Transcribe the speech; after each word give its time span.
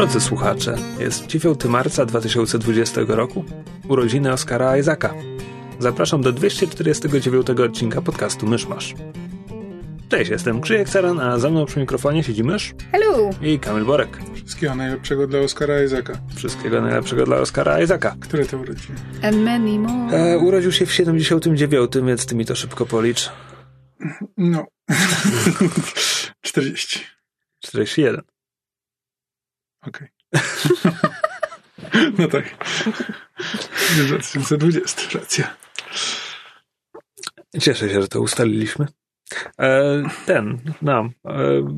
Drodzy 0.00 0.20
słuchacze, 0.20 0.76
jest 0.98 1.26
9 1.26 1.64
marca 1.64 2.06
2020 2.06 3.00
roku, 3.08 3.44
urodziny 3.88 4.32
Oskara 4.32 4.76
Isaaca. 4.76 5.14
Zapraszam 5.78 6.22
do 6.22 6.32
249 6.32 7.50
odcinka 7.50 8.02
podcastu 8.02 8.46
Myszmasz. 8.46 8.94
Cześć, 10.08 10.30
jestem 10.30 10.60
Krzyjek 10.60 10.88
Ceran, 10.88 11.20
a 11.20 11.38
za 11.38 11.50
mną 11.50 11.66
przy 11.66 11.80
mikrofonie 11.80 12.24
siedzi 12.24 12.44
Mysz 12.44 12.74
Hello! 12.92 13.30
i 13.42 13.58
Kamil 13.58 13.84
Borek. 13.84 14.18
Wszystkiego 14.34 14.74
najlepszego 14.74 15.26
dla 15.26 15.40
Oskara 15.40 15.82
Isaaca. 15.82 16.12
Wszystkiego 16.34 16.80
najlepszego 16.80 17.24
dla 17.24 17.36
Oskara 17.36 17.80
Isaaca. 17.80 18.16
Które 18.20 18.46
to 18.46 18.58
urodziny? 18.58 18.98
And 19.22 19.36
many 19.36 19.78
more. 19.78 20.16
E, 20.16 20.38
urodził 20.38 20.72
się 20.72 20.86
w 20.86 20.92
79, 20.92 21.92
więc 22.06 22.26
ty 22.26 22.34
mi 22.34 22.44
to 22.44 22.54
szybko 22.54 22.86
policz. 22.86 23.30
No. 24.36 24.66
40. 26.40 27.00
41. 27.58 28.39
Okej. 29.86 30.08
no 32.18 32.28
tak. 32.28 32.44
2020, 33.96 35.18
racja. 35.18 35.56
Cieszę 37.60 37.88
się, 37.88 38.02
że 38.02 38.08
to 38.08 38.20
ustaliliśmy. 38.20 38.86
E, 39.58 40.02
ten, 40.26 40.58
no. 40.82 41.10
E, 41.26 41.74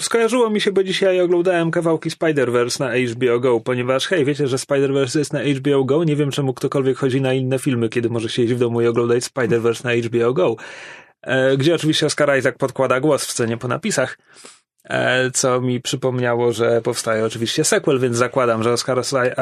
skojarzyło 0.00 0.50
mi 0.50 0.60
się, 0.60 0.72
bo 0.72 0.84
dzisiaj 0.84 1.20
oglądałem 1.20 1.70
kawałki 1.70 2.10
Spider-Verse 2.10 2.80
na 2.80 3.14
HBO 3.14 3.40
Go, 3.40 3.60
ponieważ 3.60 4.06
hej, 4.06 4.24
wiecie, 4.24 4.48
że 4.48 4.56
Spider-Verse 4.56 5.18
jest 5.18 5.32
na 5.32 5.40
HBO 5.42 5.84
Go? 5.84 6.04
Nie 6.04 6.16
wiem, 6.16 6.30
czemu 6.30 6.54
ktokolwiek 6.54 6.98
chodzi 6.98 7.20
na 7.20 7.34
inne 7.34 7.58
filmy, 7.58 7.88
kiedy 7.88 8.10
może 8.10 8.28
siedzieć 8.28 8.54
w 8.54 8.58
domu 8.58 8.80
i 8.80 8.86
oglądać 8.86 9.24
Spider-Verse 9.24 9.84
na 9.84 10.08
HBO 10.08 10.32
Go. 10.32 10.56
E, 11.22 11.56
gdzie 11.56 11.74
oczywiście 11.74 12.06
Oscar 12.06 12.38
Isaac 12.38 12.56
podkłada 12.58 13.00
głos 13.00 13.26
w 13.26 13.30
scenie 13.30 13.56
po 13.56 13.68
napisach, 13.68 14.18
co 15.32 15.60
mi 15.60 15.80
przypomniało, 15.80 16.52
że 16.52 16.82
powstaje 16.82 17.24
oczywiście 17.24 17.64
sequel, 17.64 18.00
więc 18.00 18.16
zakładam, 18.16 18.62
że 18.62 18.72
Oscar 18.72 18.98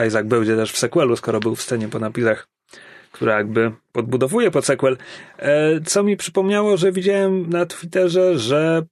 Isaac 0.06 0.26
będzie 0.26 0.56
też 0.56 0.72
w 0.72 0.78
sequelu, 0.78 1.16
skoro 1.16 1.40
był 1.40 1.56
w 1.56 1.62
scenie 1.62 1.88
po 1.88 1.98
napisach 1.98 2.48
która 3.14 3.36
jakby 3.36 3.72
podbudowuje 3.92 4.50
pod 4.50 4.66
sequel, 4.66 4.96
e, 5.38 5.80
co 5.80 6.02
mi 6.02 6.16
przypomniało, 6.16 6.76
że 6.76 6.92
widziałem 6.92 7.50
na 7.50 7.66
Twitterze, 7.66 8.38
że 8.38 8.82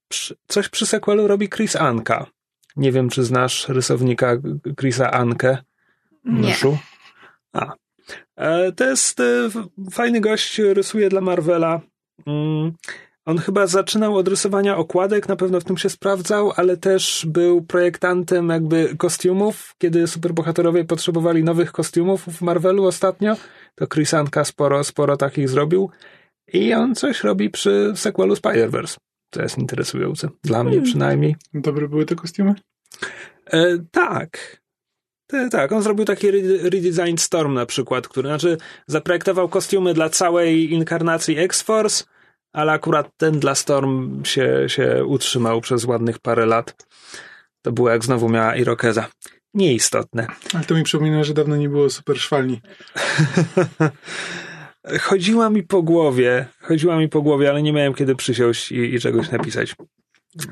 coś 0.49 0.69
przy 0.69 0.87
sequelu 0.87 1.27
robi 1.27 1.49
Chris 1.49 1.77
Anka. 1.77 2.27
Nie 2.77 2.93
wiem, 2.93 3.09
czy 3.09 3.25
znasz 3.25 3.69
rysownika 3.69 4.37
Chrisa 4.81 5.11
Ankę? 5.11 5.59
Nie. 6.25 6.49
Myszu? 6.49 6.79
A. 7.53 7.73
E, 8.37 8.73
To 8.73 8.85
jest 8.85 9.21
e, 9.21 9.25
fajny 9.91 10.21
gość, 10.21 10.59
rysuje 10.59 11.09
dla 11.09 11.21
Marvela. 11.21 11.81
On 13.27 13.39
chyba 13.39 13.67
zaczynał 13.67 14.17
od 14.17 14.29
rysowania 14.29 14.77
okładek, 14.77 15.29
na 15.29 15.37
pewno 15.37 15.61
w 15.61 15.65
tym 15.65 15.79
się 15.79 15.91
sprawdzał, 15.91 16.53
ale 16.57 16.77
też 16.77 17.27
był 17.29 17.63
projektantem 17.63 18.49
jakby 18.49 18.97
kostiumów, 18.97 19.75
kiedy 19.79 20.07
superbohaterowie 20.07 20.85
potrzebowali 20.85 21.45
nowych 21.45 21.73
kostiumów 21.73 22.25
w 22.25 22.43
Marvelu 22.43 22.87
ostatnio, 22.87 23.37
to 23.75 23.87
Chris 23.87 24.15
Anka 24.15 24.45
sporo, 24.45 24.85
sporo 24.85 25.17
takich 25.17 25.49
zrobił 25.49 25.91
i 26.53 26.75
on 26.75 26.95
coś 26.95 27.25
robi 27.25 27.51
przy 27.51 27.93
sequelu 27.97 28.35
Spider-Verse, 28.35 28.97
co 29.31 29.43
jest 29.43 29.59
interesujące. 29.59 30.29
Dla 30.45 30.65
mnie 30.65 30.83
przynajmniej. 30.83 31.37
Dobre 31.55 31.89
były 31.89 32.07
te 32.07 32.15
kostiumy? 32.15 32.55
E, 33.47 33.79
tak. 33.91 34.63
Tak, 35.51 35.73
on 35.73 35.83
zrobił 35.83 36.05
taki 36.05 36.29
re- 36.29 36.71
redesign 36.71 37.17
Storm 37.17 37.55
na 37.55 37.67
przykład, 37.67 38.09
który 38.09 38.29
znaczy 38.29 38.57
zaprojektował 38.87 39.49
kostiumy 39.49 39.95
dla 39.95 40.09
całej 40.09 40.73
inkarnacji 40.73 41.39
X-Force, 41.39 42.05
ale 42.53 42.73
akurat 42.73 43.11
ten 43.17 43.41
dla 43.41 43.55
Storm 43.55 44.25
się, 44.25 44.65
się 44.67 45.05
utrzymał 45.05 45.61
przez 45.61 45.85
ładnych 45.85 46.19
parę 46.19 46.47
lat. 46.47 46.87
To 47.63 47.73
było 47.73 47.91
jak 47.91 48.05
znowu 48.05 48.29
miała 48.29 48.57
Irokeza. 48.57 49.09
Nieistotne. 49.55 50.27
Ale 50.55 50.65
to 50.65 50.75
mi 50.75 50.83
przypomina, 50.83 51.25
że 51.25 51.35
dawno 51.35 51.57
nie 51.57 51.69
było 51.69 51.91
super 51.91 52.19
szwalni. 52.19 52.61
Chodziła 55.01 55.51
mi 55.51 55.63
po 55.63 55.83
głowie, 55.83 56.47
chodziła 56.61 56.99
mi 56.99 57.09
po 57.09 57.23
głowie, 57.23 57.51
ale 57.51 57.63
nie 57.63 57.73
miałem 57.73 57.95
kiedy 57.95 58.17
przysiąść 58.17 58.73
i, 58.73 58.95
i 58.95 59.01
czegoś 59.01 59.31
napisać. 59.31 59.75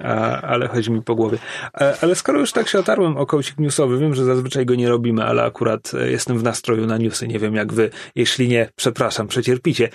A, 0.04 0.41
ale 0.41 0.68
chodzi 0.68 0.91
mi 0.91 1.02
po 1.02 1.14
głowie. 1.14 1.38
A, 1.72 1.84
ale 2.00 2.14
skoro 2.14 2.41
już 2.41 2.52
tak 2.52 2.68
się 2.68 2.78
otarłem 2.78 3.16
o 3.16 3.26
kołcik 3.26 3.58
newsowy, 3.58 3.98
wiem, 3.98 4.14
że 4.14 4.24
zazwyczaj 4.24 4.66
go 4.66 4.74
nie 4.74 4.88
robimy, 4.88 5.24
ale 5.24 5.42
akurat 5.42 5.92
e, 5.94 6.10
jestem 6.10 6.38
w 6.38 6.42
nastroju 6.42 6.86
na 6.86 6.98
newsy. 6.98 7.28
Nie 7.28 7.38
wiem 7.38 7.54
jak 7.54 7.72
wy. 7.72 7.91
Jeśli 8.14 8.48
nie, 8.48 8.68
przepraszam, 8.76 9.28
przecierpicie. 9.28 9.88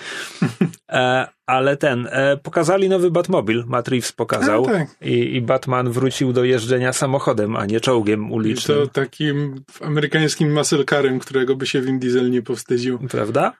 E, 0.90 1.28
ale 1.46 1.78
ten, 1.78 2.08
e, 2.12 2.38
pokazali 2.38 2.90
nowy 2.90 3.12
Batmobil. 3.12 3.64
Matt 3.68 3.88
Reeves 3.88 4.12
pokazał. 4.12 4.66
A, 4.66 4.72
tak. 4.72 4.88
I, 5.02 5.36
I 5.36 5.42
Batman 5.42 5.92
wrócił 5.92 6.34
do 6.34 6.44
jeżdżenia 6.44 6.94
samochodem, 6.94 7.56
a 7.56 7.66
nie 7.66 7.80
czołgiem 7.80 8.30
I 8.30 8.32
ulicznym. 8.32 8.78
to 8.78 8.88
takim 8.88 9.56
amerykańskim 9.82 10.54
muscle 10.54 10.84
którego 11.22 11.56
by 11.56 11.68
się 11.68 11.82
Vin 11.82 12.00
Diesel 12.00 12.32
nie 12.32 12.42
powstydził. 12.42 13.00
prawda? 13.00 13.54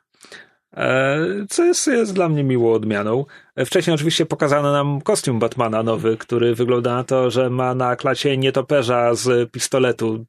E, 0.76 1.18
Co 1.50 1.64
jest, 1.64 1.88
jest 1.88 2.14
dla 2.14 2.30
mnie 2.30 2.44
miłą 2.44 2.74
odmianą. 2.74 3.26
E, 3.56 3.66
Wcześniej 3.66 3.96
oczywiście 3.96 4.26
pokazano 4.26 4.72
nam 4.72 5.02
kostium 5.02 5.40
Batmana 5.40 5.84
nowy, 5.84 6.18
który 6.18 6.56
wygląda 6.56 6.96
na 6.96 7.04
to, 7.04 7.32
że 7.32 7.50
ma 7.50 7.76
na 7.76 7.96
klacie 7.96 8.38
nietoperza 8.38 9.16
z 9.16 9.52
pistoletu, 9.52 10.26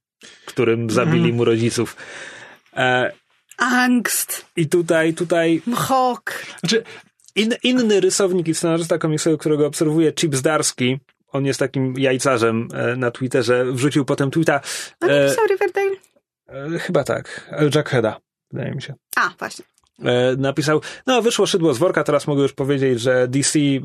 którym 0.47 0.91
zabili 0.91 1.33
mu 1.33 1.45
rodziców. 1.45 1.97
E, 2.77 3.13
Angst. 3.59 4.47
I 4.57 4.69
tutaj, 4.69 5.15
tutaj 5.15 5.63
Mchok. 5.67 6.33
Znaczy, 6.61 6.83
in, 7.35 7.55
inny 7.63 8.01
rysownik 8.01 8.49
i 8.49 8.55
scenarzysta 8.55 8.99
komiksowy, 8.99 9.39
którego 9.39 9.67
obserwuję, 9.67 10.13
Chip 10.13 10.37
Zdarski, 10.37 10.99
on 11.33 11.47
jest 11.47 11.61
takim 11.61 11.95
jajcarzem 11.99 12.69
e, 12.75 12.97
na 12.97 13.11
Twitterze, 13.11 13.65
wrzucił 13.73 14.05
potem 14.05 14.31
tweeta, 14.31 14.61
A 15.01 15.07
e, 15.07 15.35
Riverdale? 15.51 15.97
e, 16.49 16.79
chyba 16.79 17.05
tak, 17.05 17.51
Jack 17.75 17.89
Heada, 17.89 18.21
wydaje 18.53 18.75
mi 18.75 18.83
się. 18.83 18.95
A, 19.17 19.31
właśnie. 19.39 19.65
E, 20.03 20.37
napisał, 20.37 20.81
no 21.07 21.23
wyszło 21.23 21.47
szydło 21.47 21.75
z 21.75 21.79
worka, 21.79 22.05
teraz 22.05 22.27
mogę 22.27 22.43
już 22.43 22.53
powiedzieć, 22.53 23.01
że 23.01 23.29
DC 23.29 23.59
e, 23.59 23.83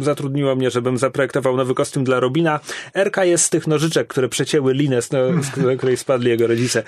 zatrudniło 0.00 0.56
mnie, 0.56 0.70
żebym 0.70 0.98
zaprojektował 0.98 1.56
nowy 1.56 1.74
kostium 1.74 2.04
dla 2.04 2.20
Robina. 2.20 2.60
RK 2.94 3.24
jest 3.24 3.44
z 3.44 3.50
tych 3.50 3.66
nożyczek, 3.66 4.06
które 4.06 4.28
przecięły 4.28 4.74
linę, 4.74 5.02
z, 5.02 5.12
no, 5.12 5.18
z 5.42 5.78
której 5.78 5.96
spadli 5.96 6.30
jego 6.30 6.46
rodzice. 6.46 6.82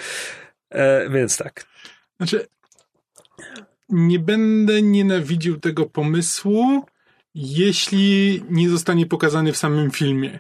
E, 0.71 1.10
więc 1.10 1.37
tak. 1.37 1.66
znaczy, 2.16 2.47
nie 3.88 4.19
będę 4.19 4.83
nienawidził 4.83 5.60
tego 5.60 5.87
pomysłu, 5.87 6.84
jeśli 7.34 8.43
nie 8.50 8.69
zostanie 8.69 9.06
pokazany 9.06 9.53
w 9.53 9.56
samym 9.56 9.91
filmie. 9.91 10.38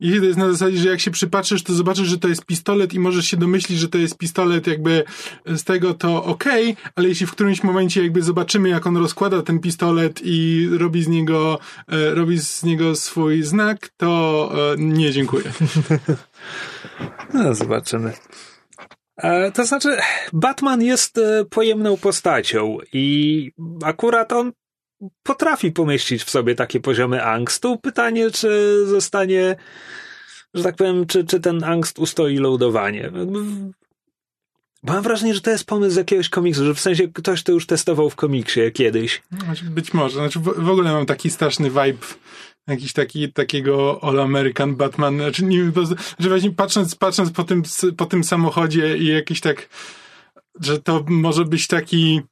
Jeśli 0.00 0.20
to 0.20 0.26
jest 0.26 0.38
na 0.38 0.52
zasadzie, 0.52 0.76
że 0.76 0.88
jak 0.88 1.00
się 1.00 1.10
przypatrzysz, 1.10 1.62
to 1.62 1.74
zobaczysz, 1.74 2.08
że 2.08 2.18
to 2.18 2.28
jest 2.28 2.44
pistolet 2.44 2.94
i 2.94 3.00
możesz 3.00 3.26
się 3.26 3.36
domyślić, 3.36 3.78
że 3.78 3.88
to 3.88 3.98
jest 3.98 4.18
pistolet 4.18 4.66
jakby 4.66 5.04
z 5.46 5.64
tego, 5.64 5.94
to 5.94 6.24
okej, 6.24 6.76
ale 6.96 7.08
jeśli 7.08 7.26
w 7.26 7.32
którymś 7.32 7.62
momencie 7.62 8.02
jakby 8.02 8.22
zobaczymy, 8.22 8.68
jak 8.68 8.86
on 8.86 8.96
rozkłada 8.96 9.42
ten 9.42 9.58
pistolet 9.58 10.20
i 10.24 10.68
robi 10.78 11.02
z 11.02 11.08
niego, 11.08 11.58
e, 11.88 12.14
robi 12.14 12.38
z 12.38 12.62
niego 12.62 12.94
swój 12.94 13.42
znak, 13.42 13.88
to 13.96 14.52
e, 14.72 14.76
nie, 14.78 15.12
dziękuję. 15.12 15.44
No, 17.34 17.54
zobaczymy. 17.54 18.12
E, 19.16 19.52
to 19.52 19.64
znaczy, 19.64 19.96
Batman 20.32 20.82
jest 20.82 21.18
e, 21.18 21.44
pojemną 21.44 21.96
postacią 21.96 22.78
i 22.92 23.50
akurat 23.84 24.32
on 24.32 24.52
potrafi 25.22 25.72
pomieścić 25.72 26.24
w 26.24 26.30
sobie 26.30 26.54
takie 26.54 26.80
poziomy 26.80 27.24
angstu. 27.24 27.78
Pytanie, 27.78 28.30
czy 28.30 28.82
zostanie, 28.86 29.56
że 30.54 30.62
tak 30.62 30.76
powiem, 30.76 31.06
czy, 31.06 31.24
czy 31.24 31.40
ten 31.40 31.64
angst 31.64 31.98
ustoi 31.98 32.36
loadowanie. 32.36 33.10
Mam 34.82 35.02
wrażenie, 35.02 35.34
że 35.34 35.40
to 35.40 35.50
jest 35.50 35.64
pomysł 35.64 35.94
z 35.94 35.96
jakiegoś 35.96 36.28
komiksu, 36.28 36.64
że 36.64 36.74
w 36.74 36.80
sensie 36.80 37.08
ktoś 37.08 37.42
to 37.42 37.52
już 37.52 37.66
testował 37.66 38.10
w 38.10 38.16
komiksie 38.16 38.60
kiedyś. 38.74 39.22
Znaczy, 39.44 39.64
być 39.64 39.94
może. 39.94 40.14
Znaczy, 40.14 40.38
w, 40.38 40.42
w 40.42 40.68
ogóle 40.68 40.92
mam 40.92 41.06
taki 41.06 41.30
straszny 41.30 41.70
vibe 41.70 42.06
jakiś 42.66 42.92
taki, 42.92 43.32
takiego 43.32 43.98
All 44.02 44.20
American 44.20 44.76
Batman. 44.76 45.16
Znaczy, 45.16 45.44
nie 45.44 45.72
że 46.18 46.28
właśnie 46.28 46.50
patrząc, 46.50 46.94
patrząc 46.94 47.30
po 47.30 47.44
tym, 47.44 47.62
po 47.96 48.06
tym 48.06 48.24
samochodzie 48.24 48.98
i 48.98 49.06
jakiś 49.06 49.40
tak, 49.40 49.68
że 50.60 50.80
to 50.80 51.04
może 51.08 51.44
być 51.44 51.66
taki 51.66 52.22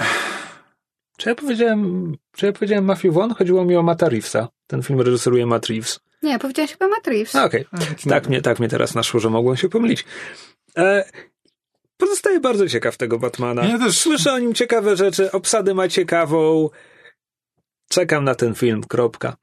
Czy 1.16 1.28
ja 1.28 1.34
powiedziałem, 1.34 2.14
czy 2.32 2.46
ja 2.46 2.52
powiedziałem 2.52 2.84
Matthew 2.84 3.14
Vaughn? 3.14 3.34
Chodziło 3.34 3.64
mi 3.64 3.76
o 3.76 3.82
Matta 3.82 4.08
Reevesa. 4.08 4.48
Ten 4.66 4.82
film 4.82 5.00
reżyseruje 5.00 5.46
Matt 5.46 5.66
Reeves. 5.66 6.00
Nie, 6.22 6.38
powiedziałeś 6.38 6.72
chyba 6.72 6.88
Matt 6.88 7.06
Reeves. 7.06 7.36
Okej, 7.36 7.64
A, 7.72 8.08
tak, 8.08 8.28
mnie, 8.28 8.42
tak 8.42 8.58
mnie 8.58 8.68
teraz 8.68 8.94
naszło, 8.94 9.20
że 9.20 9.30
mogłem 9.30 9.56
się 9.56 9.68
pomylić. 9.68 10.04
E, 10.76 11.04
pozostaję 11.96 12.40
bardzo 12.40 12.68
ciekaw 12.68 12.96
tego 12.96 13.18
Batmana. 13.18 13.64
Ja 13.64 13.78
też. 13.78 13.98
Słyszę 13.98 14.32
o 14.32 14.38
nim 14.38 14.54
ciekawe 14.54 14.96
rzeczy, 14.96 15.32
obsadę 15.32 15.74
ma 15.74 15.88
ciekawą. 15.88 16.68
Czekam 17.88 18.24
na 18.24 18.34
ten 18.34 18.54
film, 18.54 18.84
kropka. 18.84 19.36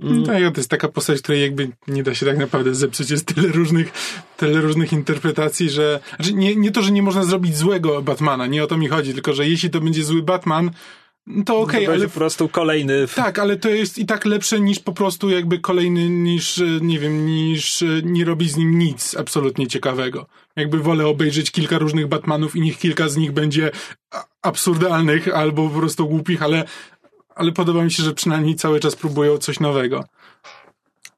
Mm. 0.00 0.24
Tak, 0.24 0.54
to 0.54 0.60
jest 0.60 0.70
taka 0.70 0.88
postać, 0.88 1.22
której 1.22 1.42
jakby 1.42 1.68
nie 1.88 2.02
da 2.02 2.14
się 2.14 2.26
tak 2.26 2.38
naprawdę 2.38 2.74
zepsuć. 2.74 3.10
Jest 3.10 3.34
tyle 3.34 3.48
różnych, 3.48 3.92
tyle 4.36 4.60
różnych 4.60 4.92
interpretacji, 4.92 5.70
że... 5.70 6.00
Znaczy 6.16 6.34
nie, 6.34 6.56
nie 6.56 6.70
to, 6.70 6.82
że 6.82 6.92
nie 6.92 7.02
można 7.02 7.24
zrobić 7.24 7.56
złego 7.56 8.02
Batmana, 8.02 8.46
nie 8.46 8.64
o 8.64 8.66
to 8.66 8.76
mi 8.76 8.88
chodzi, 8.88 9.14
tylko 9.14 9.34
że 9.34 9.48
jeśli 9.48 9.70
to 9.70 9.80
będzie 9.80 10.04
zły 10.04 10.22
Batman, 10.22 10.70
no 11.26 11.44
to 11.44 11.60
okej, 11.60 11.86
to 11.86 11.92
ale... 11.92 12.08
po 12.08 12.14
prostu 12.14 12.48
kolejny... 12.48 13.06
Tak, 13.14 13.38
ale 13.38 13.56
to 13.56 13.68
jest 13.68 13.98
i 13.98 14.06
tak 14.06 14.24
lepsze 14.24 14.60
niż 14.60 14.78
po 14.78 14.92
prostu 14.92 15.30
jakby 15.30 15.58
kolejny, 15.58 16.08
niż, 16.08 16.58
e, 16.58 16.64
nie 16.80 16.98
wiem, 16.98 17.26
niż 17.26 17.82
e, 17.82 17.86
nie 18.02 18.24
robi 18.24 18.48
z 18.48 18.56
nim 18.56 18.78
nic 18.78 19.16
absolutnie 19.16 19.66
ciekawego. 19.66 20.26
Jakby 20.56 20.78
wolę 20.78 21.06
obejrzeć 21.06 21.50
kilka 21.50 21.78
różnych 21.78 22.06
Batmanów 22.06 22.56
i 22.56 22.60
niech 22.60 22.78
kilka 22.78 23.08
z 23.08 23.16
nich 23.16 23.32
będzie 23.32 23.70
absurdalnych 24.42 25.28
albo 25.28 25.68
po 25.68 25.78
prostu 25.78 26.08
głupich, 26.08 26.42
ale, 26.42 26.64
ale 27.36 27.52
podoba 27.52 27.84
mi 27.84 27.92
się, 27.92 28.02
że 28.02 28.14
przynajmniej 28.14 28.54
cały 28.56 28.80
czas 28.80 28.96
próbują 28.96 29.38
coś 29.38 29.60
nowego. 29.60 30.04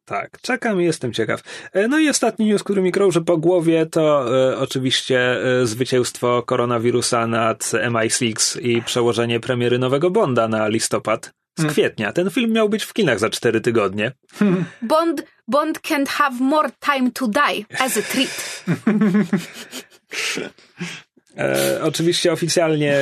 Tak, 0.05 0.41
czekam 0.43 0.83
i 0.83 0.85
jestem 0.85 1.13
ciekaw. 1.13 1.43
E, 1.73 1.89
No 1.89 1.99
i 1.99 2.09
ostatni 2.09 2.47
news, 2.47 2.63
który 2.63 2.83
mi 2.83 2.93
krąży 2.93 3.21
po 3.21 3.37
głowie, 3.37 3.87
to 3.87 4.37
e, 4.53 4.59
oczywiście 4.59 5.21
e, 5.61 5.67
zwycięstwo 5.67 6.43
koronawirusa 6.43 7.27
nad 7.27 7.63
MI6 7.65 8.61
i 8.63 8.83
przełożenie 8.83 9.41
premiery 9.41 9.79
nowego 9.79 10.11
Bonda 10.11 10.49
na 10.49 10.69
listopad 10.69 11.33
z 11.57 11.61
Hmm. 11.61 11.75
kwietnia. 11.75 12.13
Ten 12.13 12.31
film 12.31 12.53
miał 12.53 12.69
być 12.69 12.85
w 12.85 12.93
kinach 12.93 13.19
za 13.19 13.31
cztery 13.31 13.61
tygodnie. 13.61 14.13
Bond, 14.83 15.23
Bond 15.49 15.79
can't 15.81 16.09
have 16.09 16.37
more 16.41 16.71
time 16.81 17.11
to 17.13 17.29
die 17.29 17.65
as 17.79 17.97
a 17.97 18.03
treat. 18.03 18.65
E, 21.39 21.81
oczywiście 21.83 22.33
oficjalnie, 22.33 22.95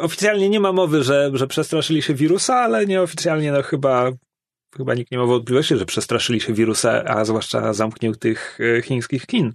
oficjalnie 0.00 0.48
nie 0.48 0.60
ma 0.60 0.72
mowy, 0.72 1.02
że, 1.04 1.30
że 1.34 1.46
przestraszyli 1.46 2.02
się 2.02 2.14
wirusa, 2.14 2.54
ale 2.56 2.86
nieoficjalnie 2.86 3.52
no 3.52 3.62
chyba, 3.62 4.10
chyba 4.76 4.94
nikt 4.94 5.10
nie 5.10 5.18
ma 5.18 5.24
wątpliwości, 5.24 5.76
że 5.76 5.86
przestraszyli 5.86 6.40
się 6.40 6.52
wirusa, 6.52 7.04
a 7.04 7.24
zwłaszcza 7.24 7.72
zamkniętych 7.72 8.58
e, 8.78 8.82
chińskich 8.82 9.26
kin. 9.26 9.52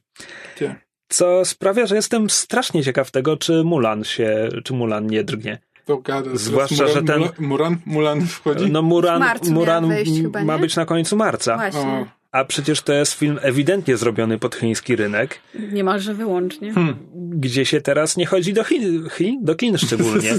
Co 1.09 1.45
sprawia, 1.45 1.86
że 1.86 1.95
jestem 1.95 2.30
strasznie 2.30 2.83
ciekaw 2.83 3.12
tego, 3.12 3.38
czy 3.38 3.63
Mulan 3.63 4.04
się, 4.04 4.50
czy 4.63 4.74
Mulan 4.74 5.07
nie 5.07 5.24
drgnie. 5.24 5.59
To 5.86 5.97
gada. 5.97 6.24
Teraz 6.24 6.42
Zwłaszcza, 6.42 6.88
że 6.88 7.04
ten- 7.04 7.24
Mulan, 7.39 7.77
Mulan, 7.86 8.27
wchodzi? 8.27 8.71
No 8.71 8.81
Muran, 8.81 9.24
Muran 9.50 9.89
wyjść 9.89 10.21
ma 10.45 10.56
nie? 10.56 10.62
być 10.62 10.75
na 10.75 10.86
końcu 10.86 11.18
marca, 11.18 11.56
Właśnie. 11.56 11.81
O, 11.81 12.20
a 12.31 12.45
przecież 12.45 12.81
to 12.81 12.94
jest 12.94 13.13
film 13.13 13.39
ewidentnie 13.42 13.98
zrobiony 13.98 14.39
pod 14.39 14.56
chiński 14.56 14.95
rynek, 14.95 15.39
Niemalże 15.56 16.13
wyłącznie. 16.13 16.74
gdzie 17.16 17.66
się 17.66 17.81
teraz 17.81 18.18
nie 18.18 18.25
chodzi 18.25 18.54
do 18.54 18.63
Chin, 18.63 19.10
Chin? 19.18 19.45
do 19.45 19.56
Chin 19.60 19.78
szczególnie. 19.78 20.33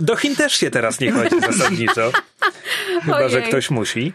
Do 0.00 0.16
Chin 0.16 0.36
też 0.36 0.52
się 0.52 0.70
teraz 0.70 1.00
nie 1.00 1.12
chodzi 1.12 1.40
zasadniczo. 1.40 2.12
Chyba, 3.04 3.28
że 3.28 3.36
Ojej. 3.36 3.48
ktoś 3.48 3.70
musi. 3.70 4.12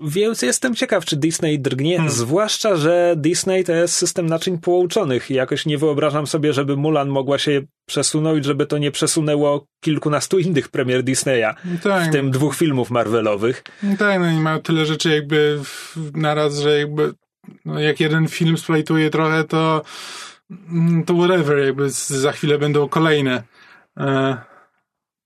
Więc 0.00 0.42
jestem 0.42 0.74
ciekaw, 0.74 1.04
czy 1.04 1.16
Disney 1.16 1.58
drgnie, 1.58 2.10
zwłaszcza, 2.10 2.76
że 2.76 3.14
Disney 3.16 3.64
to 3.64 3.72
jest 3.72 3.94
system 3.94 4.26
naczyń 4.26 4.58
połączonych 4.58 5.30
i 5.30 5.34
jakoś 5.34 5.66
nie 5.66 5.78
wyobrażam 5.78 6.26
sobie, 6.26 6.52
żeby 6.52 6.76
Mulan 6.76 7.08
mogła 7.08 7.38
się 7.38 7.62
przesunąć, 7.86 8.44
żeby 8.44 8.66
to 8.66 8.78
nie 8.78 8.90
przesunęło 8.90 9.66
kilkunastu 9.80 10.38
innych 10.38 10.68
premier 10.68 11.02
Disneya, 11.02 11.54
tak, 11.82 12.08
w 12.08 12.12
tym 12.12 12.30
dwóch 12.30 12.56
filmów 12.56 12.90
Marvelowych. 12.90 13.64
No 13.82 13.96
tak, 13.96 14.20
no 14.20 14.30
i 14.30 14.40
mają 14.40 14.60
tyle 14.60 14.86
rzeczy 14.86 15.10
jakby 15.10 15.60
naraz, 16.14 16.58
że 16.58 16.78
jakby 16.78 17.14
no 17.64 17.80
jak 17.80 18.00
jeden 18.00 18.28
film 18.28 18.58
splajtuje 18.58 19.10
trochę, 19.10 19.44
to 19.44 19.82
mm, 20.50 21.04
to 21.04 21.14
whatever, 21.14 21.58
jakby 21.58 21.90
za 21.90 22.32
chwilę 22.32 22.58
będą 22.58 22.88
kolejne. 22.88 23.42
E, 23.96 24.36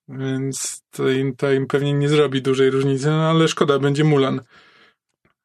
więc 0.08 0.82
to 0.90 1.08
im, 1.10 1.36
to 1.36 1.52
im 1.52 1.66
pewnie 1.66 1.92
nie 1.92 2.08
zrobi 2.08 2.42
dużej 2.42 2.70
różnicy, 2.70 3.06
no 3.06 3.30
ale 3.30 3.48
szkoda, 3.48 3.78
będzie 3.78 4.04
Mulan. 4.04 4.40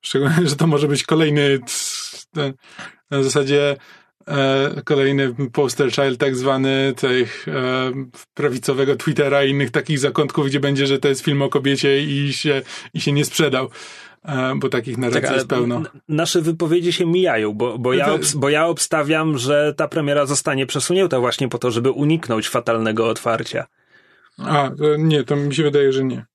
Szczególnie, 0.02 0.48
że 0.48 0.56
to 0.56 0.68
może 0.68 0.88
być 0.88 1.04
kolejny 1.04 1.60
na 3.12 3.24
zasadzie 3.24 3.78
e, 4.28 4.82
kolejny 4.86 5.36
poster 5.54 5.92
child 5.92 6.20
tak 6.20 6.36
zwany 6.36 6.94
tych 6.98 7.48
e, 7.48 7.92
prawicowego 8.34 8.96
Twittera 8.96 9.44
i 9.44 9.50
innych 9.50 9.72
takich 9.72 10.00
zakątków, 10.00 10.46
gdzie 10.48 10.60
będzie, 10.60 10.88
że 10.88 11.00
to 11.00 11.08
jest 11.08 11.22
film 11.22 11.42
o 11.42 11.50
kobiecie 11.50 12.02
i 12.04 12.34
się, 12.34 12.62
i 12.94 13.02
się 13.02 13.12
nie 13.12 13.26
sprzedał. 13.26 13.70
E, 14.26 14.54
bo 14.56 14.70
takich 14.70 14.98
narracji 14.98 15.22
Tak, 15.22 15.34
jest 15.36 15.48
pełno. 15.48 15.84
nasze 16.08 16.42
wypowiedzi 16.42 16.94
się 16.94 17.06
mijają, 17.06 17.54
bo, 17.54 17.78
bo, 17.78 17.94
ja 17.94 18.06
To- 18.06 18.18
obs- 18.18 18.36
bo 18.36 18.50
ja 18.50 18.66
obstawiam, 18.68 19.38
że 19.38 19.74
ta 19.78 19.88
premiera 19.88 20.26
zostanie 20.26 20.66
przesunięta 20.66 21.20
właśnie 21.20 21.50
po 21.50 21.58
to, 21.58 21.72
żeby 21.72 21.92
uniknąć 21.92 22.50
fatalnego 22.50 23.10
otwarcia. 23.10 23.66
A, 24.38 24.70
nie, 24.98 25.24
to 25.24 25.36
mi 25.36 25.56
się 25.56 25.64
wydaje, 25.64 25.94
że 25.94 26.04
nie. 26.04 26.26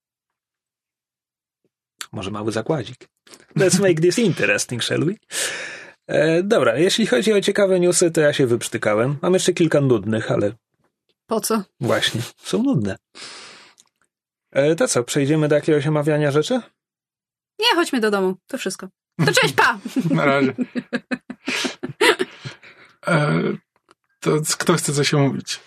Może 2.12 2.30
mały 2.30 2.52
zakładzik. 2.52 3.08
Let's 3.56 3.80
make 3.80 4.00
this 4.00 4.18
interesting, 4.18 4.82
shall 4.82 5.04
we? 5.04 5.12
E, 6.06 6.42
dobra, 6.42 6.78
jeśli 6.78 7.06
chodzi 7.06 7.32
o 7.32 7.40
ciekawe 7.40 7.80
newsy, 7.80 8.10
to 8.10 8.20
ja 8.20 8.32
się 8.32 8.46
wyprztykałem. 8.46 9.16
Mam 9.22 9.34
jeszcze 9.34 9.52
kilka 9.52 9.80
nudnych, 9.80 10.30
ale 10.30 10.52
Po 11.26 11.40
co? 11.40 11.62
właśnie, 11.80 12.20
są 12.36 12.62
nudne. 12.62 12.96
E, 14.52 14.74
to 14.74 14.88
co, 14.88 15.04
przejdziemy 15.04 15.48
do 15.48 15.54
jakiegoś 15.54 15.86
omawiania 15.86 16.30
rzeczy? 16.30 16.60
Nie, 17.58 17.74
chodźmy 17.74 18.00
do 18.00 18.10
domu. 18.10 18.36
To 18.46 18.58
wszystko. 18.58 18.88
To 19.26 19.32
cześć, 19.32 19.54
pa! 19.54 19.78
Na 20.10 20.24
razie. 20.24 20.54
E, 23.06 23.42
to 24.20 24.30
kto 24.58 24.74
chce 24.74 24.92
coś 24.92 25.14
omówić? 25.14 25.60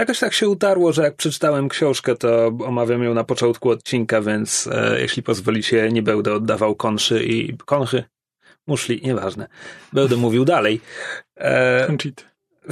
Jakoś 0.00 0.18
tak 0.18 0.34
się 0.34 0.48
utarło, 0.48 0.92
że 0.92 1.02
jak 1.02 1.16
przeczytałem 1.16 1.68
książkę, 1.68 2.16
to 2.16 2.46
omawiam 2.46 3.02
ją 3.02 3.14
na 3.14 3.24
początku 3.24 3.70
odcinka, 3.70 4.20
więc 4.20 4.68
e, 4.72 5.00
jeśli 5.00 5.22
pozwolicie, 5.22 5.88
nie 5.92 6.02
będę 6.02 6.34
oddawał 6.34 6.74
konszy 6.74 7.24
i 7.24 7.56
konchy, 7.56 8.04
muszli, 8.66 9.00
nieważne. 9.04 9.48
Będę 9.92 10.16
mówił 10.16 10.44
dalej. 10.44 10.80
E, 11.36 11.86
Conchit. 11.86 12.24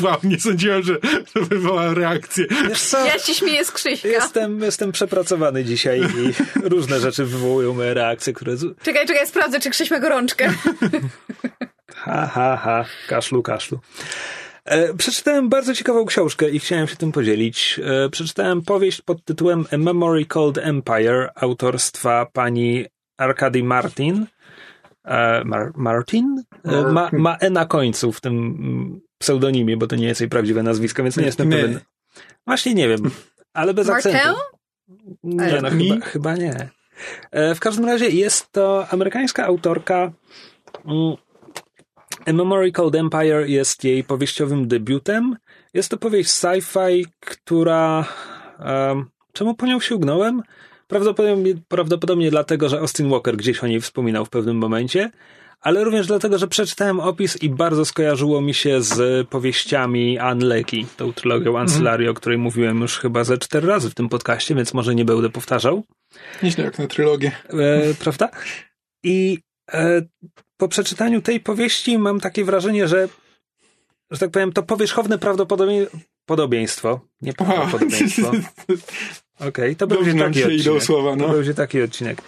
Wow, 0.00 0.16
nie 0.24 0.40
sądziłem, 0.40 0.82
że 0.82 0.96
to 1.34 1.40
wywoła 1.40 1.94
reakcję. 1.94 2.46
Ja 3.06 3.18
się 3.18 3.34
śmieję 3.34 3.64
z 3.64 3.72
Krzyśka. 3.72 4.08
Jestem, 4.08 4.60
jestem 4.60 4.92
przepracowany 4.92 5.64
dzisiaj 5.64 6.00
i 6.00 6.34
różne 6.68 7.00
rzeczy 7.00 7.24
wywołują 7.24 7.74
moje 7.74 7.94
reakcje, 7.94 8.32
które... 8.32 8.56
Czekaj, 8.82 9.06
czekaj, 9.06 9.26
sprawdzę, 9.26 9.60
czy 9.60 9.70
Krzyś 9.70 9.90
ma 9.90 10.00
gorączkę. 10.00 10.52
Ha, 12.04 12.26
ha, 12.26 12.56
ha, 12.56 12.84
kaszlu, 13.08 13.42
kaszlu. 13.42 13.78
E, 14.64 14.94
przeczytałem 14.94 15.48
bardzo 15.48 15.74
ciekawą 15.74 16.04
książkę 16.06 16.50
i 16.50 16.58
chciałem 16.58 16.86
się 16.88 16.96
tym 16.96 17.12
podzielić. 17.12 17.80
E, 17.84 18.08
przeczytałem 18.08 18.62
powieść 18.62 19.00
pod 19.00 19.24
tytułem 19.24 19.66
A 19.72 19.76
Memory 19.78 20.26
Called 20.26 20.58
Empire 20.58 21.30
autorstwa 21.34 22.26
pani 22.32 22.84
Arkady 23.18 23.62
Martin. 23.62 24.26
E, 25.04 25.44
Mar- 25.44 25.72
Martin? 25.76 26.42
E, 26.64 26.82
ma, 26.82 27.08
ma 27.12 27.36
E 27.36 27.50
na 27.50 27.66
końcu 27.66 28.12
w 28.12 28.20
tym 28.20 28.34
mm, 28.34 29.00
pseudonimie, 29.18 29.76
bo 29.76 29.86
to 29.86 29.96
nie 29.96 30.06
jest 30.06 30.20
jej 30.20 30.30
prawdziwe 30.30 30.62
nazwisko, 30.62 31.02
więc 31.02 31.16
nie 31.16 31.24
jestem 31.24 31.48
Nie. 31.48 31.56
pewien. 31.56 31.80
Właśnie 32.46 32.74
nie 32.74 32.88
wiem, 32.88 33.10
ale 33.54 33.74
bez 33.74 33.88
Martel? 33.88 34.16
akcentu. 34.16 34.40
Nie, 35.22 35.60
no 35.62 35.70
Mi? 35.70 35.88
chyba, 35.90 36.06
chyba 36.06 36.34
nie. 36.36 36.68
E, 37.30 37.54
W 37.54 37.60
każdym 37.60 37.84
razie 37.84 38.08
jest 38.08 38.52
to 38.52 38.86
amerykańska 38.90 39.46
autorka. 39.46 40.12
A 42.26 42.32
Memory 42.32 42.72
Called 42.72 42.94
Empire 42.94 43.48
jest 43.48 43.84
jej 43.84 44.04
powieściowym 44.04 44.68
debiutem. 44.68 45.36
Jest 45.74 45.90
to 45.90 45.96
powieść 45.96 46.30
sci-fi, 46.30 47.04
która. 47.20 48.04
em, 48.58 49.06
czemu 49.32 49.54
po 49.54 49.66
nią 49.66 49.80
sięgnąłem? 49.80 50.42
Prawdopodobnie, 50.88 51.54
prawdopodobnie 51.68 52.30
dlatego, 52.30 52.68
że 52.68 52.78
Austin 52.78 53.10
Walker 53.10 53.36
gdzieś 53.36 53.64
o 53.64 53.66
niej 53.66 53.80
wspominał 53.80 54.24
w 54.24 54.30
pewnym 54.30 54.56
momencie, 54.56 55.10
ale 55.60 55.84
również 55.84 56.06
dlatego, 56.06 56.38
że 56.38 56.48
przeczytałem 56.48 57.00
opis 57.00 57.42
i 57.42 57.50
bardzo 57.50 57.84
skojarzyło 57.84 58.40
mi 58.40 58.54
się 58.54 58.82
z 58.82 59.28
powieściami 59.28 60.18
Anne 60.18 60.46
Leckie, 60.46 60.84
tą 60.96 61.12
trylogią 61.12 61.58
Ancillary, 61.58 62.10
o 62.10 62.14
której 62.14 62.38
mówiłem 62.38 62.80
już 62.80 62.98
chyba 62.98 63.24
ze 63.24 63.38
cztery 63.38 63.68
razy 63.68 63.90
w 63.90 63.94
tym 63.94 64.08
podcaście, 64.08 64.54
więc 64.54 64.74
może 64.74 64.94
nie 64.94 65.04
będę 65.04 65.30
powtarzał. 65.30 65.84
Nieźle 66.42 66.64
jak 66.64 66.78
na 66.78 66.86
trylogię. 66.86 67.32
E, 67.48 67.94
prawda? 67.94 68.30
I 69.02 69.38
e, 69.72 70.02
po 70.62 70.68
przeczytaniu 70.68 71.22
tej 71.22 71.40
powieści 71.40 71.98
mam 71.98 72.20
takie 72.20 72.44
wrażenie, 72.44 72.88
że, 72.88 73.08
że 74.10 74.18
tak 74.18 74.30
powiem, 74.30 74.52
to 74.52 74.62
powierzchowne 74.62 75.18
prawdopodobnie 75.18 75.86
podobieństwo, 76.26 77.00
nie 77.22 77.32
prawdopodobieństwo. 77.32 78.32
Okej, 79.48 79.76
to 79.76 79.86
będzie 79.86 80.14
Dobrze 80.14 80.24
taki 80.24 80.44
odcinek. 80.44 80.82
słowa, 80.82 81.10
To 81.10 81.16
no. 81.16 81.28
będzie 81.28 81.54
taki 81.54 81.82
odcinek. 81.82 82.22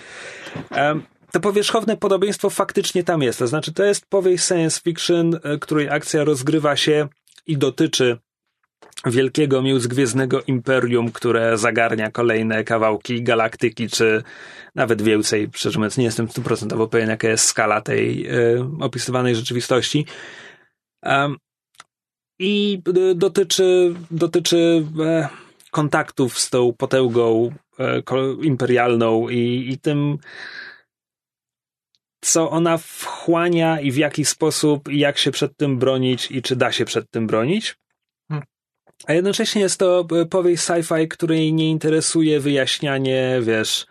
Em, 0.71 1.03
to 1.33 1.41
powierzchowne 1.41 1.97
podobieństwo 1.97 2.51
faktycznie 2.51 3.05
tam 3.05 3.23
jest. 3.23 3.39
To 3.39 3.47
znaczy, 3.47 3.73
to 3.73 3.85
jest 3.85 4.07
powieść 4.07 4.45
science 4.45 4.81
fiction, 4.81 5.41
e, 5.43 5.59
której 5.59 5.89
akcja 5.89 6.25
rozgrywa 6.25 6.77
się 6.77 7.09
i 7.47 7.59
dotyczy 7.59 8.19
wielkiego, 9.07 9.63
miłzgwiezdnego 9.63 10.43
imperium, 10.43 11.13
które 11.13 11.59
zagarnia 11.59 12.11
kolejne 12.11 12.65
kawałki 12.65 13.23
galaktyki, 13.23 13.89
czy 13.89 14.23
nawet 14.75 15.03
więcej. 15.03 15.51
Szczerze 15.55 15.79
mówiąc, 15.79 15.99
nie 15.99 16.05
jestem 16.05 16.29
stuprocentowo 16.29 16.89
pewien, 16.89 17.09
jaka 17.09 17.29
jest 17.29 17.45
skala 17.45 17.81
tej 17.81 18.31
y, 18.31 18.65
opisywanej 18.81 19.37
rzeczywistości. 19.37 20.07
Um, 21.03 21.37
I 22.39 22.83
dotyczy, 23.15 23.95
dotyczy 24.11 24.87
e, 25.01 25.29
kontaktów 25.71 26.39
z 26.39 26.51
tą 26.51 26.73
potęgą 26.73 27.51
e, 27.79 28.03
imperialną 28.43 29.29
i, 29.29 29.67
i 29.73 29.79
tym, 29.79 30.19
co 32.21 32.51
ona 32.51 32.79
wchłania 32.79 33.81
i 33.81 33.91
w 33.91 33.97
jaki 33.97 34.25
sposób, 34.25 34.89
i 34.89 34.99
jak 34.99 35.19
się 35.19 35.31
przed 35.31 35.57
tym 35.57 35.79
bronić, 35.79 36.31
i 36.31 36.43
czy 36.43 36.57
da 36.57 36.73
się 36.73 36.85
przed 36.85 37.11
tym 37.11 37.27
bronić. 37.27 37.77
A 39.07 39.13
jednocześnie 39.13 39.63
jest 39.63 39.79
to 39.79 40.07
e, 40.21 40.27
powieść 40.27 40.63
sci-fi, 40.63 41.09
której 41.09 41.53
nie 41.53 41.71
interesuje 41.71 42.41
wyjaśnianie, 42.41 43.41
wiesz, 43.43 43.87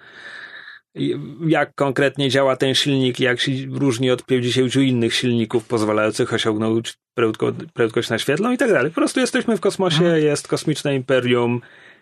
jak 1.48 1.76
konkretnie 1.76 2.30
działa 2.30 2.56
ten 2.56 2.76
silnik, 2.76 3.20
jak 3.20 3.40
się 3.40 3.52
różni 3.72 4.12
od 4.12 4.26
50 4.26 4.76
innych 4.76 5.16
silników 5.16 5.66
pozwalających 5.66 6.34
osiągnąć 6.34 6.94
prędko, 7.14 7.52
prędkość 7.74 8.10
naświetlną 8.10 8.52
i 8.52 8.58
tak 8.58 8.72
dalej. 8.72 8.92
Po 8.92 8.96
prostu 8.96 9.20
jesteśmy 9.20 9.58
w 9.58 9.60
kosmosie, 9.60 10.06
mhm. 10.06 10.24
jest 10.24 10.48
kosmiczne 10.48 10.96
imperium, 10.96 11.62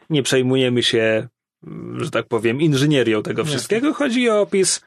nie 0.09 0.23
przejmujemy 0.23 0.83
się, 0.83 1.27
że 1.97 2.11
tak 2.11 2.27
powiem, 2.27 2.61
inżynierią 2.61 3.23
tego 3.23 3.45
wszystkiego. 3.45 3.93
Chodzi 3.93 4.29
o 4.29 4.41
opis 4.41 4.81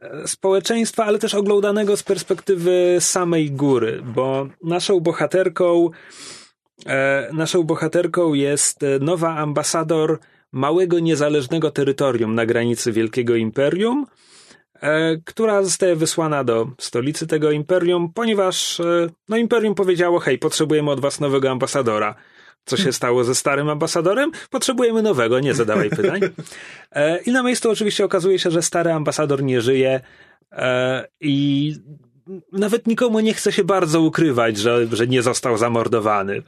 e, 0.00 0.28
społeczeństwa, 0.28 1.04
ale 1.04 1.18
też 1.18 1.34
oglądanego 1.34 1.96
z 1.96 2.02
perspektywy 2.02 2.96
samej 3.00 3.50
góry, 3.50 4.02
bo 4.04 4.48
naszą 4.64 5.00
bohaterką 5.00 5.90
naszą 7.32 7.62
bohaterką 7.62 8.34
jest 8.34 8.82
e, 8.82 8.98
nowa 8.98 9.36
ambasador 9.36 10.18
małego, 10.52 10.98
niezależnego 10.98 11.70
terytorium 11.70 12.34
na 12.34 12.46
granicy 12.46 12.92
Wielkiego 12.92 13.36
Imperium, 13.36 14.06
e, 14.80 15.16
która 15.24 15.62
zostaje 15.62 15.96
wysłana 15.96 16.44
do 16.44 16.70
stolicy 16.78 17.26
tego 17.26 17.50
imperium, 17.50 18.12
ponieważ 18.14 18.82
no 19.28 19.36
imperium 19.36 19.74
powiedziało, 19.74 20.18
hej, 20.18 20.38
potrzebujemy 20.38 20.90
od 20.90 21.00
was 21.00 21.20
nowego 21.20 21.50
ambasadora. 21.50 22.14
Co 22.64 22.76
się 22.76 22.92
stało 23.00 23.24
ze 23.24 23.34
starym 23.34 23.68
ambasadorem? 23.68 24.30
Potrzebujemy 24.50 25.02
nowego, 25.02 25.40
nie 25.40 25.54
zadawaj 25.54 25.90
pytań. 25.90 26.20
I 27.26 27.32
na 27.32 27.42
miejscu 27.42 27.70
oczywiście 27.70 28.04
okazuje 28.04 28.38
się, 28.38 28.50
że 28.50 28.62
stary 28.62 28.92
ambasador 28.92 29.42
nie 29.42 29.60
żyje 29.60 30.00
i 31.20 31.74
nawet 32.52 32.86
nikomu 32.86 33.20
nie 33.20 33.34
chce 33.34 33.52
się 33.52 33.64
bardzo 33.64 34.00
ukrywać, 34.00 34.56
że, 34.56 34.86
że 34.92 35.06
nie 35.06 35.22
został 35.22 35.58
zamordowany. 35.58 36.42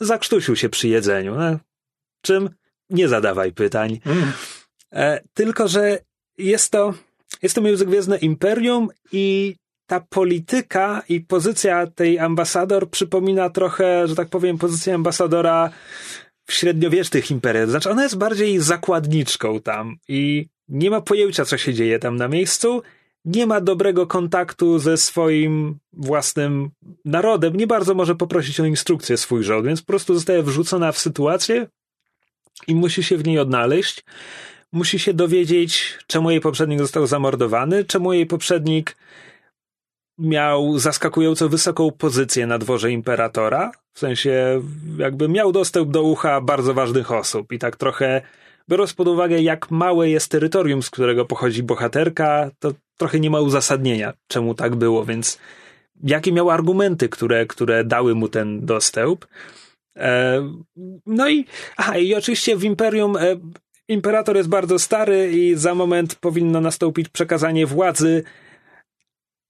Zakrztusił 0.00 0.56
się 0.56 0.68
przy 0.68 0.88
jedzeniu. 0.88 1.34
No, 1.34 1.58
czym? 2.22 2.50
Nie 2.90 3.08
zadawaj 3.08 3.52
pytań. 3.52 4.00
Mm. 4.06 4.32
E, 4.92 5.20
tylko, 5.34 5.68
że 5.68 5.98
jest 6.38 6.72
to, 6.72 6.94
jest 7.42 7.54
to 7.54 7.60
Muzyk 7.60 7.88
Gwiezdne 7.88 8.18
Imperium 8.18 8.88
i 9.12 9.56
ta 9.86 10.00
polityka 10.00 11.02
i 11.08 11.20
pozycja 11.20 11.86
tej 11.86 12.18
ambasador 12.18 12.90
przypomina 12.90 13.50
trochę, 13.50 14.08
że 14.08 14.14
tak 14.14 14.28
powiem, 14.28 14.58
pozycję 14.58 14.94
ambasadora 14.94 15.70
w 16.46 16.52
średniowiecznych 16.52 17.30
imperiach. 17.30 17.70
Znaczy, 17.70 17.90
ona 17.90 18.02
jest 18.02 18.18
bardziej 18.18 18.60
zakładniczką 18.60 19.60
tam 19.60 19.96
i 20.08 20.48
nie 20.68 20.90
ma 20.90 21.00
pojęcia, 21.00 21.44
co 21.44 21.58
się 21.58 21.74
dzieje 21.74 21.98
tam 21.98 22.16
na 22.16 22.28
miejscu 22.28 22.82
nie 23.26 23.46
ma 23.46 23.60
dobrego 23.60 24.06
kontaktu 24.06 24.78
ze 24.78 24.96
swoim 24.96 25.78
własnym 25.92 26.70
narodem, 27.04 27.56
nie 27.56 27.66
bardzo 27.66 27.94
może 27.94 28.14
poprosić 28.14 28.60
o 28.60 28.64
instrukcję 28.64 29.16
swój 29.16 29.44
rząd, 29.44 29.66
więc 29.66 29.82
po 29.82 29.86
prostu 29.86 30.14
zostaje 30.14 30.42
wrzucona 30.42 30.92
w 30.92 30.98
sytuację 30.98 31.66
i 32.66 32.74
musi 32.74 33.02
się 33.02 33.16
w 33.16 33.26
niej 33.26 33.38
odnaleźć. 33.38 34.04
Musi 34.72 34.98
się 34.98 35.14
dowiedzieć, 35.14 35.98
czemu 36.06 36.30
jej 36.30 36.40
poprzednik 36.40 36.78
został 36.78 37.06
zamordowany, 37.06 37.84
czemu 37.84 38.12
jej 38.12 38.26
poprzednik 38.26 38.96
miał 40.18 40.78
zaskakująco 40.78 41.48
wysoką 41.48 41.90
pozycję 41.90 42.46
na 42.46 42.58
dworze 42.58 42.92
imperatora, 42.92 43.72
w 43.92 43.98
sensie 43.98 44.62
jakby 44.98 45.28
miał 45.28 45.52
dostęp 45.52 45.90
do 45.90 46.02
ucha 46.02 46.40
bardzo 46.40 46.74
ważnych 46.74 47.12
osób 47.12 47.52
i 47.52 47.58
tak 47.58 47.76
trochę 47.76 48.22
biorąc 48.70 48.94
pod 48.94 49.08
uwagę, 49.08 49.42
jak 49.42 49.70
małe 49.70 50.10
jest 50.10 50.30
terytorium, 50.30 50.82
z 50.82 50.90
którego 50.90 51.24
pochodzi 51.24 51.62
bohaterka, 51.62 52.50
to 52.58 52.72
trochę 52.96 53.20
nie 53.20 53.30
ma 53.30 53.40
uzasadnienia, 53.40 54.12
czemu 54.28 54.54
tak 54.54 54.76
było, 54.76 55.04
więc 55.04 55.38
jakie 56.04 56.32
miał 56.32 56.50
argumenty, 56.50 57.08
które, 57.08 57.46
które 57.46 57.84
dały 57.84 58.14
mu 58.14 58.28
ten 58.28 58.66
dostęp. 58.66 59.26
E, 59.96 60.42
no 61.06 61.28
i, 61.28 61.44
aha, 61.76 61.98
i 61.98 62.14
oczywiście 62.14 62.56
w 62.56 62.64
Imperium 62.64 63.16
e, 63.16 63.20
imperator 63.88 64.36
jest 64.36 64.48
bardzo 64.48 64.78
stary 64.78 65.32
i 65.32 65.54
za 65.54 65.74
moment 65.74 66.14
powinno 66.14 66.60
nastąpić 66.60 67.08
przekazanie 67.08 67.66
władzy, 67.66 68.24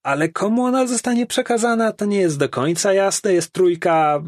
ale 0.03 0.29
komu 0.29 0.65
ona 0.65 0.87
zostanie 0.87 1.27
przekazana, 1.27 1.93
to 1.93 2.05
nie 2.05 2.19
jest 2.19 2.39
do 2.39 2.49
końca 2.49 2.93
jasne. 2.93 3.33
Jest 3.33 3.53
trójka 3.53 4.23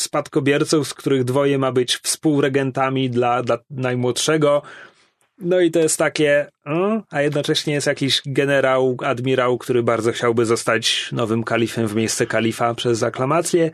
spadkobierców, 0.00 0.88
z 0.88 0.94
których 0.94 1.24
dwoje 1.24 1.58
ma 1.58 1.72
być 1.72 1.96
współregentami 1.96 3.10
dla, 3.10 3.42
dla 3.42 3.58
najmłodszego. 3.70 4.62
No 5.38 5.60
i 5.60 5.70
to 5.70 5.78
jest 5.78 5.98
takie, 5.98 6.46
a 7.10 7.22
jednocześnie 7.22 7.74
jest 7.74 7.86
jakiś 7.86 8.22
generał, 8.26 8.96
admirał, 9.04 9.58
który 9.58 9.82
bardzo 9.82 10.12
chciałby 10.12 10.46
zostać 10.46 11.08
nowym 11.12 11.44
kalifem 11.44 11.88
w 11.88 11.94
miejsce 11.94 12.26
kalifa 12.26 12.74
przez 12.74 13.02
aklamację. 13.02 13.70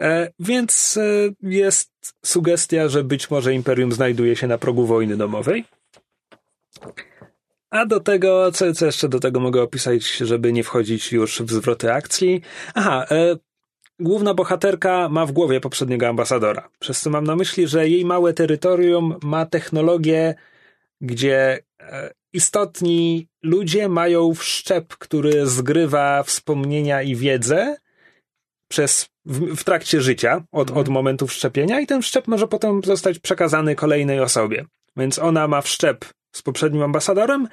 E, 0.00 0.32
więc 0.38 0.96
e, 0.96 1.30
jest 1.42 1.90
sugestia, 2.24 2.88
że 2.88 3.04
być 3.04 3.30
może 3.30 3.54
imperium 3.54 3.92
znajduje 3.92 4.36
się 4.36 4.46
na 4.46 4.58
progu 4.58 4.86
wojny 4.86 5.16
domowej. 5.16 5.64
A 7.70 7.86
do 7.86 8.00
tego, 8.00 8.52
co, 8.52 8.72
co 8.72 8.86
jeszcze 8.86 9.08
do 9.08 9.20
tego 9.20 9.40
mogę 9.40 9.62
opisać, 9.62 10.16
żeby 10.16 10.52
nie 10.52 10.64
wchodzić 10.64 11.12
już 11.12 11.42
w 11.42 11.52
zwroty 11.52 11.92
akcji? 11.92 12.40
Aha, 12.74 13.06
e, 13.10 13.36
główna 14.00 14.34
bohaterka 14.34 15.08
ma 15.08 15.26
w 15.26 15.32
głowie 15.32 15.60
poprzedniego 15.60 16.08
ambasadora. 16.08 16.68
Przez 16.78 17.00
co 17.00 17.10
mam 17.10 17.24
na 17.24 17.36
myśli, 17.36 17.68
że 17.68 17.88
jej 17.88 18.04
małe 18.04 18.32
terytorium 18.32 19.14
ma 19.22 19.46
technologię, 19.46 20.34
gdzie 21.00 21.58
e, 21.80 22.12
istotni 22.32 23.28
ludzie 23.42 23.88
mają 23.88 24.34
wszczep, 24.34 24.96
który 24.96 25.46
zgrywa 25.46 26.22
wspomnienia 26.22 27.02
i 27.02 27.16
wiedzę 27.16 27.76
przez, 28.68 29.08
w, 29.24 29.56
w 29.56 29.64
trakcie 29.64 30.00
życia, 30.00 30.44
od, 30.52 30.70
od 30.70 30.78
mhm. 30.78 30.92
momentu 30.92 31.26
wszczepienia, 31.26 31.80
i 31.80 31.86
ten 31.86 32.02
wszczep 32.02 32.28
może 32.28 32.48
potem 32.48 32.80
zostać 32.84 33.18
przekazany 33.18 33.74
kolejnej 33.74 34.20
osobie. 34.20 34.64
Więc 34.96 35.18
ona 35.18 35.48
ma 35.48 35.60
wszczep 35.60 36.04
z 36.32 36.42
poprzednim 36.42 36.82
ambasadorem, 36.82 37.48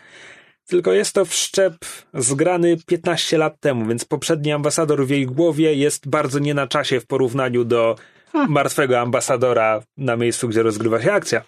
tylko 0.70 0.94
jest 0.94 1.14
to 1.14 1.26
wszczep 1.26 1.76
zgrany 2.14 2.78
15 2.86 3.38
lat 3.38 3.60
temu, 3.60 3.86
więc 3.86 4.06
poprzedni 4.06 4.52
ambasador 4.52 5.06
w 5.06 5.10
jej 5.10 5.26
głowie 5.26 5.76
jest 5.76 6.10
bardzo 6.10 6.40
nie 6.40 6.54
na 6.54 6.68
czasie 6.68 7.00
w 7.00 7.06
porównaniu 7.06 7.64
do 7.64 7.96
hmm. 8.32 8.52
martwego 8.52 9.00
ambasadora 9.00 9.84
na 9.98 10.16
miejscu, 10.16 10.48
gdzie 10.48 10.64
rozgrywa 10.64 11.02
się 11.02 11.14
akcja. 11.14 11.42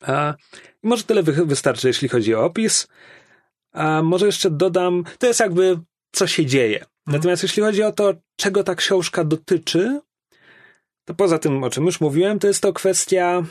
A, 0.00 0.34
może 0.82 1.04
tyle 1.04 1.22
wy 1.22 1.46
wystarczy, 1.46 1.88
jeśli 1.88 2.08
chodzi 2.08 2.34
o 2.34 2.44
opis. 2.44 2.88
A 3.72 4.02
może 4.02 4.26
jeszcze 4.26 4.50
dodam, 4.50 5.04
to 5.18 5.26
jest 5.26 5.40
jakby 5.40 5.78
co 6.12 6.26
się 6.26 6.46
dzieje. 6.46 6.78
Hmm. 6.78 6.92
Natomiast 7.06 7.42
jeśli 7.42 7.62
chodzi 7.62 7.82
o 7.82 7.92
to, 7.92 8.14
czego 8.36 8.64
ta 8.64 8.74
książka 8.74 9.24
dotyczy, 9.24 10.00
to 11.04 11.14
poza 11.14 11.38
tym, 11.38 11.64
o 11.64 11.70
czym 11.70 11.86
już 11.86 12.00
mówiłem, 12.00 12.38
to 12.38 12.46
jest 12.46 12.62
to 12.62 12.72
kwestia 12.72 13.42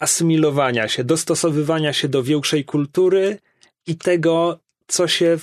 asymilowania 0.00 0.88
się, 0.88 1.04
dostosowywania 1.04 1.92
się 1.92 2.08
do 2.08 2.22
większej 2.22 2.64
kultury 2.64 3.38
i 3.86 3.96
tego, 3.96 4.58
co 4.86 5.08
się 5.08 5.38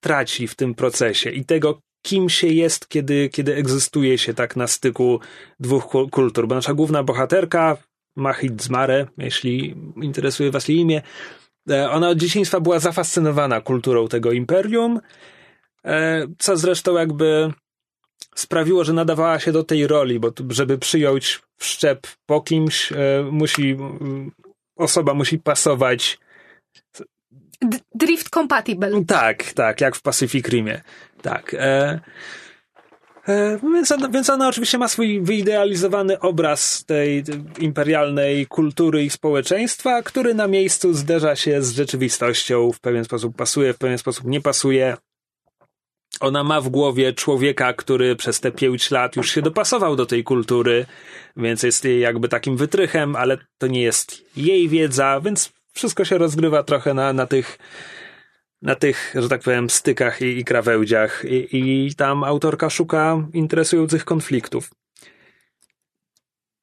traci 0.00 0.48
w 0.48 0.54
tym 0.54 0.74
procesie 0.74 1.30
i 1.30 1.44
tego, 1.44 1.80
kim 2.02 2.28
się 2.28 2.46
jest, 2.46 2.88
kiedy, 2.88 3.28
kiedy 3.28 3.54
egzystuje 3.54 4.18
się 4.18 4.34
tak 4.34 4.56
na 4.56 4.66
styku 4.66 5.20
dwóch 5.60 5.86
kultur. 6.10 6.48
Bo 6.48 6.54
nasza 6.54 6.74
główna 6.74 7.02
bohaterka, 7.02 7.76
Mahid 8.16 8.62
Zmare, 8.62 9.06
jeśli 9.18 9.74
interesuje 10.02 10.50
was 10.50 10.68
jej 10.68 10.78
imię, 10.78 11.02
e, 11.70 11.90
ona 11.90 12.08
od 12.08 12.18
dzieciństwa 12.18 12.60
była 12.60 12.78
zafascynowana 12.78 13.60
kulturą 13.60 14.08
tego 14.08 14.32
imperium, 14.32 15.00
e, 15.84 16.26
co 16.38 16.56
zresztą 16.56 16.94
jakby 16.94 17.52
sprawiło, 18.34 18.84
że 18.84 18.92
nadawała 18.92 19.40
się 19.40 19.52
do 19.52 19.64
tej 19.64 19.86
roli, 19.86 20.20
bo 20.20 20.32
żeby 20.48 20.78
przyjąć 20.78 21.42
wszczep 21.56 22.06
po 22.26 22.40
kimś, 22.40 22.92
e, 22.92 22.96
musi, 23.30 23.76
osoba 24.76 25.14
musi 25.14 25.38
pasować. 25.38 26.18
D 27.62 27.78
drift 27.94 28.30
compatible. 28.30 29.04
Tak, 29.04 29.52
tak, 29.52 29.80
jak 29.80 29.96
w 29.96 30.02
Pacific 30.02 30.48
Rimie. 30.48 30.82
Tak. 31.22 31.54
E, 31.54 32.00
e, 33.28 33.58
więc, 33.62 33.92
ona, 33.92 34.08
więc 34.08 34.30
ona 34.30 34.48
oczywiście 34.48 34.78
ma 34.78 34.88
swój 34.88 35.20
wyidealizowany 35.20 36.20
obraz 36.20 36.84
tej 36.84 37.24
imperialnej 37.58 38.46
kultury 38.46 39.04
i 39.04 39.10
społeczeństwa, 39.10 40.02
który 40.02 40.34
na 40.34 40.46
miejscu 40.48 40.94
zderza 40.94 41.36
się 41.36 41.62
z 41.62 41.72
rzeczywistością, 41.72 42.72
w 42.72 42.80
pewien 42.80 43.04
sposób 43.04 43.36
pasuje, 43.36 43.72
w 43.72 43.78
pewien 43.78 43.98
sposób 43.98 44.24
nie 44.24 44.40
pasuje. 44.40 44.96
Ona 46.20 46.44
ma 46.44 46.60
w 46.60 46.68
głowie 46.68 47.12
człowieka, 47.12 47.72
który 47.72 48.16
przez 48.16 48.40
te 48.40 48.52
pięć 48.52 48.90
lat 48.90 49.16
już 49.16 49.30
się 49.30 49.42
dopasował 49.42 49.96
do 49.96 50.06
tej 50.06 50.24
kultury, 50.24 50.86
więc 51.36 51.62
jest 51.62 51.84
jej 51.84 52.00
jakby 52.00 52.28
takim 52.28 52.56
wytrychem, 52.56 53.16
ale 53.16 53.38
to 53.58 53.66
nie 53.66 53.82
jest 53.82 54.36
jej 54.36 54.68
wiedza, 54.68 55.20
więc 55.20 55.52
wszystko 55.72 56.04
się 56.04 56.18
rozgrywa 56.18 56.62
trochę 56.62 56.94
na, 56.94 57.12
na 57.12 57.26
tych 57.26 57.58
na 58.62 58.74
tych, 58.74 59.14
że 59.14 59.28
tak 59.28 59.42
powiem, 59.42 59.70
stykach 59.70 60.22
i, 60.22 60.24
i 60.24 60.44
krawędziach 60.44 61.24
I, 61.24 61.58
i 61.58 61.94
tam 61.94 62.24
autorka 62.24 62.70
szuka 62.70 63.28
interesujących 63.32 64.04
konfliktów. 64.04 64.70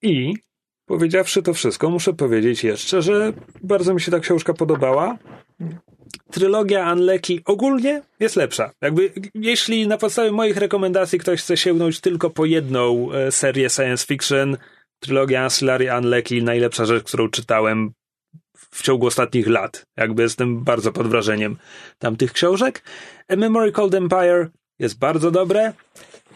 I 0.02 0.34
powiedziawszy 0.86 1.44
to 1.44 1.54
wszystko, 1.54 1.90
muszę 1.90 2.14
powiedzieć 2.14 2.64
jeszcze, 2.64 3.02
że 3.02 3.34
bardzo 3.64 3.94
mi 3.94 4.02
się 4.02 4.12
ta 4.12 4.20
książka 4.20 4.54
podobała. 4.54 5.18
Trylogia 6.32 6.94
Unlucky 6.94 7.42
ogólnie 7.46 8.02
jest 8.20 8.36
lepsza. 8.36 8.72
Jakby, 8.82 9.12
jeśli 9.34 9.88
na 9.88 9.98
podstawie 9.98 10.32
moich 10.32 10.58
rekomendacji 10.58 11.20
ktoś 11.20 11.42
chce 11.42 11.58
sięgnąć 11.58 12.00
tylko 12.00 12.30
po 12.30 12.46
jedną 12.46 13.12
e, 13.12 13.32
serię 13.32 13.70
science 13.70 14.06
fiction, 14.06 14.58
trylogia 15.00 15.44
Ancillary 15.44 15.90
Unlucky, 15.98 16.42
najlepsza 16.42 16.86
rzecz, 16.86 17.04
którą 17.04 17.30
czytałem 17.30 17.92
w 18.72 18.84
ciągu 18.84 19.08
ostatnich 19.08 19.48
lat. 19.48 19.86
Jakby 19.98 20.24
jestem 20.24 20.64
bardzo 20.64 20.92
pod 20.92 21.08
wrażeniem 21.08 21.58
tamtych 22.00 22.34
książek. 22.34 22.84
A 23.28 23.36
Memory 23.36 23.72
Called 23.72 23.94
Empire 23.94 24.50
jest 24.80 25.00
bardzo 25.00 25.32
dobre. 25.32 25.74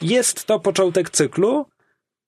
Jest 0.02 0.46
to 0.46 0.60
początek 0.60 1.10
cyklu, 1.10 1.66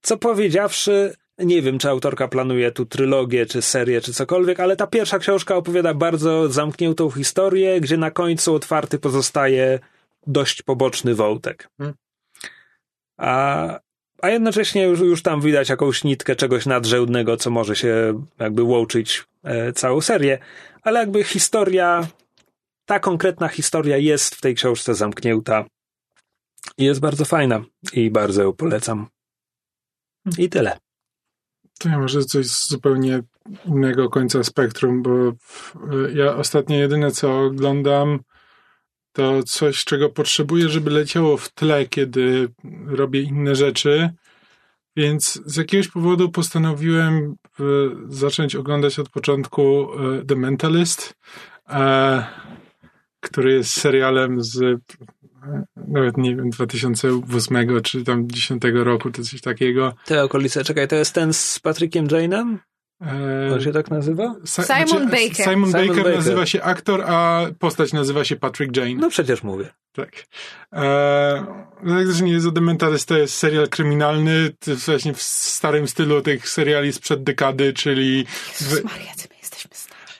co 0.01 0.18
powiedziawszy, 0.18 1.16
nie 1.38 1.62
wiem, 1.62 1.79
czy 1.79 1.89
autorka 1.89 2.27
planuje 2.27 2.72
tu 2.72 2.86
trylogię, 2.86 3.46
czy 3.46 3.62
serię, 3.62 4.01
czy 4.01 4.13
cokolwiek, 4.13 4.60
ale 4.60 4.75
ta 4.75 4.88
pierwsza 4.88 5.20
książka 5.20 5.56
opowiada 5.56 5.94
bardzo 5.94 6.50
zamkniętą 6.50 7.12
historię, 7.12 7.82
gdzie 7.82 7.98
na 7.98 8.12
końcu 8.12 8.56
otwarty 8.56 9.00
pozostaje 9.00 9.79
dość 10.27 10.62
poboczny 10.62 11.15
wątek. 11.15 11.70
A, 13.17 13.79
a 14.22 14.29
jednocześnie 14.29 14.84
już, 14.84 15.00
już 15.00 15.22
tam 15.22 15.41
widać 15.41 15.70
jakąś 15.70 16.03
nitkę 16.03 16.36
czegoś 16.36 16.65
nadrzędnego, 16.65 17.38
co 17.38 17.50
może 17.50 17.75
się 17.75 18.24
jakby 18.39 18.63
łączyć 18.63 19.25
e, 19.44 19.74
całą 19.74 20.01
serię, 20.01 20.39
ale 20.82 21.00
jakby 21.00 21.24
historia, 21.24 22.08
ta 22.86 23.00
konkretna 23.00 23.48
historia 23.48 23.98
jest 23.98 24.36
w 24.36 24.41
tej 24.41 24.56
książce 24.56 24.96
zamknięta 24.96 25.65
i 26.77 26.86
jest 26.86 27.00
bardzo 27.00 27.25
fajna 27.25 27.63
i 27.94 28.12
bardzo 28.12 28.44
ją 28.44 28.53
polecam. 28.53 29.08
I 30.38 30.50
tyle. 30.50 30.77
To 31.77 31.89
ja 31.89 32.00
może 32.00 32.22
coś 32.22 32.46
z 32.48 32.69
zupełnie 32.69 33.22
innego 33.65 34.10
końca 34.10 34.43
spektrum, 34.43 35.03
bo 35.03 35.12
ja 36.13 36.36
ostatnio 36.36 36.75
jedyne 36.75 37.12
co 37.12 37.41
oglądam 37.41 38.19
to 39.17 39.43
coś, 39.43 39.84
czego 39.86 40.10
potrzebuję, 40.10 40.69
żeby 40.69 40.91
leciało 40.91 41.38
w 41.38 41.50
tle, 41.50 41.86
kiedy 41.86 42.50
robię 42.88 43.22
inne 43.22 43.55
rzeczy. 43.55 44.10
Więc 44.96 45.41
z 45.46 45.55
jakiegoś 45.55 45.88
powodu 45.88 46.31
postanowiłem 46.31 47.36
e, 47.60 47.63
zacząć 48.07 48.55
oglądać 48.55 49.00
od 49.00 49.10
początku 49.10 49.88
e, 49.93 50.25
The 50.25 50.36
Mentalist, 50.36 51.15
e, 51.69 52.25
który 53.19 53.53
jest 53.53 53.72
serialem 53.72 54.43
z 54.43 54.81
nawet 55.88 56.18
nie 56.18 56.36
wiem, 56.36 56.50
2008 56.50 57.82
czy 57.84 58.04
tam 58.04 58.30
10 58.30 58.63
roku, 58.74 59.12
to 59.12 59.24
coś 59.24 59.42
takiego. 59.42 59.94
Te 60.06 60.24
okolice, 60.24 60.63
czekaj, 60.63 60.88
to 60.88 60.96
jest 60.96 61.13
ten 61.13 61.34
z 61.34 61.60
Patrickiem 61.60 62.08
Jane'em? 62.08 62.58
E, 63.01 63.54
On 63.54 63.62
się 63.62 63.72
tak 63.72 63.92
nazywa? 63.92 64.36
Simon 64.46 65.10
Baker. 65.10 65.36
Simon, 65.36 65.70
Simon 65.70 65.72
Baker, 65.72 65.96
Baker. 65.96 66.16
nazywa 66.16 66.46
się 66.46 66.63
aktor, 66.63 67.04
a 67.08 67.46
postać 67.60 67.94
nazywa 67.94 68.24
się 68.24 68.36
Patrick 68.36 68.77
Jane. 68.77 68.94
No 68.94 69.10
przecież 69.10 69.44
mówię. 69.44 69.70
Tak. 69.92 70.12
Eee, 70.72 71.46
tak 71.88 72.08
też 72.08 72.22
nie 72.22 72.32
jest 72.32 72.48
The 72.56 72.62
Mentalist, 72.62 73.08
to 73.08 73.18
jest 73.18 73.34
serial 73.34 73.68
kryminalny, 73.68 74.51
to 74.60 74.72
jest 74.72 74.86
właśnie 74.86 75.13
w 75.13 75.22
starym 75.22 75.88
stylu 75.88 76.22
tych 76.22 76.50
seriali 76.50 76.94
sprzed 76.94 77.24
dekady, 77.24 77.74
czyli 77.74 78.25
Jezus 78.62 78.84
Maria, 78.84 79.13
ty. 79.18 79.37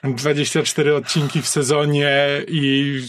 24 0.04 0.94
odcinki 0.94 1.42
w 1.42 1.48
sezonie 1.48 2.18
i 2.48 3.00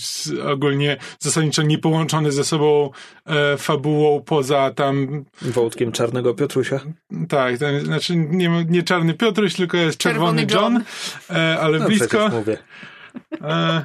ogólnie 0.54 0.98
zasadniczo 1.20 1.62
nie 1.62 1.78
połączone 1.78 2.32
ze 2.32 2.44
sobą 2.44 2.92
e, 3.26 3.58
fabułą 3.58 4.22
poza 4.26 4.72
tam, 4.76 5.26
Wątkiem 5.42 5.92
Czarnego 5.92 6.34
Piotrusia. 6.34 6.80
tak, 7.30 7.58
znaczy 7.84 8.16
nie, 8.16 8.66
nie 8.70 8.84
Czarny 8.84 9.14
Piotruś, 9.14 9.56
tylko 9.56 9.78
jest 9.78 9.98
Czerwony, 9.98 10.46
Czerwony 10.48 10.74
John, 10.74 10.84
e, 11.38 11.60
ale 11.60 11.80
No 11.80 11.86
blisko. 11.86 12.30
mówię. 12.30 12.58
E, 13.42 13.84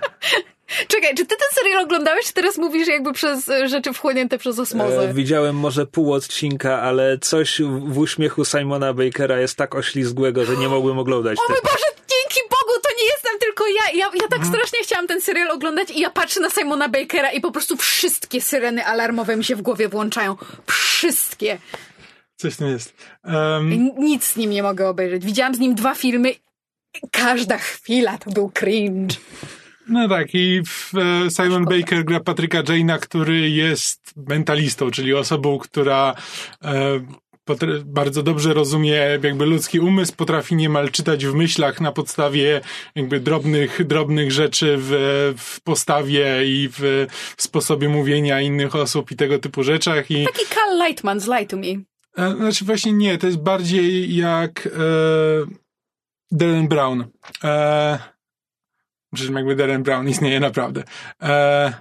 Czekaj, 0.89 1.11
czy 1.15 1.27
ty 1.27 1.37
ten 1.37 1.49
serial 1.53 1.83
oglądałeś, 1.83 2.27
czy 2.27 2.33
teraz 2.33 2.59
mówisz 2.59 2.89
jakby 2.89 3.13
przez 3.13 3.51
rzeczy 3.67 3.93
wchłonięte 3.93 4.39
przez 4.39 4.59
osmozę? 4.59 5.09
E, 5.11 5.15
widziałem 5.15 5.57
może 5.57 5.87
pół 5.87 6.13
odcinka, 6.13 6.81
ale 6.83 7.19
coś 7.19 7.61
w 7.63 7.99
uśmiechu 7.99 8.45
Simona 8.45 8.93
Bakera 8.95 9.41
jest 9.41 9.57
tak 9.57 9.75
oślizgłego, 9.75 10.45
że 10.45 10.57
nie 10.57 10.69
mogłem 10.69 10.99
oglądać 10.99 11.39
O 11.39 11.43
mój 11.49 11.57
tego. 11.57 11.69
Boże, 11.73 11.85
dzięki 11.99 12.44
jestem 13.25 13.39
tylko 13.41 13.65
ja. 13.67 13.99
Ja, 13.99 14.11
ja 14.23 14.29
tak 14.29 14.47
strasznie 14.47 14.79
chciałam 14.83 15.07
ten 15.07 15.21
serial 15.21 15.51
oglądać 15.51 15.91
i 15.91 16.01
ja 16.01 16.11
patrzę 16.11 16.41
na 16.41 16.51
Simona 16.51 16.89
Bakera 16.89 17.33
i 17.33 17.41
po 17.41 17.53
prostu 17.53 17.77
wszystkie 17.77 18.41
syreny 18.41 18.87
alarmowe 18.87 19.37
mi 19.37 19.45
się 19.45 19.57
w 19.57 19.63
głowie 19.63 19.89
włączają. 19.89 20.37
Wszystkie. 20.67 21.59
coś 22.37 22.57
tam 22.57 22.69
jest. 22.69 22.95
I 23.71 23.79
Nic 23.99 24.25
z 24.25 24.37
nim 24.37 24.51
nie 24.51 24.63
mogę 24.63 24.89
obejrzeć. 24.89 25.25
Widziałam 25.25 25.55
z 25.55 25.59
nim 25.59 25.75
dwa 25.75 25.95
filmy. 25.95 26.35
Każda 27.11 27.59
chwila 27.59 28.19
to 28.19 28.31
był 28.31 28.51
cringe. 28.51 29.17
No 29.89 30.09
tak, 30.09 30.35
i 30.35 30.63
e, 30.95 31.31
Simon 31.31 31.65
Baker 31.65 32.05
gra 32.05 32.21
Patryka 32.21 32.63
Jane'a, 32.63 32.99
który 32.99 33.51
jest 33.51 34.01
mentalistą, 34.17 34.91
czyli 34.91 35.15
osobą, 35.15 35.59
która 35.59 36.15
e, 36.65 37.01
bardzo 37.85 38.23
dobrze 38.23 38.55
rozumie 38.55 39.19
jakby 39.23 39.47
ludzki 39.47 39.81
umysł, 39.81 40.13
potrafi 40.17 40.57
niemal 40.57 40.91
czytać 40.91 41.27
w 41.27 41.35
myślach 41.35 41.81
na 41.81 41.93
podstawie 41.93 42.61
jakby 42.95 43.21
drobnych, 43.21 43.87
drobnych 43.87 44.33
rzeczy 44.33 44.77
w, 44.79 44.91
w 45.39 45.61
postawie 45.61 46.45
i 46.47 46.69
w, 46.73 47.07
w 47.37 47.43
sposobie 47.43 47.89
mówienia 47.89 48.41
innych 48.41 48.75
osób 48.75 49.11
i 49.11 49.17
tego 49.17 49.39
typu 49.39 49.63
rzeczach. 49.63 50.11
I, 50.11 50.25
Taki 50.25 50.47
Cal 50.55 50.79
Lightman 50.87 51.21
z 51.21 51.27
Lie 51.27 51.47
to 51.47 51.57
Me. 51.57 52.35
znaczy 52.37 52.65
właśnie 52.65 52.93
nie, 52.93 53.19
to 53.19 53.27
jest 53.27 53.39
bardziej 53.39 54.17
jak 54.17 54.67
e, 54.67 54.71
Darren 56.31 56.69
Brown. 56.69 57.05
E, 57.45 57.99
Przecież 59.15 59.35
jakby 59.35 59.57
Darren 59.57 59.83
Brown 59.83 60.09
istnieje 60.09 60.41
naprawdę. 60.41 60.83
E, 61.23 61.73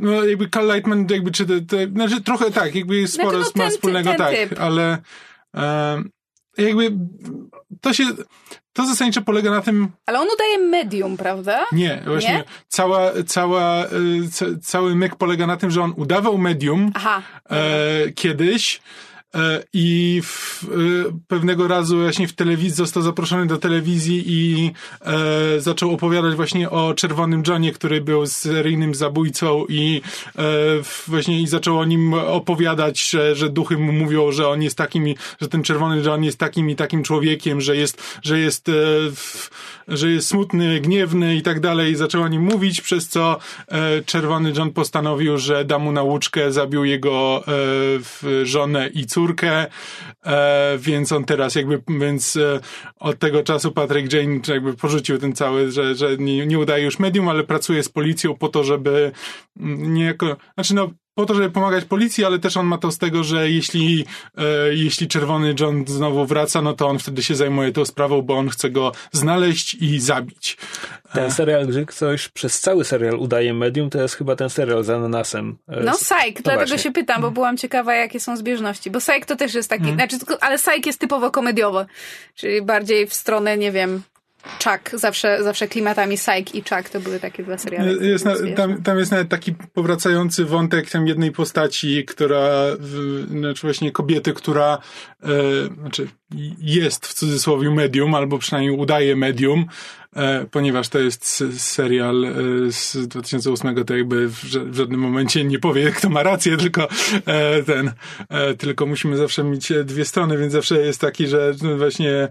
no 0.00 0.24
jakby 0.24 0.48
Cal 0.48 0.66
Lightman 0.66 1.06
jakby 1.10 1.30
czy 1.30 1.46
te, 1.46 1.60
te, 1.60 1.86
znaczy 1.86 2.20
trochę 2.20 2.50
tak, 2.50 2.74
jakby 2.74 3.06
Znaczy, 3.06 3.12
sporo 3.28 3.38
no 3.38 3.44
ma 3.54 3.62
ten- 3.62 3.70
wspólnego 3.70 4.10
ten 4.10 4.18
tak, 4.18 4.34
typ. 4.36 4.60
ale 4.60 4.98
e, 5.56 6.02
jakby 6.58 6.92
to 7.80 7.92
się, 7.92 8.04
to 8.72 8.86
zasadniczo 8.86 9.22
polega 9.22 9.50
na 9.50 9.60
tym, 9.62 9.88
Ale 10.06 10.20
on 10.20 10.26
udaje 10.34 10.58
medium, 10.58 11.16
prawda? 11.16 11.64
nie, 11.72 12.02
właśnie 12.06 12.32
Nie? 12.34 12.44
cała, 12.68 13.10
cała, 13.26 13.84
e, 13.84 13.88
ca, 14.32 14.46
cały 14.62 14.94
myk 14.96 15.16
polega 15.16 15.46
na 15.46 15.56
tym, 15.56 15.70
że 15.70 15.82
on 15.82 15.92
udawał 15.96 16.38
medium 16.38 16.92
e, 17.50 18.10
kiedyś 18.14 18.76
e, 18.76 18.80
i 19.72 20.20
w, 20.24 20.64
e, 20.64 20.68
pewnego 21.28 21.68
razu 21.68 21.98
właśnie 21.98 22.28
w 22.28 22.32
telewizji 22.32 22.70
został 22.70 23.02
zaproszony 23.02 23.46
do 23.46 23.58
telewizji 23.58 24.24
i 24.26 24.70
e, 25.00 25.60
zaczął 25.60 25.94
opowiadać 25.94 26.34
właśnie 26.34 26.70
o 26.70 26.94
Czerwonym 26.94 27.42
Johnie, 27.46 27.72
który 27.72 28.00
był 28.00 28.26
seryjnym 28.26 28.94
zabójcą 28.94 29.64
i 29.68 30.02
e, 30.38 30.42
właśnie 31.06 31.42
i 31.42 31.46
zaczął 31.46 31.78
o 31.78 31.84
nim 31.84 32.14
opowiadać, 32.14 33.10
że, 33.10 33.34
że 33.34 33.48
duchy 33.48 33.78
mu 33.78 33.92
mówią, 33.92 34.32
że 34.32 34.48
on 34.48 34.62
jest 34.62 34.78
takim, 34.78 35.14
że 35.40 35.48
ten 35.48 35.62
Czerwony 35.62 36.02
John 36.02 36.24
jest 36.24 36.38
takim 36.38 36.70
i 36.70 36.76
takim 36.76 37.02
człowiekiem, 37.02 37.60
że 37.60 37.76
jest, 37.76 38.02
że 38.22 38.38
jest, 38.38 38.68
e, 38.68 38.72
w, 39.14 39.50
że 39.88 40.10
jest 40.10 40.28
smutny, 40.28 40.80
gniewny 40.80 41.36
i 41.36 41.42
tak 41.42 41.60
dalej. 41.60 41.96
Zaczął 41.96 42.22
o 42.22 42.28
nim 42.28 42.42
mówić, 42.42 42.80
przez 42.80 43.08
co 43.08 43.38
e, 43.68 44.02
Czerwony 44.02 44.52
John 44.56 44.70
postanowił, 44.70 45.38
że 45.38 45.64
da 45.64 45.78
mu 45.78 45.92
nauczkę, 45.92 46.52
zabił 46.52 46.84
jego 46.84 47.44
e, 47.48 48.46
żonę 48.46 48.88
i 48.88 49.06
córkę, 49.06 49.19
e, 50.26 50.78
więc 50.78 51.12
on 51.12 51.24
teraz 51.24 51.54
jakby, 51.54 51.82
więc 51.88 52.36
e, 52.36 52.60
od 52.96 53.18
tego 53.18 53.42
czasu 53.42 53.72
Patrick 53.72 54.12
Jane 54.12 54.40
jakby 54.48 54.74
porzucił 54.74 55.18
ten 55.18 55.32
cały, 55.32 55.70
że, 55.70 55.94
że 55.94 56.16
nie, 56.16 56.46
nie 56.46 56.58
udaje 56.58 56.84
już 56.84 56.98
medium, 56.98 57.28
ale 57.28 57.44
pracuje 57.44 57.82
z 57.82 57.88
policją 57.88 58.34
po 58.36 58.48
to, 58.48 58.64
żeby 58.64 59.12
mm, 59.60 59.94
niejako, 59.94 60.36
znaczy 60.54 60.74
no, 60.74 60.90
po 61.14 61.26
to, 61.26 61.34
żeby 61.34 61.50
pomagać 61.50 61.84
policji, 61.84 62.24
ale 62.24 62.38
też 62.38 62.56
on 62.56 62.66
ma 62.66 62.78
to 62.78 62.92
z 62.92 62.98
tego, 62.98 63.24
że 63.24 63.50
jeśli, 63.50 64.04
e, 64.38 64.44
jeśli 64.74 65.08
Czerwony 65.08 65.54
John 65.60 65.84
znowu 65.88 66.26
wraca, 66.26 66.62
no 66.62 66.72
to 66.72 66.88
on 66.88 66.98
wtedy 66.98 67.22
się 67.22 67.34
zajmuje 67.34 67.72
tą 67.72 67.84
sprawą, 67.84 68.22
bo 68.22 68.34
on 68.38 68.48
chce 68.48 68.70
go 68.70 68.92
znaleźć 69.12 69.74
i 69.74 70.00
zabić. 70.00 70.56
Ten 71.12 71.30
serial, 71.30 71.66
gdzie 71.66 71.86
ktoś 71.86 72.28
przez 72.28 72.60
cały 72.60 72.84
serial 72.84 73.14
udaje 73.14 73.54
medium, 73.54 73.90
to 73.90 74.02
jest 74.02 74.14
chyba 74.14 74.36
ten 74.36 74.50
serial 74.50 74.84
z 74.84 74.90
ananasem. 74.90 75.58
E, 75.68 75.80
No 75.84 75.94
z- 75.94 76.00
Psych, 76.04 76.34
dlatego 76.42 76.56
właśnie. 76.66 76.78
się 76.78 76.92
pytam, 76.92 77.22
bo 77.22 77.30
byłam 77.30 77.56
ciekawa, 77.56 77.94
jakie 77.94 78.20
są 78.20 78.36
zbieżności. 78.36 78.90
Bo 78.90 78.98
Psych 79.00 79.24
to 79.26 79.36
też 79.36 79.54
jest 79.54 79.70
taki, 79.70 79.88
Mhm. 79.90 80.08
znaczy, 80.10 80.36
ale 80.40 80.58
Psych 80.58 80.86
jest 80.86 81.00
typowo 81.00 81.30
komediowy, 81.30 81.86
czyli 82.34 82.62
bardziej 82.62 83.06
w 83.06 83.14
stronę, 83.14 83.58
nie 83.58 83.72
wiem, 83.72 84.02
Chuck, 84.42 85.00
zawsze, 85.00 85.44
zawsze 85.44 85.68
klimatami 85.68 86.16
Psych 86.16 86.54
i 86.54 86.62
Chuck 86.62 86.88
to 86.88 87.00
były 87.00 87.20
takie 87.20 87.42
dwa 87.42 87.58
seriale. 87.58 87.92
Jest 87.92 88.24
na, 88.24 88.34
tam, 88.56 88.82
tam 88.82 88.98
jest 88.98 89.10
nawet 89.10 89.28
taki 89.28 89.54
powracający 89.54 90.44
wątek 90.44 90.90
tam 90.90 91.06
jednej 91.06 91.32
postaci, 91.32 92.04
która, 92.04 92.50
w, 92.78 93.26
znaczy 93.30 93.66
właśnie 93.66 93.92
kobiety, 93.92 94.32
która 94.32 94.78
e, 95.22 95.28
znaczy 95.80 96.08
jest 96.60 97.06
w 97.06 97.14
cudzysłowie 97.14 97.70
medium, 97.70 98.14
albo 98.14 98.38
przynajmniej 98.38 98.76
udaje 98.76 99.16
medium, 99.16 99.64
e, 100.16 100.46
ponieważ 100.50 100.88
to 100.88 100.98
jest 100.98 101.44
serial 101.58 102.24
e, 102.24 102.32
z 102.72 103.08
2008, 103.08 103.84
to 103.84 103.96
jakby 103.96 104.28
w, 104.28 104.44
żadnym 104.72 105.00
momencie 105.00 105.44
nie 105.44 105.58
powie, 105.58 105.90
kto 105.90 106.08
ma 106.08 106.22
rację, 106.22 106.56
tylko 106.56 106.88
e, 107.26 107.62
ten, 107.62 107.92
tylko 108.58 108.86
musimy 108.86 109.16
zawsze 109.16 109.44
mieć 109.44 109.72
dwie 109.84 110.04
strony, 110.04 110.38
więc 110.38 110.52
zawsze 110.52 110.80
jest 110.80 111.00
taki, 111.00 111.26
że 111.26 111.54
właśnie 111.78 112.28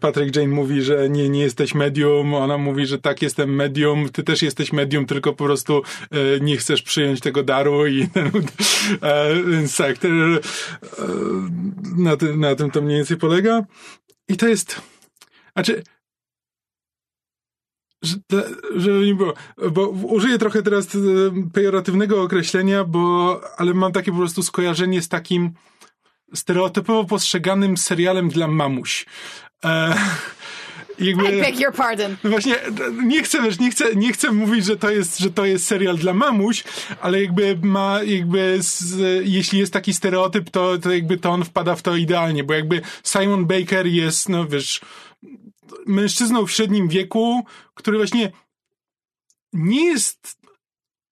Patrick 0.00 0.36
Jane 0.36 0.48
mówi, 0.48 0.82
że 0.82 1.08
nie, 1.08 1.28
nie 1.28 1.40
jesteś 1.40 1.74
medium, 1.74 2.34
ona 2.34 2.58
mówi, 2.58 2.86
że 2.86 2.98
tak, 2.98 3.22
jestem 3.22 3.54
medium, 3.54 4.08
ty 4.08 4.22
też 4.22 4.42
jesteś 4.42 4.72
medium, 4.72 5.06
tylko 5.06 5.32
po 5.32 5.44
prostu 5.44 5.82
nie 6.40 6.56
chcesz 6.56 6.82
przyjąć 6.82 7.20
tego 7.20 7.42
daru 7.42 7.86
i 7.86 8.08
więc 9.52 9.76
tak, 9.76 9.96
na, 11.96 12.16
tym, 12.16 12.40
na 12.40 12.54
tym 12.54 12.70
to 12.70 12.82
mniej 12.82 12.96
więcej 12.96 13.16
polega. 13.16 13.37
I 14.28 14.36
to 14.36 14.48
jest, 14.48 14.82
znaczy, 15.52 15.82
żeby 18.76 19.06
nie 19.06 19.14
było, 19.14 19.34
bo 19.70 19.88
użyję 19.88 20.38
trochę 20.38 20.62
teraz 20.62 20.94
e, 20.94 20.98
pejoratywnego 21.52 22.22
określenia, 22.22 22.84
bo, 22.84 23.40
ale 23.56 23.74
mam 23.74 23.92
takie 23.92 24.12
po 24.12 24.18
prostu 24.18 24.42
skojarzenie 24.42 25.02
z 25.02 25.08
takim 25.08 25.52
stereotypowo 26.34 27.04
postrzeganym 27.04 27.76
serialem 27.76 28.28
dla 28.28 28.48
mamuś. 28.48 29.06
E, 29.64 29.94
jakby, 31.00 31.36
I 31.36 31.40
beg 31.40 31.60
your 31.60 31.74
pardon. 31.74 32.16
No 32.24 32.30
właśnie, 32.30 32.56
nie 33.04 33.22
chcę, 33.22 33.42
wiesz, 33.42 33.58
nie 33.58 33.70
chcę, 33.70 33.94
nie 33.94 34.12
chcę 34.12 34.32
mówić, 34.32 34.64
że 34.64 34.76
to 34.76 34.90
jest, 34.90 35.18
że 35.18 35.30
to 35.30 35.44
jest 35.44 35.66
serial 35.66 35.96
dla 35.96 36.14
mamuś, 36.14 36.64
ale 37.00 37.22
jakby 37.22 37.58
ma, 37.62 38.02
jakby, 38.02 38.56
z, 38.58 39.00
jeśli 39.28 39.58
jest 39.58 39.72
taki 39.72 39.94
stereotyp, 39.94 40.50
to, 40.50 40.78
to 40.78 40.92
jakby 40.92 41.18
to 41.18 41.30
on 41.30 41.44
wpada 41.44 41.76
w 41.76 41.82
to 41.82 41.96
idealnie, 41.96 42.44
bo 42.44 42.54
jakby 42.54 42.80
Simon 43.04 43.46
Baker 43.46 43.86
jest, 43.86 44.28
no 44.28 44.46
wiesz, 44.46 44.80
mężczyzną 45.86 46.46
w 46.46 46.52
średnim 46.52 46.88
wieku, 46.88 47.44
który 47.74 47.96
właśnie 47.96 48.32
nie 49.52 49.84
jest 49.84 50.38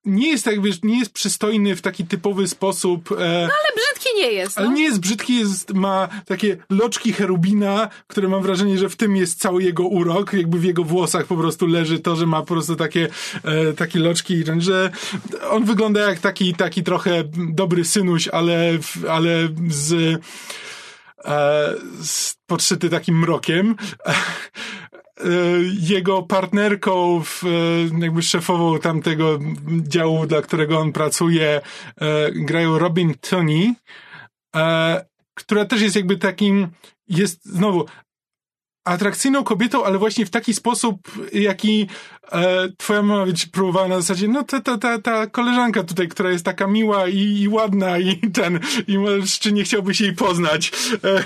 nie 0.07 0.31
jest 0.31 0.45
tak, 0.45 0.63
wiesz, 0.63 0.83
nie 0.83 0.99
jest 0.99 1.13
przystojny 1.13 1.77
w 1.77 1.83
taki 1.83 2.07
typowy 2.07 2.49
sposób. 2.49 3.13
E, 3.13 3.15
no 3.19 3.25
ale 3.25 3.75
brzydki 3.77 4.09
nie 4.17 4.33
jest. 4.33 4.59
Ale 4.59 4.69
no. 4.69 4.75
nie 4.75 4.83
jest 4.83 5.01
brzydki, 5.01 5.39
jest, 5.39 5.75
ma 5.75 6.09
takie 6.27 6.57
loczki 6.71 7.13
cherubina, 7.13 7.89
które 8.07 8.29
mam 8.29 8.43
wrażenie, 8.43 8.79
że 8.79 8.89
w 8.89 8.97
tym 8.97 9.17
jest 9.17 9.41
cały 9.41 9.63
jego 9.63 9.85
urok, 9.85 10.33
jakby 10.33 10.59
w 10.59 10.65
jego 10.65 10.85
włosach 10.85 11.27
po 11.27 11.37
prostu 11.37 11.67
leży 11.67 11.99
to, 11.99 12.17
że 12.17 12.27
ma 12.27 12.41
po 12.41 12.47
prostu 12.47 12.77
takie, 12.77 13.09
e, 13.45 13.73
takie 13.73 13.99
loczki, 13.99 14.45
że 14.59 14.91
on 15.51 15.65
wygląda 15.65 16.01
jak 16.01 16.19
taki, 16.19 16.55
taki 16.55 16.83
trochę 16.83 17.23
dobry 17.51 17.85
synuś, 17.85 18.29
ale, 18.29 18.79
ale 19.09 19.49
z, 19.69 19.93
e, 21.25 21.75
z 22.03 22.35
podszyty 22.47 22.91
takim 22.91 23.19
mrokiem. 23.19 23.77
E, 25.21 25.29
jego 25.81 26.23
partnerką, 26.23 27.23
w, 27.25 27.45
e, 27.45 28.01
jakby 28.01 28.23
szefową 28.23 28.79
tamtego 28.79 29.39
działu, 29.83 30.27
dla 30.27 30.43
którego 30.43 30.79
on 30.79 30.93
pracuje, 30.93 31.61
e, 32.01 32.33
grają 32.33 32.79
Robin 32.79 33.15
Tony, 33.31 33.75
która 35.35 35.65
też 35.65 35.81
jest 35.81 35.97
jakby 35.97 36.17
takim, 36.17 36.69
jest 37.09 37.45
znowu 37.45 37.87
atrakcyjną 38.87 39.45
kobietą, 39.45 39.85
ale 39.85 39.99
właśnie 39.99 40.27
w 40.27 40.31
taki 40.31 40.55
sposób, 40.55 40.97
jaki 41.33 41.87
e, 42.33 42.69
twoja 42.77 43.03
mama 43.03 43.27
być 43.27 43.47
próbowała 43.47 43.89
na 43.89 44.01
zasadzie, 44.01 44.29
no 44.29 44.43
ta, 44.43 44.61
ta, 44.61 44.79
ta, 44.79 44.99
ta 44.99 45.27
koleżanka 45.27 45.83
tutaj, 45.83 46.09
która 46.09 46.31
jest 46.31 46.45
taka 46.45 46.67
miła 46.67 47.09
i, 47.09 47.41
i 47.41 47.49
ładna 47.49 47.99
i 47.99 48.17
ten, 48.31 48.61
i 48.89 48.99
możesz, 48.99 49.39
czy 49.39 49.53
nie 49.53 49.65
chciałbyś 49.65 50.01
jej 50.01 50.13
poznać 50.13 50.73
e, 51.05 51.25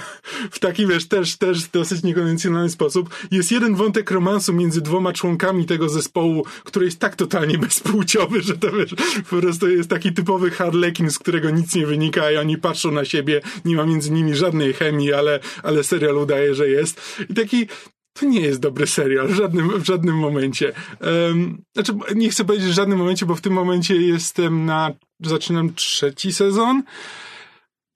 w 0.50 0.58
taki, 0.58 0.86
wiesz, 0.86 1.08
też, 1.08 1.36
też 1.36 1.68
dosyć 1.68 2.02
niekonwencjonalny 2.02 2.70
sposób. 2.70 3.14
Jest 3.30 3.52
jeden 3.52 3.74
wątek 3.74 4.10
romansu 4.10 4.52
między 4.52 4.80
dwoma 4.80 5.12
członkami 5.12 5.66
tego 5.66 5.88
zespołu, 5.88 6.44
który 6.64 6.86
jest 6.86 6.98
tak 6.98 7.16
totalnie 7.16 7.58
bezpłciowy, 7.58 8.42
że 8.42 8.58
to 8.58 8.72
wiesz, 8.72 8.94
po 9.30 9.36
prostu 9.36 9.70
jest 9.70 9.90
taki 9.90 10.12
typowy 10.12 10.50
harlekin, 10.50 11.10
z 11.10 11.18
którego 11.18 11.50
nic 11.50 11.74
nie 11.74 11.86
wynika 11.86 12.30
i 12.30 12.36
oni 12.36 12.58
patrzą 12.58 12.90
na 12.90 13.04
siebie, 13.04 13.40
nie 13.64 13.76
ma 13.76 13.86
między 13.86 14.10
nimi 14.10 14.34
żadnej 14.34 14.72
chemii, 14.72 15.12
ale, 15.12 15.40
ale 15.62 15.84
serial 15.84 16.16
udaje, 16.16 16.54
że 16.54 16.68
jest. 16.68 17.00
I 17.30 17.34
taki 17.50 17.66
to 18.12 18.26
nie 18.26 18.40
jest 18.40 18.60
dobry 18.60 18.86
serial 18.86 19.28
w 19.28 19.34
żadnym, 19.34 19.80
w 19.80 19.84
żadnym 19.84 20.18
momencie. 20.18 20.72
Um, 21.00 21.62
znaczy, 21.74 21.92
nie 22.14 22.30
chcę 22.30 22.44
powiedzieć 22.44 22.68
w 22.68 22.74
żadnym 22.74 22.98
momencie, 22.98 23.26
bo 23.26 23.34
w 23.34 23.40
tym 23.40 23.52
momencie 23.52 23.96
jestem 23.96 24.66
na, 24.66 24.92
zaczynam 25.20 25.74
trzeci 25.74 26.32
sezon 26.32 26.82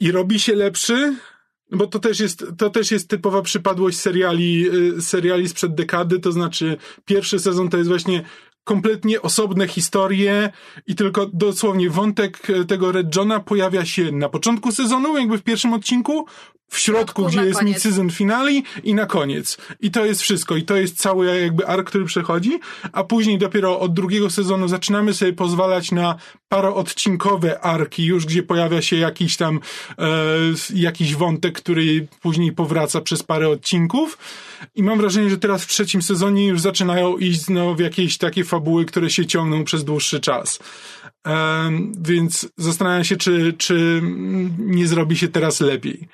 i 0.00 0.12
robi 0.12 0.40
się 0.40 0.54
lepszy, 0.54 1.16
bo 1.72 1.86
to 1.86 1.98
też 1.98 2.20
jest, 2.20 2.44
to 2.58 2.70
też 2.70 2.90
jest 2.90 3.08
typowa 3.08 3.42
przypadłość 3.42 3.98
seriali, 3.98 4.68
y, 4.96 5.02
seriali 5.02 5.48
sprzed 5.48 5.74
dekady, 5.74 6.20
to 6.20 6.32
znaczy 6.32 6.76
pierwszy 7.04 7.38
sezon 7.38 7.68
to 7.68 7.76
jest 7.76 7.88
właśnie 7.88 8.24
kompletnie 8.64 9.22
osobne 9.22 9.68
historie 9.68 10.50
i 10.86 10.94
tylko 10.94 11.26
dosłownie 11.32 11.90
wątek 11.90 12.38
tego 12.68 12.92
Red 12.92 13.16
Johna 13.16 13.40
pojawia 13.40 13.84
się 13.84 14.12
na 14.12 14.28
początku 14.28 14.72
sezonu, 14.72 15.18
jakby 15.18 15.38
w 15.38 15.42
pierwszym 15.42 15.72
odcinku, 15.72 16.26
w 16.68 16.78
środku, 16.78 17.24
gdzie 17.24 17.44
jest 17.44 17.62
mid-season 17.62 18.10
finale 18.10 18.52
i 18.84 18.94
na 18.94 19.06
koniec. 19.06 19.58
I 19.80 19.90
to 19.90 20.04
jest 20.04 20.22
wszystko. 20.22 20.56
I 20.56 20.62
to 20.62 20.76
jest 20.76 20.98
cały 20.98 21.40
jakby 21.40 21.66
ark, 21.66 21.88
który 21.88 22.04
przechodzi, 22.04 22.60
a 22.92 23.04
później 23.04 23.38
dopiero 23.38 23.80
od 23.80 23.94
drugiego 23.94 24.30
sezonu 24.30 24.68
zaczynamy 24.68 25.14
sobie 25.14 25.32
pozwalać 25.32 25.92
na 25.92 26.16
paroodcinkowe 26.54 27.60
arki 27.60 28.04
już, 28.04 28.26
gdzie 28.26 28.42
pojawia 28.42 28.82
się 28.82 28.96
jakiś 28.96 29.36
tam 29.36 29.60
e, 29.98 30.06
jakiś 30.74 31.14
wątek, 31.14 31.54
który 31.58 32.06
później 32.22 32.52
powraca 32.52 33.00
przez 33.00 33.22
parę 33.22 33.48
odcinków. 33.48 34.18
I 34.74 34.82
mam 34.82 34.98
wrażenie, 34.98 35.30
że 35.30 35.38
teraz 35.38 35.64
w 35.64 35.68
trzecim 35.68 36.02
sezonie 36.02 36.46
już 36.46 36.60
zaczynają 36.60 37.16
iść 37.16 37.40
znowu 37.40 37.74
w 37.74 37.80
jakieś 37.80 38.18
takie 38.18 38.44
fabuły, 38.44 38.84
które 38.84 39.10
się 39.10 39.26
ciągną 39.26 39.64
przez 39.64 39.84
dłuższy 39.84 40.20
czas. 40.20 40.58
Więc 42.00 42.48
zastanawiam 42.56 43.04
się, 43.04 43.16
czy, 43.16 43.54
czy 43.58 44.00
nie 44.58 44.86
zrobi 44.86 45.16
się 45.16 45.28
teraz 45.28 45.60
lepiej. 45.60 46.08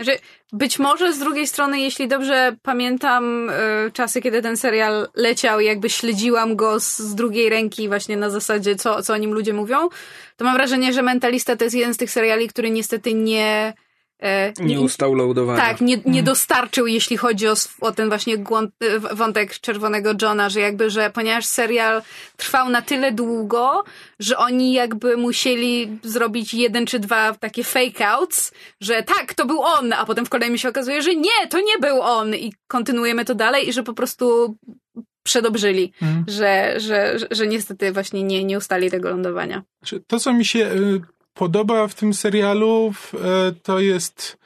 Znaczy, 0.00 0.18
być 0.52 0.78
może 0.78 1.12
z 1.12 1.18
drugiej 1.18 1.46
strony, 1.46 1.80
jeśli 1.80 2.08
dobrze 2.08 2.56
pamiętam 2.62 3.50
y, 3.50 3.52
czasy, 3.92 4.20
kiedy 4.20 4.42
ten 4.42 4.56
serial 4.56 5.08
leciał 5.14 5.60
i 5.60 5.64
jakby 5.64 5.90
śledziłam 5.90 6.56
go 6.56 6.80
z, 6.80 6.98
z, 6.98 7.14
drugiej 7.14 7.48
ręki 7.48 7.88
właśnie 7.88 8.16
na 8.16 8.30
zasadzie, 8.30 8.76
co, 8.76 9.02
co 9.02 9.14
o 9.14 9.16
nim 9.16 9.32
ludzie 9.32 9.52
mówią, 9.52 9.88
to 10.36 10.44
mam 10.44 10.56
wrażenie, 10.56 10.92
że 10.92 11.02
Mentalista 11.02 11.56
to 11.56 11.64
jest 11.64 11.76
jeden 11.76 11.94
z 11.94 11.96
tych 11.96 12.10
seriali, 12.10 12.48
który 12.48 12.70
niestety 12.70 13.14
nie 13.14 13.74
E, 14.22 14.52
nie, 14.60 14.80
ustał 14.80 15.14
loadowania. 15.14 15.60
Tak, 15.60 15.80
nie, 15.80 15.96
nie 15.96 16.04
mhm. 16.04 16.24
dostarczył, 16.24 16.86
jeśli 16.86 17.16
chodzi 17.16 17.48
o, 17.48 17.54
o 17.80 17.92
ten 17.92 18.08
właśnie 18.08 18.34
e, 18.34 19.14
wątek 19.14 19.58
Czerwonego 19.58 20.12
Johna, 20.22 20.48
że 20.48 20.60
jakby, 20.60 20.90
że 20.90 21.10
ponieważ 21.10 21.46
serial 21.46 22.02
trwał 22.36 22.68
na 22.68 22.82
tyle 22.82 23.12
długo, 23.12 23.84
że 24.18 24.38
oni 24.38 24.72
jakby 24.72 25.16
musieli 25.16 25.98
zrobić 26.02 26.54
jeden 26.54 26.86
czy 26.86 26.98
dwa 26.98 27.34
takie 27.34 27.64
fake 27.64 28.08
outs, 28.08 28.52
że 28.80 29.02
tak, 29.02 29.34
to 29.34 29.46
był 29.46 29.62
on, 29.62 29.92
a 29.92 30.06
potem 30.06 30.26
w 30.26 30.28
kolejnym 30.28 30.58
się 30.58 30.68
okazuje, 30.68 31.02
że 31.02 31.14
nie, 31.14 31.46
to 31.50 31.60
nie 31.60 31.78
był 31.80 32.02
on 32.02 32.34
i 32.34 32.52
kontynuujemy 32.68 33.24
to 33.24 33.34
dalej 33.34 33.68
i 33.68 33.72
że 33.72 33.82
po 33.82 33.94
prostu 33.94 34.56
przedobrzyli, 35.22 35.92
mhm. 36.02 36.24
że, 36.28 36.74
że, 36.76 37.18
że, 37.18 37.26
że 37.30 37.46
niestety 37.46 37.92
właśnie 37.92 38.22
nie, 38.22 38.44
nie 38.44 38.58
ustali 38.58 38.90
tego 38.90 39.10
lądowania. 39.10 39.62
To, 40.06 40.20
co 40.20 40.32
mi 40.32 40.44
się 40.44 40.58
y, 40.58 41.00
podoba 41.36 41.88
w 41.88 41.94
tym 41.94 42.14
serialu, 42.14 42.92
e, 43.14 43.52
to 43.62 43.80
jest. 43.80 44.38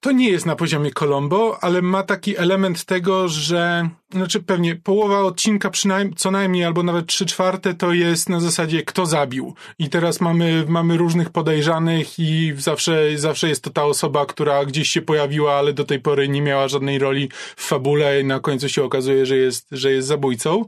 To 0.00 0.12
nie 0.12 0.30
jest 0.30 0.46
na 0.46 0.56
poziomie 0.56 0.90
Colombo, 0.90 1.58
ale 1.60 1.82
ma 1.82 2.02
taki 2.02 2.36
element 2.36 2.84
tego, 2.84 3.28
że 3.28 3.88
znaczy 4.12 4.42
pewnie 4.42 4.76
połowa 4.76 5.20
odcinka 5.20 5.70
przynajmniej, 5.70 6.16
co 6.16 6.30
najmniej, 6.30 6.64
albo 6.64 6.82
nawet 6.82 7.06
trzy 7.06 7.26
czwarte 7.26 7.74
to 7.74 7.92
jest 7.92 8.28
na 8.28 8.40
zasadzie 8.40 8.82
kto 8.82 9.06
zabił. 9.06 9.54
I 9.78 9.88
teraz 9.88 10.20
mamy, 10.20 10.64
mamy 10.68 10.96
różnych 10.96 11.30
podejrzanych 11.30 12.18
i 12.18 12.54
zawsze, 12.56 13.18
zawsze 13.18 13.48
jest 13.48 13.64
to 13.64 13.70
ta 13.70 13.84
osoba, 13.84 14.26
która 14.26 14.64
gdzieś 14.64 14.88
się 14.88 15.02
pojawiła, 15.02 15.54
ale 15.54 15.72
do 15.72 15.84
tej 15.84 16.00
pory 16.00 16.28
nie 16.28 16.42
miała 16.42 16.68
żadnej 16.68 16.98
roli 16.98 17.28
w 17.56 17.64
fabule 17.64 18.20
i 18.20 18.24
na 18.24 18.40
końcu 18.40 18.68
się 18.68 18.84
okazuje, 18.84 19.26
że 19.26 19.36
jest, 19.36 19.66
że 19.70 19.92
jest 19.92 20.08
zabójcą. 20.08 20.64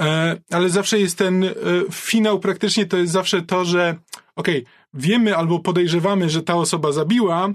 E, 0.00 0.36
ale 0.50 0.68
zawsze 0.68 1.00
jest 1.00 1.18
ten 1.18 1.44
e, 1.44 1.52
finał, 1.92 2.40
praktycznie 2.40 2.86
to 2.86 2.96
jest 2.96 3.12
zawsze 3.12 3.42
to, 3.42 3.64
że 3.64 3.96
okej, 4.36 4.62
okay, 4.62 4.72
wiemy 4.94 5.36
albo 5.36 5.58
podejrzewamy, 5.58 6.30
że 6.30 6.42
ta 6.42 6.54
osoba 6.54 6.92
zabiła 6.92 7.48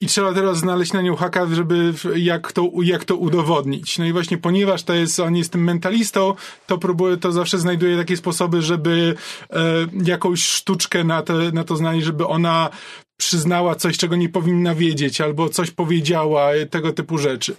i 0.00 0.06
trzeba 0.06 0.32
teraz 0.32 0.58
znaleźć 0.58 0.92
na 0.92 1.02
nią 1.02 1.16
haka, 1.16 1.46
żeby 1.46 1.94
jak 2.16 2.52
to, 2.52 2.70
jak 2.82 3.04
to 3.04 3.16
udowodnić. 3.16 3.98
No 3.98 4.04
i 4.04 4.12
właśnie 4.12 4.38
ponieważ 4.38 4.82
to 4.82 4.94
jest, 4.94 5.20
on 5.20 5.36
jest 5.36 5.52
tym 5.52 5.64
mentalistą, 5.64 6.34
to 6.66 6.78
próbuje, 6.78 7.16
to 7.16 7.32
zawsze 7.32 7.58
znajduje 7.58 7.96
takie 7.96 8.16
sposoby, 8.16 8.62
żeby 8.62 9.14
e, 9.50 9.62
jakąś 10.04 10.44
sztuczkę 10.44 11.04
na 11.04 11.22
to, 11.22 11.34
na 11.52 11.64
to 11.64 11.76
znaleźć, 11.76 12.06
żeby 12.06 12.26
ona 12.26 12.70
przyznała 13.16 13.74
coś, 13.74 13.98
czego 13.98 14.16
nie 14.16 14.28
powinna 14.28 14.74
wiedzieć, 14.74 15.20
albo 15.20 15.48
coś 15.48 15.70
powiedziała, 15.70 16.50
tego 16.70 16.92
typu 16.92 17.18
rzeczy. 17.18 17.56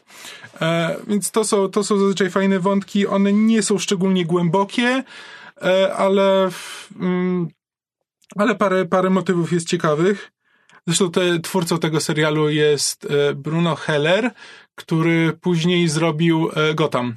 E, 0.61 0.95
więc 1.07 1.31
to 1.31 1.43
są, 1.43 1.69
to 1.69 1.83
są 1.83 1.97
zazwyczaj 1.97 2.29
fajne 2.29 2.59
wątki. 2.59 3.07
One 3.07 3.33
nie 3.33 3.63
są 3.63 3.77
szczególnie 3.77 4.25
głębokie, 4.25 5.03
e, 5.61 5.93
ale, 5.95 6.49
mm, 6.99 7.47
ale 8.35 8.55
parę, 8.55 8.85
parę 8.85 9.09
motywów 9.09 9.53
jest 9.53 9.67
ciekawych. 9.67 10.31
Zresztą 10.87 11.11
te, 11.11 11.39
twórcą 11.39 11.77
tego 11.77 11.99
serialu 11.99 12.49
jest 12.49 13.05
e, 13.05 13.33
Bruno 13.33 13.75
Heller, 13.75 14.31
który 14.75 15.33
później 15.41 15.89
zrobił 15.89 16.51
e, 16.55 16.73
Gotham. 16.73 17.15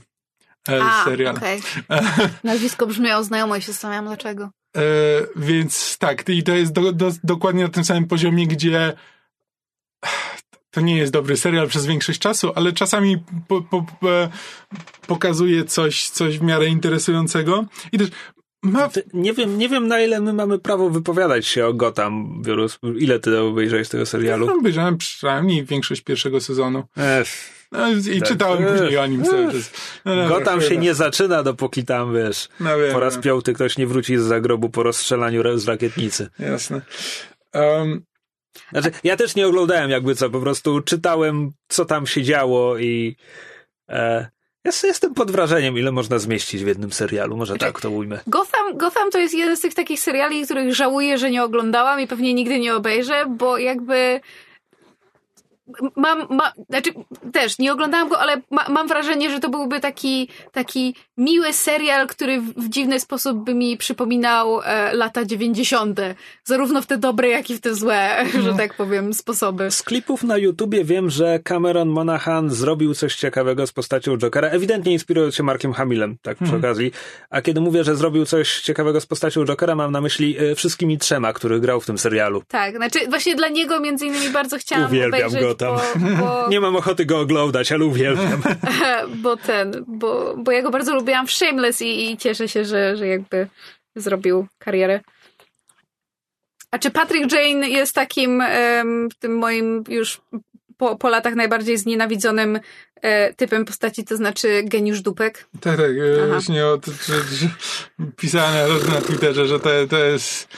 E, 0.69 0.83
A, 0.83 1.05
serial. 1.05 1.37
okej. 1.37 1.61
Nazwisko 2.45 2.87
brzmiało 2.87 3.25
znajomo 3.25 3.57
i 3.57 3.63
się 3.63 3.73
zastanawiam 3.73 4.05
dlaczego. 4.05 4.51
E, 4.77 4.83
więc 5.37 5.99
tak, 5.99 6.29
i 6.29 6.43
to 6.43 6.55
jest 6.55 6.73
do, 6.73 6.93
do, 6.93 7.11
dokładnie 7.25 7.63
na 7.63 7.69
tym 7.69 7.85
samym 7.85 8.07
poziomie, 8.07 8.47
gdzie 8.47 8.93
to 10.71 10.81
nie 10.81 10.97
jest 10.97 11.13
dobry 11.13 11.37
serial 11.37 11.69
przez 11.69 11.87
większość 11.87 12.19
czasu, 12.19 12.53
ale 12.55 12.73
czasami 12.73 13.17
po, 13.49 13.63
po, 13.63 13.83
po, 13.83 14.09
pokazuje 15.07 15.65
coś, 15.65 16.09
coś 16.09 16.39
w 16.39 16.43
miarę 16.43 16.67
interesującego. 16.67 17.65
I 17.93 17.99
też 17.99 18.09
ma... 18.63 18.89
Nie 19.15 19.33
wiem, 19.33 19.59
nie 19.59 19.69
wiem 19.69 19.89
na 19.89 20.01
ile 20.01 20.21
my 20.21 20.33
mamy 20.33 20.59
prawo 20.59 20.91
wypowiadać 20.91 21.47
się 21.47 21.67
o 21.67 21.75
Gotham, 21.75 22.43
ile 22.99 23.19
ty 23.19 23.41
obejrzałeś 23.41 23.89
tego 23.89 24.07
serialu? 24.07 24.59
Obejrzałem 24.59 24.99
przynajmniej 24.99 25.65
większość 25.65 26.01
pierwszego 26.01 26.41
sezonu. 26.41 26.85
Ech, 26.97 27.58
No, 27.73 27.91
I 27.91 28.21
Tak. 28.21 28.29
czytałem 28.29 28.65
później 28.65 28.99
o 28.99 29.07
nim 29.07 29.25
cały 29.25 29.53
czas. 29.53 29.73
No, 30.05 30.17
dobra, 30.17 30.29
Gotham 30.29 30.61
się 30.61 30.77
nie 30.77 30.95
zaczyna, 30.95 31.43
dopóki 31.43 31.85
tam, 31.85 32.15
wiesz, 32.15 32.49
No 32.61 32.79
wiem, 32.79 32.93
po 32.93 33.01
raz 33.01 33.17
no. 33.17 33.23
piąty 33.23 33.53
ktoś 33.53 33.79
nie 33.79 33.87
wróci 33.87 34.19
z 34.19 34.23
zagrobu 34.23 34.71
po 34.71 34.83
rozstrzelaniu 34.83 35.59
z 35.59 35.69
rakietnicy. 35.69 36.31
Jasne. 36.39 36.81
Um, 37.55 38.03
Znaczy, 38.73 38.91
ja 39.05 39.17
też 39.17 39.35
nie 39.35 39.47
oglądałem 39.47 39.91
jakby 39.91 40.15
co, 40.15 40.31
po 40.31 40.41
prostu 40.41 40.81
czytałem, 40.81 41.51
co 41.69 41.85
tam 41.85 42.07
się 42.07 42.23
działo 42.23 42.79
i 42.79 43.17
e, 43.89 44.29
jest, 44.65 44.85
jestem 44.85 45.15
pod 45.15 45.31
wrażeniem, 45.31 45.79
ile 45.79 45.93
można 45.93 46.19
zmieścić 46.19 46.65
w 46.65 46.67
jednym 46.67 46.93
serialu, 46.93 47.37
może 47.37 47.53
Znaczy, 47.53 47.73
tak 47.73 47.81
to 47.83 47.91
ujmę. 47.91 48.21
Gotham, 48.27 48.77
Gotham 48.79 49.11
to 49.11 49.19
jest 49.19 49.35
jeden 49.35 49.57
z 49.57 49.61
tych 49.61 49.75
takich 49.75 50.01
seriali, 50.01 50.45
których 50.45 50.75
żałuję, 50.75 51.19
że 51.19 51.31
nie 51.31 51.43
oglądałam 51.43 52.01
i 52.01 52.07
pewnie 52.07 52.35
nigdy 52.35 52.59
nie 52.59 52.75
obejrzę, 52.75 53.25
bo 53.29 53.59
jakby 53.59 54.21
mam, 55.97 56.27
ma, 56.31 56.53
znaczy 56.69 56.91
też 57.33 57.59
nie 57.59 57.73
oglądałam 57.73 58.09
go, 58.09 58.19
ale 58.19 58.43
ma, 58.51 58.67
mam 58.69 58.89
wrażenie, 58.89 59.31
że 59.31 59.41
to 59.41 59.49
byłby 59.49 59.81
taki, 59.81 60.29
taki 60.53 60.95
miły 61.17 61.53
serial, 61.53 62.07
który 62.07 62.41
w, 62.41 62.55
w 62.55 62.69
dziwny 62.69 63.01
sposób 63.01 63.45
by 63.45 63.55
mi 63.55 63.77
przypominał 63.77 64.61
e, 64.63 64.93
lata 64.93 65.25
90. 65.25 66.01
Zarówno 66.45 66.83
w 66.83 66.87
te 66.87 66.99
dobre, 66.99 67.29
jak 67.29 67.51
i 67.51 67.55
w 67.55 67.61
te 67.61 67.75
złe, 67.75 68.25
że 68.45 68.55
tak 68.55 68.75
powiem, 68.75 69.15
sposoby. 69.15 69.71
Z 69.71 69.83
klipów 69.83 70.23
na 70.23 70.37
YouTubie 70.37 70.85
wiem, 70.85 71.11
że 71.11 71.39
Cameron 71.45 71.89
Monaghan 71.89 72.51
zrobił 72.51 72.95
coś 72.95 73.17
ciekawego 73.17 73.67
z 73.67 73.73
postacią 73.73 74.19
Jokera, 74.19 74.49
ewidentnie 74.49 74.93
inspirując 74.93 75.35
się 75.35 75.43
Markiem 75.43 75.73
Hamillem, 75.73 76.17
tak 76.23 76.39
przy 76.45 76.57
okazji. 76.57 76.93
A 77.31 77.43
kiedy 77.43 77.61
mówię, 77.61 77.85
że 77.85 77.97
zrobił 77.97 78.27
coś 78.27 78.61
ciekawego 78.61 79.01
z 79.01 79.07
postacią 79.07 79.45
Jokera, 79.45 79.75
mam 79.75 79.93
na 79.93 80.01
myśli 80.01 80.37
e, 80.39 80.55
wszystkimi 80.55 80.99
trzema, 80.99 81.33
których 81.33 81.61
grał 81.61 81.81
w 81.81 81.87
tym 81.87 81.99
serialu. 81.99 82.43
Tak, 82.49 82.77
znaczy 82.77 82.99
właśnie 83.09 83.35
dla 83.35 83.49
niego 83.49 83.81
między 83.81 84.07
innymi 84.07 84.31
bardzo 84.31 84.59
chciałam 84.59 84.87
Uwielbiam 84.87 85.21
obejrzeć, 85.21 85.41
go 85.41 85.55
tam. 85.59 85.77
Bo, 85.77 86.17
bo, 86.21 86.49
Nie 86.49 86.61
mam 86.61 86.77
ochoty 86.77 87.07
go 87.07 87.21
oglądać, 87.21 87.73
ale 87.73 87.85
uwielbiam. 87.85 88.43
bo 89.23 89.37
ten, 89.37 89.85
bo, 89.87 90.35
bo 90.37 90.53
ja 90.53 90.63
go 90.63 90.71
bardzo 90.71 90.95
lubiłam 90.95 91.27
w 91.27 91.33
Shameless 91.33 91.83
i, 91.83 92.11
i 92.11 92.17
cieszę 92.17 92.49
się, 92.49 92.65
że, 92.65 92.97
że 92.97 93.07
jakby 93.07 93.49
zrobił 93.97 94.47
karierę. 94.59 95.01
A 96.71 96.79
czy 96.79 96.91
Patrick 96.91 97.33
Jane 97.33 97.69
jest 97.69 97.95
takim 97.95 98.41
em, 98.41 99.09
tym 99.21 99.39
moim 99.39 99.85
już 99.89 100.21
po, 100.79 100.97
po 100.97 101.09
latach 101.09 101.35
najbardziej 101.35 101.79
znienawidzonym 101.79 102.61
e, 103.03 103.35
typem 103.35 103.65
postaci, 103.65 104.05
to 104.05 104.17
znaczy 104.17 104.63
geniusz 104.65 105.01
dupek? 105.01 105.47
tak, 105.61 105.77
tak. 105.77 105.91
e, 105.91 106.19
Aha. 106.19 106.27
Właśnie 106.33 106.67
o, 106.67 106.79
to, 106.79 106.91
że, 106.93 107.15
że, 107.37 107.47
pisałem 108.17 108.79
na, 108.87 108.95
na 108.95 109.01
Twitterze, 109.01 109.47
że 109.47 109.61
to, 109.61 109.71
to 109.91 109.99
jest 109.99 110.49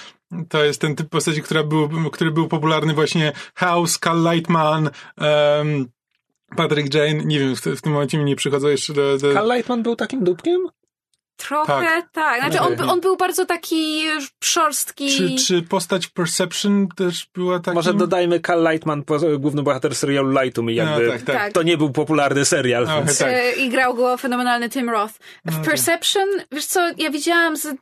to 0.48 0.64
jest 0.64 0.80
ten 0.80 0.96
typ 0.96 1.08
postaci, 1.08 1.42
która 1.42 1.64
był, 1.64 2.10
który 2.10 2.30
był 2.30 2.48
popularny 2.48 2.94
właśnie 2.94 3.32
House, 3.54 3.98
Cal 3.98 4.22
Lightman, 4.32 4.90
um, 5.18 5.86
Patrick 6.56 6.94
Jane. 6.94 7.24
Nie 7.24 7.38
wiem, 7.38 7.56
w, 7.56 7.60
w 7.60 7.80
tym 7.80 7.92
momencie 7.92 8.18
mi 8.18 8.24
nie 8.24 8.36
przychodzą 8.36 8.68
jeszcze 8.68 8.92
do... 8.92 9.18
do... 9.18 9.32
Cal 9.32 9.48
Lightman 9.48 9.82
był 9.82 9.96
takim 9.96 10.24
dupkiem? 10.24 10.60
Trochę 11.36 11.66
tak. 11.66 12.10
Tak. 12.12 12.40
Znaczy 12.40 12.60
on, 12.60 12.90
on 12.90 13.00
był 13.00 13.16
bardzo 13.16 13.46
taki 13.46 14.02
szorstki. 14.44 15.16
Czy, 15.16 15.36
czy 15.46 15.62
postać 15.62 16.06
Perception 16.06 16.88
też 16.96 17.26
była 17.34 17.58
takim... 17.58 17.74
Może 17.74 17.94
dodajmy 17.94 18.40
Cal 18.40 18.62
Lightman, 18.70 19.04
główny 19.38 19.62
bohater 19.62 19.94
serialu 19.94 20.30
Light 20.30 20.56
to 20.56 20.62
Me, 20.62 20.72
jakby. 20.72 21.06
No, 21.06 21.12
tak, 21.12 21.22
tak. 21.22 21.36
Tak. 21.36 21.52
To 21.52 21.62
nie 21.62 21.76
był 21.76 21.90
popularny 21.90 22.44
serial. 22.44 22.84
Trochę 22.84 23.04
więc... 23.04 23.18
tak. 23.18 23.28
E, 23.28 23.52
I 23.52 23.68
grał 23.68 23.94
go 23.94 24.16
fenomenalny 24.16 24.68
Tim 24.68 24.90
Roth. 24.90 25.14
W 25.44 25.58
No, 25.58 25.64
Perception, 25.64 26.28
wiesz 26.52 26.66
co, 26.66 26.90
ja 26.98 27.10
widziałam 27.10 27.56
z 27.56 27.76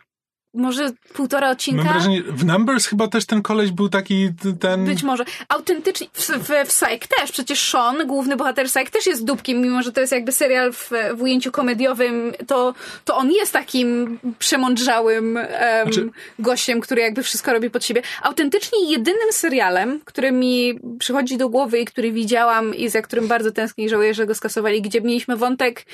może 0.55 0.91
półtora 1.15 1.51
odcinka. 1.51 1.85
Mam 1.85 1.93
wrażenie, 1.93 2.23
w 2.23 2.45
Numbers 2.45 2.87
chyba 2.87 3.09
też 3.09 3.27
ten 3.27 3.43
koleś 3.43 3.71
był 3.71 3.89
taki 3.89 4.29
ten... 4.61 4.85
Być 4.85 5.03
może. 5.03 5.25
Autentycznie, 5.49 6.07
w, 6.13 6.29
w, 6.29 6.49
w 6.49 6.69
Psych 6.69 7.07
też. 7.19 7.33
Przecież 7.33 7.71
Sean, 7.71 8.07
główny 8.07 8.37
bohater 8.37 8.67
Psych, 8.67 8.91
też 8.91 9.07
jest 9.07 9.25
dupkiem, 9.25 9.61
mimo 9.61 9.83
że 9.83 9.93
to 9.93 10.01
jest 10.01 10.13
jakby 10.13 10.33
serial 10.33 10.73
w, 10.73 10.91
w 11.15 11.23
ujęciu 11.23 11.53
komediowym, 11.53 12.33
to, 12.47 12.75
to 13.05 13.17
on 13.17 13.31
jest 13.31 13.53
takim 13.53 14.19
przemądrzałym 14.39 15.37
em, 15.37 15.47
Znaczy- 15.85 16.11
gościem, 16.39 16.81
który 16.81 17.03
jakby 17.03 17.23
wszystko 17.23 17.53
robi 17.53 17.71
pod 17.71 17.85
siebie. 17.85 18.03
Autentycznie 18.23 18.91
jedynym 18.91 19.33
serialem, 19.33 20.01
który 20.05 20.33
mi 20.33 20.81
przychodzi 20.99 21.37
do 21.37 21.49
głowy 21.49 21.79
i 21.79 21.85
który 21.85 22.13
widziałam 22.13 22.75
i 22.75 22.89
za 22.89 23.03
którym 23.03 23.29
bardzo 23.29 23.53
tęsknię 23.53 23.85
i 23.85 23.89
żałuję, 23.89 24.15
że 24.15 24.27
go 24.27 24.35
skasowali, 24.35 24.83
gdzie 24.83 25.01
mieliśmy 25.01 25.37
wątek 25.37 25.85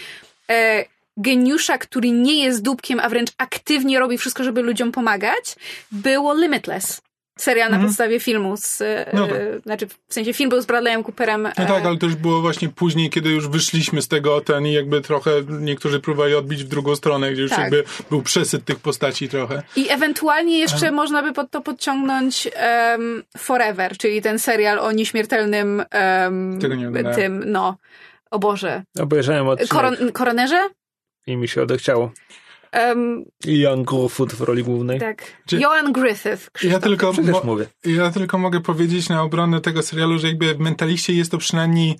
e, 0.51 0.85
geniusza, 1.17 1.79
który 1.79 2.11
nie 2.11 2.45
jest 2.45 2.63
dupkiem, 2.63 3.01
a 3.01 3.09
wręcz 3.09 3.31
aktywnie 3.39 3.99
robi 3.99 4.19
wszystko, 4.19 4.45
żeby 4.45 4.63
ludziom 4.63 4.93
pomagać, 4.93 5.57
było 5.93 6.35
Limitless. 6.35 7.01
Serial 7.39 7.71
na 7.71 7.79
podstawie 7.79 8.21
filmu 8.21 8.57
z, 8.57 8.81
e, 8.81 9.11
No 9.15 9.27
tak. 9.29 9.37
znaczy 9.63 9.87
w 10.09 10.15
sensie 10.15 10.33
film 10.35 10.51
był 10.51 10.61
z 10.61 10.67
Bradleyem 10.67 11.03
Cooperem. 11.05 11.43
No 11.43 11.65
e, 11.65 11.67
tak, 11.67 11.87
ale 11.87 11.97
to 11.99 12.07
już 12.07 12.15
było 12.15 12.41
właśnie 12.41 12.69
później, 12.69 13.11
kiedy 13.11 13.31
już 13.31 13.49
wyszliśmy 13.49 14.03
z 14.03 14.09
tego 14.09 14.41
ten 14.41 14.67
i 14.67 14.73
jakby 14.73 15.01
trochę 15.01 15.31
niektórzy 15.61 16.01
próbowali 16.01 16.35
odbić 16.35 16.65
w 16.65 16.69
drugą 16.69 16.97
stronę, 16.97 17.33
gdzie 17.33 17.43
już 17.43 17.51
Tak. 17.51 17.61
jakby 17.61 17.85
był 18.11 18.23
przesyt 18.23 18.65
tych 18.65 18.79
postaci 18.81 19.29
trochę. 19.29 19.63
I 19.77 19.91
ewentualnie 19.91 20.59
jeszcze 20.59 20.91
można 20.91 21.23
by 21.23 21.33
pod 21.33 21.51
to 21.51 21.61
podciągnąć 21.61 22.49
em, 22.55 23.23
Forever, 23.39 23.97
czyli 23.99 24.23
ten 24.23 24.39
serial 24.39 24.79
o 24.79 24.93
nieśmiertelnym 24.93 25.85
em, 25.91 26.59
Tego 26.61 26.75
nie 26.75 26.89
oglądałem. 26.89 27.17
tym, 27.19 27.43
no, 27.47 27.77
o 28.31 28.39
Boże, 28.39 28.83
Obejrzałem 29.01 29.49
odcinek 29.49 29.71
Koron, 29.73 30.13
koronerze? 30.13 30.69
I 31.27 31.37
mi 31.37 31.49
się 31.49 31.63
odechciało. 31.63 32.13
Em, 32.73 33.25
I 33.47 33.59
Jan 33.59 33.83
Grufut 33.85 34.33
w 34.33 34.41
roli 34.41 34.63
głównej. 34.65 35.01
tak. 35.01 35.23
Czy- 35.47 35.61
Joan 35.61 35.93
Griffith. 35.93 36.51
Ja 36.63 36.79
tylko, 36.81 37.13
mo- 37.13 37.41
mówię. 37.45 37.67
ja 37.85 38.11
tylko 38.11 38.39
mogę 38.39 38.61
powiedzieć 38.61 39.09
na 39.09 39.23
obronę 39.23 39.61
tego 39.61 39.83
serialu, 39.83 40.19
że 40.19 40.27
jakby 40.27 40.55
w 40.55 40.59
mentaliście 40.59 41.13
jest 41.13 41.31
to 41.31 41.39
przynajmniej 41.39 41.97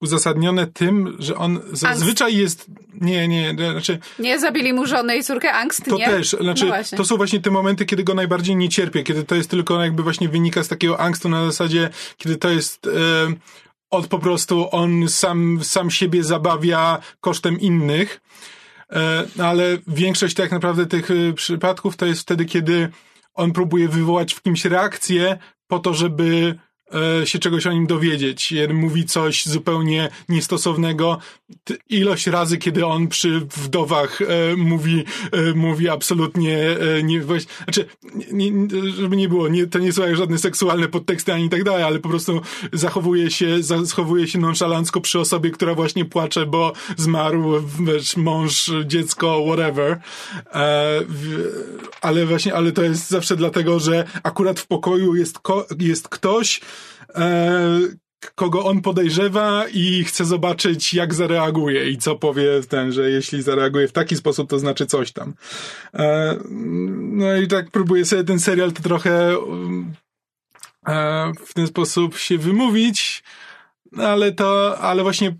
uzasadnione 0.00 0.66
tym, 0.66 1.16
że 1.18 1.36
on 1.36 1.60
zazwyczaj 1.72 2.36
jest, 2.36 2.66
nie, 3.00 3.28
nie, 3.28 3.54
znaczy 3.72 3.98
Nie 4.18 4.38
zabili 4.38 4.72
mu 4.72 4.86
żonę 4.86 5.16
i 5.16 5.24
córkę 5.24 5.52
angst, 5.52 5.84
To 5.84 5.96
nie? 5.96 6.06
też, 6.06 6.30
znaczy, 6.40 6.64
No 6.64 6.70
właśnie. 6.70 6.98
to 6.98 7.04
są 7.04 7.16
właśnie 7.16 7.40
te 7.40 7.50
momenty, 7.50 7.84
kiedy 7.86 8.04
go 8.04 8.14
najbardziej 8.14 8.56
nie 8.56 8.68
cierpię, 8.68 9.02
kiedy 9.02 9.24
to 9.24 9.34
jest 9.34 9.50
tylko 9.50 9.82
jakby 9.82 10.02
właśnie 10.02 10.28
wynika 10.28 10.62
z 10.64 10.68
takiego 10.68 11.00
angstu 11.00 11.28
na 11.28 11.44
zasadzie, 11.46 11.90
kiedy 12.16 12.36
to 12.36 12.48
jest 12.50 12.86
e, 12.86 12.90
od 13.90 14.06
po 14.06 14.18
prostu 14.18 14.68
on 14.72 15.08
sam, 15.08 15.58
sam 15.62 15.90
siebie 15.90 16.24
zabawia 16.24 16.98
kosztem 17.20 17.60
innych. 17.60 18.20
E, 18.92 19.26
ale 19.42 19.78
większość 19.86 20.34
tak 20.34 20.50
naprawdę 20.50 20.86
tych 20.86 21.10
e, 21.10 21.32
przypadków 21.32 21.96
to 21.96 22.06
jest 22.06 22.20
wtedy, 22.20 22.44
kiedy 22.44 22.88
on 23.34 23.52
próbuje 23.52 23.88
wywołać 23.88 24.34
w 24.34 24.42
kimś 24.42 24.64
reakcję 24.64 25.38
po 25.66 25.78
to, 25.78 25.94
żeby 25.94 26.58
się 27.24 27.38
czegoś 27.38 27.66
o 27.66 27.72
nim 27.72 27.86
dowiedzieć. 27.86 28.52
Jeden 28.52 28.76
mówi 28.76 29.04
coś 29.04 29.46
zupełnie 29.46 30.08
niestosownego. 30.28 31.18
Ilość 31.88 32.26
razy, 32.26 32.58
kiedy 32.58 32.86
on 32.86 33.08
przy 33.08 33.40
wdowach 33.40 34.22
e, 34.22 34.56
mówi, 34.56 35.04
e, 35.32 35.54
mówi 35.54 35.88
absolutnie 35.88 36.58
e, 36.58 37.02
nie, 37.02 37.20
właś- 37.20 37.46
znaczy, 37.64 37.86
nie, 38.32 38.52
żeby 38.96 39.16
nie 39.16 39.28
było, 39.28 39.48
nie, 39.48 39.66
to 39.66 39.78
nie 39.78 39.92
są 39.92 40.14
żadne 40.14 40.38
seksualne 40.38 40.88
podteksty 40.88 41.32
ani 41.32 41.48
tak 41.48 41.64
dalej, 41.64 41.82
ale 41.82 41.98
po 41.98 42.08
prostu 42.08 42.40
zachowuje 42.72 43.30
się, 43.30 43.62
zachowuje 43.62 44.28
się 44.28 44.38
nonszalancko 44.38 45.00
przy 45.00 45.20
osobie, 45.20 45.50
która 45.50 45.74
właśnie 45.74 46.04
płacze, 46.04 46.46
bo 46.46 46.72
zmarł 46.96 47.62
wiesz, 47.80 48.16
mąż, 48.16 48.70
dziecko, 48.86 49.44
whatever. 49.46 50.00
E, 50.54 51.00
ale 52.00 52.26
właśnie, 52.26 52.54
ale 52.54 52.72
to 52.72 52.82
jest 52.82 53.10
zawsze 53.10 53.36
dlatego, 53.36 53.80
że 53.80 54.04
akurat 54.22 54.60
w 54.60 54.66
pokoju 54.66 55.14
jest, 55.14 55.38
ko, 55.38 55.66
jest 55.78 56.08
ktoś, 56.08 56.60
e, 56.60 56.75
kogo 58.34 58.64
on 58.64 58.82
podejrzewa 58.82 59.64
i 59.72 60.04
chce 60.04 60.24
zobaczyć, 60.24 60.94
jak 60.94 61.14
zareaguje 61.14 61.90
i 61.90 61.98
co 61.98 62.16
powie 62.16 62.62
ten, 62.68 62.92
że 62.92 63.10
jeśli 63.10 63.42
zareaguje 63.42 63.88
w 63.88 63.92
taki 63.92 64.16
sposób, 64.16 64.50
to 64.50 64.58
znaczy 64.58 64.86
coś 64.86 65.12
tam. 65.12 65.34
E, 65.94 66.36
no 67.00 67.36
i 67.36 67.48
tak 67.48 67.70
próbuję 67.70 68.04
sobie 68.04 68.24
ten 68.24 68.38
serial 68.38 68.72
to 68.72 68.82
trochę 68.82 69.38
um, 69.38 69.92
e, 70.88 71.32
w 71.46 71.54
ten 71.54 71.66
sposób 71.66 72.18
się 72.18 72.38
wymówić, 72.38 73.22
ale 73.98 74.32
to, 74.32 74.78
ale 74.78 75.02
właśnie 75.02 75.36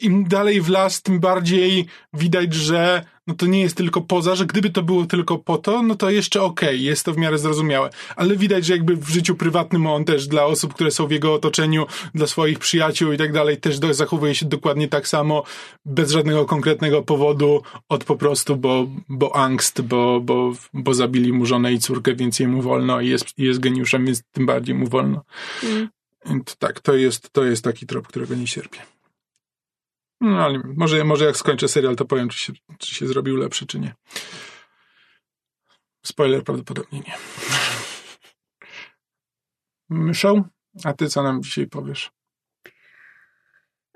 im 0.00 0.28
dalej 0.28 0.60
w 0.60 0.68
las, 0.68 1.02
tym 1.02 1.20
bardziej 1.20 1.86
widać, 2.12 2.54
że 2.54 3.04
no 3.28 3.34
to 3.34 3.46
nie 3.46 3.60
jest 3.60 3.76
tylko 3.76 4.00
poza, 4.00 4.34
że 4.34 4.46
gdyby 4.46 4.70
to 4.70 4.82
było 4.82 5.06
tylko 5.06 5.38
po 5.38 5.58
to, 5.58 5.82
no 5.82 5.94
to 5.94 6.10
jeszcze 6.10 6.42
okej, 6.42 6.68
okay, 6.68 6.78
jest 6.78 7.04
to 7.04 7.12
w 7.12 7.16
miarę 7.16 7.38
zrozumiałe. 7.38 7.90
Ale 8.16 8.36
widać, 8.36 8.64
że 8.64 8.72
jakby 8.72 8.96
w 8.96 9.08
życiu 9.08 9.34
prywatnym 9.34 9.86
on 9.86 10.04
też 10.04 10.26
dla 10.26 10.44
osób, 10.44 10.74
które 10.74 10.90
są 10.90 11.06
w 11.06 11.10
jego 11.10 11.34
otoczeniu, 11.34 11.86
dla 12.14 12.26
swoich 12.26 12.58
przyjaciół 12.58 13.12
i 13.12 13.18
tak 13.18 13.32
dalej, 13.32 13.56
też 13.56 13.78
do, 13.78 13.94
zachowuje 13.94 14.34
się 14.34 14.46
dokładnie 14.46 14.88
tak 14.88 15.08
samo, 15.08 15.42
bez 15.84 16.10
żadnego 16.10 16.44
konkretnego 16.44 17.02
powodu, 17.02 17.62
od 17.88 18.04
po 18.04 18.16
prostu, 18.16 18.56
bo, 18.56 18.86
bo 19.08 19.36
angst, 19.36 19.82
bo, 19.82 20.20
bo, 20.20 20.52
bo 20.72 20.94
zabili 20.94 21.32
mu 21.32 21.46
żonę 21.46 21.72
i 21.72 21.78
córkę, 21.78 22.14
więc 22.14 22.40
jemu 22.40 22.62
wolno 22.62 23.00
i 23.00 23.08
jest, 23.08 23.38
jest 23.38 23.60
geniuszem, 23.60 24.06
więc 24.06 24.22
tym 24.32 24.46
bardziej 24.46 24.74
mu 24.74 24.86
wolno. 24.86 25.24
Mm. 25.62 25.88
Tak, 26.58 26.80
to 26.80 26.94
jest, 26.94 27.30
to 27.30 27.44
jest 27.44 27.64
taki 27.64 27.86
trop, 27.86 28.06
którego 28.06 28.34
nie 28.34 28.46
cierpię. 28.46 28.97
No, 30.20 30.44
ale 30.44 30.60
może, 30.76 31.04
może 31.04 31.24
jak 31.24 31.36
skończę 31.36 31.68
serial, 31.68 31.96
to 31.96 32.04
powiem, 32.04 32.28
czy 32.28 32.38
się, 32.38 32.52
czy 32.78 32.94
się 32.94 33.06
zrobił 33.06 33.36
lepszy, 33.36 33.66
czy 33.66 33.80
nie. 33.80 33.94
Spoiler 36.04 36.44
prawdopodobnie 36.44 37.00
nie. 37.00 37.14
Myszą? 39.90 40.44
A 40.84 40.92
ty 40.92 41.08
co 41.08 41.22
nam 41.22 41.42
dzisiaj 41.42 41.66
powiesz? 41.66 42.10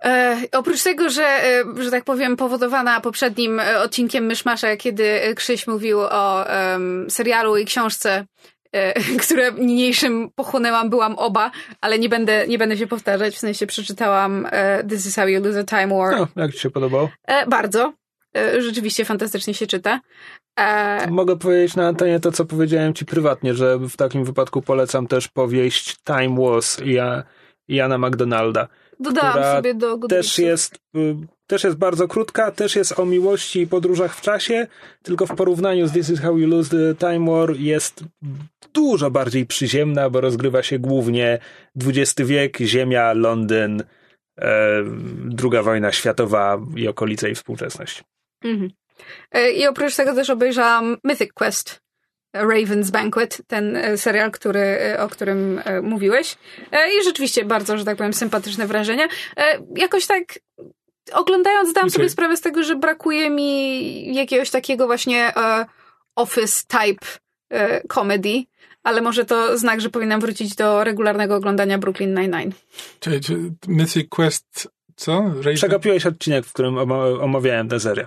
E, 0.05 0.43
oprócz 0.53 0.83
tego, 0.83 1.11
że, 1.11 1.25
e, 1.25 1.65
że 1.83 1.91
tak 1.91 2.05
powiem, 2.05 2.37
powodowana 2.37 3.01
poprzednim 3.01 3.61
e, 3.61 3.81
odcinkiem 3.81 4.25
Myszmasza, 4.25 4.77
kiedy 4.77 5.35
Krzyś 5.37 5.67
mówił 5.67 6.01
o 6.01 6.45
um, 6.45 7.11
serialu 7.11 7.57
i 7.57 7.65
książce 7.65 8.27
które 9.25 9.53
niniejszym 9.53 10.31
pochłonęłam, 10.35 10.91
byłam 10.91 11.19
oba, 11.19 11.51
ale 11.81 11.99
nie 11.99 12.09
będę, 12.09 12.47
nie 12.49 12.59
będę 12.59 12.77
się 12.77 12.87
powtarzać, 12.87 13.35
w 13.35 13.39
sensie 13.39 13.67
przeczytałam 13.67 14.47
e, 14.51 14.85
This 14.85 15.07
is 15.07 15.17
how 15.17 15.29
you 15.29 15.45
lose 15.45 15.61
a 15.61 15.65
time 15.65 15.89
war. 15.99 16.17
No, 16.17 16.29
jak 16.37 16.53
ci 16.53 16.59
się 16.59 16.71
podobał? 16.71 17.09
E, 17.27 17.47
bardzo. 17.47 17.93
Rzeczywiście 18.59 19.05
fantastycznie 19.05 19.55
się 19.55 19.67
czyta. 19.67 20.01
Mogę 21.11 21.37
powiedzieć 21.37 21.77
na 21.77 21.87
antenie 21.87 22.21
to, 22.21 22.33
co 22.33 22.45
powiedziałem 22.45 22.95
ci 22.95 23.05
prywatnie, 23.05 23.55
że 23.55 23.79
w 23.79 23.97
takim 23.97 24.25
wypadku 24.25 24.63
polecam 24.63 25.07
też 25.07 25.29
powieść 25.29 25.97
Time 26.05 26.37
Wars 26.41 26.79
Jana 27.69 27.99
McDonalda. 27.99 28.69
Dodałam 29.01 29.57
sobie 29.57 29.75
do 29.75 29.99
Też 29.99 30.39
jest 30.39 30.75
y, 30.97 31.17
też 31.53 31.65
jest 31.65 31.77
bardzo 31.77 32.09
krótka, 32.09 32.51
też 32.51 32.77
jest 32.77 32.99
o 32.99 33.07
miłości 33.07 33.61
i 33.61 33.67
podróżach 33.67 34.17
w 34.17 34.21
czasie, 34.21 34.67
tylko 35.03 35.27
w 35.27 35.35
porównaniu 35.35 35.87
z 35.87 35.93
This 35.93 36.11
is 36.11 36.21
How 36.21 36.39
You 36.39 36.49
Lose 36.49 36.71
the 36.71 36.95
Time 37.07 37.31
War 37.31 37.57
jest 37.57 38.05
dużo 38.73 39.11
bardziej 39.11 39.47
przyziemna, 39.47 40.11
bo 40.11 40.21
rozgrywa 40.21 40.63
się 40.63 40.79
głównie 40.79 41.39
XX 41.87 42.29
wiek, 42.29 42.59
Ziemia, 42.59 43.13
Londyn, 43.13 43.83
e, 44.39 44.83
druga 45.25 45.63
wojna 45.63 45.93
światowa 45.93 46.61
i 46.77 46.89
okolice 46.89 47.31
i 47.31 47.35
współczesność. 47.35 48.05
Mhm. 48.45 48.71
E, 49.33 49.51
I 49.51 49.67
oprócz 49.67 49.97
tego 49.97 50.15
też 50.15 50.31
obejrzałam 50.31 50.97
Mythic 51.05 51.33
Quest. 51.33 51.83
Raven's 52.37 52.91
Banquet, 52.91 53.43
ten 53.47 53.77
e, 53.77 53.99
serial, 53.99 54.31
który, 54.31 54.61
e, 54.61 55.01
o 55.01 55.09
którym 55.09 55.61
mówiłeś. 55.83 56.37
I 57.01 57.05
rzeczywiście 57.05 57.45
bardzo, 57.45 57.79
że 57.79 57.85
tak 57.85 57.97
powiem, 57.97 58.13
sympatyczne 58.13 58.67
wrażenia. 58.67 59.09
Jakoś 59.77 60.07
tak 60.07 60.23
oglądając 61.13 61.71
zdałam 61.71 61.89
okay. 61.89 61.97
sobie 61.97 62.09
sprawę 62.09 62.37
z 62.37 62.41
tego, 62.41 62.65
że 62.65 62.77
brakuje 62.77 63.31
mi 63.31 64.15
jakiegoś 64.15 64.51
takiego 64.51 64.87
właśnie 64.87 65.33
uh, 65.37 65.67
office 66.17 66.63
type 66.69 67.07
uh, 67.51 67.89
comedy, 67.89 68.45
ale 68.83 69.01
może 69.01 69.25
to 69.25 69.59
znak, 69.59 69.81
że 69.81 69.91
powinnam 69.91 70.21
wrócić 70.21 70.55
do 70.55 70.85
regularnego 70.85 71.37
oglądania 71.37 71.79
Brooklyn 71.79 72.15
Nine-Nine. 72.15 72.53
Czy, 73.01 73.21
czy 73.21 73.53
Mythic 73.69 74.09
Quest 74.09 74.69
co? 74.97 75.23
Raven? 75.37 75.55
Przegapiłeś 75.55 76.07
odcinek, 76.07 76.47
w 76.47 76.53
którym 76.53 76.79
omawiałem 77.21 77.69
tę 77.69 77.81
serię. 77.81 78.07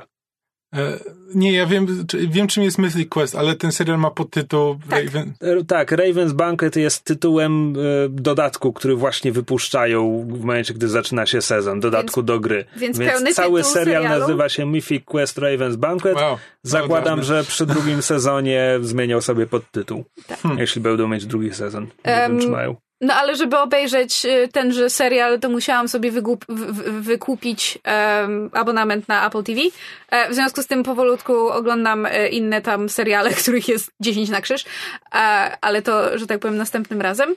E, 0.75 0.99
nie, 1.35 1.51
ja 1.51 1.65
wiem, 1.65 2.05
wiem 2.27 2.47
czym 2.47 2.63
jest 2.63 2.77
Mythic 2.77 3.09
Quest, 3.09 3.35
ale 3.35 3.55
ten 3.55 3.71
serial 3.71 3.99
ma 3.99 4.11
podtytuł 4.11 4.79
tak. 4.89 5.05
Raven... 5.05 5.33
E, 5.41 5.63
tak, 5.63 5.91
Raven's 5.91 6.33
Banquet 6.33 6.75
jest 6.75 7.03
tytułem 7.03 7.73
e, 7.75 8.09
dodatku, 8.09 8.73
który 8.73 8.95
właśnie 8.95 9.31
wypuszczają 9.31 10.27
w 10.29 10.39
momencie, 10.39 10.73
gdy 10.73 10.87
zaczyna 10.87 11.25
się 11.25 11.41
sezon, 11.41 11.79
dodatku 11.79 12.19
więc, 12.19 12.27
do 12.27 12.39
gry. 12.39 12.65
Więc, 12.77 12.99
więc 12.99 13.35
cały 13.35 13.63
serial 13.63 14.03
serialu? 14.03 14.19
nazywa 14.19 14.49
się 14.49 14.65
Mythic 14.65 15.05
Quest 15.05 15.37
Raven's 15.37 15.75
Banquet. 15.75 16.15
Wow. 16.15 16.37
Zakładam, 16.63 17.23
że 17.23 17.43
przy 17.43 17.65
drugim 17.65 18.01
sezonie 18.01 18.79
zmienią 18.81 19.21
sobie 19.21 19.47
podtytuł. 19.47 20.05
Tak. 20.27 20.39
Jeśli 20.57 20.81
będą 20.81 21.07
mieć 21.07 21.25
drugi 21.25 21.53
sezon. 21.53 21.87
Nie 22.05 22.13
um, 22.13 22.31
wiem, 22.31 22.39
czy 22.39 22.49
mają. 22.49 22.75
No 23.01 23.13
ale 23.13 23.35
żeby 23.35 23.57
obejrzeć 23.57 24.25
y, 24.25 24.47
tenże 24.47 24.89
serial, 24.89 25.39
to 25.39 25.49
musiałam 25.49 25.87
sobie 25.87 26.11
wykup, 26.11 26.45
wykupić 26.87 27.79
um, 28.21 28.49
abonament 28.53 29.07
na 29.07 29.27
Apple 29.27 29.43
TV. 29.43 29.61
E, 30.09 30.29
w 30.29 30.33
związku 30.33 30.61
z 30.61 30.67
tym 30.67 30.83
powolutku 30.83 31.49
oglądam 31.49 32.05
e, 32.05 32.29
inne 32.29 32.61
tam 32.61 32.89
seriale, 32.89 33.29
których 33.41 33.67
jest 33.67 33.91
10 33.99 34.29
na 34.29 34.41
krzyż, 34.41 34.65
e, 34.65 35.17
ale 35.61 35.81
to, 35.81 36.17
że 36.17 36.27
tak 36.27 36.39
powiem, 36.39 36.57
następnym 36.57 37.01
razem. 37.01 37.35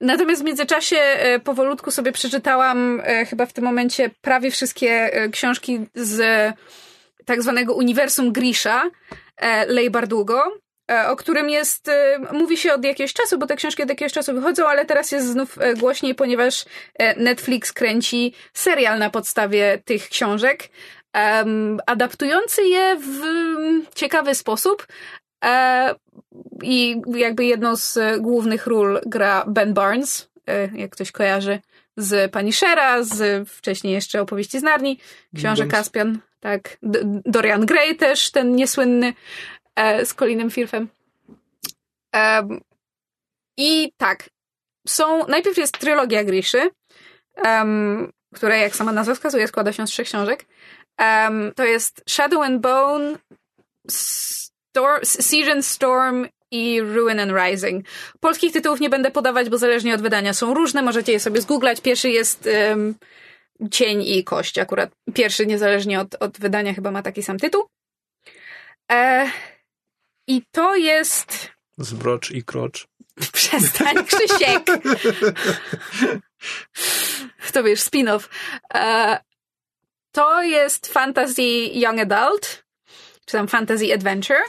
Natomiast 0.00 0.42
w 0.42 0.44
międzyczasie 0.44 0.96
powolutku 1.44 1.90
sobie 1.90 2.12
przeczytałam 2.12 3.02
chyba 3.30 3.46
w 3.46 3.52
tym 3.52 3.64
momencie 3.64 4.10
prawie 4.20 4.50
wszystkie 4.50 5.10
książki 5.32 5.80
z 5.94 6.22
tak 7.24 7.42
zwanego 7.42 7.74
uniwersum 7.74 8.32
Grisha, 8.32 8.90
Lej 9.68 9.90
Bardugo. 9.90 10.42
E, 10.90 11.08
o 11.08 11.16
którym 11.16 11.50
jest, 11.50 11.88
e, 11.88 12.18
mówi 12.32 12.56
się 12.56 12.72
od 12.72 12.84
jakiegoś 12.84 13.12
czasu, 13.12 13.38
bo 13.38 13.46
te 13.46 13.56
książki 13.56 13.82
od 13.82 13.88
jakiegoś 13.88 14.12
czasu 14.12 14.34
wychodzą, 14.34 14.66
ale 14.66 14.84
teraz 14.84 15.12
jest 15.12 15.26
znów 15.26 15.58
e, 15.58 15.74
głośniej, 15.74 16.14
ponieważ 16.14 16.64
Netflix 17.16 17.72
kręci 17.72 18.34
serial 18.54 18.98
na 18.98 19.10
podstawie 19.10 19.82
tych 19.84 20.08
książek, 20.08 20.68
adaptujący 21.86 22.62
je 22.62 22.96
w 22.96 23.94
ciekawy 23.94 24.34
sposób. 24.34 24.86
I 26.62 27.02
jakby 27.14 27.44
jedną 27.44 27.76
z 27.76 27.98
głównych 28.20 28.66
ról 28.66 29.00
gra 29.06 29.44
Ben 29.46 29.74
Barnes, 29.74 30.30
jak 30.74 30.90
ktoś 30.90 31.12
kojarzy, 31.12 31.60
z 31.96 32.32
Pani 32.32 32.52
Shera, 32.52 33.02
z 33.02 33.48
wcześniej 33.48 33.92
jeszcze 33.92 34.20
opowieści 34.20 34.60
z 34.60 34.62
Narni, 34.62 34.98
książę 35.36 35.66
Caspian, 35.66 36.18
tak, 36.40 36.76
Dorian 37.24 37.66
Gray 37.66 37.96
też, 37.96 38.30
ten 38.30 38.56
niesłynny. 38.56 39.14
E, 39.78 40.06
z 40.06 40.14
Colinem 40.14 40.50
Firthem. 40.50 40.88
I 43.58 43.92
tak, 43.96 44.30
są, 44.88 45.26
najpierw 45.26 45.56
jest 45.56 45.78
trylogia 45.78 46.24
Griszy, 46.24 46.70
um, 47.44 48.12
która, 48.34 48.56
jak 48.56 48.76
sama 48.76 48.92
nazwa 48.92 49.14
wskazuje, 49.14 49.48
składa 49.48 49.72
się 49.72 49.86
z 49.86 49.90
trzech 49.90 50.06
książek. 50.06 50.44
Um, 50.98 51.52
to 51.56 51.64
jest 51.64 52.02
Shadow 52.08 52.42
and 52.44 52.60
Bone, 52.60 53.18
Storm, 53.90 55.00
Storm 55.62 56.26
i 56.50 56.80
Ruin 56.80 57.20
and 57.20 57.32
Rising. 57.32 57.86
Polskich 58.20 58.52
tytułów 58.52 58.80
nie 58.80 58.90
będę 58.90 59.10
podawać, 59.10 59.48
bo 59.48 59.58
zależnie 59.58 59.94
od 59.94 60.02
wydania 60.02 60.34
są 60.34 60.54
różne, 60.54 60.82
możecie 60.82 61.12
je 61.12 61.20
sobie 61.20 61.40
zgooglać. 61.40 61.80
Pierwszy 61.80 62.10
jest 62.10 62.48
um, 62.68 62.94
Cień 63.70 64.02
i 64.02 64.24
Kość, 64.24 64.58
akurat 64.58 64.90
pierwszy, 65.14 65.46
niezależnie 65.46 66.00
od, 66.00 66.14
od 66.14 66.38
wydania, 66.38 66.74
chyba 66.74 66.90
ma 66.90 67.02
taki 67.02 67.22
sam 67.22 67.38
tytuł. 67.38 67.64
E, 68.92 69.30
i 70.28 70.42
to 70.50 70.76
jest. 70.76 71.48
Zbrocz 71.78 72.30
i 72.30 72.44
krocz. 72.44 72.88
Przestań, 73.32 73.96
Krzysiek! 74.06 74.66
to 77.52 77.62
wiesz, 77.62 77.80
spin-off. 77.80 78.28
E, 78.74 79.18
to 80.12 80.42
jest 80.42 80.86
fantasy 80.86 81.42
young 81.72 82.00
adult, 82.00 82.64
czy 83.26 83.32
tam 83.32 83.48
fantasy 83.48 83.94
adventure. 83.94 84.42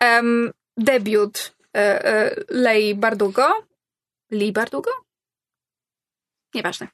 Um, 0.00 0.52
debiut 0.76 1.54
e, 1.76 2.04
e, 2.04 2.36
Lei 2.48 2.94
Bardugo. 2.94 3.66
Lee 4.30 4.52
Bardugo? 4.52 4.90
Nieważne. 6.54 6.88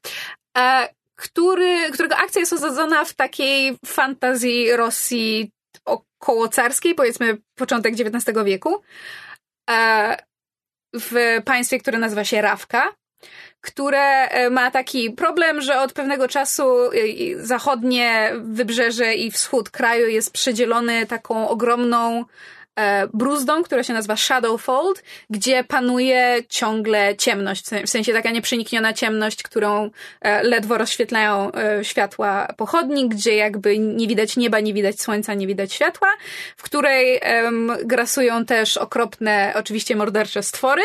E, 0.58 0.88
który, 1.16 1.90
którego 1.92 2.16
akcja 2.16 2.40
jest 2.40 2.52
osadzona 2.52 3.04
w 3.04 3.14
takiej 3.14 3.78
fantazji 3.86 4.76
Rosji 4.76 5.50
około 5.84 6.09
carskiej, 6.48 6.94
powiedzmy 6.94 7.38
początek 7.54 7.94
XIX 7.94 8.38
wieku, 8.44 8.82
e, 9.70 10.16
w 10.94 11.40
państwie, 11.44 11.78
które 11.78 11.98
nazywa 11.98 12.24
się 12.24 12.42
Rawka, 12.42 12.94
które 13.60 14.28
e, 14.28 14.50
ma 14.50 14.70
taki 14.70 15.10
problem, 15.10 15.60
że 15.60 15.80
od 15.80 15.92
pewnego 15.92 16.28
czasu 16.28 16.64
e, 16.84 16.90
zachodnie 17.36 18.32
wybrzeże 18.40 19.14
i 19.14 19.30
wschód 19.30 19.70
kraju 19.70 20.08
jest 20.08 20.32
przedzielony 20.32 21.06
taką 21.06 21.48
ogromną 21.48 22.24
e, 22.80 23.08
bruzdą, 23.14 23.62
która 23.62 23.82
się 23.82 23.92
nazywa 23.92 24.16
Shadowfold, 24.16 25.02
gdzie 25.30 25.64
panuje 25.64 26.36
ciągle 26.48 27.16
ciemność, 27.16 27.64
w 27.86 27.90
sensie 27.90 28.12
taka 28.12 28.30
nieprzenikniona 28.30 28.92
ciemność, 28.92 29.42
którą 29.42 29.90
e, 30.20 30.42
ledwo 30.42 30.78
rozświetlają 30.78 31.52
e, 31.52 31.84
światła 31.84 32.48
pochodni, 32.56 33.08
gdzie 33.08 33.36
jakby 33.36 33.78
nie 33.78 34.08
widać 34.08 34.36
nieba, 34.36 34.60
nie 34.60 34.74
widać 34.74 35.00
słońca, 35.00 35.34
nie 35.34 35.46
widać 35.46 35.72
światła, 35.72 36.08
w 36.56 36.62
której 36.62 37.20
grasują 37.84 38.44
też 38.44 38.76
okropne, 38.76 39.52
oczywiście 39.56 39.96
mordercze 39.96 40.42
stwory. 40.42 40.82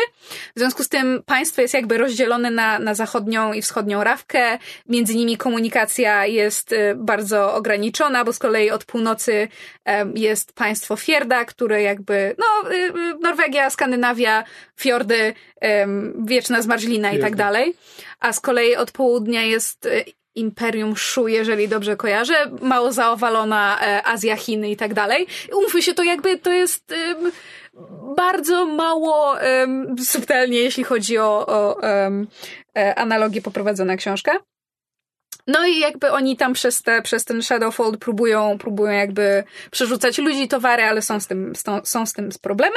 W 0.56 0.58
związku 0.58 0.82
z 0.82 0.88
tym 0.88 1.22
państwo 1.26 1.62
jest 1.62 1.74
jakby 1.74 1.98
rozdzielone 1.98 2.50
na, 2.50 2.78
na 2.78 2.94
zachodnią 2.94 3.52
i 3.52 3.62
wschodnią 3.62 4.04
rawkę, 4.04 4.58
między 4.88 5.14
nimi 5.14 5.36
komunikacja 5.36 6.26
jest 6.26 6.74
bardzo 6.96 7.54
ograniczona, 7.54 8.24
bo 8.24 8.32
z 8.32 8.38
kolei 8.38 8.70
od 8.70 8.84
północy 8.84 9.48
jest 10.14 10.52
państwo 10.52 10.96
Fierda, 10.96 11.44
które 11.44 11.82
jakby, 11.86 12.36
no, 12.38 12.70
y, 12.70 12.74
y, 12.74 12.92
Norwegia, 13.20 13.70
Skandynawia, 13.70 14.44
fiordy, 14.76 15.34
wieczna 16.24 16.62
zmarzlina 16.62 17.12
i 17.12 17.18
tak 17.18 17.36
dalej. 17.36 17.74
A 18.20 18.32
z 18.32 18.40
kolei 18.40 18.76
od 18.76 18.90
południa 18.90 19.42
jest 19.42 19.86
y, 19.86 20.04
Imperium 20.36 20.96
Shu, 20.96 21.28
jeżeli 21.28 21.68
dobrze 21.68 21.96
kojarzę, 21.96 22.34
mało 22.62 22.92
zaowalona 22.92 23.80
e, 23.80 24.06
Azja, 24.06 24.36
Chiny 24.36 24.70
i 24.70 24.76
tak 24.76 24.94
dalej. 24.94 25.26
Umówmy 25.52 25.82
się, 25.82 25.94
to 25.94 26.02
jakby 26.02 26.38
to 26.38 26.52
jest 26.52 26.92
um, 26.92 27.32
bardzo 28.16 28.66
mało 28.66 29.36
um, 29.60 29.96
subtelnie, 30.04 30.58
jeśli 30.58 30.84
chodzi 30.84 31.18
o, 31.18 31.46
o 31.46 31.76
um, 31.82 32.26
analogię 32.96 33.42
poprowadzona 33.42 33.96
książka. 33.96 34.32
No 35.46 35.66
i 35.66 35.78
jakby 35.78 36.12
oni 36.12 36.36
tam 36.36 36.52
przez, 36.52 36.82
te, 36.82 37.02
przez 37.02 37.24
ten 37.24 37.42
Shadowfold 37.42 38.00
próbują, 38.00 38.58
próbują 38.58 38.92
jakby 38.92 39.44
przerzucać 39.70 40.18
ludzi, 40.18 40.48
towary, 40.48 40.82
ale 40.82 41.02
są 41.02 41.20
z 41.20 41.26
tym, 41.26 41.52
są 41.84 42.06
z 42.06 42.12
tym 42.12 42.28
problemy. 42.42 42.76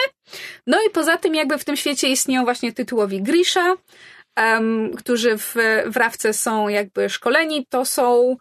No 0.68 0.78
i 0.88 0.90
poza 0.90 1.18
tym 1.18 1.36
jakby 1.36 1.58
w 1.58 1.66
tym 1.66 1.76
świecie 1.76 2.08
istnieją 2.08 2.44
właśnie 2.44 2.74
tytułowi 2.74 3.22
Grisha, 3.22 3.74
um, 4.38 4.96
którzy 4.96 5.38
w, 5.38 5.56
w 5.86 5.98
Rawce 5.98 6.34
są 6.34 6.68
jakby 6.68 7.10
szkoleni. 7.10 7.66
To 7.70 7.86
są 7.86 8.38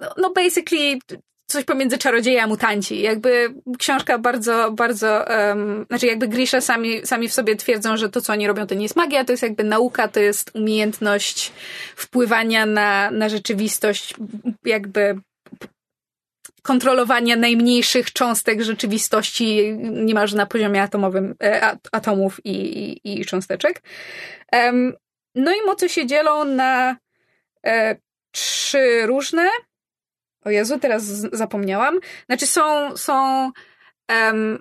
no, 0.00 0.14
no 0.16 0.30
basically 0.30 0.98
coś 1.46 1.64
pomiędzy 1.64 1.98
czarodzieja 1.98 2.44
a 2.44 2.46
mutanci. 2.46 3.00
Jakby 3.00 3.54
książka 3.78 4.18
bardzo, 4.18 4.70
bardzo, 4.72 5.24
um, 5.48 5.84
znaczy 5.88 6.06
jakby 6.06 6.28
Grisha 6.28 6.60
sami, 6.60 7.06
sami 7.06 7.28
w 7.28 7.34
sobie 7.34 7.56
twierdzą, 7.56 7.96
że 7.96 8.08
to, 8.08 8.20
co 8.20 8.32
oni 8.32 8.46
robią, 8.46 8.66
to 8.66 8.74
nie 8.74 8.82
jest 8.82 8.96
magia, 8.96 9.24
to 9.24 9.32
jest 9.32 9.42
jakby 9.42 9.64
nauka, 9.64 10.08
to 10.08 10.20
jest 10.20 10.50
umiejętność 10.54 11.52
wpływania 11.96 12.66
na, 12.66 13.10
na 13.10 13.28
rzeczywistość, 13.28 14.14
jakby 14.64 15.20
kontrolowania 16.62 17.36
najmniejszych 17.36 18.12
cząstek 18.12 18.62
rzeczywistości 18.62 19.76
niemalże 19.78 20.36
na 20.36 20.46
poziomie 20.46 20.82
atomowym, 20.82 21.34
e, 21.42 21.76
atomów 21.92 22.46
i, 22.46 22.50
i, 23.04 23.20
i 23.20 23.24
cząsteczek. 23.24 23.82
Um, 24.52 24.92
no 25.34 25.52
i 25.52 25.66
mocy 25.66 25.88
się 25.88 26.06
dzielą 26.06 26.44
na 26.44 26.96
e, 27.66 27.96
trzy 28.30 29.06
różne, 29.06 29.48
o 30.44 30.50
Jezu, 30.50 30.78
teraz 30.78 31.04
zapomniałam. 31.32 32.00
Znaczy 32.26 32.46
są, 32.46 32.96
są 32.96 33.50
um, 34.10 34.58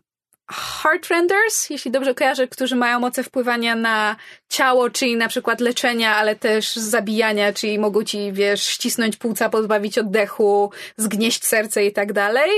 Heartrenders, 0.52 1.70
jeśli 1.70 1.92
dobrze 1.92 2.14
kojarzę, 2.14 2.48
którzy 2.48 2.76
mają 2.76 3.00
moce 3.00 3.24
wpływania 3.24 3.76
na 3.76 4.16
ciało, 4.50 4.90
czyli 4.90 5.16
na 5.16 5.28
przykład 5.28 5.62
leczenia, 5.62 6.16
ale 6.16 6.36
też 6.36 6.76
zabijania, 6.76 7.54
czyli 7.54 7.80
mogą 7.80 8.04
ci, 8.04 8.32
wiesz, 8.34 8.64
ścisnąć 8.64 9.18
płuca, 9.18 9.50
pozbawić 9.50 9.98
oddechu, 9.98 10.72
zgnieść 10.98 11.46
serce 11.46 11.86
i 11.86 11.92
tak 11.94 12.14
dalej. 12.14 12.52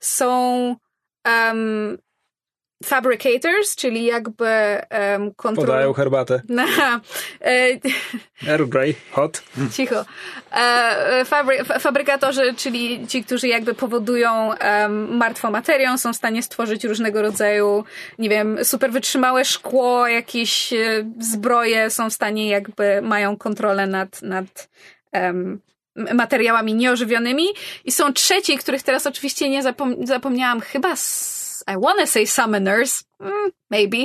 Są 0.00 0.76
um, 1.26 1.98
fabricators, 2.84 3.76
czyli 3.76 4.04
jakby 4.04 4.46
um, 5.14 5.34
kontrol... 5.34 5.66
Podają 5.66 5.92
herbatę. 5.92 6.42
Na, 6.48 6.64
e, 7.40 7.78
Earl 8.46 8.64
Grey, 8.64 8.94
hot. 9.12 9.42
Cicho. 9.72 10.04
E, 10.52 11.24
fabry, 11.24 11.64
fabrykatorzy, 11.64 12.54
czyli 12.56 13.06
ci, 13.06 13.24
którzy 13.24 13.48
jakby 13.48 13.74
powodują 13.74 14.48
um, 14.48 15.16
martwą 15.16 15.50
materią, 15.50 15.98
są 15.98 16.12
w 16.12 16.16
stanie 16.16 16.42
stworzyć 16.42 16.84
różnego 16.84 17.22
rodzaju, 17.22 17.84
nie 18.18 18.28
wiem, 18.28 18.64
super 18.64 18.92
wytrzymałe 18.92 19.44
szkło, 19.44 20.08
jakieś 20.08 20.72
e, 20.72 20.76
zbroje, 21.20 21.90
są 21.90 22.10
w 22.10 22.12
stanie 22.12 22.48
jakby, 22.48 23.02
mają 23.02 23.36
kontrolę 23.36 23.86
nad, 23.86 24.22
nad 24.22 24.68
um, 25.12 25.60
materiałami 25.96 26.74
nieożywionymi. 26.74 27.46
I 27.84 27.92
są 27.92 28.12
trzeci, 28.12 28.58
których 28.58 28.82
teraz 28.82 29.06
oczywiście 29.06 29.50
nie 29.50 29.62
zapom 29.62 30.06
zapomniałam, 30.06 30.60
chyba 30.60 30.96
z 30.96 31.41
I 31.68 31.80
wanna 31.80 32.06
say 32.06 32.26
summoners, 32.26 33.04
mm, 33.20 33.50
maybe, 33.70 33.98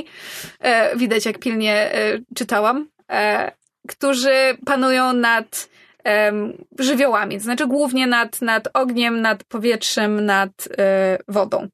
e, 0.60 0.96
widać 0.96 1.26
jak 1.26 1.38
pilnie 1.38 1.94
e, 1.94 2.18
czytałam, 2.34 2.88
e, 3.10 3.52
którzy 3.88 4.58
panują 4.66 5.12
nad 5.12 5.68
e, 6.06 6.32
żywiołami, 6.78 7.36
to 7.36 7.42
znaczy 7.42 7.66
głównie 7.66 8.06
nad, 8.06 8.42
nad 8.42 8.68
ogniem, 8.74 9.20
nad 9.20 9.44
powietrzem, 9.44 10.24
nad 10.24 10.68
e, 10.78 11.18
wodą. 11.28 11.68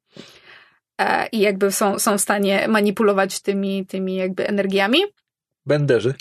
E, 1.01 1.29
I 1.33 1.41
jakby 1.41 1.73
są, 1.73 1.99
są 1.99 2.19
w 2.19 2.21
stanie 2.21 2.69
manipulować 2.69 3.41
tymi, 3.41 3.87
tymi 3.87 4.17
jakby 4.17 4.49
energiami. 4.49 4.99
Benderzy. 5.67 6.15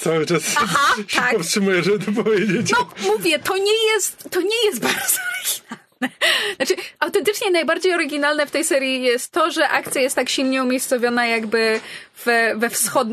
Cały 0.00 0.26
czas 0.26 0.54
Aha, 0.56 0.94
się 0.96 1.16
tak. 1.16 1.34
powstrzymuję, 1.34 1.82
żeby 1.82 2.04
to 2.04 2.12
powiedzieć. 2.22 2.72
No, 2.72 2.90
mówię, 3.12 3.38
to 3.38 3.56
nie 3.56 3.92
jest, 3.92 4.30
to 4.30 4.40
nie 4.40 4.64
jest 4.64 4.82
bardzo 4.82 5.18
oryginalne. 5.32 5.87
Znaczy, 6.56 6.74
autentycznie 6.98 7.50
najbardziej 7.50 7.94
oryginalne 7.94 8.46
w 8.46 8.50
tej 8.50 8.64
serii 8.64 9.02
jest 9.02 9.32
to, 9.32 9.50
że 9.50 9.68
akcja 9.68 10.02
jest 10.02 10.16
tak 10.16 10.28
silnie 10.28 10.62
umiejscowiona 10.62 11.26
jakby 11.26 11.80
w, 12.14 12.26
we 12.56 12.70
wschod... 12.70 13.08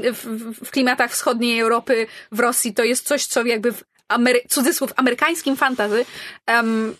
w, 0.63 0.71
klimatach 0.71 1.11
wschodniej 1.11 1.59
Europy, 1.59 2.07
w 2.31 2.39
Rosji. 2.39 2.73
To 2.73 2.83
jest 2.83 3.07
coś, 3.07 3.25
co 3.25 3.45
jakby 3.45 3.71
w 3.71 3.83
Amery... 4.07 4.41
cudzysłów 4.49 4.93
amerykańskim 4.95 5.55
fantazy 5.55 6.05
um, 6.47 6.95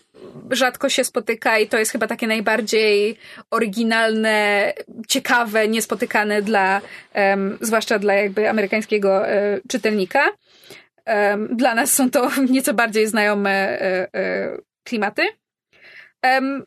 rzadko 0.50 0.88
się 0.88 1.04
spotyka 1.04 1.58
i 1.58 1.68
to 1.68 1.78
jest 1.78 1.92
chyba 1.92 2.06
takie 2.06 2.26
najbardziej 2.26 3.18
oryginalne, 3.50 4.72
ciekawe, 5.08 5.68
niespotykane 5.68 6.42
dla, 6.42 6.80
um, 7.14 7.58
zwłaszcza 7.60 7.98
dla 7.98 8.14
jakby 8.14 8.50
amerykańskiego 8.50 9.10
um, 9.10 9.60
czytelnika. 9.68 10.30
Dla 11.50 11.74
nas 11.74 11.92
są 11.92 12.10
to 12.10 12.30
nieco 12.50 12.74
bardziej 12.74 13.06
znajome 13.06 13.50
e, 13.50 14.14
e, 14.14 14.56
klimaty. 14.84 15.22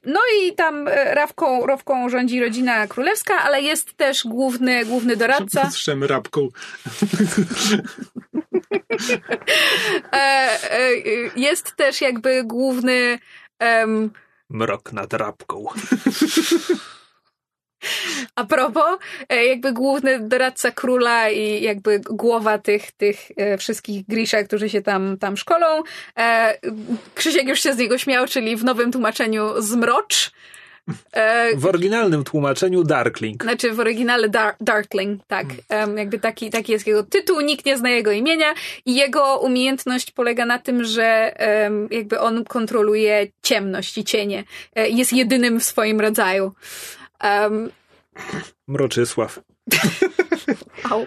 No 0.05 0.19
i 0.41 0.55
tam 0.55 0.87
e, 0.87 1.15
Rawką, 1.15 1.65
Rowką 1.65 2.09
rządzi 2.09 2.39
rodzina 2.39 2.87
królewska, 2.87 3.33
ale 3.43 3.61
jest 3.61 3.93
też 3.93 4.23
główny, 4.25 4.85
główny 4.85 5.15
doradca. 5.15 5.69
Słyszałem 5.71 6.03
rabką. 6.03 6.47
E, 10.13 10.17
e, 10.17 10.91
jest 11.35 11.75
też 11.75 12.01
jakby 12.01 12.43
główny 12.43 13.19
um... 13.61 14.11
Mrok 14.49 14.93
nad 14.93 15.13
rabką. 15.13 15.65
A 18.35 18.45
propos, 18.45 18.99
e, 19.29 19.45
jakby 19.45 19.73
główny 19.73 20.19
doradca 20.19 20.71
króla 20.71 21.29
i 21.29 21.63
jakby 21.63 21.99
głowa 21.99 22.57
tych, 22.57 22.91
tych 22.91 23.17
e, 23.37 23.57
wszystkich 23.57 24.05
Grisha, 24.07 24.43
którzy 24.43 24.69
się 24.69 24.81
tam, 24.81 25.17
tam 25.17 25.37
szkolą. 25.37 25.83
E, 26.17 26.57
Krzysiek 27.15 27.47
już 27.47 27.59
się 27.59 27.73
z 27.73 27.77
niego 27.77 27.97
śmiał, 27.97 28.27
czyli 28.27 28.55
w 28.55 28.63
nowym 28.63 28.91
tłumaczeniu 28.91 29.61
zmrocz. 29.61 30.31
W 31.55 31.65
oryginalnym 31.65 32.23
tłumaczeniu 32.23 32.83
Darkling. 32.83 33.43
Znaczy 33.43 33.71
w 33.71 33.79
oryginale 33.79 34.29
Dar 34.29 34.55
Darkling, 34.61 35.21
tak. 35.27 35.45
Um, 35.69 35.97
jakby 35.97 36.19
taki, 36.19 36.49
taki 36.49 36.71
jest 36.71 36.87
jego 36.87 37.03
tytuł, 37.03 37.41
nikt 37.41 37.65
nie 37.65 37.77
zna 37.77 37.89
jego 37.89 38.11
imienia 38.11 38.53
i 38.85 38.95
jego 38.95 39.39
umiejętność 39.39 40.11
polega 40.11 40.45
na 40.45 40.59
tym, 40.59 40.83
że 40.83 41.35
um, 41.63 41.87
jakby 41.91 42.19
on 42.19 42.43
kontroluje 42.43 43.27
ciemność 43.43 43.97
i 43.97 44.03
cienie. 44.03 44.43
Jest 44.75 45.13
jedynym 45.13 45.59
w 45.59 45.63
swoim 45.63 46.01
rodzaju. 46.01 46.53
Um, 47.23 47.69
Mroczysław. 48.67 49.39
Au. 50.89 51.05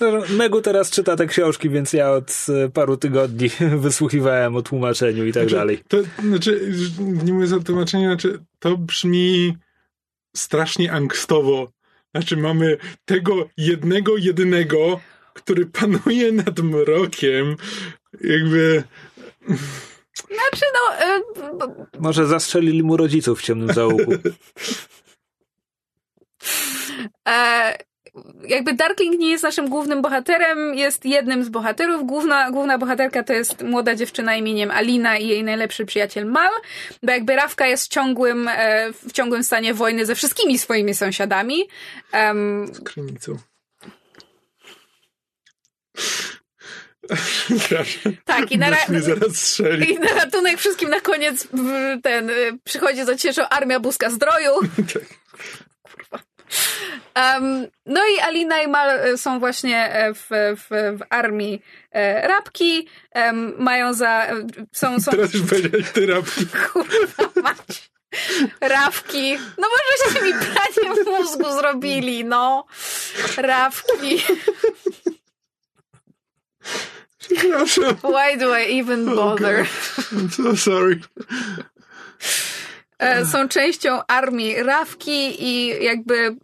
No, 0.00 0.06
Megu 0.36 0.62
teraz 0.62 0.90
czyta 0.90 1.16
te 1.16 1.26
książki, 1.26 1.70
więc 1.70 1.92
ja 1.92 2.10
od 2.10 2.46
e, 2.48 2.68
paru 2.68 2.96
tygodni 2.96 3.50
wysłuchiwałem 3.78 4.56
o 4.56 4.62
tłumaczeniu 4.62 5.26
i 5.26 5.32
tak 5.32 5.42
znaczy, 5.42 5.56
dalej. 5.56 5.82
To, 5.88 5.96
znaczy, 6.22 6.72
nie 7.24 7.32
mówię 7.32 7.56
o 7.56 7.60
tłumaczeniu, 7.60 8.04
znaczy, 8.04 8.38
to 8.58 8.76
brzmi 8.76 9.56
strasznie 10.36 10.92
angstowo. 10.92 11.72
Znaczy, 12.14 12.36
mamy 12.36 12.76
tego 13.04 13.48
jednego, 13.56 14.16
jedynego, 14.16 15.00
który 15.34 15.66
panuje 15.66 16.32
nad 16.32 16.58
mrokiem, 16.58 17.56
jakby. 18.20 18.82
Znaczy, 20.26 20.64
no. 20.74 21.06
Y 21.06 21.86
Może 22.00 22.26
zastrzelili 22.26 22.82
mu 22.82 22.96
rodziców 22.96 23.40
w 23.40 23.42
ciemnym 23.42 23.74
załuku. 23.74 24.12
e, 27.28 27.78
jakby 28.48 28.72
Darkling 28.74 29.18
nie 29.18 29.30
jest 29.30 29.42
naszym 29.44 29.68
głównym 29.68 30.02
bohaterem, 30.02 30.74
jest 30.74 31.04
jednym 31.04 31.44
z 31.44 31.48
bohaterów. 31.48 32.06
Główna, 32.06 32.50
główna 32.50 32.78
bohaterka 32.78 33.22
to 33.22 33.32
jest 33.32 33.62
młoda 33.62 33.94
dziewczyna 33.94 34.36
imieniem 34.36 34.70
Alina 34.70 35.18
i 35.18 35.28
jej 35.28 35.44
najlepszy 35.44 35.86
przyjaciel 35.86 36.26
Mal, 36.26 36.50
bo 37.02 37.12
jakby 37.12 37.36
Rawka 37.36 37.66
jest 37.66 37.84
w 37.84 37.88
ciągłym, 37.88 38.48
e, 38.48 38.92
w 38.92 39.12
ciągłym 39.12 39.44
stanie 39.44 39.74
wojny 39.74 40.06
ze 40.06 40.14
wszystkimi 40.14 40.58
swoimi 40.58 40.94
sąsiadami. 40.94 41.68
Um, 42.12 42.74
Z 42.74 42.80
krynicą. 42.80 43.38
Tak, 48.24 48.52
i 48.52 48.58
na, 48.58 48.66
strzeli. 49.34 49.90
i 49.94 49.98
na 49.98 50.14
ratunek 50.14 50.58
wszystkim 50.58 50.90
na 50.90 51.00
koniec 51.00 51.46
w- 51.52 52.02
ten 52.02 52.30
y, 52.30 52.58
przychodzi 52.64 53.04
za 53.04 53.16
cieszą 53.16 53.48
armia 53.48 53.80
Buzka 53.80 54.10
Zdroju. 54.10 54.52
Kurwa. 55.82 56.18
Um, 57.16 57.66
no 57.86 58.00
i 58.16 58.20
Alina 58.20 58.62
i 58.62 58.68
Mal 58.68 59.06
y, 59.08 59.18
są 59.18 59.40
właśnie 59.40 59.92
e, 59.92 60.14
w, 60.14 60.26
w, 60.56 60.68
w 60.70 61.00
armii 61.10 61.62
e, 61.92 62.28
Rabki. 62.28 62.88
Mają 63.58 63.94
za... 63.94 64.26
e, 64.26 64.46
Są, 64.72 65.00
są 65.00 65.10
Teraz 65.10 65.34
już 65.34 65.42
powiedziałeś 65.48 65.90
ty 65.90 66.06
rapki. 66.06 66.46
kurwa 66.72 67.42
mać. 67.42 67.90
Rawki. 68.60 69.38
No 69.58 69.68
może 69.68 70.14
się 70.18 70.24
mi 70.24 70.32
pranie 70.32 71.02
mózgu 71.18 71.52
zrobili, 71.52 72.24
no. 72.24 72.66
Rawki. 73.36 74.22
Przepraszam. 77.36 77.96
Why 77.96 78.38
do 78.38 78.58
I 78.58 78.80
even 78.80 79.04
bother? 79.16 79.66
I'm 80.12 80.30
so 80.30 80.56
sorry. 80.56 81.00
E, 82.98 83.26
są 83.26 83.48
częścią 83.48 84.00
armii 84.08 84.62
Rawki 84.62 85.44
i 85.44 85.84
jakby 85.84 86.16
e, 86.18 86.34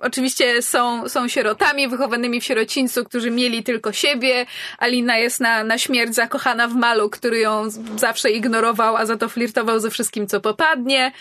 oczywiście 0.00 0.62
są, 0.62 1.08
są 1.08 1.28
sierotami 1.28 1.88
wychowanymi 1.88 2.40
w 2.40 2.44
sierocińcu, 2.44 3.04
którzy 3.04 3.30
mieli 3.30 3.62
tylko 3.62 3.92
siebie. 3.92 4.46
Alina 4.78 5.18
jest 5.18 5.40
na, 5.40 5.64
na 5.64 5.78
śmierć 5.78 6.14
zakochana 6.14 6.68
w 6.68 6.74
Malu, 6.74 7.10
który 7.10 7.38
ją 7.38 7.70
zawsze 7.96 8.30
ignorował, 8.30 8.96
a 8.96 9.06
za 9.06 9.16
to 9.16 9.28
flirtował 9.28 9.80
ze 9.80 9.90
wszystkim, 9.90 10.26
co 10.26 10.40
popadnie. 10.40 11.12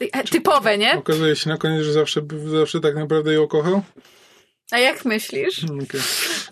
E, 0.00 0.24
Typowe, 0.24 0.78
nie? 0.78 0.98
Okazuje 0.98 1.36
się 1.36 1.50
na 1.50 1.56
koniec, 1.56 1.84
że 1.84 1.92
zawsze, 1.92 2.20
zawsze 2.46 2.80
tak 2.80 2.94
naprawdę 2.96 3.32
ją 3.32 3.48
kochał. 3.48 3.82
A 4.72 4.78
jak 4.78 5.04
myślisz? 5.04 5.64
Mm, 5.64 5.84
Okej. 5.84 6.00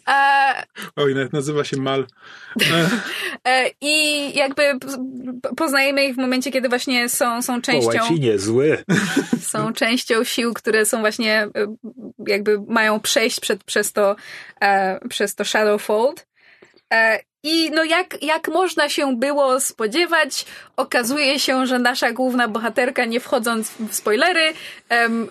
E, 0.08 0.64
Oj, 0.96 1.14
nawet 1.14 1.32
nazywa 1.32 1.64
się 1.64 1.76
Mal. 1.76 2.06
E, 3.48 3.70
I 3.80 4.34
jakby 4.36 4.62
poznajemy 5.56 6.04
ich 6.04 6.14
w 6.14 6.18
momencie, 6.18 6.50
kiedy 6.52 6.68
właśnie 6.68 7.08
są, 7.08 7.42
są 7.42 7.62
częścią... 7.62 7.90
Wołaj 7.90 8.20
niezły. 8.20 8.84
są 9.52 9.72
częścią 9.72 10.24
sił, 10.24 10.54
które 10.54 10.86
są 10.86 11.00
właśnie 11.00 11.34
e, 11.42 11.50
jakby 12.26 12.60
mają 12.68 13.00
przejść 13.00 13.40
przed, 13.40 13.64
przez 13.64 13.92
to 13.92 14.16
e, 14.62 15.00
przez 15.08 15.34
to 15.34 15.44
Shadowfold. 15.44 16.26
E, 16.92 17.20
I 17.42 17.70
no 17.70 17.84
jak, 17.84 18.22
jak 18.22 18.48
można 18.48 18.88
się 18.88 19.16
było 19.16 19.60
spodziewać, 19.60 20.44
okazuje 20.76 21.40
się, 21.40 21.66
że 21.66 21.78
nasza 21.78 22.12
główna 22.12 22.48
bohaterka, 22.48 23.04
nie 23.04 23.20
wchodząc 23.20 23.70
w 23.70 23.94
spoilery, 23.94 24.52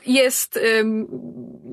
jest 0.06 0.60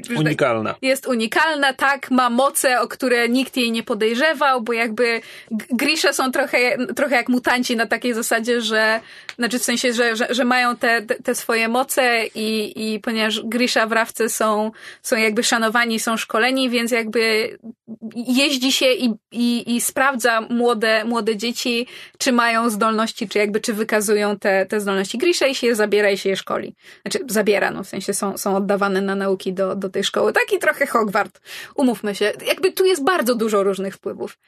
tak- 0.09 0.19
Unikalna. 0.19 0.75
jest 0.83 1.07
unikalna, 1.07 1.73
tak, 1.73 2.11
ma 2.11 2.31
moce, 2.31 2.81
o 2.81 2.89
które 2.89 3.29
nikt 3.29 3.57
jej 3.57 3.73
nie 3.73 3.83
podejrzewał, 3.83 4.63
bo 4.63 4.73
jakby 4.73 5.21
Grisze 5.51 6.13
są 6.13 6.33
trochę, 6.33 6.59
trochę 6.97 7.17
jak 7.17 7.29
mutanci 7.29 7.77
na 7.77 7.87
takiej 7.87 8.15
zasadzie, 8.15 8.61
że, 8.61 9.01
znaczy 9.39 9.59
w 9.59 9.65
sensie, 9.65 9.93
że, 9.93 10.17
że, 10.17 10.27
że 10.31 10.45
mają 10.45 10.77
te, 10.77 11.03
te, 11.03 11.35
swoje 11.35 11.69
moce 11.69 12.27
i, 12.35 12.73
i 12.77 13.01
ponieważ 13.01 13.43
Grisha 13.45 13.87
w 13.87 13.93
Rawce 13.93 14.29
są, 14.29 14.71
są 15.03 15.17
jakby 15.17 15.43
szanowani, 15.45 16.01
są 16.01 16.17
szkoleni, 16.17 16.71
więc 16.71 16.91
jakby 16.91 17.59
jeździ 18.15 18.73
się 18.73 18.87
i, 18.87 19.15
i, 19.33 19.77
i 19.77 19.81
sprawdza 19.81 20.41
młode, 20.41 21.05
młode 21.05 21.37
dzieci, 21.37 21.87
czy 22.19 22.33
mają 22.33 22.71
zdolności, 22.71 23.29
czy 23.29 23.39
jakby, 23.39 23.61
czy 23.61 23.75
wykazują 23.75 24.39
te, 24.39 24.67
te 24.67 24.81
zdolności 24.81 25.19
Grisha 25.19 25.47
i 25.47 25.55
się 25.55 25.67
je 25.67 25.75
zabiera 25.75 26.11
i 26.11 26.19
się 26.19 26.29
je 26.29 26.37
szkoli. 26.37 26.75
Znaczy, 27.03 27.19
zabiera, 27.29 27.71
no 27.71 27.85
w 27.85 27.89
sensie 27.89 28.15
są, 28.15 28.39
są 28.39 28.57
oddawane 28.57 29.01
na 29.01 29.15
nauki 29.15 29.53
do, 29.53 29.77
do 29.77 29.89
tej 29.89 30.05
szkoły. 30.05 30.33
Taki 30.33 30.59
trochę 30.59 30.87
Hogwart. 30.87 31.41
Umówmy 31.75 32.15
się. 32.15 32.33
Jakby 32.47 32.73
tu 32.73 32.85
jest 32.85 33.05
bardzo 33.05 33.35
dużo 33.35 33.63
różnych 33.63 33.95
wpływów. 33.95 34.39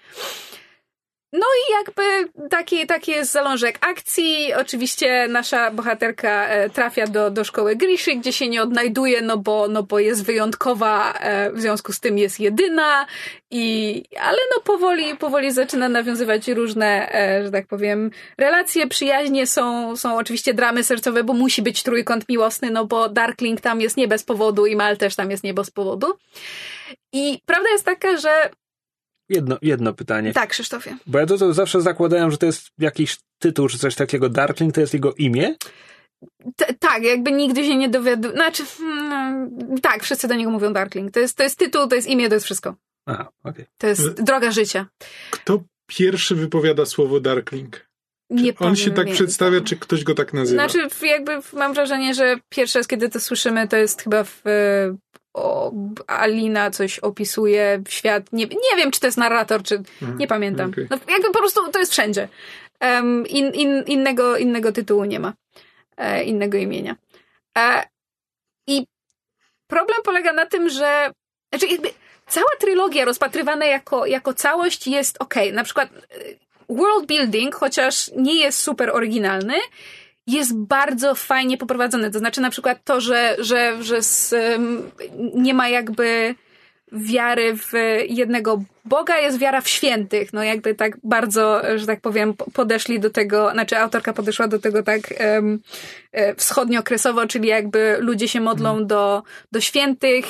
No 1.33 1.47
i 1.69 1.73
jakby 1.73 2.33
taki, 2.49 2.87
taki 2.87 3.11
jest 3.11 3.33
zalążek 3.33 3.79
akcji. 3.81 4.55
Oczywiście 4.55 5.29
nasza 5.29 5.71
bohaterka 5.71 6.49
e, 6.49 6.71
trafia 6.71 7.07
do, 7.07 7.31
do 7.31 7.45
szkoły 7.45 7.77
Griszy, 7.77 8.15
gdzie 8.15 8.33
się 8.33 8.49
nie 8.49 8.63
odnajduje, 8.63 9.23
no 9.23 9.37
bo, 9.37 9.69
no 9.69 9.83
bo 9.83 9.99
jest 9.99 10.25
wyjątkowa, 10.25 11.13
e, 11.13 11.53
w 11.53 11.61
związku 11.61 11.93
z 11.93 12.01
tym 12.01 12.19
jest 12.19 12.41
jedyna. 12.41 13.07
I, 13.51 14.05
ale 14.21 14.39
no 14.55 14.63
powoli, 14.63 15.17
powoli 15.17 15.53
zaczyna 15.53 15.89
nawiązywać 15.89 16.49
różne, 16.49 17.15
e, 17.15 17.45
że 17.45 17.51
tak 17.51 17.67
powiem, 17.67 18.11
relacje, 18.39 18.87
przyjaźnie 18.87 19.47
są, 19.47 19.97
są 19.97 20.17
oczywiście 20.17 20.55
dramy 20.55 20.85
sercowe, 20.85 21.25
bo 21.25 21.33
musi 21.33 21.63
być 21.63 21.83
trójkąt 21.83 22.29
miłosny, 22.29 22.71
no 22.71 22.85
bo 22.85 23.09
Darkling 23.09 23.61
tam 23.61 23.81
jest 23.81 23.97
nie 23.97 24.09
bez 24.09 24.25
powodu 24.25 24.67
i 24.67 24.77
Mal 24.77 24.97
też 24.97 25.17
tam 25.17 25.31
jest 25.31 25.45
nie 25.45 25.55
bez 25.55 25.71
powodu. 25.71 26.19
I 27.13 27.39
prawda 27.47 27.71
jest 27.71 27.85
taka, 27.85 28.17
że 28.17 28.51
Jedno, 29.29 29.59
jedno 29.63 29.95
pytanie. 29.95 30.33
tak, 30.33 30.51
Krzysztofie. 30.51 30.97
Bo 31.07 31.19
ja 31.19 31.27
to, 31.27 31.39
to 31.39 31.53
zawsze 31.53 31.81
zakładałem, 31.81 32.31
że 32.31 32.39
to 32.39 32.47
jest 32.47 32.69
jakiś 32.79 33.17
tytuł 33.39 33.69
czy 33.69 33.79
coś 33.79 33.95
takiego. 33.95 34.29
Darkling 34.29 34.75
to 34.75 34.81
jest 34.81 34.95
jego 34.95 35.15
imię? 35.15 35.55
T- 36.57 36.75
tak, 36.79 37.03
jakby 37.03 37.33
nigdy 37.33 37.65
się 37.65 37.77
nie 37.77 37.89
dowiadu... 37.89 38.31
Znaczy, 38.31 38.63
hmm, 38.79 39.51
tak, 39.83 40.03
wszyscy 40.03 40.29
do 40.29 40.35
niego 40.35 40.51
mówią 40.51 40.73
Darkling. 40.73 41.11
To 41.13 41.21
jest, 41.21 41.37
to 41.37 41.43
jest 41.43 41.59
tytuł, 41.59 41.87
to 41.87 41.95
jest 41.95 42.09
imię, 42.09 42.29
to 42.29 42.35
jest 42.35 42.45
wszystko. 42.45 42.75
Aha, 43.07 43.29
okej. 43.45 43.65
To 43.79 43.87
jest 43.87 44.23
droga 44.23 44.51
życia. 44.51 44.87
Kto 45.31 45.63
pierwszy 45.87 46.35
wypowiada 46.35 46.87
słowo 46.87 47.21
Darkling? 47.21 47.89
Nie 48.31 48.55
On 48.59 48.77
się 48.77 48.91
tak 48.91 49.11
przedstawia, 49.11 49.61
czy 49.61 49.77
ktoś 49.77 50.05
go 50.05 50.15
tak 50.15 50.33
nazywa? 50.35 50.69
Znaczy, 50.69 51.07
jakby 51.07 51.39
mam 51.53 51.75
wrażenie, 51.75 52.15
że 52.15 52.37
pierwszy 52.49 52.79
raz, 52.79 52.87
kiedy 52.87 53.09
to 53.09 53.21
słyszymy, 53.21 53.69
to 53.69 53.77
jest 53.77 54.03
chyba 54.03 54.25
w. 54.25 54.43
O, 55.39 55.73
Alina 56.07 56.71
coś 56.71 56.99
opisuje 56.99 57.83
świat. 57.89 58.33
Nie, 58.33 58.47
nie 58.47 58.77
wiem, 58.77 58.91
czy 58.91 59.01
to 59.01 59.07
jest 59.07 59.19
narrator, 59.19 59.63
czy. 59.63 59.75
Mhm, 59.75 60.19
Nie 60.19 60.27
pamiętam. 60.27 60.71
okej. 60.71 60.87
No, 60.91 60.99
jakby 61.09 61.31
po 61.33 61.39
prostu 61.39 61.73
to 61.73 61.79
jest 61.79 61.93
wszędzie. 61.93 62.29
Um, 62.81 63.27
in, 63.27 63.55
in, 63.55 63.85
innego, 63.87 64.37
innego 64.37 64.73
tytułu 64.73 65.05
nie 65.05 65.21
ma. 65.21 65.33
E, 65.97 66.25
innego 66.25 66.59
imienia. 66.59 66.97
E, 67.59 67.83
I 68.67 68.87
problem 69.67 69.99
polega 70.05 70.33
na 70.33 70.47
tym, 70.47 70.69
że. 70.69 71.11
Znaczy, 71.53 71.67
jakby 71.67 71.91
cała 72.27 72.51
trylogia 72.61 73.05
rozpatrywana 73.05 73.65
jako, 73.65 74.07
jako 74.07 74.35
całość 74.35 74.87
jest 74.87 75.17
ok. 75.21 75.35
Na 75.53 75.65
przykład 75.65 75.89
e, 75.93 75.95
world 76.69 77.07
building, 77.07 77.55
chociaż 77.55 78.11
nie 78.17 78.35
jest 78.41 78.59
super 78.61 78.91
oryginalny, 78.91 79.55
jest 80.29 80.57
bardzo 80.57 81.15
fajnie 81.15 81.59
poprowadzony. 81.59 82.11
To 82.11 82.19
znaczy 82.19 82.41
na 82.41 82.51
przykład 82.51 82.85
to, 82.85 83.01
że, 83.01 83.37
że, 83.39 83.83
że 83.83 84.03
z, 84.03 84.35
nie 85.35 85.55
ma 85.55 85.69
jakby 85.69 86.35
wiary 86.93 87.57
w 87.57 87.73
jednego 88.09 88.63
Boga, 88.85 89.19
jest 89.19 89.39
wiara 89.39 89.61
w 89.61 89.69
świętych. 89.69 90.33
No 90.33 90.43
jakby 90.43 90.75
tak 90.75 90.97
bardzo, 91.05 91.63
że 91.77 91.87
tak 91.87 92.01
powiem, 92.01 92.35
po- 92.35 92.51
podeszli 92.51 93.01
do 93.01 93.11
tego, 93.11 93.51
znaczy 93.53 93.79
autorka 93.79 94.13
podeszła 94.13 94.49
do 94.49 94.59
tego 94.59 94.83
tak 94.83 95.01
um, 95.35 95.61
wschodniookresowo, 96.37 97.27
czyli 97.27 97.49
jakby 97.49 97.97
ludzie 98.01 98.29
się 98.29 98.41
modlą 98.41 98.87
do, 98.87 99.23
do 99.53 99.61
świętych. 99.61 100.25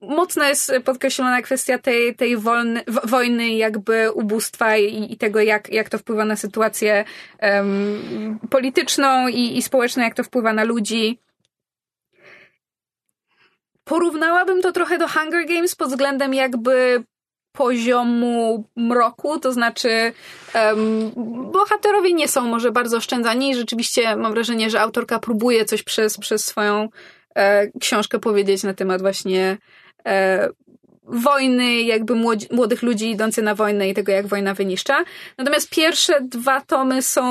Mocno 0.00 0.44
jest 0.44 0.72
podkreślona 0.84 1.42
kwestia 1.42 1.78
tej, 1.78 2.14
tej 2.14 2.36
wolny, 2.36 2.82
wo- 2.86 3.00
wojny, 3.04 3.50
jakby 3.50 4.12
ubóstwa 4.12 4.76
i, 4.76 5.12
i 5.12 5.16
tego, 5.16 5.40
jak, 5.40 5.72
jak 5.72 5.88
to 5.88 5.98
wpływa 5.98 6.24
na 6.24 6.36
sytuację 6.36 7.04
em, 7.38 8.38
polityczną 8.50 9.28
i, 9.28 9.58
i 9.58 9.62
społeczną, 9.62 10.02
jak 10.02 10.14
to 10.14 10.24
wpływa 10.24 10.52
na 10.52 10.64
ludzi. 10.64 11.18
Porównałabym 13.88 14.62
to 14.62 14.72
trochę 14.72 14.98
do 14.98 15.08
Hunger 15.08 15.46
Games 15.46 15.74
pod 15.74 15.88
względem 15.88 16.34
jakby 16.34 17.04
poziomu 17.52 18.64
mroku, 18.76 19.40
to 19.40 19.52
znaczy 19.52 20.12
um, 20.54 21.10
bohaterowie 21.52 22.12
nie 22.12 22.28
są 22.28 22.40
może 22.40 22.72
bardzo 22.72 22.96
oszczędzani 22.96 23.50
i 23.50 23.54
rzeczywiście 23.54 24.16
mam 24.16 24.32
wrażenie, 24.32 24.70
że 24.70 24.80
autorka 24.80 25.18
próbuje 25.18 25.64
coś 25.64 25.82
przez, 25.82 26.18
przez 26.18 26.44
swoją 26.44 26.88
e, 27.34 27.66
książkę 27.80 28.18
powiedzieć 28.18 28.62
na 28.62 28.74
temat 28.74 29.02
właśnie 29.02 29.58
e, 30.06 30.48
wojny, 31.08 31.82
jakby 31.82 32.14
młodzi, 32.14 32.46
młodych 32.50 32.82
ludzi 32.82 33.10
idących 33.10 33.44
na 33.44 33.54
wojnę 33.54 33.88
i 33.88 33.94
tego, 33.94 34.12
jak 34.12 34.26
wojna 34.26 34.54
wyniszcza. 34.54 35.04
Natomiast 35.38 35.70
pierwsze 35.70 36.20
dwa 36.20 36.60
tomy 36.60 37.02
są 37.02 37.28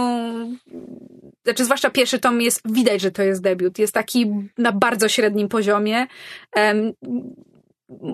znaczy 1.44 1.66
zwłaszcza 1.66 1.90
pierwszy 1.90 2.20
tom 2.20 2.42
jest, 2.42 2.62
widać, 2.66 3.02
że 3.02 3.12
to 3.12 3.24
jest 3.24 3.42
debiut. 3.42 3.80
Jest 3.80 3.94
taki 3.94 4.32
na 4.58 4.72
bardzo 4.72 5.10
średnim 5.10 5.48
poziomie. 5.48 6.08
Em, 6.56 6.94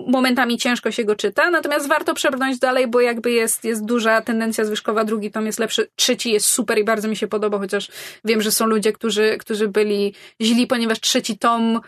momentami 0.06 0.58
ciężko 0.58 0.90
się 0.90 1.04
go 1.04 1.16
czyta, 1.16 1.50
natomiast 1.50 1.88
warto 1.88 2.14
przebrnąć 2.14 2.58
dalej, 2.58 2.88
bo 2.88 3.00
jakby 3.00 3.30
jest, 3.30 3.64
jest 3.64 3.84
duża 3.84 4.20
tendencja 4.20 4.64
zwyżkowa, 4.64 5.04
drugi 5.04 5.30
tom 5.30 5.46
jest 5.46 5.58
lepszy, 5.58 5.88
trzeci 5.96 6.32
jest 6.32 6.46
super 6.46 6.78
i 6.78 6.84
bardzo 6.84 7.08
mi 7.08 7.16
się 7.16 7.28
podoba, 7.28 7.58
chociaż 7.58 7.90
wiem, 8.24 8.42
że 8.42 8.50
są 8.50 8.66
ludzie, 8.66 8.92
którzy, 8.92 9.36
którzy 9.38 9.68
byli 9.68 10.14
źli, 10.40 10.66
ponieważ 10.66 11.00
trzeci 11.00 11.38
tom 11.38 11.80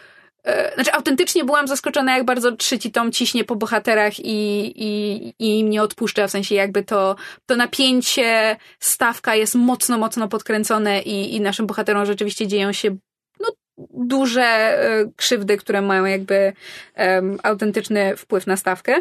znaczy 0.74 0.92
autentycznie 0.92 1.44
byłam 1.44 1.68
zaskoczona, 1.68 2.16
jak 2.16 2.26
bardzo 2.26 2.52
trzeci 2.52 2.92
tom 2.92 3.12
ciśnie 3.12 3.44
po 3.44 3.56
bohaterach 3.56 4.20
i, 4.20 4.72
i, 4.76 5.34
i 5.38 5.58
im 5.58 5.70
nie 5.70 5.82
odpuszcza, 5.82 6.26
w 6.26 6.30
sensie 6.30 6.54
jakby 6.54 6.84
to, 6.84 7.16
to 7.46 7.56
napięcie, 7.56 8.56
stawka 8.80 9.34
jest 9.34 9.54
mocno, 9.54 9.98
mocno 9.98 10.28
podkręcone 10.28 11.02
i, 11.02 11.34
i 11.34 11.40
naszym 11.40 11.66
bohaterom 11.66 12.06
rzeczywiście 12.06 12.46
dzieją 12.46 12.72
się 12.72 12.96
no, 13.40 13.48
duże 13.94 14.42
e, 14.42 15.04
krzywdy, 15.16 15.56
które 15.56 15.82
mają 15.82 16.04
jakby 16.04 16.52
um, 16.96 17.38
autentyczny 17.42 18.16
wpływ 18.16 18.46
na 18.46 18.56
stawkę. 18.56 19.00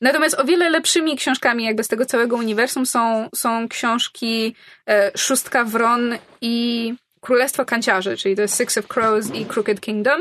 Natomiast 0.00 0.38
o 0.38 0.44
wiele 0.44 0.70
lepszymi 0.70 1.16
książkami 1.16 1.64
jakby 1.64 1.84
z 1.84 1.88
tego 1.88 2.06
całego 2.06 2.36
uniwersum 2.36 2.86
są, 2.86 3.28
są 3.34 3.68
książki 3.68 4.54
e, 4.88 5.10
Szóstka 5.16 5.64
Wron 5.64 6.14
i 6.40 6.94
Królestwo 7.24 7.64
Kanciarzy, 7.64 8.16
czyli 8.16 8.36
to 8.36 8.42
jest 8.42 8.58
Six 8.58 8.78
of 8.78 8.88
Crows 8.88 9.34
i 9.34 9.46
Crooked 9.46 9.80
Kingdom, 9.80 10.20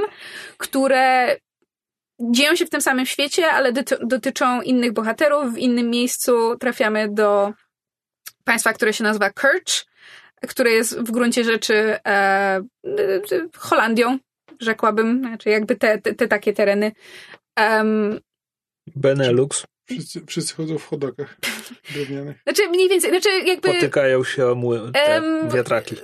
które 0.58 1.36
dzieją 2.20 2.56
się 2.56 2.66
w 2.66 2.70
tym 2.70 2.82
samym 2.82 3.06
świecie, 3.06 3.52
ale 3.52 3.74
dotyczą 4.02 4.62
innych 4.62 4.94
bohaterów. 4.94 5.54
W 5.54 5.58
innym 5.58 5.90
miejscu 5.90 6.58
trafiamy 6.58 7.10
do 7.10 7.54
państwa, 8.44 8.74
które 8.74 8.94
się 8.94 9.04
nazywa 9.04 9.30
Kerch, 9.30 9.86
które 10.48 10.72
jest 10.72 11.00
w 11.00 11.12
gruncie 11.12 11.44
rzeczy 11.44 11.98
e, 12.08 12.62
Holandią, 13.58 14.18
rzekłabym, 14.60 15.20
znaczy 15.20 15.50
jakby 15.50 15.76
te, 15.76 16.02
te, 16.02 16.14
te 16.16 16.28
takie 16.28 16.54
tereny. 16.54 16.92
Um, 17.60 18.20
Benelux. 18.96 19.66
Wszyscy, 19.86 20.22
wszyscy 20.28 20.56
chodzą 20.56 20.78
w 20.78 20.86
chodokach 20.86 21.38
drewnianych. 21.94 22.38
Znaczy 22.44 22.70
mniej 22.70 22.90
więcej, 22.90 23.10
znaczy 23.10 23.30
jakby... 23.46 23.74
Potykają 23.74 24.24
się 24.24 24.48
o 24.48 24.56
mły, 24.56 24.92
te 24.94 25.22
um, 25.22 25.50
wiatraki. 25.50 25.96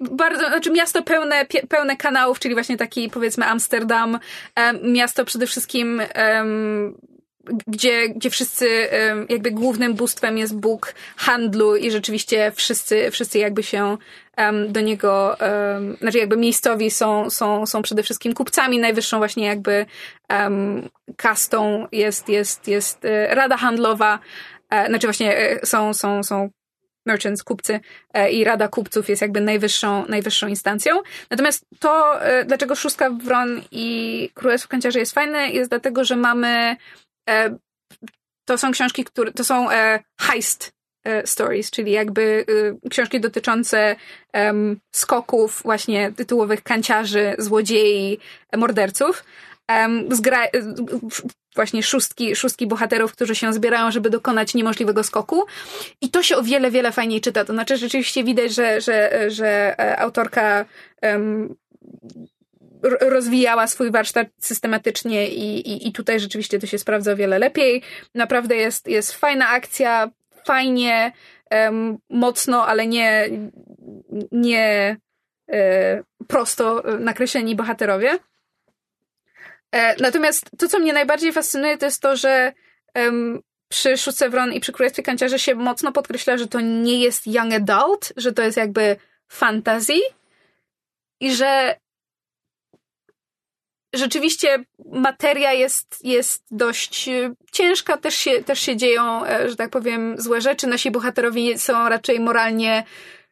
Bardzo, 0.00 0.48
znaczy 0.48 0.70
miasto 0.70 1.02
pełne, 1.02 1.46
pełne 1.68 1.96
kanałów, 1.96 2.38
czyli 2.38 2.54
właśnie 2.54 2.76
taki 2.76 3.10
powiedzmy 3.10 3.46
Amsterdam, 3.46 4.18
um, 4.56 4.92
miasto 4.92 5.24
przede 5.24 5.46
wszystkim 5.46 6.02
um, 6.16 6.98
gdzie, 7.66 8.08
gdzie 8.08 8.30
wszyscy, 8.30 8.88
jakby 9.28 9.50
głównym 9.50 9.94
bóstwem 9.94 10.38
jest 10.38 10.56
Bóg 10.56 10.94
handlu 11.16 11.76
i 11.76 11.90
rzeczywiście 11.90 12.52
wszyscy, 12.54 13.10
wszyscy 13.10 13.38
jakby 13.38 13.62
się 13.62 13.96
do 14.68 14.80
niego, 14.80 15.36
znaczy 16.00 16.18
jakby 16.18 16.36
miejscowi 16.36 16.90
są, 16.90 17.30
są, 17.30 17.66
są 17.66 17.82
przede 17.82 18.02
wszystkim 18.02 18.34
kupcami, 18.34 18.78
najwyższą 18.78 19.18
właśnie 19.18 19.46
jakby 19.46 19.86
kastą 21.16 21.86
jest, 21.92 22.28
jest, 22.28 22.68
jest 22.68 23.04
e, 23.04 23.34
Rada 23.34 23.56
Handlowa, 23.56 24.18
e, 24.70 24.86
znaczy 24.86 25.06
właśnie 25.06 25.36
e, 25.38 25.66
są, 25.66 25.94
są, 25.94 26.22
są 26.22 26.50
merchants, 27.06 27.44
kupcy 27.44 27.80
i 28.30 28.44
Rada 28.44 28.68
Kupców 28.68 29.08
jest 29.08 29.22
jakby 29.22 29.40
najwyższą, 29.40 30.06
najwyższą 30.08 30.48
instancją. 30.48 31.00
Natomiast 31.30 31.66
to, 31.80 32.20
dlaczego 32.46 32.74
Szóstka 32.74 33.10
Wron 33.10 33.62
i 33.72 34.30
Królestwo 34.34 34.68
Kanciarzy 34.68 34.98
jest 34.98 35.14
fajne, 35.14 35.48
jest 35.48 35.70
dlatego, 35.70 36.04
że 36.04 36.16
mamy 36.16 36.76
to 38.44 38.58
są 38.58 38.72
książki, 38.72 39.04
które, 39.04 39.32
to 39.32 39.44
są 39.44 39.70
e, 39.70 40.02
heist 40.20 40.72
e, 41.04 41.26
stories, 41.26 41.70
czyli 41.70 41.92
jakby 41.92 42.46
książki 42.90 43.20
dotyczące 43.20 43.96
skoków 44.94 45.62
właśnie 45.62 46.12
tytułowych 46.12 46.62
kanciarzy, 46.62 47.34
złodziei, 47.38 48.18
morderców. 48.56 49.24
Zgra, 50.10 50.46
właśnie 51.54 51.82
szóstki, 51.82 52.36
szóstki 52.36 52.66
bohaterów, 52.66 53.12
którzy 53.12 53.34
się 53.34 53.52
zbierają, 53.52 53.90
żeby 53.90 54.10
dokonać 54.10 54.54
niemożliwego 54.54 55.02
skoku. 55.04 55.44
I 56.00 56.10
to 56.10 56.22
się 56.22 56.36
o 56.36 56.42
wiele, 56.42 56.70
wiele 56.70 56.92
fajniej 56.92 57.20
czyta. 57.20 57.44
To 57.44 57.52
znaczy, 57.52 57.76
rzeczywiście 57.76 58.24
widać, 58.24 58.54
że, 58.54 58.80
że, 58.80 59.30
że 59.30 59.76
autorka 59.98 60.64
um, 61.02 61.54
rozwijała 63.00 63.66
swój 63.66 63.90
warsztat 63.90 64.28
systematycznie 64.40 65.28
i, 65.28 65.70
i, 65.70 65.88
i 65.88 65.92
tutaj 65.92 66.20
rzeczywiście 66.20 66.58
to 66.58 66.66
się 66.66 66.78
sprawdza 66.78 67.12
o 67.12 67.16
wiele 67.16 67.38
lepiej. 67.38 67.82
Naprawdę 68.14 68.56
jest, 68.56 68.88
jest 68.88 69.12
fajna 69.12 69.48
akcja, 69.48 70.10
fajnie, 70.46 71.12
um, 71.50 71.98
mocno, 72.10 72.66
ale 72.66 72.86
nie, 72.86 73.28
nie 74.32 74.96
e, 75.52 76.02
prosto 76.28 76.82
nakreśleni 77.00 77.56
bohaterowie. 77.56 78.18
E, 79.72 80.02
natomiast 80.02 80.50
to, 80.58 80.68
co 80.68 80.78
mnie 80.78 80.92
najbardziej 80.92 81.32
fascynuje, 81.32 81.78
to 81.78 81.86
jest 81.86 82.02
to, 82.02 82.16
że 82.16 82.52
um, 82.94 83.42
przy 83.68 83.96
Szóstce 83.96 84.30
Wron 84.30 84.52
i 84.52 84.60
przy 84.60 84.72
Królestwie 84.72 85.02
Kanciarzy 85.02 85.38
się 85.38 85.54
mocno 85.54 85.92
podkreśla, 85.92 86.38
że 86.38 86.46
to 86.46 86.60
nie 86.60 87.00
jest 87.00 87.26
young 87.26 87.52
adult, 87.54 88.12
że 88.16 88.32
to 88.32 88.42
jest 88.42 88.56
jakby 88.56 88.96
fantasy 89.28 90.00
i 91.20 91.34
że 91.34 91.76
rzeczywiście 93.94 94.64
materia 94.92 95.52
jest, 95.52 96.04
jest 96.04 96.44
dość 96.50 97.08
e, 97.08 97.34
ciężka, 97.52 97.96
też 97.96 98.14
się, 98.14 98.44
też 98.44 98.60
się 98.60 98.76
dzieją, 98.76 99.26
e, 99.26 99.50
że 99.50 99.56
tak 99.56 99.70
powiem, 99.70 100.14
złe 100.18 100.40
rzeczy. 100.40 100.66
Nasi 100.66 100.90
bohaterowie 100.90 101.58
są 101.58 101.88
raczej 101.88 102.20
moralnie 102.20 102.84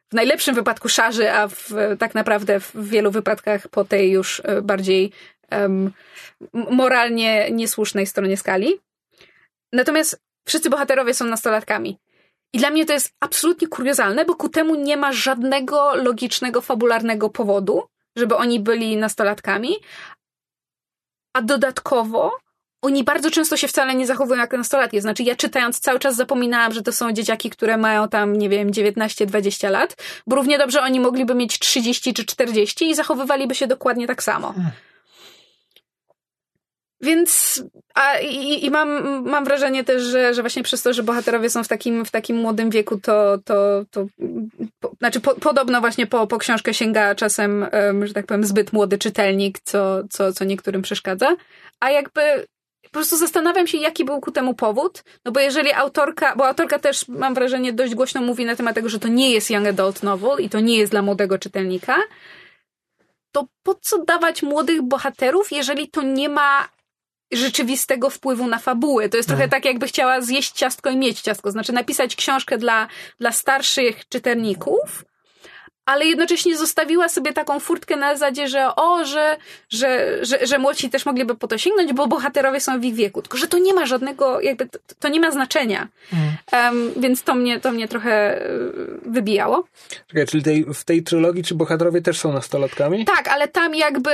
w 0.09 0.15
najlepszym 0.15 0.55
wypadku 0.55 0.89
szarzy, 0.89 1.31
a 1.31 1.47
w, 1.47 1.69
tak 1.99 2.15
naprawdę 2.15 2.59
w 2.59 2.71
wielu 2.75 3.11
wypadkach 3.11 3.67
po 3.67 3.85
tej 3.85 4.11
już 4.11 4.41
e, 4.45 4.61
bardziej 4.61 5.11
um, 5.51 5.91
moralnie 6.53 7.51
niesłusznej 7.51 8.07
stronie 8.07 8.37
skali. 8.37 8.79
Natomiast 9.73 10.21
wszyscy 10.45 10.69
bohaterowie 10.69 11.13
są 11.13 11.25
nastolatkami. 11.25 11.97
I 12.53 12.57
dla 12.57 12.69
mnie 12.69 12.85
to 12.85 12.93
jest 12.93 13.13
absolutnie 13.19 13.67
kuriozalne, 13.67 14.25
bo 14.25 14.35
ku 14.35 14.49
temu 14.49 14.75
nie 14.75 14.97
ma 14.97 15.13
żadnego 15.13 15.95
logicznego, 15.95 16.61
fabularnego 16.61 17.29
powodu, 17.29 17.83
żeby 18.15 18.35
oni 18.35 18.59
byli 18.59 18.97
nastolatkami, 18.97 19.75
a 21.33 21.41
dodatkowo 21.41 22.31
oni 22.83 23.03
bardzo 23.03 23.31
często 23.31 23.57
się 23.57 23.67
wcale 23.67 23.95
nie 23.95 24.07
zachowują 24.07 24.41
jak 24.41 24.53
nastolatki. 24.53 25.01
Znaczy, 25.01 25.23
ja 25.23 25.35
czytając 25.35 25.79
cały 25.79 25.99
czas 25.99 26.15
zapominałam, 26.15 26.73
że 26.73 26.81
to 26.81 26.91
są 26.91 27.11
dzieciaki, 27.11 27.49
które 27.49 27.77
mają 27.77 28.07
tam, 28.07 28.37
nie 28.37 28.49
wiem, 28.49 28.71
19-20 28.71 29.71
lat, 29.71 29.95
bo 30.27 30.35
równie 30.35 30.57
dobrze 30.57 30.81
oni 30.81 30.99
mogliby 30.99 31.35
mieć 31.35 31.59
30 31.59 32.13
czy 32.13 32.25
40 32.25 32.89
i 32.89 32.95
zachowywaliby 32.95 33.55
się 33.55 33.67
dokładnie 33.67 34.07
tak 34.07 34.23
samo. 34.23 34.53
Więc 37.03 37.63
a, 37.93 38.17
i, 38.17 38.65
i 38.65 38.71
mam, 38.71 38.89
mam 39.29 39.45
wrażenie 39.45 39.83
też, 39.83 40.03
że, 40.03 40.33
że 40.33 40.41
właśnie 40.41 40.63
przez 40.63 40.83
to, 40.83 40.93
że 40.93 41.03
bohaterowie 41.03 41.49
są 41.49 41.63
w 41.63 41.67
takim, 41.67 42.05
w 42.05 42.11
takim 42.11 42.35
młodym 42.37 42.69
wieku, 42.69 42.99
to, 42.99 43.37
to, 43.45 43.85
to 43.91 44.05
po, 44.79 44.91
znaczy 44.99 45.19
po, 45.19 45.35
podobno 45.35 45.81
właśnie 45.81 46.07
po, 46.07 46.27
po 46.27 46.37
książkę 46.37 46.73
sięga 46.73 47.15
czasem, 47.15 47.65
um, 47.73 48.07
że 48.07 48.13
tak 48.13 48.25
powiem, 48.25 48.43
zbyt 48.43 48.73
młody 48.73 48.97
czytelnik, 48.97 49.59
co, 49.59 50.03
co, 50.09 50.33
co 50.33 50.45
niektórym 50.45 50.81
przeszkadza. 50.81 51.35
A 51.79 51.89
jakby 51.89 52.21
po 52.83 52.89
prostu 52.89 53.17
zastanawiam 53.17 53.67
się, 53.67 53.77
jaki 53.77 54.05
był 54.05 54.21
ku 54.21 54.31
temu 54.31 54.53
powód. 54.53 55.03
No 55.25 55.31
bo 55.31 55.39
jeżeli 55.39 55.73
autorka, 55.73 56.35
bo 56.35 56.47
autorka 56.47 56.79
też 56.79 57.07
mam 57.07 57.33
wrażenie 57.33 57.73
dość 57.73 57.95
głośno 57.95 58.21
mówi 58.21 58.45
na 58.45 58.55
temat 58.55 58.75
tego, 58.75 58.89
że 58.89 58.99
to 58.99 59.07
nie 59.07 59.31
jest 59.31 59.51
young 59.51 59.67
adult 59.67 60.03
novel 60.03 60.45
i 60.45 60.49
to 60.49 60.59
nie 60.59 60.77
jest 60.77 60.91
dla 60.91 61.01
młodego 61.01 61.39
czytelnika, 61.39 61.95
to 63.31 63.47
po 63.63 63.75
co 63.75 64.03
dawać 64.05 64.43
młodych 64.43 64.81
bohaterów, 64.81 65.51
jeżeli 65.51 65.89
to 65.89 66.01
nie 66.01 66.29
ma 66.29 66.69
rzeczywistego 67.35 68.09
wpływu 68.09 68.47
na 68.47 68.59
fabułę. 68.59 69.09
To 69.09 69.17
jest 69.17 69.29
trochę 69.29 69.47
tak, 69.47 69.65
jakby 69.65 69.87
chciała 69.87 70.21
zjeść 70.21 70.51
ciastko 70.51 70.89
i 70.89 70.97
mieć 70.97 71.21
ciastko. 71.21 71.51
Znaczy 71.51 71.73
napisać 71.73 72.15
książkę 72.15 72.57
dla, 72.57 72.87
dla 73.19 73.31
starszych 73.31 74.09
czytelników, 74.09 75.05
ale 75.85 76.05
jednocześnie 76.05 76.57
zostawiła 76.57 77.09
sobie 77.09 77.33
taką 77.33 77.59
furtkę 77.59 77.95
na 77.95 78.13
zasadzie, 78.13 78.47
że 78.47 78.75
o, 78.75 79.05
że, 79.05 79.37
że, 79.69 80.17
że, 80.25 80.47
że 80.47 80.57
młodsi 80.57 80.89
też 80.89 81.05
mogliby 81.05 81.35
po 81.35 81.47
to 81.47 81.57
sięgnąć, 81.57 81.93
bo 81.93 82.07
bohaterowie 82.07 82.59
są 82.59 82.79
w 82.79 82.83
ich 82.83 82.95
wieku. 82.95 83.21
Tylko, 83.21 83.37
że 83.37 83.47
to 83.47 83.57
nie 83.57 83.73
ma 83.73 83.85
żadnego, 83.85 84.41
jakby, 84.41 84.69
to, 84.69 84.79
to 84.99 85.09
nie 85.09 85.19
ma 85.19 85.31
znaczenia. 85.31 85.87
Mm. 86.13 86.73
Um, 86.75 86.93
więc 86.97 87.23
to 87.23 87.35
mnie, 87.35 87.59
to 87.59 87.71
mnie 87.71 87.87
trochę 87.87 88.11
e, 88.11 88.49
wybijało. 89.05 89.67
Czekaj, 90.07 90.25
czyli 90.27 90.43
tej, 90.43 90.65
w 90.73 90.83
tej 90.83 91.03
trylogii 91.03 91.43
czy 91.43 91.55
bohaterowie 91.55 92.01
też 92.01 92.19
są 92.19 92.33
nastolatkami? 92.33 93.05
Tak, 93.05 93.27
ale 93.27 93.47
tam 93.47 93.75
jakby 93.75 94.11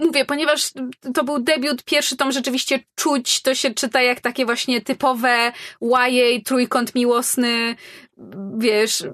mówię, 0.00 0.24
ponieważ 0.24 0.72
to 1.14 1.24
był 1.24 1.38
debiut, 1.38 1.84
pierwszy 1.84 2.16
tom 2.16 2.32
rzeczywiście 2.32 2.78
czuć, 2.94 3.42
to 3.42 3.54
się 3.54 3.74
czyta 3.74 4.02
jak 4.02 4.20
takie 4.20 4.44
właśnie 4.44 4.80
typowe 4.80 5.52
YA, 5.82 6.40
trójkąt 6.44 6.94
miłosny, 6.94 7.76
wiesz, 8.58 9.04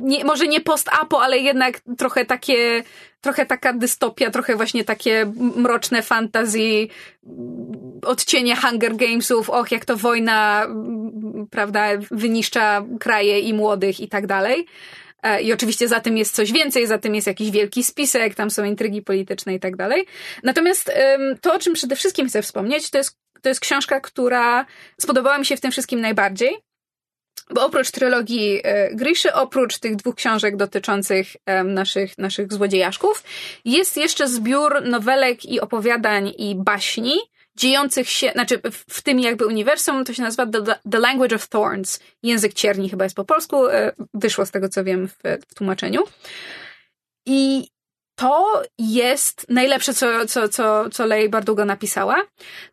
nie, 0.00 0.24
może 0.24 0.46
nie 0.46 0.60
post-apo, 0.60 1.22
ale 1.22 1.38
jednak 1.38 1.80
trochę 1.98 2.24
takie, 2.24 2.82
trochę 3.20 3.46
taka 3.46 3.72
dystopia, 3.72 4.30
trochę 4.30 4.56
właśnie 4.56 4.84
takie 4.84 5.32
mroczne 5.56 6.02
fantasy, 6.02 6.88
odcienie 8.02 8.56
Hunger 8.56 8.96
Gamesów, 8.96 9.50
och, 9.50 9.72
jak 9.72 9.84
to 9.84 9.96
wojna, 9.96 10.66
prawda, 11.50 11.88
wyniszcza 12.10 12.84
kraje 13.00 13.40
i 13.40 13.54
młodych 13.54 14.00
i 14.00 14.08
tak 14.08 14.26
dalej. 14.26 14.66
E, 15.22 15.42
I 15.42 15.52
oczywiście 15.52 15.88
za 15.88 16.00
tym 16.00 16.16
jest 16.16 16.34
coś 16.34 16.52
więcej, 16.52 16.86
za 16.86 16.98
tym 16.98 17.14
jest 17.14 17.26
jakiś 17.26 17.50
wielki 17.50 17.84
spisek, 17.84 18.34
tam 18.34 18.50
są 18.50 18.64
intrygi 18.64 19.02
polityczne 19.02 19.54
i 19.54 19.60
tak 19.60 19.76
dalej. 19.76 20.06
Natomiast 20.42 20.92
to, 21.40 21.54
o 21.54 21.58
czym 21.58 21.74
przede 21.74 21.96
wszystkim 21.96 22.28
chcę 22.28 22.42
wspomnieć, 22.42 22.90
to 22.90 22.98
jest, 22.98 23.18
to 23.42 23.48
jest 23.48 23.60
książka, 23.60 24.00
która 24.00 24.66
spodobała 25.00 25.38
mi 25.38 25.46
się 25.46 25.56
w 25.56 25.60
tym 25.60 25.70
wszystkim 25.70 26.00
najbardziej. 26.00 26.65
Bo 27.50 27.66
oprócz 27.66 27.90
trylogii 27.90 28.60
e, 28.64 28.94
Griszy, 28.94 29.32
oprócz 29.32 29.78
tych 29.78 29.96
dwóch 29.96 30.14
książek 30.14 30.56
dotyczących 30.56 31.36
e, 31.46 31.64
naszych, 31.64 32.18
naszych 32.18 32.52
złodziejaszków, 32.52 33.24
jest 33.64 33.96
jeszcze 33.96 34.28
zbiór 34.28 34.82
nowelek 34.84 35.44
i 35.44 35.60
opowiadań 35.60 36.32
i 36.38 36.54
baśni, 36.54 37.18
dziejących 37.56 38.10
się, 38.10 38.30
znaczy 38.32 38.60
w, 38.72 39.02
tym 39.02 39.20
jakby 39.20 39.46
uniwersum, 39.46 40.04
to 40.04 40.12
się 40.12 40.22
nazywa 40.22 40.46
The, 40.46 40.62
The 40.90 40.98
Language 40.98 41.36
of 41.36 41.48
Thorns. 41.48 42.00
Język 42.22 42.54
cierni 42.54 42.90
chyba 42.90 43.04
jest 43.04 43.16
po 43.16 43.24
polsku, 43.24 43.68
e, 43.68 43.92
wyszło 44.14 44.46
z 44.46 44.50
tego 44.50 44.68
co 44.68 44.84
wiem 44.84 45.08
w, 45.08 45.16
w 45.48 45.54
tłumaczeniu. 45.54 46.04
I 47.26 47.68
to 48.14 48.62
jest 48.78 49.46
najlepsze, 49.48 49.94
co, 49.94 50.26
co, 50.26 50.48
co, 50.48 50.90
co 50.90 51.06
Lej 51.06 51.28
Bardugo 51.28 51.64
napisała, 51.64 52.22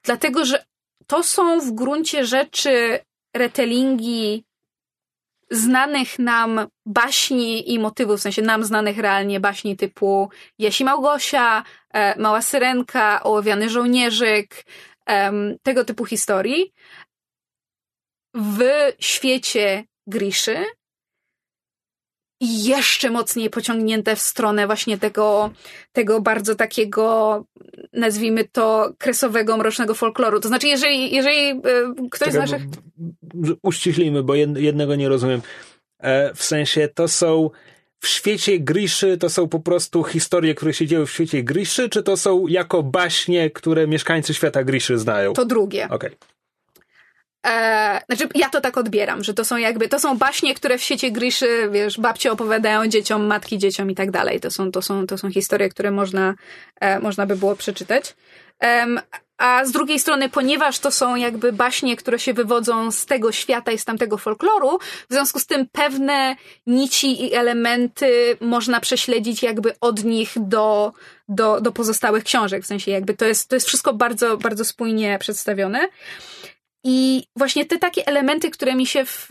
dlatego 0.04 0.46
że 0.46 0.64
to 1.08 1.24
są 1.24 1.60
w 1.60 1.72
gruncie 1.72 2.26
rzeczy 2.26 3.00
retellingi 3.36 4.46
znanych 5.54 6.20
nam 6.20 6.68
baśni 6.86 7.74
i 7.74 7.80
motywów, 7.80 8.20
w 8.20 8.24
sensie 8.24 8.42
nam 8.42 8.64
znanych 8.64 8.98
realnie 8.98 9.40
baśni 9.40 9.78
typu 9.78 10.30
Jasi 10.60 10.84
Małgosia, 10.84 11.64
e, 11.94 12.20
Mała 12.20 12.42
Syrenka, 12.42 13.24
Ołowiany 13.24 13.70
Żołnierzyk, 13.70 14.66
tego 15.64 15.86
typu 15.86 16.06
historii 16.06 16.74
w 18.34 18.62
świecie 19.00 19.84
Griszy 20.08 20.66
i 22.44 22.64
jeszcze 22.64 23.10
mocniej 23.10 23.50
pociągnięte 23.50 24.16
w 24.16 24.20
stronę 24.20 24.66
właśnie 24.66 24.98
tego, 24.98 25.52
tego 25.94 26.22
bardzo 26.22 26.56
takiego, 26.56 27.46
nazwijmy 27.94 28.44
to, 28.44 28.94
kresowego, 28.98 29.58
mrocznego 29.58 29.94
folkloru. 29.94 30.40
To 30.40 30.48
znaczy, 30.48 30.68
jeżeli, 30.68 31.16
jeżeli 31.16 31.50
e, 31.50 31.62
ktoś 32.12 32.34
z 32.34 32.36
naszych... 32.36 32.62
Uściślimy, 33.62 34.24
bo 34.24 34.36
jednego 34.36 34.96
nie 34.96 35.10
rozumiem. 35.10 35.42
E, 36.00 36.34
w 36.34 36.44
sensie 36.44 36.90
to 36.94 37.08
są 37.08 37.50
w 38.00 38.08
świecie 38.08 38.60
Griszy 38.60 39.18
to 39.18 39.30
są 39.30 39.48
po 39.48 39.60
prostu 39.60 40.04
historie, 40.04 40.56
które 40.56 40.74
się 40.74 40.88
dzieją 40.88 41.06
w 41.06 41.12
świecie 41.12 41.44
Griszy, 41.44 41.90
czy 41.90 42.04
to 42.04 42.18
są 42.18 42.48
jako 42.48 42.84
baśnie, 42.84 43.50
które 43.50 43.88
mieszkańcy 43.88 44.34
świata 44.34 44.64
Griszy 44.64 44.98
znają? 44.98 45.34
To 45.34 45.46
drugie. 45.46 45.86
Okej. 45.86 45.96
Okay. 45.96 46.33
E, 47.48 48.02
znaczy, 48.06 48.30
ja 48.36 48.50
to 48.50 48.62
tak 48.62 48.78
odbieram, 48.78 49.24
że 49.24 49.34
to 49.34 49.46
są 49.46 49.58
jakby, 49.58 49.90
to 49.90 50.00
są 50.00 50.18
baśnie, 50.18 50.56
które 50.56 50.78
w 50.78 50.82
świecie 50.84 51.12
Griszy, 51.12 51.70
wiesz, 51.72 52.00
babcie 52.00 52.32
opowiadają 52.32 52.88
dzieciom, 52.88 53.26
matki 53.26 53.58
dzieciom 53.58 53.92
i 53.92 53.96
tak 53.96 54.12
dalej. 54.12 54.40
To 54.40 54.52
są, 54.52 54.72
to 54.72 54.82
są, 54.82 55.08
to 55.08 55.18
są 55.18 55.32
historie, 55.32 55.70
które 55.70 55.92
można, 55.92 56.34
e, 56.80 57.00
można 57.00 57.26
by 57.26 57.36
było 57.36 57.56
przeczytać. 57.56 58.16
a 59.38 59.66
z 59.66 59.72
drugiej 59.72 60.00
strony, 60.00 60.30
ponieważ 60.30 60.80
to 60.80 60.92
są 60.92 61.16
jakby 61.16 61.54
baśnie, 61.54 61.98
które 61.98 62.20
się 62.20 62.34
wywodzą 62.34 62.92
z 62.92 63.06
tego 63.06 63.32
świata 63.32 63.72
i 63.72 63.78
z 63.78 63.86
tamtego 63.86 64.18
folkloru, 64.18 64.80
w 65.10 65.14
związku 65.14 65.40
z 65.40 65.46
tym 65.46 65.68
pewne 65.72 66.36
nici 66.68 67.26
i 67.26 67.34
elementy 67.34 68.38
można 68.42 68.80
prześledzić 68.80 69.44
jakby 69.44 69.80
od 69.80 70.04
nich 70.04 70.34
do, 70.36 70.94
do, 71.30 71.62
do 71.62 71.72
pozostałych 71.72 72.24
książek. 72.24 72.64
W 72.64 72.68
sensie 72.68 72.92
jakby 72.92 73.14
to 73.14 73.26
jest, 73.26 73.50
to 73.50 73.56
jest 73.56 73.68
wszystko 73.68 73.94
bardzo, 73.94 74.38
bardzo 74.38 74.66
spójnie 74.66 75.18
przedstawione. 75.20 75.88
I 76.84 77.24
właśnie 77.36 77.66
te 77.66 77.78
takie 77.78 78.08
elementy, 78.08 78.50
które 78.50 78.76
mi 78.76 78.86
się 78.86 79.06
w, 79.06 79.28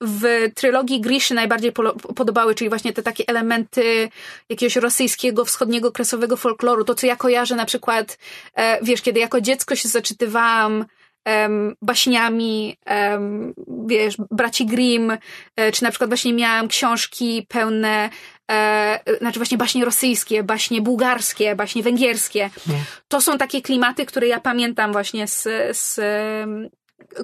w 0.00 0.52
trylogii 0.54 1.00
Griszy 1.00 1.34
najbardziej 1.34 1.72
podobały, 2.16 2.54
czyli 2.54 2.68
właśnie 2.68 2.92
te 2.92 3.02
takie 3.02 3.24
elementy 3.26 4.08
jakiegoś 4.48 4.76
rosyjskiego, 4.76 5.44
wschodniego, 5.44 5.92
kresowego 5.92 6.36
folkloru, 6.36 6.84
to 6.84 6.94
co 6.94 7.06
ja 7.06 7.16
kojarzę 7.16 7.56
na 7.56 7.64
przykład, 7.64 8.18
e, 8.54 8.84
wiesz, 8.84 9.02
kiedy 9.02 9.20
jako 9.20 9.40
dziecko 9.40 9.76
się 9.76 9.88
zaczytywałam 9.88 10.84
um, 11.26 11.76
baśniami, 11.82 12.76
um, 12.86 13.54
wiesz, 13.86 14.14
braci 14.30 14.66
Grimm, 14.66 15.18
e, 15.56 15.72
czy 15.72 15.82
na 15.82 15.90
przykład 15.90 16.10
właśnie 16.10 16.32
miałam 16.32 16.68
książki 16.68 17.46
pełne 17.48 18.10
e, 18.50 19.00
znaczy 19.20 19.38
właśnie 19.38 19.58
baśnie 19.58 19.84
rosyjskie, 19.84 20.42
baśnie 20.42 20.82
bułgarskie, 20.82 21.56
baśnie 21.56 21.82
węgierskie. 21.82 22.50
No. 22.66 22.74
To 23.08 23.20
są 23.20 23.38
takie 23.38 23.62
klimaty, 23.62 24.06
które 24.06 24.26
ja 24.26 24.40
pamiętam 24.40 24.92
właśnie 24.92 25.26
z, 25.26 25.42
z 25.76 26.00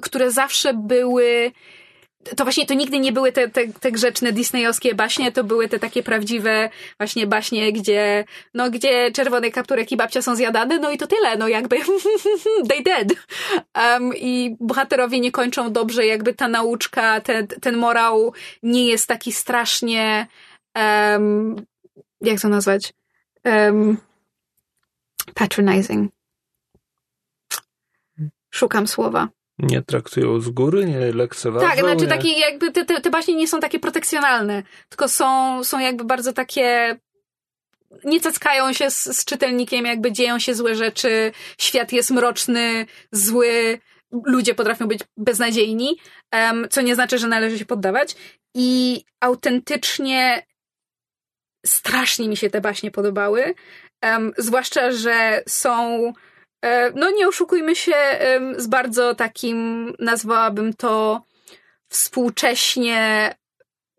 które 0.01 0.31
zawsze 0.31 0.73
były 0.73 1.51
to 2.37 2.43
właśnie 2.43 2.65
to 2.65 2.73
nigdy 2.73 2.99
nie 2.99 3.11
były 3.11 3.31
te, 3.31 3.49
te, 3.49 3.67
te 3.67 3.91
grzeczne 3.91 4.31
disneyowskie 4.31 4.95
baśnie, 4.95 5.31
to 5.31 5.43
były 5.43 5.67
te 5.67 5.79
takie 5.79 6.03
prawdziwe 6.03 6.69
właśnie 6.97 7.27
baśnie, 7.27 7.73
gdzie 7.73 8.25
no 8.53 8.69
gdzie 8.69 9.11
czerwony 9.11 9.51
kapturek 9.51 9.91
i 9.91 9.97
babcia 9.97 10.21
są 10.21 10.35
zjadane, 10.35 10.79
no 10.79 10.91
i 10.91 10.97
to 10.97 11.07
tyle, 11.07 11.37
no 11.37 11.47
jakby 11.47 11.77
they 12.69 12.83
dead. 12.83 13.07
Um, 13.75 14.11
I 14.15 14.55
bohaterowie 14.59 15.19
nie 15.19 15.31
kończą 15.31 15.71
dobrze, 15.71 16.05
jakby 16.05 16.33
ta 16.33 16.47
nauczka, 16.47 17.21
ten, 17.21 17.47
ten 17.47 17.77
morał 17.77 18.33
nie 18.63 18.87
jest 18.87 19.07
taki 19.07 19.31
strasznie 19.31 20.27
um, 20.75 21.55
jak 22.21 22.39
to 22.41 22.49
nazwać? 22.49 22.93
Um, 23.45 23.97
patronizing. 25.33 26.11
Szukam 28.49 28.87
słowa. 28.87 29.29
Nie 29.59 29.81
traktują 29.81 30.39
z 30.39 30.49
góry, 30.49 30.85
nie 30.85 31.13
lekceważą. 31.13 31.67
Tak, 31.67 31.79
znaczy 31.79 32.01
nie... 32.01 32.07
takie 32.07 32.39
jakby 32.39 32.71
te, 32.71 32.85
te, 32.85 33.01
te 33.01 33.09
baśnie 33.09 33.35
nie 33.35 33.47
są 33.47 33.59
takie 33.59 33.79
protekcjonalne, 33.79 34.63
tylko 34.89 35.07
są, 35.07 35.63
są 35.63 35.79
jakby 35.79 36.03
bardzo 36.03 36.33
takie 36.33 36.97
nie 38.03 38.21
cackają 38.21 38.73
się 38.73 38.91
z, 38.91 39.03
z 39.03 39.25
czytelnikiem, 39.25 39.85
jakby 39.85 40.11
dzieją 40.11 40.39
się 40.39 40.55
złe 40.55 40.75
rzeczy, 40.75 41.31
świat 41.57 41.91
jest 41.93 42.11
mroczny, 42.11 42.85
zły, 43.11 43.79
ludzie 44.25 44.55
potrafią 44.55 44.87
być 44.87 44.99
beznadziejni, 45.17 45.97
um, 46.33 46.67
co 46.69 46.81
nie 46.81 46.95
znaczy, 46.95 47.17
że 47.17 47.27
należy 47.27 47.59
się 47.59 47.65
poddawać. 47.65 48.15
I 48.55 49.01
autentycznie 49.19 50.45
strasznie 51.65 52.29
mi 52.29 52.37
się 52.37 52.49
te 52.49 52.61
baśnie 52.61 52.91
podobały. 52.91 53.53
Um, 54.03 54.33
zwłaszcza, 54.37 54.91
że 54.91 55.43
są. 55.47 56.13
E, 56.65 56.91
no, 56.95 57.11
nie 57.11 57.27
oszukujmy 57.27 57.75
się, 57.75 57.93
z 58.57 58.67
bardzo 58.67 59.15
takim, 59.15 59.93
nazwałabym 59.99 60.73
to 60.73 61.21
współcześnie 61.89 63.31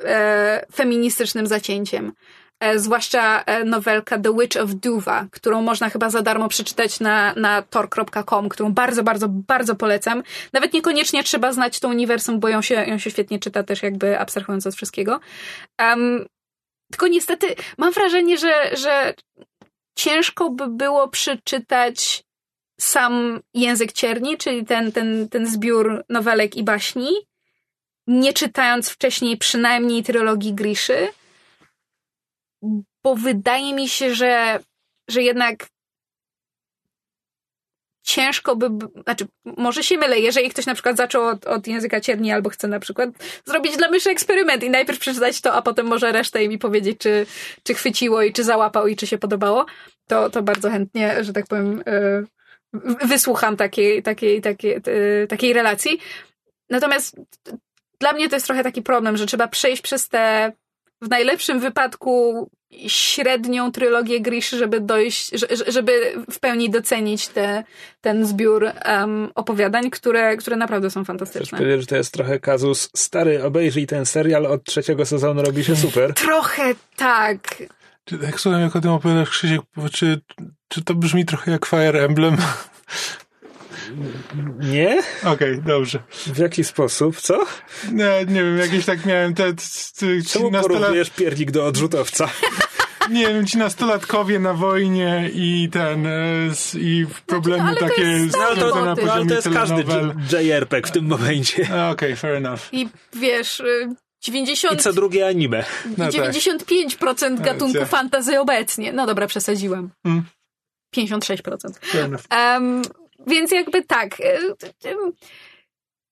e, 0.04 0.66
feministycznym 0.74 1.46
zacięciem. 1.46 2.12
E, 2.60 2.78
zwłaszcza 2.78 3.44
nowelka 3.64 4.18
The 4.18 4.36
Witch 4.38 4.56
of 4.56 4.70
Duva, 4.74 5.26
którą 5.30 5.62
można 5.62 5.90
chyba 5.90 6.10
za 6.10 6.22
darmo 6.22 6.48
przeczytać 6.48 7.00
na, 7.00 7.34
na 7.34 7.62
tor.com, 7.62 8.48
którą 8.48 8.72
bardzo, 8.72 9.02
bardzo, 9.02 9.28
bardzo 9.28 9.74
polecam. 9.74 10.22
Nawet 10.52 10.72
niekoniecznie 10.72 11.24
trzeba 11.24 11.52
znać 11.52 11.80
to 11.80 11.88
uniwersum, 11.88 12.40
bo 12.40 12.48
ją 12.48 12.62
się, 12.62 12.74
ją 12.74 12.98
się 12.98 13.10
świetnie 13.10 13.38
czyta 13.38 13.62
też 13.62 13.82
jakby 13.82 14.18
abstrahując 14.18 14.66
od 14.66 14.74
wszystkiego. 14.74 15.20
Um, 15.80 16.26
tylko 16.92 17.08
niestety 17.08 17.54
mam 17.78 17.92
wrażenie, 17.92 18.38
że, 18.38 18.76
że 18.76 19.14
ciężko 19.98 20.50
by 20.50 20.68
było 20.68 21.08
przeczytać 21.08 22.24
sam 22.80 23.40
język 23.54 23.92
cierni, 23.92 24.38
czyli 24.38 24.64
ten, 24.66 24.92
ten, 24.92 25.28
ten 25.28 25.46
zbiór 25.46 26.04
nowelek 26.08 26.56
i 26.56 26.64
baśni, 26.64 27.10
nie 28.06 28.32
czytając 28.32 28.90
wcześniej 28.90 29.36
przynajmniej 29.36 30.02
trylogii 30.02 30.54
Griszy, 30.54 31.08
bo 33.04 33.14
wydaje 33.14 33.74
mi 33.74 33.88
się, 33.88 34.14
że, 34.14 34.60
że 35.08 35.22
jednak 35.22 35.66
ciężko 38.02 38.56
by, 38.56 38.68
znaczy, 39.02 39.26
może 39.44 39.82
się 39.84 39.98
mylę, 39.98 40.18
jeżeli 40.18 40.50
ktoś 40.50 40.66
na 40.66 40.74
przykład 40.74 40.96
zaczął 40.96 41.26
od, 41.26 41.46
od 41.46 41.66
języka 41.66 42.00
cierni 42.00 42.32
albo 42.32 42.50
chce 42.50 42.68
na 42.68 42.80
przykład 42.80 43.10
zrobić 43.44 43.76
dla 43.76 43.90
myszy 43.90 44.10
eksperyment 44.10 44.64
i 44.64 44.70
najpierw 44.70 44.98
przeczytać 44.98 45.40
to, 45.40 45.52
a 45.52 45.62
potem 45.62 45.86
może 45.86 46.12
resztę 46.12 46.44
i 46.44 46.48
mi 46.48 46.58
powiedzieć, 46.58 46.98
czy, 46.98 47.26
czy 47.62 47.74
chwyciło 47.74 48.22
i 48.22 48.32
czy 48.32 48.44
załapał 48.44 48.86
i 48.86 48.96
czy 48.96 49.06
się 49.06 49.18
podobało, 49.18 49.66
to, 50.06 50.30
to 50.30 50.42
bardzo 50.42 50.70
chętnie, 50.70 51.24
że 51.24 51.32
tak 51.32 51.46
powiem, 51.46 51.82
yy, 51.86 53.06
wysłucham 53.06 53.56
takiej, 53.56 54.02
takiej, 54.02 54.40
takiej, 54.40 54.80
yy, 54.86 55.26
takiej 55.28 55.52
relacji. 55.52 55.98
Natomiast 56.70 57.16
dla 58.00 58.12
mnie 58.12 58.28
to 58.28 58.36
jest 58.36 58.46
trochę 58.46 58.62
taki 58.62 58.82
problem, 58.82 59.16
że 59.16 59.26
trzeba 59.26 59.48
przejść 59.48 59.82
przez 59.82 60.08
te 60.08 60.52
w 61.02 61.08
najlepszym 61.10 61.60
wypadku 61.60 62.48
średnią 62.86 63.72
trylogię 63.72 64.20
Grish, 64.20 64.50
żeby 64.50 64.80
dojść, 64.80 65.30
żeby 65.66 66.14
w 66.30 66.40
pełni 66.40 66.70
docenić 66.70 67.28
te, 67.28 67.64
ten 68.00 68.26
zbiór 68.26 68.64
um, 68.86 69.30
opowiadań, 69.34 69.90
które, 69.90 70.36
które 70.36 70.56
naprawdę 70.56 70.90
są 70.90 71.04
fantastyczne. 71.04 71.58
Chcesz 71.58 71.80
że 71.80 71.86
to 71.86 71.96
jest 71.96 72.12
trochę 72.12 72.40
kazus 72.40 72.90
stary, 72.96 73.44
obejrzyj 73.44 73.86
ten 73.86 74.06
serial, 74.06 74.46
od 74.46 74.64
trzeciego 74.64 75.06
sezonu 75.06 75.42
robi 75.42 75.64
się 75.64 75.76
super. 75.76 76.14
Trochę 76.14 76.74
tak. 76.96 77.62
Czy, 78.04 78.18
jak 78.22 78.40
słucham, 78.40 78.60
jak 78.60 78.76
o 78.76 78.80
tym 78.80 78.90
opowiadasz, 78.90 79.30
Krzysiek, 79.30 79.60
czy, 79.92 80.20
czy 80.68 80.84
to 80.84 80.94
brzmi 80.94 81.24
trochę 81.24 81.50
jak 81.50 81.66
Fire 81.66 82.04
Emblem? 82.04 82.36
Nie? 84.60 85.02
Okej, 85.20 85.32
okay, 85.32 85.62
dobrze. 85.66 86.02
W 86.26 86.38
jaki 86.38 86.64
sposób? 86.64 87.20
Co? 87.20 87.44
Nie, 87.92 88.24
nie 88.28 88.42
wiem, 88.42 88.58
jakieś 88.58 88.84
tak 88.84 89.06
miałem 89.06 89.34
te... 89.34 89.54
te 89.54 90.22
Czemu 90.28 90.50
porównujesz 90.50 91.10
piernik 91.10 91.50
do 91.50 91.66
odrzutowca? 91.66 92.28
nie 93.10 93.28
wiem, 93.28 93.46
ci 93.46 93.58
nastolatkowie 93.58 94.38
na 94.38 94.54
wojnie 94.54 95.30
i 95.34 95.68
ten, 95.72 96.06
e, 96.06 96.50
i 96.74 97.06
problemy 97.26 97.62
ale 97.62 97.76
to 97.76 97.88
takie 97.88 98.02
jest 98.02 98.36
No, 98.36 98.44
ale 98.44 98.56
to, 98.56 98.74
na 98.74 98.90
ale 98.90 98.96
poziomie 98.96 99.28
to 99.28 99.34
jest 99.34 99.48
każdy. 99.52 99.84
JRPG 100.32 100.88
w 100.88 100.90
tym 100.90 101.06
momencie. 101.06 101.68
Okej, 101.92 102.16
fair 102.16 102.34
enough. 102.34 102.60
I 102.72 102.88
wiesz, 103.12 103.60
y, 103.60 103.88
I 104.28 104.32
90, 104.32 104.82
co 104.82 104.92
drugie 104.92 105.26
anime. 105.26 105.64
No 105.98 106.12
tak. 106.12 106.32
95% 106.32 107.40
gatunku 107.40 107.78
Racja. 107.78 107.86
fantasy 107.86 108.40
obecnie. 108.40 108.92
No 108.92 109.06
dobra, 109.06 109.26
przesadziłem. 109.26 109.90
Hmm. 110.02 110.24
56%. 110.96 111.78
Fair 111.80 112.04
enough. 112.04 112.22
Em, 112.30 112.82
więc 113.26 113.50
jakby 113.50 113.82
tak. 113.82 114.20
y, 114.20 114.24
y, 114.88 114.96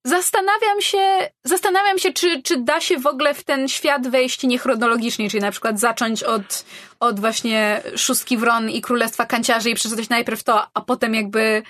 Zastanawiam 0.04 0.80
się, 0.80 1.30
zastanawiam 1.44 1.98
się, 1.98 2.12
czy, 2.12 2.42
czy 2.42 2.56
da 2.56 2.80
się 2.80 2.98
w 2.98 3.06
ogóle 3.06 3.34
w 3.34 3.44
ten 3.44 3.68
świat 3.68 4.08
wejść 4.08 4.42
niechronologicznie, 4.42 5.30
czyli 5.30 5.40
na 5.40 5.50
przykład 5.50 5.80
zacząć 5.80 6.22
od, 6.22 6.64
od 7.00 7.20
właśnie 7.20 7.82
Szóstki 7.96 8.36
Wron 8.36 8.70
i 8.70 8.80
Królestwa 8.80 9.26
Kanciarzy 9.26 9.70
i 9.70 9.74
przeczytać 9.74 10.08
najpierw 10.08 10.42
to, 10.42 10.66
a 10.74 10.80
potem 10.80 11.14
jakby 11.14 11.62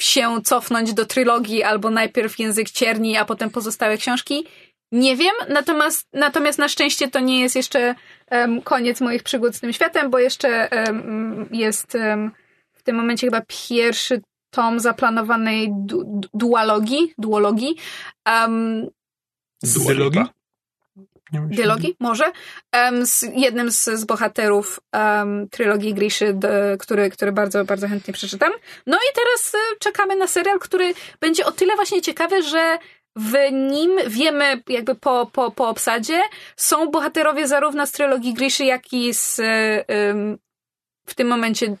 się 0.00 0.42
cofnąć 0.44 0.94
do 0.94 1.06
trylogii, 1.06 1.62
albo 1.62 1.90
najpierw 1.90 2.38
Język 2.38 2.70
Cierni, 2.70 3.16
a 3.16 3.24
potem 3.24 3.50
pozostałe 3.50 3.96
książki. 3.96 4.46
Nie 4.92 5.16
wiem, 5.16 5.34
natomiast, 5.48 6.08
natomiast 6.12 6.58
na 6.58 6.68
szczęście 6.68 7.10
to 7.10 7.20
nie 7.20 7.40
jest 7.40 7.56
jeszcze 7.56 7.94
em, 8.28 8.62
koniec 8.62 9.00
moich 9.00 9.22
przygód 9.22 9.56
z 9.56 9.60
tym 9.60 9.72
światem, 9.72 10.10
bo 10.10 10.18
jeszcze 10.18 10.70
em, 10.72 11.48
jest 11.52 11.94
em, 11.94 12.30
w 12.72 12.82
tym 12.82 12.96
momencie 12.96 13.26
chyba 13.26 13.42
pierwszy 13.68 14.20
tom 14.54 14.80
zaplanowanej 14.80 15.68
du, 15.72 16.20
dualogii, 16.34 17.14
duologii, 17.18 17.76
um, 18.26 18.88
myślę. 21.32 21.56
dialogii, 21.56 21.96
może, 22.00 22.24
um, 22.76 23.06
z 23.06 23.22
jednym 23.22 23.70
z, 23.70 23.84
z 23.84 24.04
bohaterów 24.04 24.80
um, 24.92 25.48
trylogii 25.48 25.94
Griszy, 25.94 26.32
d, 26.34 26.76
który, 26.80 27.10
który 27.10 27.32
bardzo, 27.32 27.64
bardzo 27.64 27.88
chętnie 27.88 28.14
przeczytam. 28.14 28.52
No 28.86 28.96
i 28.96 29.14
teraz 29.14 29.54
e, 29.54 29.58
czekamy 29.78 30.16
na 30.16 30.26
serial, 30.26 30.58
który 30.58 30.94
będzie 31.20 31.46
o 31.46 31.52
tyle 31.52 31.76
właśnie 31.76 32.02
ciekawy, 32.02 32.42
że 32.42 32.78
w 33.16 33.52
nim 33.52 33.90
wiemy 34.06 34.62
jakby 34.68 34.94
po, 34.94 35.30
po, 35.32 35.50
po 35.50 35.68
obsadzie 35.68 36.22
są 36.56 36.90
bohaterowie 36.90 37.48
zarówno 37.48 37.86
z 37.86 37.92
trylogii 37.92 38.34
Griszy, 38.34 38.64
jak 38.64 38.92
i 38.92 39.14
z 39.14 39.40
e, 39.40 39.44
em, 39.88 40.38
w 41.06 41.14
tym 41.14 41.28
momencie 41.28 41.76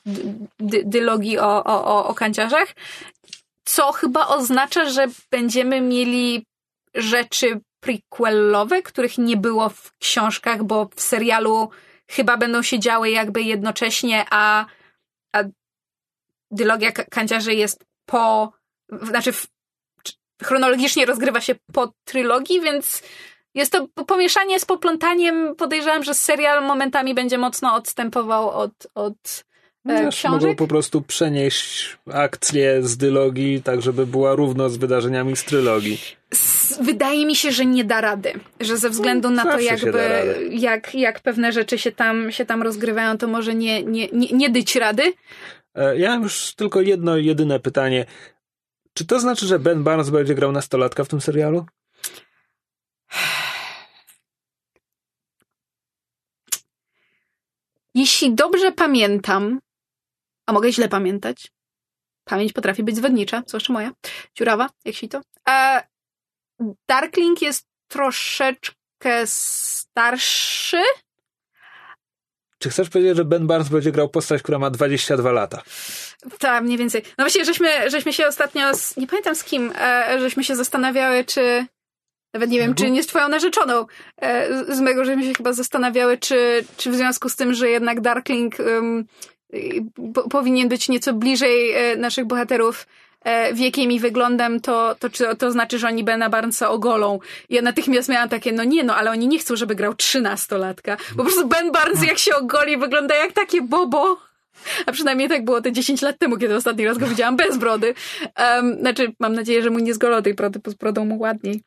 dylogii 0.84 1.38
o, 1.38 1.64
o, 1.64 1.84
o, 1.84 2.06
o 2.06 2.14
kanciarzach, 2.14 2.74
co 3.64 3.92
chyba 3.92 4.26
oznacza, 4.26 4.90
że 4.90 5.06
będziemy 5.30 5.80
mieli 5.80 6.46
rzeczy 6.94 7.60
prequelowe, 7.80 8.82
których 8.82 9.18
nie 9.18 9.36
było 9.36 9.68
w 9.68 9.92
książkach, 9.98 10.64
bo 10.64 10.88
w 10.96 11.00
serialu 11.00 11.70
chyba 12.10 12.36
będą 12.36 12.62
się 12.62 12.78
działy 12.78 13.10
jakby 13.10 13.42
jednocześnie, 13.42 14.26
a, 14.30 14.66
a 15.36 15.44
dylogia 16.50 16.92
Ka- 16.92 17.04
kanciarzy 17.04 17.54
jest 17.54 17.84
po, 18.06 18.52
znaczy 19.02 19.32
w, 19.32 19.46
chronologicznie 20.42 21.06
rozgrywa 21.06 21.40
się 21.40 21.54
po 21.72 21.92
trylogii, 22.04 22.60
więc 22.60 23.02
jest 23.54 23.72
to 23.72 23.88
pomieszanie 24.06 24.60
z 24.60 24.64
poplątaniem. 24.64 25.56
Podejrzewam, 25.56 26.04
że 26.04 26.14
serial 26.14 26.66
momentami 26.66 27.14
będzie 27.14 27.38
mocno 27.38 27.74
odstępował 27.74 28.50
od, 28.50 28.86
od 28.94 29.44
e, 29.88 30.04
Wiesz, 30.04 30.24
mogą 30.24 30.56
po 30.56 30.66
prostu 30.66 31.02
przenieść 31.02 31.96
akcję 32.12 32.82
z 32.82 32.96
dylogii, 32.96 33.62
tak 33.62 33.82
żeby 33.82 34.06
była 34.06 34.34
równo 34.34 34.70
z 34.70 34.76
wydarzeniami 34.76 35.36
z 35.36 35.44
trylogii. 35.44 35.98
Wydaje 36.80 37.26
mi 37.26 37.36
się, 37.36 37.52
że 37.52 37.66
nie 37.66 37.84
da 37.84 38.00
rady, 38.00 38.32
że 38.60 38.76
ze 38.76 38.90
względu 38.90 39.30
na 39.30 39.42
to, 39.42 39.50
zawsze 39.50 39.78
się 39.78 39.86
jakby 39.86 40.48
jak, 40.50 40.94
jak 40.94 41.20
pewne 41.20 41.52
rzeczy 41.52 41.78
się 41.78 41.92
tam, 41.92 42.32
się 42.32 42.44
tam 42.44 42.62
rozgrywają, 42.62 43.18
to 43.18 43.28
może 43.28 43.54
nie, 43.54 43.82
nie, 43.82 44.08
nie, 44.12 44.28
nie 44.28 44.50
dyć 44.50 44.76
rady. 44.76 45.12
E, 45.74 45.98
Ja 45.98 46.10
mam 46.10 46.22
już 46.22 46.54
tylko 46.54 46.80
jedno, 46.80 47.16
jedyne 47.16 47.60
pytanie. 47.60 48.06
Czy 48.94 49.06
to 49.06 49.20
znaczy, 49.20 49.46
że 49.46 49.58
Ben 49.58 49.82
Barnes 49.84 50.10
będzie 50.10 50.34
grał 50.34 50.52
nastolatka 50.52 51.04
w 51.04 51.08
tym 51.08 51.20
serialu? 51.20 51.66
Jeśli 57.94 58.34
dobrze 58.34 58.72
pamiętam, 58.72 59.60
a 60.46 60.52
mogę 60.52 60.72
źle 60.72 60.88
pamiętać, 60.88 61.52
pamięć 62.24 62.52
potrafi 62.52 62.82
być 62.82 62.96
zwodnicza, 62.96 63.42
zwłaszcza 63.46 63.72
moja, 63.72 63.92
dziurawa, 64.38 64.70
jak 64.84 64.94
się 64.94 65.08
to. 65.08 65.20
Darkling 66.88 67.42
jest 67.42 67.66
troszeczkę 67.88 69.26
starszy. 69.26 70.82
Czy 72.58 72.70
chcesz 72.70 72.90
powiedzieć, 72.90 73.16
że 73.16 73.24
Ben 73.24 73.46
Barnes 73.46 73.68
będzie 73.68 73.92
grał 73.92 74.08
postać, 74.08 74.42
która 74.42 74.58
ma 74.58 74.70
22 74.70 75.32
lata? 75.32 75.62
Tak, 76.38 76.64
mniej 76.64 76.78
więcej. 76.78 77.02
No 77.18 77.24
właśnie, 77.24 77.44
żeśmy, 77.44 77.90
żeśmy 77.90 78.12
się 78.12 78.26
ostatnio, 78.26 78.74
z, 78.74 78.96
nie 78.96 79.06
pamiętam 79.06 79.34
z 79.34 79.44
kim, 79.44 79.72
e, 79.76 80.16
żeśmy 80.20 80.44
się 80.44 80.56
zastanawiały, 80.56 81.24
czy, 81.24 81.66
nawet 82.34 82.50
nie 82.50 82.58
wiem, 82.58 82.74
czy 82.74 82.90
nie 82.90 83.02
z 83.02 83.06
twoją 83.06 83.28
narzeczoną, 83.28 83.86
e, 84.22 84.74
z- 84.74 84.80
mego, 84.80 85.04
żeśmy 85.04 85.24
się 85.24 85.34
chyba 85.34 85.52
zastanawiały, 85.52 86.18
czy, 86.18 86.64
czy 86.76 86.90
w 86.90 86.94
związku 86.94 87.28
z 87.28 87.36
tym, 87.36 87.54
że 87.54 87.68
jednak 87.68 88.00
Darkling 88.00 88.54
um, 88.58 89.04
po, 90.14 90.28
powinien 90.28 90.68
być 90.68 90.88
nieco 90.88 91.12
bliżej 91.12 91.72
e, 91.72 91.96
naszych 91.96 92.24
bohaterów 92.24 92.86
e, 93.24 93.54
wiekiem 93.54 93.92
i 93.92 94.00
wyglądem, 94.00 94.60
to, 94.60 94.96
to 94.98 95.08
to 95.38 95.50
znaczy, 95.50 95.78
że 95.78 95.86
oni 95.86 96.04
Bena 96.04 96.30
Barnesa 96.30 96.70
ogolą. 96.70 97.18
Ja 97.50 97.62
natychmiast 97.62 98.08
miałam 98.08 98.28
takie, 98.28 98.52
no 98.52 98.64
nie, 98.64 98.84
no 98.84 98.96
ale 98.96 99.10
oni 99.10 99.28
nie 99.28 99.38
chcą, 99.38 99.56
żeby 99.56 99.74
grał 99.74 99.94
trzynastolatka. 99.94 100.96
Bo 101.10 101.16
po 101.16 101.22
prostu 101.22 101.48
Ben 101.48 101.72
Barnes, 101.72 102.02
jak 102.06 102.18
się 102.18 102.36
ogoli, 102.36 102.76
wygląda 102.76 103.14
jak 103.14 103.32
takie 103.32 103.62
bobo. 103.62 104.16
A 104.86 104.92
przynajmniej 104.92 105.28
tak 105.28 105.44
było 105.44 105.62
te 105.62 105.72
10 105.72 106.02
lat 106.02 106.18
temu, 106.18 106.36
kiedy 106.36 106.56
ostatni 106.56 106.84
raz 106.84 106.98
go 106.98 107.06
widziałam 107.06 107.36
bez 107.36 107.58
brody. 107.58 107.94
Um, 108.56 108.78
znaczy, 108.78 109.12
mam 109.20 109.34
nadzieję, 109.34 109.62
że 109.62 109.70
mu 109.70 109.78
nie 109.78 109.94
zgolą 109.94 110.22
tej 110.22 110.34
brody, 110.34 110.60
bo 110.64 110.70
z 110.70 110.74
brodą 110.74 111.04
mu 111.04 111.18
ładniej. 111.18 111.62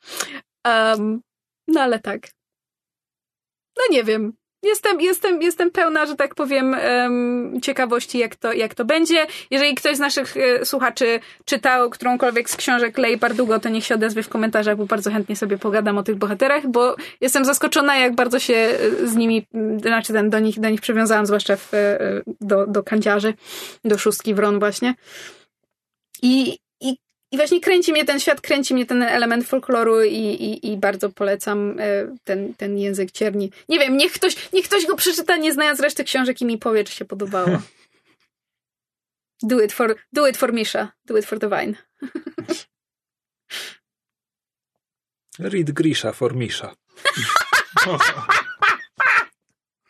Um, 0.67 1.21
no 1.67 1.81
ale 1.81 1.99
tak. 1.99 2.27
No 3.77 3.83
nie 3.91 4.03
wiem. 4.03 4.33
Jestem, 4.63 5.01
jestem, 5.01 5.41
jestem 5.41 5.71
pełna, 5.71 6.05
że 6.05 6.15
tak 6.15 6.35
powiem, 6.35 6.73
em, 6.73 7.59
ciekawości, 7.61 8.17
jak 8.17 8.35
to, 8.35 8.53
jak 8.53 8.75
to 8.75 8.85
będzie. 8.85 9.27
Jeżeli 9.51 9.75
ktoś 9.75 9.97
z 9.97 9.99
naszych 9.99 10.37
e, 10.37 10.65
słuchaczy 10.65 11.19
czytał 11.45 11.89
którąkolwiek 11.89 12.49
z 12.49 12.55
książek 12.55 12.97
Lej 12.97 13.17
Bardugo, 13.17 13.59
to 13.59 13.69
niech 13.69 13.85
się 13.85 13.95
odezwie 13.95 14.23
w 14.23 14.29
komentarzach, 14.29 14.77
bo 14.77 14.85
bardzo 14.85 15.11
chętnie 15.11 15.35
sobie 15.35 15.57
pogadam 15.57 15.97
o 15.97 16.03
tych 16.03 16.15
bohaterach, 16.15 16.67
bo 16.67 16.95
jestem 17.21 17.45
zaskoczona, 17.45 17.97
jak 17.97 18.15
bardzo 18.15 18.39
się 18.39 18.53
e, 18.53 19.07
z 19.07 19.15
nimi, 19.15 19.47
znaczy 19.81 20.13
ten, 20.13 20.29
do, 20.29 20.39
nich, 20.39 20.59
do 20.59 20.69
nich 20.69 20.81
przywiązałam, 20.81 21.25
zwłaszcza 21.25 21.55
w, 21.55 21.73
e, 21.73 21.99
do, 22.41 22.67
do 22.67 22.83
kanciarzy, 22.83 23.33
do 23.85 23.97
szóstki 23.97 24.33
wron 24.33 24.59
właśnie. 24.59 24.95
I, 26.21 26.57
i, 27.31 27.37
właśnie 27.37 27.61
kręci 27.61 27.91
mnie 27.91 28.05
ten 28.05 28.19
świat, 28.19 28.41
kręci 28.41 28.73
mnie 28.73 28.85
ten 28.85 29.03
element 29.03 29.47
folkloru 29.47 30.03
i, 30.03 30.15
i, 30.15 30.71
i 30.71 30.77
bardzo 30.77 31.09
polecam 31.09 31.79
e, 31.79 32.15
ten, 32.23 32.53
ten 32.53 32.77
język 32.77 33.11
cierni. 33.11 33.51
Nie 33.69 33.79
wiem, 33.79 33.97
niech 33.97 34.11
ktoś, 34.11 34.51
niech 34.53 34.65
ktoś 34.65 34.85
go 34.85 34.95
przeczyta, 34.95 35.37
nie 35.37 35.53
znając 35.53 35.79
reszty 35.79 36.03
książek 36.03 36.41
i 36.41 36.45
mi 36.45 36.57
powie, 36.57 36.83
czy 36.83 36.93
się 36.93 37.05
podobało. 37.05 37.61
Do 39.41 39.61
it 39.61 39.73
for, 39.73 39.95
do 40.13 40.27
it 40.27 40.37
for 40.37 40.53
Misha. 40.53 40.91
Do 41.05 41.17
it 41.17 41.25
for 41.25 41.39
the 41.39 41.49
wine. 41.49 41.75
Read 45.39 45.71
Grisha 45.71 46.11
for 46.13 46.35
Misha. 46.35 46.75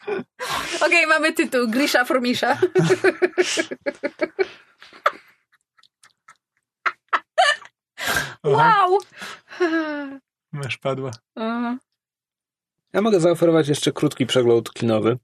Okej, 0.85 1.07
mamy 1.07 1.33
tytuł. 1.33 1.67
Grisha 1.67 2.05
for 2.05 2.21
Misha. 2.21 2.57
Wow! 8.49 8.97
Masz 10.51 10.77
padła. 10.77 11.11
Mhm. 11.35 11.79
Ja 12.93 13.01
mogę 13.01 13.19
zaoferować 13.19 13.67
jeszcze 13.67 13.91
krótki 13.91 14.25
przegląd 14.25 14.73
kinowy. 14.73 15.17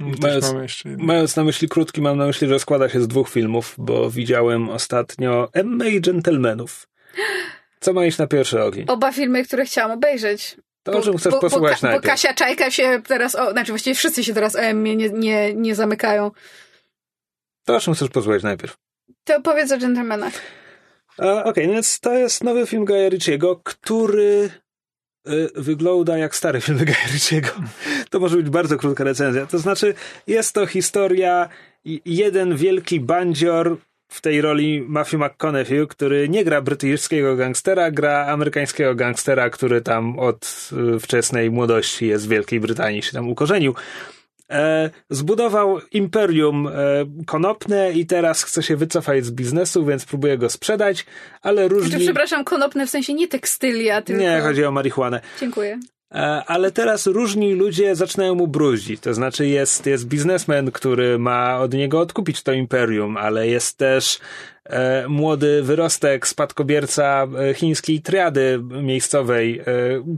Mm, 0.00 0.14
Też 0.18 0.44
Mając-. 0.44 0.84
Mając 0.98 1.36
na 1.36 1.44
myśli 1.44 1.68
krótki, 1.68 2.02
mam 2.02 2.18
na 2.18 2.26
myśli, 2.26 2.48
że 2.48 2.58
składa 2.60 2.88
się 2.88 3.00
z 3.00 3.08
dwóch 3.08 3.28
filmów, 3.28 3.74
bo 3.78 4.10
widziałem 4.10 4.68
ostatnio 4.68 5.48
Emma 5.52 5.86
i 5.86 6.00
Gentlemanów. 6.00 6.88
Co 7.80 7.92
ma 7.92 8.04
iść 8.04 8.18
na 8.18 8.26
pierwszy 8.26 8.62
ogień? 8.62 8.84
Oba 8.88 9.12
filmy, 9.12 9.44
które 9.44 9.64
chciałam 9.64 9.90
obejrzeć. 9.90 10.56
To 10.82 10.92
o 10.92 11.02
czym 11.02 11.16
chcesz 11.16 11.32
bo, 11.32 11.40
posłuchać 11.40 11.74
bo, 11.74 11.80
Ka- 11.80 11.86
bo 11.86 11.88
najpierw? 11.88 12.12
Kasia 12.12 12.34
Czajka 12.34 12.70
się 12.70 13.02
teraz, 13.06 13.34
o, 13.34 13.50
znaczy 13.50 13.72
właściwie 13.72 13.94
wszyscy 13.94 14.24
się 14.24 14.34
teraz 14.34 14.56
o 14.56 14.60
Emmie 14.60 14.96
nie, 14.96 15.10
nie, 15.10 15.54
nie 15.54 15.74
zamykają. 15.74 16.30
To 17.64 17.76
o 17.76 17.80
czym 17.80 17.94
chcesz 17.94 18.08
posłuchać 18.08 18.42
najpierw? 18.42 18.76
To 19.24 19.40
powiedz 19.42 19.72
o 19.72 19.78
dżentelmenach. 19.78 20.32
Okej, 21.20 21.66
no 21.66 21.72
więc 21.72 22.00
to 22.00 22.14
jest 22.14 22.44
nowy 22.44 22.66
film 22.66 22.84
Gaja 22.84 23.08
Ritchiego, 23.08 23.60
który 23.64 24.50
y, 25.28 25.48
wygląda 25.54 26.18
jak 26.18 26.36
stary 26.36 26.60
film 26.60 26.78
Gaja 26.84 27.06
Ritchiego. 27.12 27.48
To 28.10 28.20
może 28.20 28.36
być 28.36 28.50
bardzo 28.50 28.76
krótka 28.76 29.04
recenzja. 29.04 29.46
To 29.46 29.58
znaczy, 29.58 29.94
jest 30.26 30.54
to 30.54 30.66
historia 30.66 31.48
jeden 32.04 32.56
wielki 32.56 33.00
bandzior 33.00 33.76
w 34.10 34.20
tej 34.20 34.40
roli 34.40 34.84
Matthew 34.88 35.20
McConaughey, 35.20 35.86
który 35.86 36.28
nie 36.28 36.44
gra 36.44 36.62
brytyjskiego 36.62 37.36
gangstera, 37.36 37.90
gra 37.90 38.26
amerykańskiego 38.26 38.94
gangstera, 38.94 39.50
który 39.50 39.80
tam 39.80 40.18
od 40.18 40.70
y, 40.96 41.00
wczesnej 41.00 41.50
młodości 41.50 42.06
jest 42.06 42.26
w 42.26 42.30
Wielkiej 42.30 42.60
Brytanii, 42.60 43.02
się 43.02 43.12
tam 43.12 43.28
ukorzenił. 43.28 43.74
E, 44.50 44.90
zbudował 45.10 45.80
imperium 45.92 46.66
e, 46.66 46.72
konopne 47.26 47.92
i 47.92 48.06
teraz 48.06 48.42
chce 48.42 48.62
się 48.62 48.76
wycofać 48.76 49.24
z 49.24 49.30
biznesu, 49.30 49.84
więc 49.84 50.04
próbuje 50.04 50.38
go 50.38 50.50
sprzedać, 50.50 51.06
ale 51.42 51.68
różni... 51.68 51.90
Znaczy, 51.90 52.04
przepraszam, 52.04 52.44
konopne 52.44 52.86
w 52.86 52.90
sensie 52.90 53.14
nie 53.14 53.28
tekstylia, 53.28 54.02
tylko... 54.02 54.22
Nie, 54.22 54.40
chodzi 54.40 54.64
o 54.64 54.70
marihuanę. 54.70 55.20
Dziękuję. 55.40 55.78
E, 56.14 56.44
ale 56.46 56.70
teraz 56.70 57.06
różni 57.06 57.54
ludzie 57.54 57.96
zaczynają 57.96 58.34
mu 58.34 58.46
bruździć. 58.46 59.00
To 59.00 59.14
znaczy 59.14 59.46
jest, 59.46 59.86
jest 59.86 60.08
biznesmen, 60.08 60.70
który 60.72 61.18
ma 61.18 61.58
od 61.58 61.74
niego 61.74 62.00
odkupić 62.00 62.42
to 62.42 62.52
imperium, 62.52 63.16
ale 63.16 63.48
jest 63.48 63.78
też 63.78 64.18
e, 64.64 65.08
młody 65.08 65.62
wyrostek, 65.62 66.26
spadkobierca 66.26 67.26
e, 67.50 67.54
chińskiej 67.54 68.02
triady 68.02 68.60
miejscowej, 68.82 69.58
e, 69.58 69.64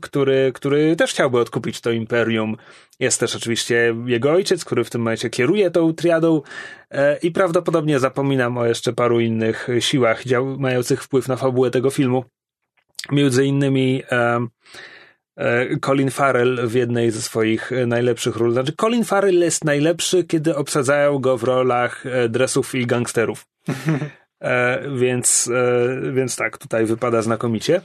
który, 0.02 0.52
który 0.54 0.96
też 0.96 1.10
chciałby 1.10 1.38
odkupić 1.38 1.80
to 1.80 1.90
imperium. 1.90 2.56
Jest 3.00 3.20
też 3.20 3.36
oczywiście 3.36 3.94
jego 4.06 4.32
ojciec, 4.32 4.64
który 4.64 4.84
w 4.84 4.90
tym 4.90 5.00
momencie 5.00 5.30
kieruje 5.30 5.70
tą 5.70 5.94
triadą 5.94 6.42
e, 6.90 7.16
i 7.16 7.30
prawdopodobnie 7.30 7.98
zapominam 7.98 8.58
o 8.58 8.66
jeszcze 8.66 8.92
paru 8.92 9.20
innych 9.20 9.68
siłach 9.80 10.24
dział, 10.24 10.58
mających 10.58 11.02
wpływ 11.04 11.28
na 11.28 11.36
fabułę 11.36 11.70
tego 11.70 11.90
filmu. 11.90 12.24
Między 13.10 13.46
innymi 13.46 14.02
e, 14.10 14.46
Colin 15.80 16.10
Farrell 16.10 16.68
w 16.68 16.74
jednej 16.74 17.10
ze 17.10 17.22
swoich 17.22 17.72
e, 17.72 17.86
najlepszych 17.86 18.36
ról. 18.36 18.52
Znaczy, 18.52 18.72
Colin 18.80 19.04
Farrell 19.04 19.38
jest 19.38 19.64
najlepszy, 19.64 20.24
kiedy 20.24 20.56
obsadzają 20.56 21.18
go 21.18 21.38
w 21.38 21.42
rolach 21.42 22.06
e, 22.06 22.28
dresów 22.28 22.74
i 22.74 22.86
gangsterów. 22.86 23.46
E, 24.42 24.82
więc, 24.96 25.50
e, 25.54 26.12
więc 26.12 26.36
tak, 26.36 26.58
tutaj 26.58 26.86
wypada 26.86 27.22
znakomicie. 27.22 27.80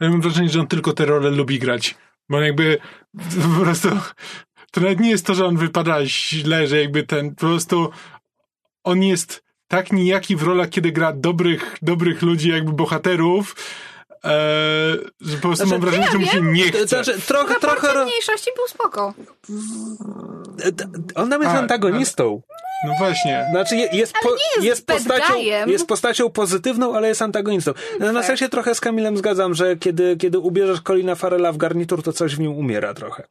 Ja 0.00 0.10
mam 0.10 0.20
wrażenie, 0.20 0.48
że 0.48 0.60
on 0.60 0.66
tylko 0.66 0.92
te 0.92 1.04
role 1.04 1.30
lubi 1.30 1.58
grać. 1.58 1.94
Bo 2.28 2.40
jakby 2.40 2.78
po 3.58 3.64
prostu 3.64 3.88
to 4.70 4.80
nawet 4.80 5.00
nie 5.00 5.10
jest 5.10 5.26
to, 5.26 5.34
że 5.34 5.46
on 5.46 5.56
wypada 5.56 6.06
źle, 6.06 6.66
że 6.66 6.80
jakby 6.80 7.02
ten 7.02 7.30
po 7.30 7.40
prostu 7.40 7.90
on 8.84 9.02
jest 9.02 9.44
tak 9.68 9.92
nijaki 9.92 10.36
w 10.36 10.42
rolach, 10.42 10.68
kiedy 10.68 10.92
gra 10.92 11.12
dobrych, 11.12 11.76
dobrych 11.82 12.22
ludzi, 12.22 12.48
jakby 12.48 12.72
bohaterów, 12.72 13.56
e, 14.26 14.96
że 15.20 15.36
po 15.36 15.42
prostu 15.42 15.66
Znaczy, 15.66 15.70
mam 15.70 15.80
wrażenie, 15.80 16.08
że 16.12 16.18
mu 16.18 16.26
się 16.26 16.42
nie 16.42 16.64
chce. 16.64 16.86
znaczy, 16.86 17.20
trochę, 17.26 17.54
trochę. 17.54 17.80
Proporcje 17.80 18.04
mniejszości 18.04 18.50
był 18.56 18.68
spoko. 18.68 19.14
On 21.14 21.28
nam 21.28 21.42
jest 21.42 21.54
antagonistą. 21.54 22.42
No 22.84 22.94
właśnie. 22.98 23.46
Znaczy 23.50 23.76
je- 23.76 23.88
jest, 23.92 24.14
po, 24.22 24.28
jest 24.62 24.86
bad 24.86 24.96
postacią, 24.96 25.34
guyem. 25.34 25.70
jest 25.70 25.86
postacią 25.86 26.30
pozytywną, 26.30 26.96
ale 26.96 27.08
jest 27.08 27.22
antagonistą. 27.22 27.72
Natomiast 28.00 28.28
ja 28.28 28.36
się 28.36 28.48
trochę 28.48 28.74
z 28.74 28.80
Kamilem 28.80 29.16
zgadzam, 29.16 29.54
że 29.54 29.76
kiedy, 29.76 30.16
kiedy 30.16 30.38
ubierzesz 30.38 30.80
Colina 30.80 31.14
Farrella 31.14 31.52
w 31.52 31.56
garnitur, 31.56 32.02
to 32.02 32.12
coś 32.12 32.36
w 32.36 32.40
nim 32.40 32.52
umiera 32.52 32.94
trochę. 32.94 33.22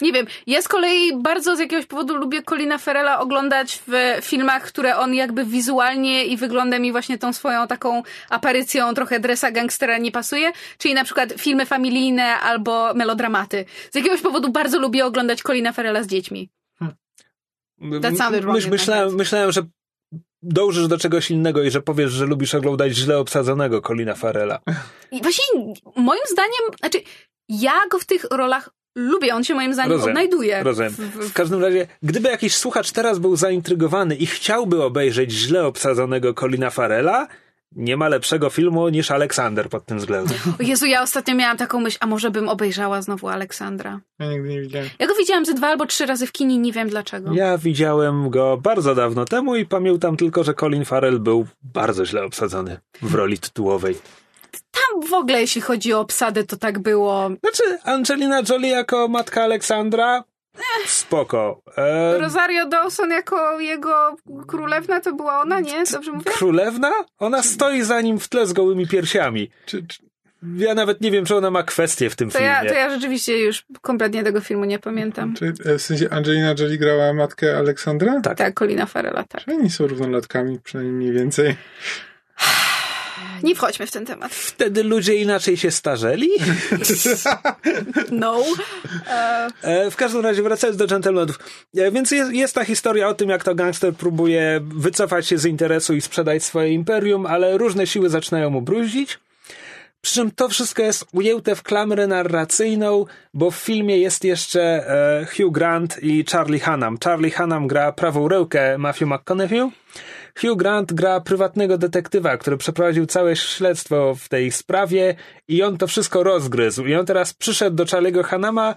Nie 0.00 0.12
wiem, 0.12 0.26
ja 0.46 0.62
z 0.62 0.68
kolei 0.68 1.16
bardzo 1.22 1.56
z 1.56 1.58
jakiegoś 1.58 1.86
powodu 1.86 2.16
lubię 2.16 2.42
Colina 2.42 2.78
Farrella 2.78 3.20
oglądać 3.20 3.82
w 3.88 3.92
filmach, 4.22 4.62
które 4.62 4.96
on 4.96 5.14
jakby 5.14 5.44
wizualnie 5.44 6.24
i 6.24 6.36
wyglądem 6.36 6.84
i 6.84 6.92
właśnie 6.92 7.18
tą 7.18 7.32
swoją 7.32 7.66
taką 7.66 8.02
aparycją 8.30 8.94
trochę 8.94 9.20
dresa 9.20 9.50
gangstera 9.50 9.98
nie 9.98 10.12
pasuje, 10.12 10.52
czyli 10.78 10.94
na 10.94 11.04
przykład 11.04 11.32
filmy 11.38 11.66
familijne 11.66 12.24
albo 12.24 12.94
melodramaty. 12.94 13.64
Z 13.92 13.94
jakiegoś 13.94 14.20
powodu 14.20 14.52
bardzo 14.52 14.78
lubię 14.78 15.06
oglądać 15.06 15.42
Colina 15.42 15.72
Farrella 15.72 16.02
z 16.02 16.06
dziećmi. 16.06 16.48
That 18.02 18.16
sounded 18.16 18.42
wrong 18.42 18.56
Myś, 18.56 18.66
myślałem, 18.66 19.14
myślałem, 19.14 19.52
że 19.52 19.62
dążysz 20.42 20.88
do 20.88 20.98
czegoś 20.98 21.30
innego 21.30 21.62
i 21.62 21.70
że 21.70 21.82
powiesz, 21.82 22.12
że 22.12 22.26
lubisz 22.26 22.54
oglądać 22.54 22.92
źle 22.92 23.18
obsadzonego 23.18 23.82
Colina 23.82 24.14
Farrella. 24.14 24.60
I 25.10 25.22
właśnie 25.22 25.44
moim 25.96 26.22
zdaniem, 26.30 26.78
znaczy 26.80 26.98
ja 27.48 27.80
go 27.90 27.98
w 27.98 28.04
tych 28.04 28.24
rolach 28.30 28.70
lubię, 28.94 29.34
on 29.34 29.44
się 29.44 29.54
moim 29.54 29.74
zdaniem 29.74 29.92
Rozumiem, 29.92 30.12
odnajduje. 30.12 30.62
Rozumiem. 30.62 30.92
W, 30.92 31.28
w, 31.28 31.32
każdym 31.32 31.62
razie, 31.62 31.86
gdyby 32.02 32.28
jakiś 32.28 32.56
słuchacz 32.56 32.92
teraz 32.92 33.18
był 33.18 33.36
zaintrygowany 33.36 34.16
i 34.16 34.26
chciałby 34.26 34.82
obejrzeć 34.82 35.32
źle 35.32 35.66
obsadzonego 35.66 36.34
Colina 36.34 36.70
Farrella, 36.70 37.28
nie 37.76 37.96
ma 37.96 38.08
lepszego 38.08 38.50
filmu 38.50 38.88
niż 38.88 39.10
Aleksander 39.10 39.68
pod 39.68 39.86
tym 39.86 39.98
względem. 39.98 40.38
O 40.60 40.62
Jezu, 40.62 40.86
ja 40.86 41.02
ostatnio 41.02 41.34
miałam 41.34 41.56
taką 41.56 41.80
myśl, 41.80 41.98
a 42.00 42.06
może 42.06 42.30
bym 42.30 42.48
obejrzała 42.48 43.02
znowu 43.02 43.28
Aleksandra. 43.28 44.00
Ja 44.18 44.30
nigdy 44.30 44.48
nie 44.48 44.60
widziałem. 44.60 44.88
Ja 44.98 45.06
go 45.06 45.14
widziałam 45.14 45.44
ze 45.44 45.54
dwa 45.54 45.68
albo 45.68 45.86
trzy 45.86 46.06
razy 46.06 46.26
w 46.26 46.32
kinie, 46.32 46.58
nie 46.58 46.72
wiem 46.72 46.88
dlaczego. 46.88 47.32
Ja 47.32 47.58
widziałem 47.58 48.30
go 48.30 48.56
bardzo 48.56 48.94
dawno 48.94 49.24
temu 49.24 49.56
i 49.56 49.66
pamiętam 49.66 50.16
tylko, 50.16 50.44
że 50.44 50.54
Colin 50.54 50.84
Farrell 50.84 51.20
był 51.20 51.46
bardzo 51.62 52.06
źle 52.06 52.24
obsadzony 52.24 52.78
w 53.02 53.14
roli 53.14 53.38
tytułowej. 53.38 53.98
Tam 54.70 55.10
w 55.10 55.12
ogóle, 55.12 55.40
jeśli 55.40 55.60
chodzi 55.60 55.92
o 55.92 56.00
obsadę, 56.00 56.44
to 56.44 56.56
tak 56.56 56.78
było. 56.78 57.30
Znaczy, 57.40 57.78
Angelina 57.84 58.42
Jolie 58.48 58.68
jako 58.70 59.08
matka 59.08 59.42
Aleksandra? 59.42 60.24
Spoko. 60.86 61.62
E, 61.76 62.18
Rosario 62.18 62.66
Dawson 62.68 63.10
jako 63.10 63.60
jego 63.60 64.16
królewna 64.48 65.00
to 65.00 65.12
była 65.14 65.40
ona, 65.40 65.60
nie? 65.60 65.82
Dobrze 65.92 66.12
mówię? 66.12 66.30
królewna? 66.30 66.92
Ona 67.18 67.42
stoi 67.42 67.82
za 67.82 68.00
nim 68.00 68.18
w 68.20 68.28
tle 68.28 68.46
z 68.46 68.52
gołymi 68.52 68.86
piersiami. 68.88 69.50
Czy, 69.66 69.86
czy, 69.86 69.98
Ja 70.56 70.74
nawet 70.74 71.00
nie 71.00 71.10
wiem, 71.10 71.24
czy 71.24 71.36
ona 71.36 71.50
ma 71.50 71.62
kwestię 71.62 72.10
w 72.10 72.16
tym 72.16 72.30
To 72.30 72.38
filmie. 72.38 72.52
ja, 72.52 72.64
to 72.64 72.74
ja 72.74 72.90
rzeczywiście 72.90 73.38
już 73.38 73.64
kompletnie 73.80 74.22
tego 74.24 74.40
filmu 74.40 74.64
nie 74.64 74.78
pamiętam. 74.78 75.34
czy 75.34 75.52
e, 75.64 75.78
w 75.78 75.82
sensie 75.82 76.10
Angelina 76.10 76.54
Jolie 76.58 76.78
grała 76.78 77.12
matkę 77.12 77.56
Aleksandra? 77.58 78.20
Tak. 78.20 78.38
Tak, 78.38 78.58
Colina 78.58 78.86
Farrella, 78.86 79.24
tak. 79.28 79.44
Czy 79.44 79.50
oni 79.54 79.70
są 79.70 79.86
równolatkami, 79.86 80.60
przynajmniej 80.64 80.96
mniej 80.96 81.12
więcej? 81.12 81.56
Nie 83.44 83.54
wchodźmy 83.54 83.86
w 83.86 83.90
ten 83.90 84.06
temat. 84.06 84.34
Wtedy 84.34 84.82
ludzie 84.82 85.14
inaczej 85.14 85.56
się 85.56 85.70
starzeli. 85.70 86.28
No. 88.10 88.44
E, 89.62 89.90
w 89.90 89.96
każdym 89.96 90.22
razie, 90.22 90.42
wracając 90.42 90.76
do 90.76 90.86
dżentelmenów. 90.86 91.38
E, 91.76 91.90
więc 91.90 92.10
jest, 92.10 92.32
jest 92.32 92.54
ta 92.54 92.64
historia 92.64 93.08
o 93.08 93.14
tym, 93.14 93.28
jak 93.28 93.44
to 93.44 93.54
gangster 93.54 93.94
próbuje 93.94 94.60
wycofać 94.62 95.26
się 95.26 95.38
z 95.38 95.44
interesu 95.44 95.94
i 95.94 96.00
sprzedać 96.00 96.44
swoje 96.44 96.72
imperium, 96.72 97.26
ale 97.26 97.58
różne 97.58 97.86
siły 97.86 98.08
zaczynają 98.08 98.50
mu 98.50 98.62
bruździć. 98.62 99.18
Przy 100.00 100.14
czym 100.14 100.30
to 100.30 100.48
wszystko 100.48 100.82
jest 100.82 101.04
ujęte 101.12 101.54
w 101.54 101.62
klamrę 101.62 102.06
narracyjną, 102.06 103.04
bo 103.34 103.50
w 103.50 103.56
filmie 103.56 103.98
jest 103.98 104.24
jeszcze 104.24 104.62
e, 104.62 105.26
Hugh 105.36 105.52
Grant 105.52 106.02
i 106.02 106.24
Charlie 106.32 106.60
Hunnam. 106.60 106.98
Charlie 107.04 107.30
Hunnam 107.30 107.66
gra 107.66 107.92
prawą 107.92 108.28
rękę 108.28 108.78
Matthew 108.78 109.08
McConaughey. 109.08 109.70
Hugh 110.40 110.58
Grant 110.58 110.92
gra 110.92 111.20
prywatnego 111.20 111.78
detektywa, 111.78 112.36
który 112.36 112.56
przeprowadził 112.56 113.06
całe 113.06 113.36
śledztwo 113.36 114.14
w 114.14 114.28
tej 114.28 114.52
sprawie 114.52 115.14
i 115.48 115.62
on 115.62 115.76
to 115.78 115.86
wszystko 115.86 116.22
rozgryzł. 116.22 116.84
I 116.84 116.94
on 116.94 117.06
teraz 117.06 117.34
przyszedł 117.34 117.76
do 117.76 117.84
Charlie'ego 117.84 118.24
Hunnama, 118.24 118.74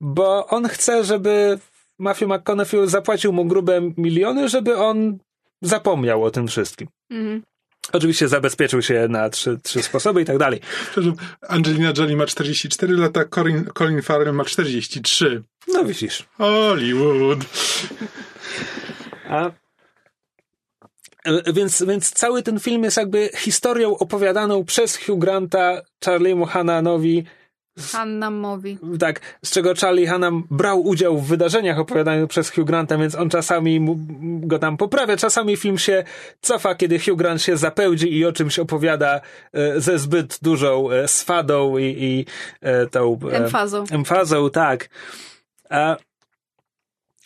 bo 0.00 0.46
on 0.46 0.68
chce, 0.68 1.04
żeby 1.04 1.58
Matthew 1.98 2.28
McConaughey 2.28 2.88
zapłacił 2.88 3.32
mu 3.32 3.44
grube 3.44 3.80
miliony, 3.96 4.48
żeby 4.48 4.76
on 4.76 5.18
zapomniał 5.62 6.24
o 6.24 6.30
tym 6.30 6.48
wszystkim. 6.48 6.88
mhm. 7.10 7.42
Oczywiście 7.92 8.28
zabezpieczył 8.28 8.82
się 8.82 9.06
na 9.08 9.30
trzy, 9.30 9.58
trzy 9.62 9.82
sposoby 9.82 10.22
i 10.22 10.24
tak 10.24 10.38
dalej. 10.38 10.60
Angelina 11.48 11.92
Jolie 11.98 12.16
ma 12.16 12.26
44 12.26 12.94
lata, 12.94 13.24
Colin, 13.24 13.64
Colin 13.78 14.02
Farrell 14.02 14.34
ma 14.34 14.44
43. 14.44 15.42
No 15.68 15.84
widzisz. 15.84 16.24
Hollywood. 16.38 17.38
A, 19.28 19.50
więc, 21.52 21.82
więc 21.82 22.10
cały 22.10 22.42
ten 22.42 22.60
film 22.60 22.84
jest 22.84 22.96
jakby 22.96 23.30
historią 23.36 23.98
opowiadaną 23.98 24.64
przez 24.64 24.96
Hugh 24.96 25.18
Granta 25.18 25.82
Charlie'emu 26.04 26.46
Hannanowi, 26.46 27.24
Hanna 27.92 28.30
mówi. 28.30 28.78
tak, 28.98 29.20
z 29.44 29.50
czego 29.50 29.74
Charlie 29.74 30.06
Hannan 30.06 30.42
brał 30.50 30.82
udział 30.82 31.18
w 31.18 31.26
wydarzeniach 31.26 31.78
opowiadanych 31.78 32.28
przez 32.28 32.50
Hugh 32.50 32.64
Granta, 32.64 32.98
więc 32.98 33.14
on 33.14 33.30
czasami 33.30 33.80
mu, 33.80 33.96
go 34.40 34.58
tam 34.58 34.76
poprawia, 34.76 35.16
czasami 35.16 35.56
film 35.56 35.78
się 35.78 36.04
cofa, 36.40 36.74
kiedy 36.74 36.98
Hugh 36.98 37.16
Grant 37.18 37.42
się 37.42 37.56
zapełdzi 37.56 38.16
i 38.16 38.24
o 38.24 38.32
czymś 38.32 38.58
opowiada 38.58 39.20
e, 39.52 39.80
ze 39.80 39.98
zbyt 39.98 40.38
dużą 40.42 40.90
e, 40.90 41.08
swadą 41.08 41.78
i, 41.78 41.84
i 41.84 42.26
e, 42.60 42.86
tą 42.86 43.18
e, 43.32 43.36
Emfazą. 43.36 43.84
emfazą, 43.90 44.50
tak. 44.50 44.88
A 45.70 45.96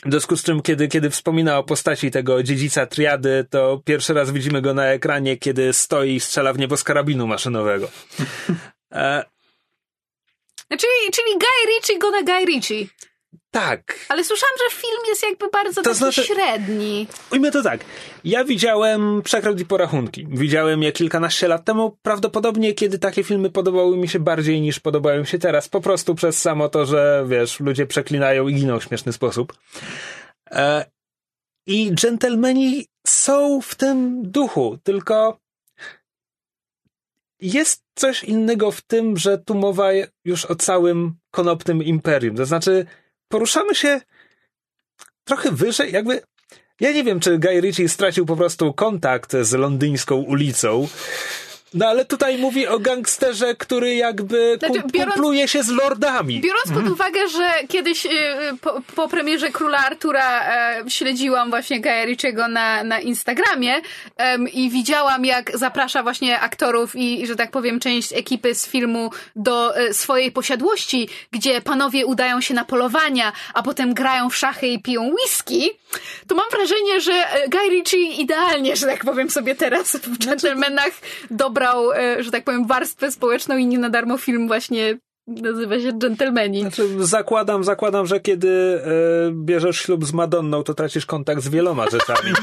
w 0.04 0.10
związku 0.10 0.36
z 0.36 0.42
czym, 0.42 0.62
kiedy, 0.62 0.88
kiedy 0.88 1.10
wspomina 1.10 1.58
o 1.58 1.64
postaci 1.64 2.10
tego 2.10 2.42
dziedzica 2.42 2.86
triady, 2.86 3.46
to 3.50 3.82
pierwszy 3.84 4.14
raz 4.14 4.30
widzimy 4.30 4.62
go 4.62 4.74
na 4.74 4.86
ekranie, 4.86 5.36
kiedy 5.36 5.72
stoi 5.72 6.14
i 6.14 6.20
strzela 6.20 6.52
w 6.52 6.58
niebo 6.58 6.76
z 6.76 6.84
karabinu 6.84 7.26
maszynowego. 7.26 7.88
E, 8.92 9.24
Czyli, 10.70 11.10
czyli 11.12 11.32
Guy 11.38 11.74
Ritchie 11.74 11.98
go 11.98 12.10
na 12.10 12.22
Guy 12.22 12.44
Ritchie. 12.44 12.86
Tak, 13.50 14.06
Ale 14.08 14.24
słyszałam, 14.24 14.54
że 14.58 14.76
film 14.76 15.00
jest 15.08 15.22
jakby 15.22 15.48
bardzo 15.52 15.82
To 15.82 15.90
taki 15.90 15.98
znaczy- 15.98 16.22
średni. 16.24 17.06
Ujmę 17.32 17.50
to 17.50 17.62
tak. 17.62 17.80
Ja 18.24 18.44
widziałem 18.44 19.22
Przekręt 19.24 19.60
i 19.60 19.66
Porachunki. 19.66 20.26
Widziałem 20.30 20.82
je 20.82 20.92
kilkanaście 20.92 21.48
lat 21.48 21.64
temu. 21.64 21.96
Prawdopodobnie, 22.02 22.74
kiedy 22.74 22.98
takie 22.98 23.24
filmy 23.24 23.50
podobały 23.50 23.96
mi 23.96 24.08
się 24.08 24.18
bardziej 24.20 24.60
niż 24.60 24.80
podobają 24.80 25.24
się 25.24 25.38
teraz. 25.38 25.68
Po 25.68 25.80
prostu 25.80 26.14
przez 26.14 26.38
samo 26.38 26.68
to, 26.68 26.86
że 26.86 27.24
wiesz, 27.28 27.60
ludzie 27.60 27.86
przeklinają 27.86 28.48
i 28.48 28.54
giną 28.54 28.80
w 28.80 28.84
śmieszny 28.84 29.12
sposób. 29.12 29.52
E, 30.50 30.84
I 31.66 31.90
dżentelmeni 31.94 32.86
są 33.06 33.60
w 33.60 33.74
tym 33.74 34.22
duchu, 34.30 34.78
tylko 34.82 35.38
jest 37.40 37.82
coś 37.94 38.24
innego 38.24 38.70
w 38.70 38.80
tym, 38.80 39.16
że 39.16 39.38
tu 39.38 39.54
mowa 39.54 39.88
już 40.24 40.44
o 40.44 40.54
całym 40.54 41.14
konopnym 41.30 41.82
imperium. 41.82 42.36
To 42.36 42.46
znaczy, 42.46 42.86
poruszamy 43.30 43.74
się 43.74 44.00
trochę 45.24 45.52
wyżej, 45.52 45.92
jakby 45.92 46.22
ja 46.80 46.92
nie 46.92 47.04
wiem, 47.04 47.20
czy 47.20 47.38
Guy 47.38 47.60
Ritchie 47.60 47.88
stracił 47.88 48.26
po 48.26 48.36
prostu 48.36 48.74
kontakt 48.74 49.32
z 49.42 49.52
londyńską 49.52 50.16
ulicą, 50.16 50.88
no 51.74 51.86
ale 51.86 52.04
tutaj 52.04 52.38
mówi 52.38 52.66
o 52.66 52.78
gangsterze, 52.78 53.54
który 53.54 53.94
jakby 53.94 54.56
Znaczy, 54.58 54.82
biorąc- 54.92 55.14
kumpluje 55.14 55.48
się 55.48 55.62
z 55.62 55.68
lordami. 55.68 56.40
Biorąc 56.40 56.72
pod 56.74 56.92
uwagę, 56.92 57.28
że 57.28 57.50
kiedyś 57.68 58.06
y, 58.06 58.10
po, 58.60 58.80
po 58.96 59.08
premierze 59.08 59.50
Króla 59.50 59.78
Artura 59.78 60.40
e, 60.42 60.90
śledziłam 60.90 61.50
właśnie 61.50 61.80
Gaja 61.80 62.04
Ritchiego 62.04 62.48
na, 62.48 62.84
na 62.84 63.00
Instagramie 63.00 63.80
i 64.52 64.70
widziałam, 64.70 65.24
jak 65.24 65.58
zaprasza 65.58 66.02
właśnie 66.02 66.40
aktorów 66.40 66.96
i, 66.96 67.26
że 67.26 67.36
tak 67.36 67.50
powiem, 67.50 67.80
część 67.80 68.12
ekipy 68.12 68.54
z 68.54 68.66
filmu 68.66 69.10
do 69.36 69.76
e, 69.76 69.94
swojej 69.94 70.32
posiadłości, 70.32 71.08
gdzie 71.30 71.60
panowie 71.60 72.06
udają 72.06 72.40
się 72.40 72.54
na 72.54 72.64
polowania, 72.64 73.32
a 73.54 73.62
potem 73.62 73.94
grają 73.94 74.30
w 74.30 74.36
szachy 74.36 74.66
i 74.66 74.82
piją 74.82 75.14
whisky, 75.14 75.70
to 76.26 76.34
mam 76.34 76.46
wrażenie, 76.50 77.00
że 77.00 77.12
e, 77.12 77.48
Guy 77.48 77.70
Ritchie 77.70 77.98
idealnie, 77.98 78.76
że 78.76 78.86
tak 78.86 79.04
powiem 79.04 79.30
sobie 79.30 79.54
teraz 79.54 79.96
w 79.96 80.26
Gentlemanach 80.26 80.92
dobrał, 81.30 81.92
e, 81.92 82.22
że 82.22 82.30
tak 82.30 82.44
powiem, 82.44 82.66
warstwę 82.66 83.12
społeczną 83.12 83.56
i 83.56 83.66
nie 83.66 83.78
na 83.78 83.90
darmo 83.90 84.18
film 84.18 84.48
właśnie 84.48 84.98
nazywa 85.26 85.80
się 85.80 85.92
Gentlemani. 85.92 86.60
Znaczy, 86.60 86.88
zakładam, 86.98 87.64
zakładam, 87.64 88.06
że 88.06 88.20
kiedy 88.20 88.48
e, 88.48 88.90
bierzesz 89.32 89.80
ślub 89.80 90.04
z 90.04 90.12
Madonną, 90.12 90.62
to 90.62 90.74
tracisz 90.74 91.06
kontakt 91.06 91.42
z 91.42 91.48
wieloma 91.48 91.86
rzeczami. 91.90 92.32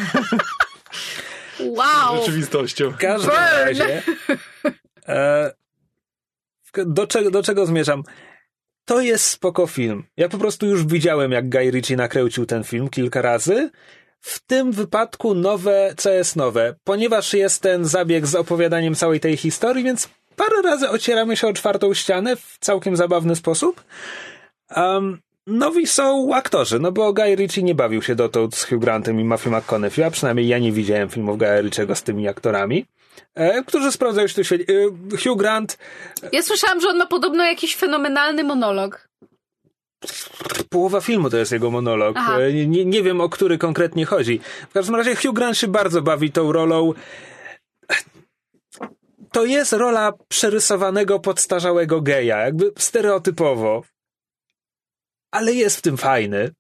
Wow! 1.60 2.18
Rzeczywistością. 2.20 2.92
W 2.92 2.98
każdym 2.98 3.30
Burn! 3.30 3.42
razie. 3.66 4.04
E, 5.08 5.52
do, 6.86 7.08
czego, 7.08 7.32
do 7.32 7.44
czego 7.44 7.66
zmierzam? 7.66 8.04
To 8.88 9.02
jest 9.02 9.26
spoko 9.26 9.68
film. 9.68 10.04
Ja 10.18 10.30
po 10.30 10.38
prostu 10.38 10.66
już 10.66 10.86
widziałem, 10.86 11.32
jak 11.32 11.50
Guy 11.50 11.72
Ritchie 11.72 11.96
nakręcił 11.96 12.46
ten 12.46 12.64
film 12.64 12.90
kilka 12.90 13.22
razy. 13.22 13.70
W 14.22 14.40
tym 14.40 14.72
wypadku 14.72 15.36
nowe, 15.36 15.94
co 15.98 16.10
jest 16.12 16.36
nowe? 16.36 16.76
Ponieważ 16.84 17.34
jest 17.34 17.62
ten 17.62 17.86
zabieg 17.86 18.28
z 18.28 18.36
opowiadaniem 18.36 18.96
całej 18.96 19.20
tej 19.20 19.38
historii, 19.38 19.84
więc 19.84 20.10
parę 20.36 20.62
razy 20.62 20.90
ocieramy 20.90 21.38
się 21.38 21.48
o 21.48 21.54
czwartą 21.54 21.94
ścianę 21.94 22.36
w 22.36 22.58
całkiem 22.60 22.96
zabawny 22.96 23.36
sposób. 23.36 23.84
Um, 24.76 25.20
nowi 25.48 25.88
są 25.88 26.36
aktorzy, 26.36 26.80
no 26.80 26.92
bo 26.92 27.14
Guy 27.14 27.36
Ritchie 27.36 27.64
nie 27.64 27.76
bawił 27.76 28.02
się 28.02 28.16
dotąd 28.16 28.56
z 28.56 28.64
Hugh 28.64 28.80
Grantem 28.80 29.20
i 29.20 29.24
Matthew 29.24 29.54
McConaughey, 29.54 30.04
a 30.04 30.12
przynajmniej 30.12 30.48
ja 30.48 30.60
nie 30.60 30.72
widziałem 30.72 31.10
filmów 31.10 31.38
Guy 31.38 31.62
Ritchiego 31.62 31.96
z 31.96 32.04
tymi 32.04 32.28
aktorami, 32.28 32.86
którzy 33.68 33.92
sprawdzają 33.92 34.28
się 34.28 34.36
tu 34.36 34.44
świetnie. 34.44 34.76
E, 34.76 35.18
Hugh 35.24 35.38
Grant, 35.40 35.78
Ja 36.32 36.44
słyszałam, 36.44 36.82
że 36.82 36.88
on 36.88 36.98
ma 36.98 37.06
podobno 37.06 37.44
jakiś 37.46 37.76
fenomenalny 37.76 38.44
monolog. 38.44 39.08
połowa 40.70 41.02
filmu 41.02 41.30
to 41.30 41.38
jest 41.38 41.52
jego 41.52 41.72
monolog. 41.72 42.18
E, 42.18 42.54
Nie, 42.54 42.86
nie 42.86 43.04
wiem, 43.04 43.22
o 43.22 43.30
który 43.30 43.58
konkretnie 43.58 44.06
chodzi. 44.06 44.40
W 44.70 44.74
każdym 44.74 44.96
razie 44.96 45.16
Hugh 45.16 45.36
Grant 45.36 45.58
się 45.58 45.68
bardzo 45.68 46.02
bawi 46.02 46.32
tą 46.32 46.52
rolą. 46.52 46.94
To 49.32 49.46
jest 49.46 49.74
rola 49.74 50.14
przerysowanego, 50.28 51.20
podstarzałego 51.20 52.02
geja, 52.02 52.38
jakby 52.38 52.72
stereotypowo. 52.78 53.84
Ale 55.32 55.54
jest 55.54 55.78
w 55.78 55.82
tym 55.82 55.98
fajny. 55.98 56.52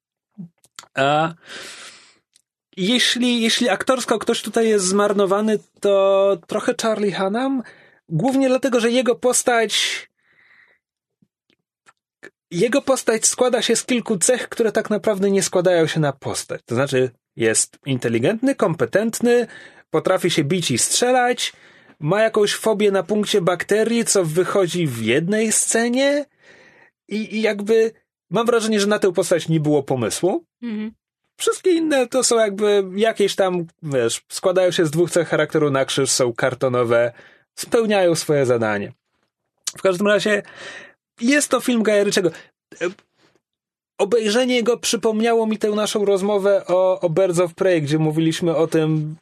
A 0.95 1.33
jeśli, 2.77 3.41
jeśli 3.41 3.69
aktorsko 3.69 4.19
ktoś 4.19 4.41
tutaj 4.41 4.69
jest 4.69 4.85
zmarnowany, 4.85 5.59
to 5.79 6.37
trochę 6.47 6.73
Charlie 6.81 7.13
Hunnam. 7.13 7.63
Głównie 8.09 8.47
dlatego, 8.47 8.79
że 8.79 8.91
jego 8.91 9.15
postać 9.15 10.07
jego 12.51 12.81
postać 12.81 13.25
składa 13.25 13.61
się 13.61 13.75
z 13.75 13.85
kilku 13.85 14.17
cech, 14.17 14.49
które 14.49 14.71
tak 14.71 14.89
naprawdę 14.89 15.31
nie 15.31 15.43
składają 15.43 15.87
się 15.87 15.99
na 15.99 16.13
postać. 16.13 16.61
To 16.65 16.75
znaczy, 16.75 17.11
jest 17.35 17.79
inteligentny, 17.85 18.55
kompetentny, 18.55 19.47
potrafi 19.89 20.29
się 20.29 20.43
bić 20.43 20.71
i 20.71 20.77
strzelać, 20.77 21.53
ma 21.99 22.21
jakąś 22.21 22.55
fobię 22.55 22.91
na 22.91 23.03
punkcie 23.03 23.41
bakterii, 23.41 24.05
co 24.05 24.25
wychodzi 24.25 24.87
w 24.87 25.01
jednej 25.01 25.51
scenie 25.51 26.25
i, 27.07 27.35
i 27.35 27.41
jakby 27.41 27.91
mam 28.29 28.45
wrażenie, 28.45 28.79
że 28.79 28.87
na 28.87 28.99
tę 28.99 29.13
postać 29.13 29.49
nie 29.49 29.59
było 29.59 29.83
pomysłu. 29.83 30.45
Mhm. 30.61 30.91
Wszystkie 31.37 31.71
inne 31.71 32.07
to 32.07 32.23
są 32.23 32.37
jakby 32.37 32.83
jakieś 32.95 33.35
tam, 33.35 33.65
wiesz, 33.83 34.21
składają 34.29 34.71
się 34.71 34.85
z 34.85 34.91
dwóch 34.91 35.11
cech 35.11 35.27
charakteru 35.27 35.71
na 35.71 35.85
krzyż, 35.85 36.09
są 36.11 36.33
kartonowe, 36.33 37.11
spełniają 37.55 38.15
swoje 38.15 38.45
zadanie. 38.45 38.91
W 39.77 39.81
każdym 39.81 40.07
razie 40.07 40.43
jest 41.21 41.49
to 41.49 41.59
film. 41.59 41.83
E, 41.89 42.05
Obejrzenie 43.97 44.63
go 44.63 44.77
przypomniało 44.77 45.47
mi 45.47 45.57
tę 45.57 45.69
naszą 45.69 46.05
rozmowę 46.05 46.65
o, 46.67 46.99
o 46.99 47.09
Birds 47.09 47.39
of 47.39 47.53
Prey, 47.53 47.81
gdzie 47.81 47.99
mówiliśmy 47.99 48.55
o 48.55 48.67
tym, 48.67 49.15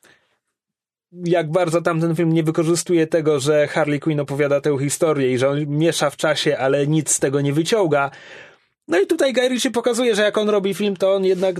jak 1.23 1.51
bardzo 1.51 1.81
tamten 1.81 2.15
film 2.15 2.33
nie 2.33 2.43
wykorzystuje 2.43 3.07
tego, 3.07 3.39
że 3.39 3.67
Harley 3.67 3.99
Quinn 3.99 4.19
opowiada 4.19 4.61
tę 4.61 4.77
historię 4.79 5.33
i 5.33 5.37
że 5.37 5.49
on 5.49 5.67
miesza 5.67 6.09
w 6.09 6.17
czasie, 6.17 6.57
ale 6.57 6.87
nic 6.87 7.11
z 7.11 7.19
tego 7.19 7.41
nie 7.41 7.53
wyciąga. 7.53 8.11
No 8.87 8.99
i 8.99 9.07
tutaj 9.07 9.33
Guy 9.33 9.49
Ritchie 9.49 9.71
pokazuje, 9.71 10.15
że 10.15 10.21
jak 10.21 10.37
on 10.37 10.49
robi 10.49 10.73
film, 10.73 10.97
to 10.97 11.13
on 11.13 11.25
jednak 11.25 11.55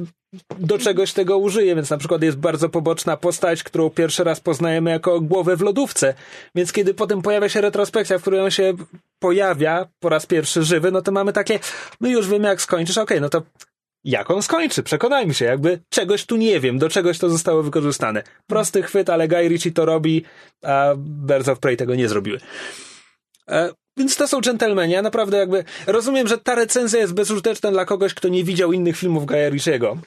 do 0.60 0.78
czegoś 0.78 1.14
tego 1.14 1.38
użyje, 1.38 1.76
więc 1.76 1.90
na 1.90 1.98
przykład 1.98 2.24
jest 2.24 2.38
bardzo 2.38 2.70
poboczna 2.70 3.18
postać, 3.18 3.64
którą 3.64 3.90
pierwszy 3.90 4.24
raz 4.24 4.40
poznajemy 4.40 4.92
jako 4.92 5.22
głowę 5.22 5.56
w 5.56 5.62
lodówce, 5.62 6.14
więc 6.56 6.72
kiedy 6.74 6.94
potem 6.94 7.22
pojawia 7.22 7.50
się 7.50 7.62
retrospekcja, 7.62 8.18
w 8.18 8.22
której 8.22 8.40
on 8.40 8.52
się 8.52 8.74
pojawia 9.20 9.88
po 10.00 10.10
raz 10.10 10.26
pierwszy 10.26 10.64
żywy, 10.64 10.92
no 10.92 11.02
to 11.02 11.12
mamy 11.12 11.34
takie, 11.34 11.60
my 12.00 12.10
już 12.10 12.28
wiemy 12.30 12.48
jak 12.48 12.62
skończysz, 12.62 12.98
okej, 12.98 13.22
no 13.22 13.30
to 13.30 13.42
jak 14.04 14.32
on 14.32 14.42
skończy? 14.42 14.84
Przekonajmy 14.84 15.34
się, 15.34 15.46
jakby 15.46 15.80
czegoś 15.90 16.26
tu 16.26 16.36
nie 16.36 16.60
wiem, 16.60 16.80
do 16.80 16.90
czegoś 16.90 17.20
to 17.20 17.30
zostało 17.30 17.64
wykorzystane. 17.64 18.24
Prosty 18.48 18.84
chwyt, 18.84 19.10
ale 19.10 19.28
Guy 19.28 19.48
Ritchie 19.48 19.72
to 19.72 19.86
robi, 19.86 20.24
a 20.62 20.94
Birds 20.98 21.48
of 21.48 21.60
Prey 21.60 21.78
tego 21.78 21.96
nie 21.96 22.10
zrobiły. 22.10 22.40
E, 23.98 24.00
więc 24.00 24.16
to 24.16 24.28
są 24.28 24.42
dżentelmeni. 24.42 24.94
Ja 24.94 25.02
naprawdę 25.02 25.38
jakby 25.38 25.64
rozumiem, 25.88 26.28
że 26.28 26.38
ta 26.38 26.56
recenzja 26.56 27.00
jest 27.00 27.14
bezużyteczna 27.14 27.72
dla 27.72 27.86
kogoś, 27.86 28.14
kto 28.14 28.28
nie 28.28 28.44
widział 28.44 28.74
innych 28.74 28.98
filmów 28.98 29.26
Guya 29.26 29.50
Ritchiego. 29.50 29.98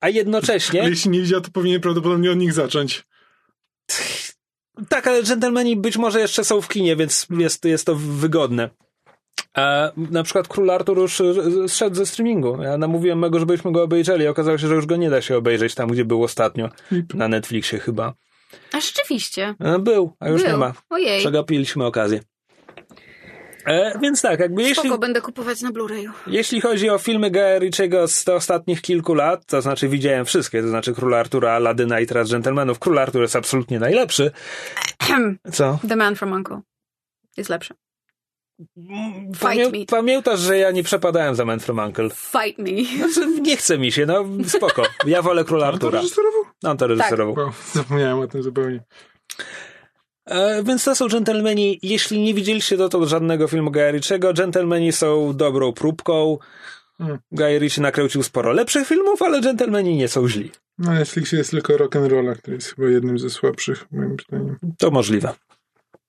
A 0.00 0.08
jednocześnie... 0.08 0.80
Ale 0.80 0.90
jeśli 0.90 1.10
nie 1.10 1.20
widział, 1.20 1.40
to 1.40 1.50
powinien 1.50 1.80
prawdopodobnie 1.80 2.30
od 2.30 2.38
nich 2.38 2.52
zacząć. 2.52 3.04
Tak, 4.88 5.06
ale 5.06 5.22
dżentelmeni 5.22 5.76
być 5.76 5.96
może 5.96 6.20
jeszcze 6.20 6.44
są 6.44 6.60
w 6.60 6.68
kinie, 6.68 6.96
więc 6.96 7.26
jest, 7.30 7.64
jest 7.64 7.86
to 7.86 7.94
wygodne. 7.94 8.70
A 9.54 9.90
na 9.96 10.22
przykład 10.22 10.48
Król 10.48 10.70
Artur 10.70 10.98
już 10.98 11.20
y, 11.20 11.34
zszedł 11.68 11.96
ze 11.96 12.06
streamingu. 12.06 12.62
Ja 12.62 12.78
namówiłem 12.78 13.18
mego, 13.18 13.38
żebyśmy 13.38 13.72
go 13.72 13.82
obejrzeli. 13.82 14.26
Okazało 14.26 14.58
się, 14.58 14.68
że 14.68 14.74
już 14.74 14.86
go 14.86 14.96
nie 14.96 15.10
da 15.10 15.22
się 15.22 15.36
obejrzeć 15.36 15.74
tam, 15.74 15.88
gdzie 15.88 16.04
był 16.04 16.22
ostatnio. 16.22 16.68
Na 17.14 17.28
Netflixie 17.28 17.78
chyba. 17.78 18.14
A 18.72 18.80
rzeczywiście. 18.80 19.54
A, 19.58 19.78
był, 19.78 20.12
a 20.20 20.28
już 20.28 20.42
Był. 20.42 20.50
nie 20.50 20.56
ma. 20.56 20.72
Ojej. 20.90 21.20
Przegapiliśmy 21.20 21.84
okazję. 21.84 22.20
E, 23.66 23.98
więc 24.02 24.22
tak, 24.22 24.40
jakby 24.40 24.62
jeśli, 24.62 24.74
Spoko, 24.82 24.98
będę 24.98 25.20
kupować 25.20 25.60
na 25.62 25.70
Blu-rayu. 25.70 26.10
jeśli 26.26 26.60
chodzi 26.60 26.90
o 26.90 26.98
filmy 26.98 27.30
Guya 27.30 27.58
Ritchiego 27.58 28.08
z 28.08 28.28
ostatnich 28.28 28.82
kilku 28.82 29.14
lat, 29.14 29.46
to 29.46 29.62
znaczy 29.62 29.88
widziałem 29.88 30.24
wszystkie, 30.24 30.62
to 30.62 30.68
znaczy 30.68 30.94
Króla 30.94 31.18
Artura, 31.18 31.52
Aladyna 31.52 32.00
i 32.00 32.06
teraz 32.06 32.30
Gentlemanów. 32.30 32.78
Król 32.78 32.98
Artur 32.98 33.22
jest 33.22 33.36
absolutnie 33.36 33.78
najlepszy. 33.78 34.30
Co? 35.52 35.78
The 35.88 35.96
Man 35.96 36.16
from 36.16 36.32
Uncle. 36.32 36.60
Jest 37.36 37.50
lepszy. 37.50 37.74
Fight 39.34 39.40
Pamię- 39.40 39.72
me. 39.80 39.86
pamiętasz, 39.86 40.40
że 40.40 40.58
ja 40.58 40.70
nie 40.70 40.82
przepadałem 40.82 41.34
za 41.34 41.44
Man 41.44 41.60
from 41.60 41.78
Uncle. 41.78 42.08
Fight 42.10 42.58
me. 42.58 43.08
Znaczy, 43.10 43.40
nie 43.40 43.56
chce 43.56 43.78
mi 43.78 43.92
się, 43.92 44.06
no 44.06 44.24
spoko. 44.48 44.82
Ja 45.06 45.22
wolę 45.22 45.44
Króla 45.44 45.66
On 45.66 45.70
to 45.70 45.74
Artura. 45.74 46.00
reżyserował? 46.00 46.42
On 46.64 46.76
to 46.76 46.86
reżyserował. 46.86 47.34
Wow, 47.44 47.52
zapomniałem 47.72 48.18
o 48.18 48.26
tym 48.26 48.42
zupełnie. 48.42 48.80
E, 50.26 50.62
więc 50.62 50.84
to 50.84 50.94
są 50.94 51.08
Gentlemani. 51.08 51.78
Jeśli 51.82 52.20
nie 52.20 52.34
widzieliście 52.34 52.76
dotąd 52.76 53.08
żadnego 53.08 53.48
filmu 53.48 53.70
Guya 53.70 53.90
Ritchiego, 53.92 54.32
Gentlemani 54.34 54.92
są 54.92 55.36
dobrą 55.36 55.72
próbką. 55.72 56.38
Hmm. 56.98 57.18
Guy 57.32 57.58
Ritchie 57.58 57.82
nakręcił 57.82 58.22
sporo 58.22 58.52
lepszych 58.52 58.88
filmów, 58.88 59.22
ale 59.22 59.40
Gentlemani 59.40 59.96
nie 59.96 60.08
są 60.08 60.28
źli. 60.28 60.50
Na 60.78 60.92
Netflixie 60.92 61.38
jest 61.38 61.50
tylko 61.50 61.72
Rock'n'Rolla, 61.72 62.36
który 62.36 62.56
jest 62.56 62.74
chyba 62.74 62.88
jednym 62.88 63.18
ze 63.18 63.30
słabszych, 63.30 63.86
moim 63.92 64.16
zdaniem. 64.28 64.56
To 64.78 64.90
możliwe. 64.90 65.32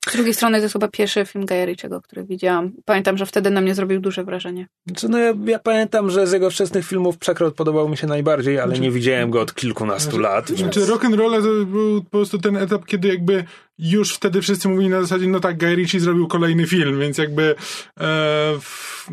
Z 0.08 0.14
drugiej 0.14 0.34
strony 0.34 0.58
to 0.58 0.64
jest 0.64 0.74
chyba 0.74 0.88
pierwszy 0.88 1.26
film 1.26 1.46
Gaja 1.46 1.66
Ritchiego, 1.66 2.02
który 2.02 2.24
widziałam. 2.24 2.72
Pamiętam, 2.86 3.18
że 3.18 3.26
wtedy 3.26 3.50
na 3.50 3.62
mnie 3.62 3.76
zrobił 3.76 4.00
duże 4.00 4.24
wrażenie. 4.24 4.68
Znaczy, 4.88 5.10
no 5.10 5.18
ja, 5.18 5.34
ja 5.46 5.60
pamiętam, 5.60 6.10
że 6.10 6.28
z 6.28 6.32
jego 6.32 6.50
wczesnych 6.50 6.86
filmów 6.86 7.18
Przekrot 7.18 7.56
podobał 7.56 7.90
mi 7.90 7.98
się 7.98 8.08
najbardziej, 8.08 8.60
ale 8.60 8.80
nie 8.80 8.92
widziałem 8.92 9.32
go 9.32 9.42
od 9.42 9.56
kilkunastu 9.56 10.20
lat. 10.20 10.48
Więc... 10.52 10.60
Znaczy 10.60 10.80
Rock'n'Rolla 10.80 11.42
to 11.44 11.66
był 11.66 12.04
po 12.04 12.10
prostu 12.10 12.38
ten 12.38 12.58
etap, 12.58 12.86
kiedy 12.86 13.08
jakby 13.08 13.44
już 13.80 14.14
wtedy 14.14 14.42
wszyscy 14.42 14.70
mówili 14.70 14.90
na 14.90 15.02
zasadzie, 15.02 15.28
no 15.28 15.40
tak, 15.40 15.58
Guy 15.58 15.76
Ritchie 15.76 16.00
zrobił 16.00 16.28
kolejny 16.28 16.68
film, 16.68 17.00
więc 17.00 17.18
jakby 17.18 17.44
e, 17.44 17.56
w, 18.60 19.08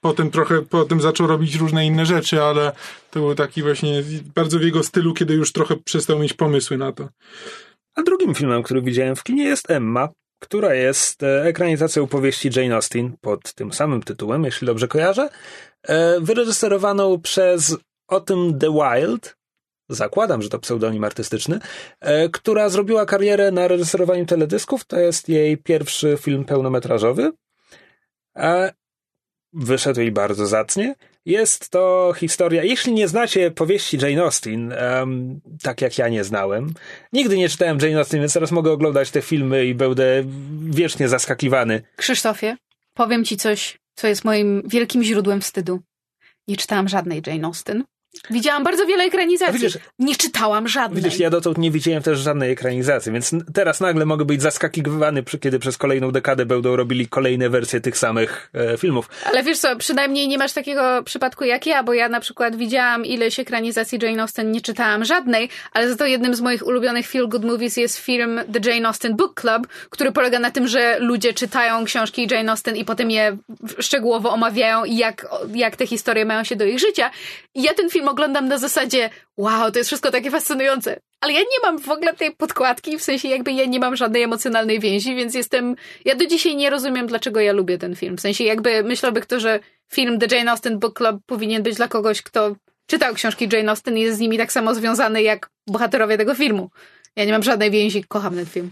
potem 0.00 0.30
trochę, 0.30 0.62
potem 0.62 1.00
zaczął 1.00 1.26
robić 1.26 1.54
różne 1.54 1.86
inne 1.86 2.06
rzeczy, 2.06 2.42
ale 2.42 2.72
to 3.10 3.20
był 3.20 3.34
taki 3.34 3.62
właśnie 3.62 4.02
bardzo 4.34 4.58
w 4.58 4.62
jego 4.62 4.82
stylu, 4.82 5.14
kiedy 5.14 5.34
już 5.34 5.52
trochę 5.52 5.76
przestał 5.76 6.18
mieć 6.18 6.32
pomysły 6.32 6.78
na 6.78 6.92
to. 6.92 7.08
A 7.94 8.02
drugim 8.02 8.34
filmem, 8.34 8.62
który 8.62 8.82
widziałem 8.82 9.16
w 9.16 9.22
kinie 9.22 9.44
jest 9.44 9.70
Emma, 9.70 10.08
która 10.38 10.74
jest 10.74 11.22
e, 11.22 11.44
ekranizacją 11.44 12.06
powieści 12.06 12.50
Jane 12.56 12.74
Austen 12.74 13.16
pod 13.20 13.52
tym 13.54 13.72
samym 13.72 14.02
tytułem, 14.02 14.44
jeśli 14.44 14.66
dobrze 14.66 14.88
kojarzę, 14.88 15.28
e, 15.82 16.20
wyreżyserowaną 16.20 17.20
przez 17.20 17.76
tym 18.26 18.58
The 18.58 18.72
Wild, 18.72 19.36
zakładam, 19.88 20.42
że 20.42 20.48
to 20.48 20.58
pseudonim 20.58 21.04
artystyczny, 21.04 21.58
e, 22.00 22.28
która 22.28 22.68
zrobiła 22.68 23.06
karierę 23.06 23.50
na 23.50 23.68
reżyserowaniu 23.68 24.26
teledysków. 24.26 24.84
To 24.84 24.98
jest 25.00 25.28
jej 25.28 25.56
pierwszy 25.56 26.16
film 26.20 26.44
pełnometrażowy. 26.44 27.32
Wyszedł 29.52 30.00
jej 30.00 30.12
bardzo 30.12 30.46
zacnie. 30.46 30.94
Jest 31.28 31.70
to 31.70 32.12
historia, 32.16 32.64
jeśli 32.64 32.92
nie 32.92 33.08
znacie 33.08 33.50
powieści 33.50 33.98
Jane 34.02 34.22
Austen, 34.22 34.72
um, 34.72 35.40
tak 35.62 35.80
jak 35.80 35.98
ja 35.98 36.08
nie 36.08 36.24
znałem, 36.24 36.74
nigdy 37.12 37.36
nie 37.36 37.48
czytałem 37.48 37.78
Jane 37.82 37.98
Austen, 37.98 38.20
więc 38.20 38.32
teraz 38.32 38.52
mogę 38.52 38.72
oglądać 38.72 39.10
te 39.10 39.22
filmy 39.22 39.66
i 39.66 39.74
będę 39.74 40.24
wiecznie 40.60 41.08
zaskakiwany. 41.08 41.82
Krzysztofie, 41.96 42.56
powiem 42.94 43.24
ci 43.24 43.36
coś, 43.36 43.78
co 43.94 44.06
jest 44.06 44.24
moim 44.24 44.62
wielkim 44.66 45.02
źródłem 45.02 45.40
wstydu. 45.40 45.80
Nie 46.48 46.56
czytałam 46.56 46.88
żadnej 46.88 47.22
Jane 47.26 47.46
Austen. 47.46 47.84
Widziałam 48.30 48.64
bardzo 48.64 48.86
wiele 48.86 49.04
ekranizacji. 49.04 49.54
Widzisz, 49.54 49.78
nie 49.98 50.16
czytałam 50.16 50.68
żadnej. 50.68 51.02
Widzisz, 51.02 51.20
ja 51.20 51.30
dotąd 51.30 51.58
nie 51.58 51.70
widziałem 51.70 52.02
też 52.02 52.18
żadnej 52.18 52.52
ekranizacji, 52.52 53.12
więc 53.12 53.34
teraz 53.54 53.80
nagle 53.80 54.06
mogę 54.06 54.24
być 54.24 54.42
zaskakiwany, 54.42 55.22
kiedy 55.40 55.58
przez 55.58 55.78
kolejną 55.78 56.10
dekadę 56.10 56.46
będą 56.46 56.76
robili 56.76 57.08
kolejne 57.08 57.50
wersje 57.50 57.80
tych 57.80 57.98
samych 57.98 58.50
e, 58.54 58.78
filmów. 58.78 59.08
Ale 59.24 59.42
wiesz 59.42 59.58
co, 59.58 59.76
przynajmniej 59.76 60.28
nie 60.28 60.38
masz 60.38 60.52
takiego 60.52 61.02
przypadku 61.04 61.44
jak 61.44 61.66
ja, 61.66 61.82
bo 61.82 61.92
ja 61.92 62.08
na 62.08 62.20
przykład 62.20 62.56
widziałam 62.56 63.04
ileś 63.06 63.40
ekranizacji 63.40 63.98
Jane 64.02 64.22
Austen, 64.22 64.52
nie 64.52 64.60
czytałam 64.60 65.04
żadnej, 65.04 65.48
ale 65.72 65.88
za 65.88 65.96
to 65.96 66.06
jednym 66.06 66.34
z 66.34 66.40
moich 66.40 66.66
ulubionych 66.66 67.08
feel 67.08 67.28
good 67.28 67.44
movies 67.44 67.76
jest 67.76 67.98
film 67.98 68.40
The 68.52 68.70
Jane 68.70 68.88
Austen 68.88 69.16
Book 69.16 69.40
Club, 69.40 69.66
który 69.90 70.12
polega 70.12 70.38
na 70.38 70.50
tym, 70.50 70.68
że 70.68 70.98
ludzie 70.98 71.34
czytają 71.34 71.84
książki 71.84 72.28
Jane 72.30 72.50
Austen 72.50 72.76
i 72.76 72.84
potem 72.84 73.10
je 73.10 73.36
szczegółowo 73.78 74.30
omawiają 74.30 74.84
i 74.84 74.96
jak, 74.96 75.26
jak 75.54 75.76
te 75.76 75.86
historie 75.86 76.24
mają 76.24 76.44
się 76.44 76.56
do 76.56 76.64
ich 76.64 76.78
życia. 76.78 77.10
I 77.54 77.62
ja 77.62 77.74
ten 77.74 77.90
film 77.90 78.07
oglądam 78.08 78.48
na 78.48 78.58
zasadzie, 78.58 79.10
wow, 79.36 79.72
to 79.72 79.78
jest 79.78 79.88
wszystko 79.90 80.10
takie 80.10 80.30
fascynujące. 80.30 81.00
Ale 81.20 81.32
ja 81.32 81.40
nie 81.40 81.60
mam 81.62 81.78
w 81.78 81.88
ogóle 81.88 82.14
tej 82.14 82.36
podkładki, 82.36 82.98
w 82.98 83.02
sensie 83.02 83.28
jakby 83.28 83.52
ja 83.52 83.64
nie 83.64 83.80
mam 83.80 83.96
żadnej 83.96 84.22
emocjonalnej 84.22 84.80
więzi, 84.80 85.14
więc 85.14 85.34
jestem, 85.34 85.76
ja 86.04 86.14
do 86.14 86.26
dzisiaj 86.26 86.56
nie 86.56 86.70
rozumiem, 86.70 87.06
dlaczego 87.06 87.40
ja 87.40 87.52
lubię 87.52 87.78
ten 87.78 87.96
film. 87.96 88.16
W 88.16 88.20
sensie 88.20 88.44
jakby 88.44 88.82
myślałby 88.82 89.20
kto, 89.20 89.40
że 89.40 89.60
film 89.92 90.18
The 90.18 90.36
Jane 90.36 90.50
Austen 90.50 90.78
Book 90.78 90.98
Club 90.98 91.16
powinien 91.26 91.62
być 91.62 91.76
dla 91.76 91.88
kogoś, 91.88 92.22
kto 92.22 92.56
czytał 92.86 93.14
książki 93.14 93.48
Jane 93.52 93.70
Austen 93.70 93.98
i 93.98 94.00
jest 94.00 94.16
z 94.16 94.20
nimi 94.20 94.38
tak 94.38 94.52
samo 94.52 94.74
związany 94.74 95.22
jak 95.22 95.50
bohaterowie 95.66 96.18
tego 96.18 96.34
filmu. 96.34 96.70
Ja 97.16 97.24
nie 97.24 97.32
mam 97.32 97.42
żadnej 97.42 97.70
więzi, 97.70 98.04
kocham 98.08 98.34
ten 98.34 98.46
film. 98.46 98.70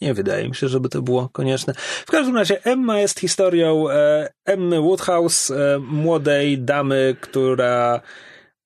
Nie 0.00 0.14
wydaje 0.14 0.48
mi 0.48 0.54
się, 0.54 0.68
żeby 0.68 0.88
to 0.88 1.02
było 1.02 1.28
konieczne. 1.28 1.74
W 2.06 2.10
każdym 2.10 2.36
razie 2.36 2.64
Emma 2.64 2.98
jest 2.98 3.20
historią 3.20 3.90
e, 3.90 4.28
Emmy 4.44 4.80
Woodhouse, 4.80 5.50
e, 5.50 5.78
młodej 5.78 6.58
damy, 6.58 7.16
która 7.20 8.00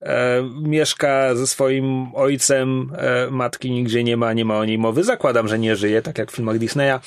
e, 0.02 0.42
mieszka 0.62 1.34
ze 1.34 1.46
swoim 1.46 2.14
ojcem. 2.14 2.92
E, 2.98 3.30
matki 3.30 3.70
nigdzie 3.70 4.04
nie 4.04 4.16
ma, 4.16 4.32
nie 4.32 4.44
ma 4.44 4.58
o 4.58 4.64
niej 4.64 4.78
mowy. 4.78 5.04
Zakładam, 5.04 5.48
że 5.48 5.58
nie 5.58 5.76
żyje, 5.76 6.02
tak 6.02 6.18
jak 6.18 6.32
w 6.32 6.34
filmach 6.34 6.58
Disneya. 6.58 6.98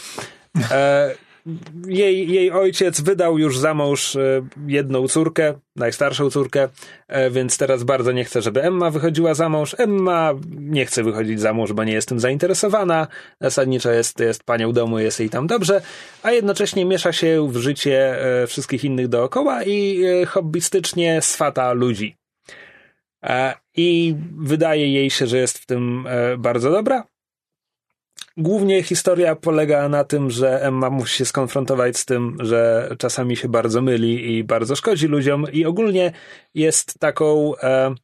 Jej, 1.87 2.31
jej 2.31 2.51
ojciec 2.51 3.01
wydał 3.01 3.37
już 3.37 3.59
za 3.59 3.73
mąż 3.73 4.15
e, 4.15 4.41
jedną 4.67 5.07
córkę, 5.07 5.53
najstarszą 5.75 6.29
córkę, 6.29 6.69
e, 7.07 7.29
więc 7.29 7.57
teraz 7.57 7.83
bardzo 7.83 8.11
nie 8.11 8.23
chce, 8.23 8.41
żeby 8.41 8.63
Emma 8.63 8.89
wychodziła 8.89 9.33
za 9.33 9.49
mąż. 9.49 9.75
Emma 9.77 10.33
nie 10.49 10.85
chce 10.85 11.03
wychodzić 11.03 11.39
za 11.39 11.53
mąż, 11.53 11.73
bo 11.73 11.83
nie 11.83 11.93
jest 11.93 12.09
tym 12.09 12.19
zainteresowana. 12.19 13.07
Zasadniczo 13.41 13.91
jest, 13.91 14.19
jest 14.19 14.43
panią 14.43 14.71
domu, 14.73 14.99
jest 14.99 15.19
jej 15.19 15.29
tam 15.29 15.47
dobrze, 15.47 15.81
a 16.23 16.31
jednocześnie 16.31 16.85
miesza 16.85 17.13
się 17.13 17.49
w 17.51 17.57
życie 17.57 18.25
e, 18.43 18.47
wszystkich 18.47 18.83
innych 18.83 19.07
dookoła 19.07 19.63
i 19.63 20.05
hobbystycznie 20.27 21.21
swata 21.21 21.73
ludzi. 21.73 22.17
I 23.77 24.15
wydaje 24.37 24.93
jej 24.93 25.09
się, 25.09 25.27
że 25.27 25.37
jest 25.37 25.57
w 25.57 25.65
tym 25.65 26.07
bardzo 26.37 26.71
dobra, 26.71 27.03
Głównie 28.37 28.83
historia 28.83 29.35
polega 29.35 29.89
na 29.89 30.03
tym, 30.03 30.29
że 30.29 30.61
Emma 30.61 30.89
musi 30.89 31.17
się 31.17 31.25
skonfrontować 31.25 31.97
z 31.97 32.05
tym, 32.05 32.37
że 32.39 32.89
czasami 32.99 33.37
się 33.37 33.49
bardzo 33.49 33.81
myli 33.81 34.37
i 34.37 34.43
bardzo 34.43 34.75
szkodzi 34.75 35.07
ludziom 35.07 35.45
i 35.51 35.65
ogólnie 35.65 36.11
jest 36.53 36.99
taką 36.99 37.55
e, 37.57 37.95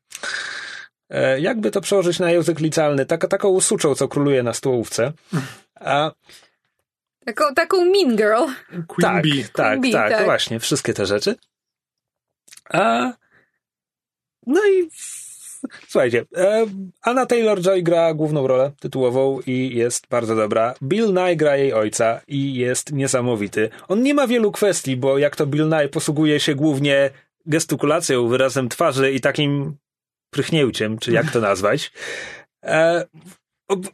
e, 1.09 1.39
jakby 1.39 1.71
to 1.71 1.81
przełożyć 1.81 2.19
na 2.19 2.31
język 2.31 2.59
liczalny, 2.59 3.05
taka, 3.05 3.27
taką 3.27 3.61
suczą, 3.61 3.95
co 3.95 4.07
króluje 4.07 4.43
na 4.43 4.53
stołówce. 4.53 5.13
A, 5.75 6.11
taką, 7.25 7.53
taką 7.53 7.85
mean 7.85 8.15
girl. 8.15 8.43
Queen 8.87 9.01
tak, 9.01 9.23
Bee. 9.23 9.43
tak, 9.53 9.81
Bee, 9.81 9.91
tak, 9.91 10.11
tak. 10.11 10.25
właśnie, 10.25 10.59
wszystkie 10.59 10.93
te 10.93 11.05
rzeczy. 11.05 11.35
A, 12.69 13.11
no 14.47 14.61
i 14.65 14.89
Słuchajcie, 15.87 16.25
e, 16.37 16.65
Anna 17.01 17.25
Taylor-Joy 17.25 17.83
gra 17.83 18.13
główną 18.13 18.47
rolę 18.47 18.71
tytułową 18.79 19.39
i 19.47 19.75
jest 19.75 20.07
bardzo 20.07 20.35
dobra. 20.35 20.73
Bill 20.83 21.13
Nye 21.13 21.35
gra 21.35 21.57
jej 21.57 21.73
ojca 21.73 22.21
i 22.27 22.53
jest 22.53 22.91
niesamowity. 22.91 23.69
On 23.87 24.03
nie 24.03 24.13
ma 24.13 24.27
wielu 24.27 24.51
kwestii, 24.51 24.97
bo 24.97 25.17
jak 25.17 25.35
to 25.35 25.45
Bill 25.47 25.69
Nye 25.69 25.89
posługuje 25.89 26.39
się 26.39 26.55
głównie 26.55 27.09
gestykulacją, 27.45 28.27
wyrazem 28.27 28.69
twarzy 28.69 29.11
i 29.11 29.21
takim 29.21 29.77
prychnięciem, 30.29 30.99
czy 30.99 31.11
jak 31.11 31.31
to 31.31 31.39
nazwać. 31.41 31.91
E, 32.63 33.05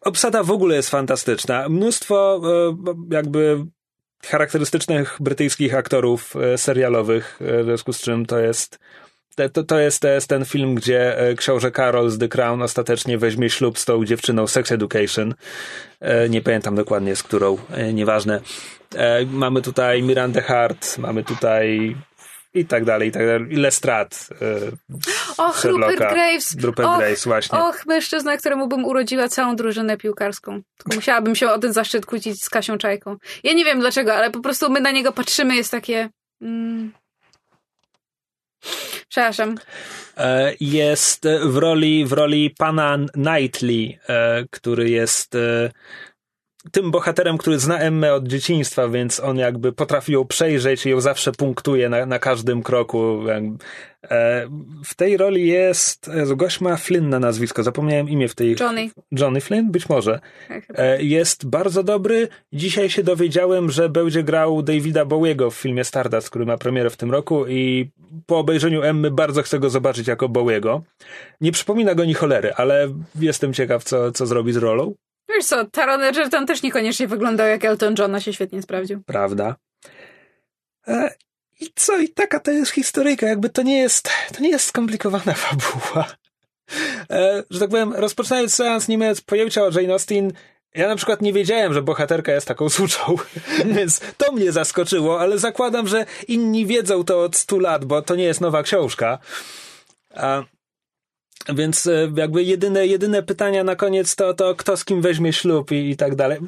obsada 0.01 0.43
w 0.43 0.51
ogóle 0.51 0.75
jest 0.75 0.89
fantastyczna. 0.89 1.69
Mnóstwo 1.69 2.41
e, 2.45 2.75
jakby 3.15 3.65
charakterystycznych 4.25 5.17
brytyjskich 5.19 5.75
aktorów 5.75 6.33
serialowych, 6.57 7.39
w 7.61 7.63
związku 7.63 7.93
z 7.93 8.01
czym 8.01 8.25
to 8.25 8.39
jest 8.39 8.79
to, 9.35 9.63
to, 9.63 9.79
jest, 9.79 10.01
to 10.01 10.07
jest 10.07 10.27
ten 10.27 10.45
film, 10.45 10.75
gdzie 10.75 11.19
e, 11.19 11.35
książę 11.35 11.71
Karol 11.71 12.09
z 12.09 12.17
The 12.17 12.27
Crown 12.27 12.61
ostatecznie 12.61 13.17
weźmie 13.17 13.49
ślub 13.49 13.79
z 13.79 13.85
tą 13.85 14.05
dziewczyną 14.05 14.47
Sex 14.47 14.71
Education. 14.71 15.33
E, 15.99 16.29
nie 16.29 16.41
pamiętam 16.41 16.75
dokładnie 16.75 17.15
z 17.15 17.23
którą, 17.23 17.57
e, 17.71 17.93
nieważne. 17.93 18.41
Mamy 19.27 19.61
tutaj 19.61 20.03
Miranda 20.03 20.41
Hart, 20.41 20.97
mamy 20.97 21.23
tutaj 21.23 21.95
i 22.53 22.65
tak 22.65 22.85
dalej, 22.85 23.09
i 23.09 23.11
tak 23.11 23.25
dalej. 23.25 23.53
I 23.53 23.55
Lestrade. 23.55 24.15
Och, 25.37 25.63
Rupert 25.63 25.97
Graves. 25.97 26.55
Rupert 26.61 26.89
och, 26.89 26.97
Graves, 26.97 27.25
właśnie. 27.25 27.59
Och, 27.59 27.85
mężczyzna, 27.85 28.37
któremu 28.37 28.67
bym 28.67 28.85
urodziła 28.85 29.29
całą 29.29 29.55
drużynę 29.55 29.97
piłkarską. 29.97 30.61
Tylko 30.77 30.95
musiałabym 30.95 31.35
się 31.35 31.49
o 31.49 31.59
ten 31.59 31.73
zaszczyt 31.73 32.05
kłócić 32.05 32.43
z 32.43 32.49
Kasią 32.49 32.77
Czajką. 32.77 33.17
Ja 33.43 33.53
nie 33.53 33.65
wiem 33.65 33.79
dlaczego, 33.79 34.13
ale 34.13 34.31
po 34.31 34.39
prostu 34.39 34.69
my 34.69 34.81
na 34.81 34.91
niego 34.91 35.11
patrzymy, 35.11 35.55
jest 35.55 35.71
takie... 35.71 36.09
Mm, 36.41 36.91
Przepraszam. 39.13 39.55
E, 40.17 40.53
jest 40.59 41.27
w 41.45 41.57
roli, 41.57 42.05
w 42.05 42.11
roli 42.11 42.49
pana 42.49 42.97
Knightley, 43.13 43.99
e, 44.09 44.45
który 44.51 44.89
jest 44.89 45.35
e, 45.35 45.71
tym 46.71 46.91
bohaterem, 46.91 47.37
który 47.37 47.59
zna 47.59 47.79
Emmę 47.79 48.13
od 48.13 48.27
dzieciństwa, 48.27 48.87
więc 48.87 49.19
on 49.19 49.37
jakby 49.37 49.73
potrafi 49.73 50.11
ją 50.11 50.25
przejrzeć 50.25 50.85
i 50.85 50.89
ją 50.89 51.01
zawsze 51.01 51.31
punktuje 51.31 51.89
na, 51.89 52.05
na 52.05 52.19
każdym 52.19 52.63
kroku. 52.63 53.19
E, 54.03 54.47
w 54.85 54.95
tej 54.95 55.17
roli 55.17 55.47
jest, 55.47 56.09
gość 56.35 56.61
ma 56.61 56.77
Flynn 56.77 57.09
na 57.09 57.19
nazwisko, 57.19 57.63
zapomniałem 57.63 58.09
imię 58.09 58.27
w 58.27 58.35
tej... 58.35 58.55
Johnny. 58.59 58.89
Johnny 59.11 59.41
Flynn? 59.41 59.71
Być 59.71 59.89
może. 59.89 60.19
E, 60.75 61.03
jest 61.03 61.45
bardzo 61.45 61.83
dobry. 61.83 62.27
Dzisiaj 62.53 62.89
się 62.89 63.03
dowiedziałem, 63.03 63.71
że 63.71 63.89
będzie 63.89 64.23
grał 64.23 64.61
Davida 64.61 65.05
Bowiego 65.05 65.51
w 65.51 65.55
filmie 65.55 65.83
Stardust, 65.83 66.29
który 66.29 66.45
ma 66.45 66.57
premierę 66.57 66.89
w 66.89 66.97
tym 66.97 67.11
roku 67.11 67.47
i 67.47 67.91
po 68.25 68.39
obejrzeniu 68.39 68.81
Emmy 68.81 69.11
bardzo 69.11 69.41
chcę 69.43 69.59
go 69.59 69.69
zobaczyć 69.69 70.07
jako 70.07 70.29
Bowiego. 70.29 70.81
Nie 71.41 71.51
przypomina 71.51 71.95
go 71.95 72.05
ni 72.05 72.13
cholery, 72.13 72.53
ale 72.53 72.89
jestem 73.19 73.53
ciekaw, 73.53 73.83
co, 73.83 74.11
co 74.11 74.25
zrobi 74.25 74.53
z 74.53 74.57
rolą. 74.57 74.93
Wiesz 75.35 75.45
co, 75.45 75.65
Taron 75.65 76.03
Egerton 76.03 76.45
też 76.45 76.63
niekoniecznie 76.63 77.07
wyglądał 77.07 77.47
jak 77.47 77.65
Elton 77.65 77.95
John, 77.97 78.15
a 78.15 78.19
się 78.19 78.33
świetnie 78.33 78.61
sprawdził. 78.61 79.03
Prawda. 79.03 79.55
E, 80.87 81.15
I 81.59 81.69
co, 81.75 81.97
i 81.97 82.09
taka 82.09 82.39
to 82.39 82.51
jest 82.51 82.71
historyjka, 82.71 83.27
jakby 83.27 83.49
to 83.49 83.61
nie 83.61 83.77
jest, 83.77 84.09
to 84.35 84.41
nie 84.41 84.49
jest 84.49 84.65
skomplikowana 84.65 85.33
fabuła. 85.43 86.07
E, 87.09 87.43
że 87.49 87.59
tak 87.59 87.69
powiem, 87.69 87.93
rozpoczynając 87.93 88.53
seans, 88.53 88.87
nie 88.87 88.97
mając 88.97 89.21
pojęcia 89.21 89.63
o 89.63 89.69
Jane 89.79 89.93
Austen, 89.93 90.31
ja 90.75 90.87
na 90.87 90.95
przykład 90.95 91.21
nie 91.21 91.33
wiedziałem, 91.33 91.73
że 91.73 91.81
bohaterka 91.81 92.31
jest 92.31 92.47
taką 92.47 92.69
suczą, 92.69 93.15
więc 93.75 94.01
to 94.17 94.31
mnie 94.31 94.51
zaskoczyło, 94.51 95.19
ale 95.19 95.37
zakładam, 95.39 95.87
że 95.87 96.05
inni 96.27 96.65
wiedzą 96.65 97.03
to 97.03 97.23
od 97.23 97.35
stu 97.35 97.59
lat, 97.59 97.85
bo 97.85 98.01
to 98.01 98.15
nie 98.15 98.23
jest 98.23 98.41
nowa 98.41 98.63
książka. 98.63 99.19
Więc 101.49 101.87
e, 101.87 102.11
jakby 102.15 102.43
jedyne, 102.43 102.87
jedyne 102.87 103.23
pytania 103.23 103.63
na 103.63 103.75
koniec 103.75 104.15
to, 104.15 104.33
to 104.33 104.55
kto 104.55 104.77
z 104.77 104.85
kim 104.85 105.01
weźmie 105.01 105.33
ślub 105.33 105.71
i, 105.71 105.89
i 105.89 105.97
tak 105.97 106.15
dalej. 106.15 106.39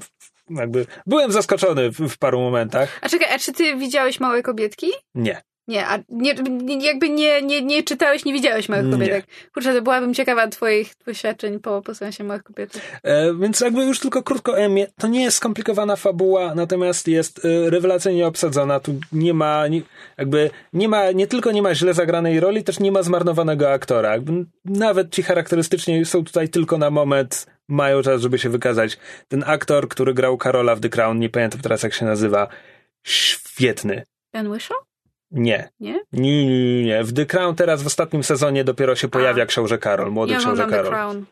Jakby 0.49 0.85
byłem 1.05 1.31
zaskoczony 1.31 1.91
w, 1.91 1.99
w, 1.99 2.17
paru 2.17 2.39
momentach. 2.39 2.99
A 3.01 3.09
czekaj, 3.09 3.33
a 3.33 3.39
czy 3.39 3.53
ty 3.53 3.75
widziałeś 3.75 4.19
Małe 4.19 4.43
Kobietki? 4.43 4.91
Nie. 5.15 5.41
Nie, 5.67 5.87
a 5.87 5.97
nie, 6.09 6.33
nie, 6.33 6.85
jakby 6.85 7.09
nie, 7.09 7.41
nie, 7.41 7.61
nie 7.61 7.83
czytałeś, 7.83 8.25
nie 8.25 8.33
widziałeś 8.33 8.69
Małych 8.69 8.85
Nie. 8.85 8.91
Kobietek. 8.91 9.25
Kurczę, 9.53 9.73
to 9.73 9.81
byłabym 9.81 10.13
ciekawa 10.13 10.47
twoich 10.47 10.95
doświadczeń 11.05 11.59
po, 11.59 11.81
po 11.81 11.95
sensie 11.95 12.23
Małych 12.23 12.43
Kobietek. 12.43 12.81
E, 13.03 13.33
więc 13.33 13.59
jakby 13.59 13.85
już 13.85 13.99
tylko 13.99 14.23
krótko 14.23 14.59
Emmie, 14.59 14.87
to 14.97 15.07
nie 15.07 15.23
jest 15.23 15.37
skomplikowana 15.37 15.95
fabuła, 15.95 16.55
natomiast 16.55 17.07
jest 17.07 17.45
e, 17.45 17.69
rewelacyjnie 17.69 18.27
obsadzona. 18.27 18.79
Tu 18.79 18.95
nie 19.11 19.33
ma, 19.33 19.67
nie, 19.67 19.81
jakby 20.17 20.49
nie 20.73 20.89
ma, 20.89 21.11
nie 21.11 21.27
tylko 21.27 21.51
nie 21.51 21.61
ma 21.61 21.75
źle 21.75 21.93
zagranej 21.93 22.39
roli, 22.39 22.63
też 22.63 22.79
nie 22.79 22.91
ma 22.91 23.03
zmarnowanego 23.03 23.71
aktora. 23.71 24.11
Jakby 24.11 24.45
nawet 24.65 25.13
ci 25.13 25.23
charakterystycznie 25.23 26.05
są 26.05 26.23
tutaj 26.23 26.49
tylko 26.49 26.77
na 26.77 26.89
moment, 26.89 27.45
mają 27.67 28.01
czas, 28.01 28.21
żeby 28.21 28.39
się 28.39 28.49
wykazać. 28.49 28.97
Ten 29.27 29.43
aktor, 29.47 29.87
który 29.87 30.13
grał 30.13 30.37
Karola 30.37 30.75
w 30.75 30.79
The 30.79 30.89
Crown, 30.89 31.19
nie 31.19 31.29
pamiętam 31.29 31.61
teraz 31.61 31.83
jak 31.83 31.93
się 31.93 32.05
nazywa, 32.05 32.47
świetny. 33.03 34.03
Ben 34.33 34.51
Whishaw? 34.51 34.94
Nie. 35.35 35.69
Nie? 35.79 35.99
Nie, 36.13 36.45
nie, 36.45 36.75
nie, 36.75 36.83
nie. 36.83 37.03
W 37.03 37.13
The 37.13 37.25
Crown 37.25 37.55
teraz 37.55 37.83
w 37.83 37.87
ostatnim 37.87 38.23
sezonie 38.23 38.63
dopiero 38.63 38.95
się 38.95 39.07
pojawia 39.07 39.45
książę 39.45 39.77
Karol, 39.77 40.11
młody 40.11 40.31
Nie 40.33 40.39
książę 40.39 40.63
oglądam 40.63 40.69
The 40.69 40.75
Karol. 40.75 40.91
Crown. 40.91 41.25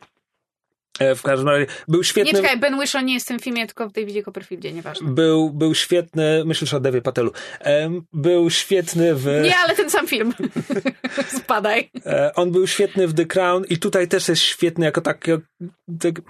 E, 0.99 1.15
W 1.15 1.21
każdym 1.21 1.49
razie 1.49 1.65
był 1.87 1.99
Nie, 1.99 2.03
świetny. 2.03 2.33
czekaj, 2.33 2.57
Ben 2.59 2.79
Whishaw 2.79 3.03
nie 3.03 3.13
jest 3.13 3.25
w 3.25 3.29
tym 3.29 3.39
filmie, 3.39 3.67
tylko 3.67 3.89
w 3.89 3.91
Davidzie 3.91 4.23
Copperfieldzie, 4.23 4.73
nieważne. 4.73 5.11
Był, 5.11 5.49
był 5.49 5.75
świetny, 5.75 6.43
myślisz 6.45 6.73
o 6.73 6.79
Devie 6.79 7.01
Patelu, 7.01 7.31
był 8.13 8.49
świetny 8.49 9.15
w... 9.15 9.25
Nie, 9.43 9.57
ale 9.57 9.75
ten 9.75 9.89
sam 9.89 10.07
film. 10.07 10.33
Spadaj. 11.43 11.91
E, 12.05 12.31
on 12.35 12.51
był 12.51 12.67
świetny 12.67 13.07
w 13.07 13.13
The 13.13 13.25
Crown 13.25 13.63
i 13.69 13.77
tutaj 13.77 14.07
też 14.07 14.27
jest 14.29 14.41
świetny 14.41 14.85
jako 14.85 15.01
taki, 15.01 15.31
tak, 15.99 16.21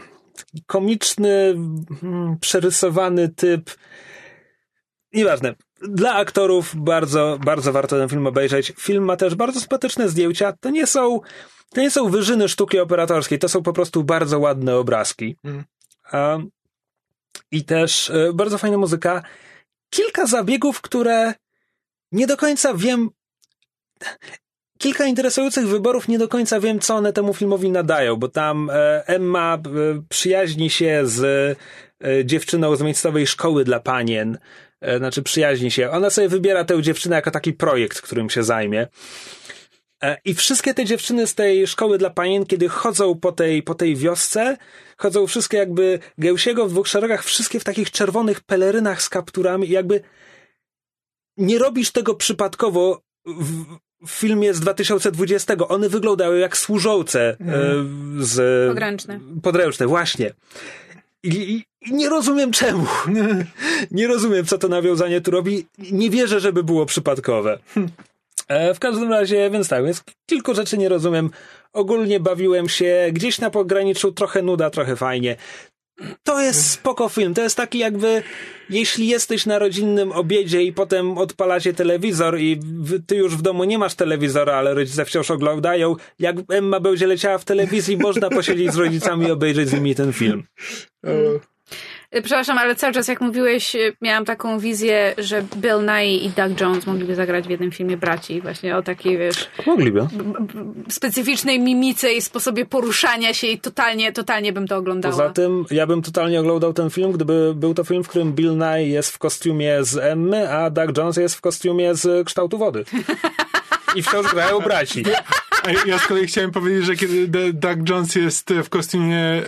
komiczny, 0.66 1.56
mm, 2.04 2.38
przerysowany 2.42 3.30
typ. 3.30 3.70
Nieważne. 5.14 5.56
Dla 5.82 6.14
aktorów 6.14 6.76
bardzo, 6.76 7.40
bardzo 7.46 7.72
warto 7.72 7.98
ten 7.98 8.10
film 8.10 8.28
obejrzeć. 8.28 8.74
Film 8.78 9.04
ma 9.04 9.18
też 9.18 9.36
bardzo 9.36 9.60
sympatyczne 9.60 10.10
zdjęcia. 10.10 10.54
To 10.60 10.70
nie 10.70 10.88
są, 10.88 11.22
to 11.70 11.82
nie 11.82 11.92
są 11.92 12.10
wyżyny 12.10 12.50
sztuki 12.50 12.80
operatorskiej, 12.80 13.40
to 13.40 13.50
są 13.50 13.64
po 13.64 13.74
prostu 13.74 14.04
bardzo 14.04 14.40
ładne 14.40 14.78
obrazki. 14.78 15.38
Mm. 15.44 15.64
Um, 16.14 16.50
I 17.52 17.64
też 17.64 18.10
e, 18.10 18.34
bardzo 18.34 18.58
fajna 18.58 18.78
muzyka. 18.78 19.24
Kilka 19.90 20.26
zabiegów, 20.26 20.82
które 20.82 21.34
nie 22.12 22.28
do 22.28 22.38
końca 22.38 22.74
wiem. 22.74 23.10
Kilka 24.78 25.06
interesujących 25.06 25.68
wyborów, 25.68 26.08
nie 26.08 26.18
do 26.18 26.28
końca 26.28 26.60
wiem, 26.60 26.80
co 26.80 26.96
one 26.96 27.14
temu 27.14 27.34
filmowi 27.34 27.72
nadają, 27.72 28.16
bo 28.16 28.28
tam 28.28 28.70
e, 28.70 29.08
Emma 29.08 29.56
e, 29.56 29.60
przyjaźni 30.10 30.70
się 30.70 31.02
z 31.04 31.58
dziewczyną 32.26 32.76
z 32.76 32.82
miejscowej 32.82 33.28
szkoły 33.28 33.64
dla 33.64 33.80
panien. 33.80 34.38
E, 34.84 34.98
znaczy, 34.98 35.24
przyjaźni 35.24 35.72
się. 35.72 35.92
Ona 35.92 36.10
sobie 36.10 36.30
wybiera 36.30 36.64
tę 36.64 36.82
dziewczynę 36.82 37.16
jako 37.16 37.32
taki 37.32 37.54
projekt, 37.54 38.02
którym 38.02 38.30
się 38.30 38.44
zajmie. 38.44 38.88
E, 40.04 40.18
I 40.26 40.34
wszystkie 40.34 40.74
te 40.74 40.86
dziewczyny 40.86 41.28
z 41.28 41.36
tej 41.36 41.68
szkoły 41.68 41.98
dla 41.98 42.10
panien, 42.10 42.46
kiedy 42.46 42.70
chodzą 42.70 43.20
po 43.20 43.32
tej, 43.32 43.64
po 43.64 43.76
tej 43.76 43.96
wiosce, 43.96 44.58
chodzą 44.98 45.28
wszystkie 45.28 45.58
jakby 45.58 46.00
Gęsiego 46.18 46.68
w 46.68 46.72
dwóch 46.72 46.88
szeregach, 46.88 47.24
wszystkie 47.24 47.60
w 47.60 47.64
takich 47.64 47.92
czerwonych 47.92 48.42
pelerynach 48.42 49.02
z 49.02 49.10
kapturami 49.10 49.70
jakby 49.70 50.02
nie 51.38 51.58
robisz 51.58 51.92
tego 51.92 52.16
przypadkowo 52.16 53.02
w, 53.26 53.64
w 54.08 54.12
filmie 54.12 54.54
z 54.54 54.60
2020. 54.60 55.56
One 55.70 55.90
wyglądały 55.90 56.40
jak 56.40 56.58
służące 56.58 57.30
e, 57.30 57.36
z... 58.20 58.68
Podręczne. 58.70 59.20
Podręczne, 59.44 59.88
właśnie. 59.88 60.34
I, 61.24 61.64
i, 61.82 61.94
nie 61.94 62.10
rozumiem 62.10 62.52
czemu. 62.52 62.86
nie 63.92 64.08
rozumiem, 64.08 64.46
co 64.46 64.58
to 64.58 64.68
nawiązanie 64.68 65.22
tu 65.22 65.32
robi. 65.32 65.66
Nie 65.92 66.10
wierzę, 66.10 66.40
żeby 66.40 66.64
było 66.64 66.86
przypadkowe. 66.86 67.60
E, 68.48 68.74
w 68.74 68.80
każdym 68.80 69.10
razie, 69.12 69.50
więc 69.50 69.68
tak, 69.68 69.86
więc 69.86 70.04
kilku 70.30 70.54
rzeczy 70.56 70.78
nie 70.78 70.90
rozumiem. 70.90 71.30
Ogólnie 71.74 72.20
bawiłem 72.20 72.70
się 72.70 73.10
gdzieś 73.12 73.40
na 73.40 73.50
pograniczu, 73.50 74.12
trochę 74.12 74.42
nuda, 74.42 74.70
trochę 74.70 74.96
fajnie. 74.96 75.36
To 76.24 76.42
jest 76.42 76.70
spoko 76.70 77.10
film. 77.10 77.34
To 77.34 77.42
jest 77.42 77.58
taki 77.58 77.78
jakby, 77.78 78.24
jeśli 78.70 79.08
jesteś 79.08 79.46
na 79.46 79.60
rodzinnym 79.60 80.12
obiedzie 80.12 80.64
i 80.64 80.74
potem 80.74 81.18
odpalacie 81.18 81.74
telewizor 81.74 82.40
i 82.40 82.60
ty 83.08 83.16
już 83.16 83.36
w 83.36 83.42
domu 83.42 83.64
nie 83.64 83.78
masz 83.78 83.96
telewizora, 83.96 84.56
ale 84.56 84.74
rodzice 84.74 85.06
wciąż 85.06 85.32
oglądają, 85.32 85.96
jak 86.20 86.36
Emma 86.50 86.80
będzie 86.80 87.08
leciała 87.08 87.38
w 87.38 87.46
telewizji, 87.46 87.98
można 87.98 88.30
posiedzieć 88.30 88.72
z 88.72 88.78
rodzicami 88.78 89.28
i 89.28 89.32
obejrzeć 89.32 89.70
z 89.70 89.74
nimi 89.74 89.96
ten 89.96 90.14
film. 90.14 90.44
Y, 91.08 91.40
Przepraszam, 92.14 92.58
ale 92.58 92.76
cały 92.76 92.94
czas 92.94 93.08
jak 93.08 93.22
mówiłeś, 93.22 93.76
y, 93.76 93.96
miałam 94.02 94.26
taką 94.26 94.60
wizję, 94.60 95.16
że 95.18 95.44
Bill 95.56 95.86
Nye 95.86 96.16
i 96.16 96.30
Doug 96.30 96.62
Jones 96.62 96.88
mogliby 96.88 97.16
zagrać 97.16 97.48
w 97.48 97.50
jednym 97.50 97.72
filmie 97.72 97.98
braci. 97.98 98.42
Właśnie 98.42 98.78
o 98.78 98.82
takiej, 98.82 99.18
wiesz, 99.18 99.50
Mogliby. 99.66 100.08
specyficznej 100.90 101.60
mimice 101.60 102.14
i 102.14 102.22
sposobie 102.22 102.66
poruszania 102.66 103.34
się 103.34 103.48
i 103.48 103.60
totalnie, 103.60 104.12
totalnie 104.12 104.54
bym 104.54 104.68
to 104.68 104.78
oglądała. 104.78 105.16
Poza 105.16 105.30
tym, 105.30 105.66
ja 105.72 105.88
bym 105.88 106.02
totalnie 106.02 106.40
oglądał 106.40 106.74
ten 106.74 106.90
film, 106.90 107.12
gdyby 107.12 107.54
był 107.56 107.74
to 107.74 107.84
film, 107.84 108.04
w 108.04 108.08
którym 108.08 108.34
Bill 108.34 108.58
Nye 108.58 108.88
jest 108.88 109.12
w 109.12 109.18
kostiumie 109.18 109.84
z 109.84 109.98
Emmy, 109.98 110.54
a 110.54 110.70
Doug 110.70 110.98
Jones 110.98 111.18
jest 111.18 111.36
w 111.36 111.42
kostiumie 111.42 111.96
z 111.96 112.28
kształtu 112.28 112.58
wody. 112.58 112.86
I 113.96 114.04
wciąż 114.04 114.34
grają 114.34 114.60
braci. 114.60 115.04
A 115.64 115.88
ja 115.88 116.00
z 116.00 116.08
kolei 116.08 116.28
chciałem 116.28 116.52
powiedzieć, 116.52 116.86
że 116.86 116.96
kiedy 116.96 117.54
Doug 117.54 117.90
Jones 117.90 118.16
jest 118.16 118.54
w 118.64 118.70
kostiumie 118.70 119.18
e, 119.18 119.44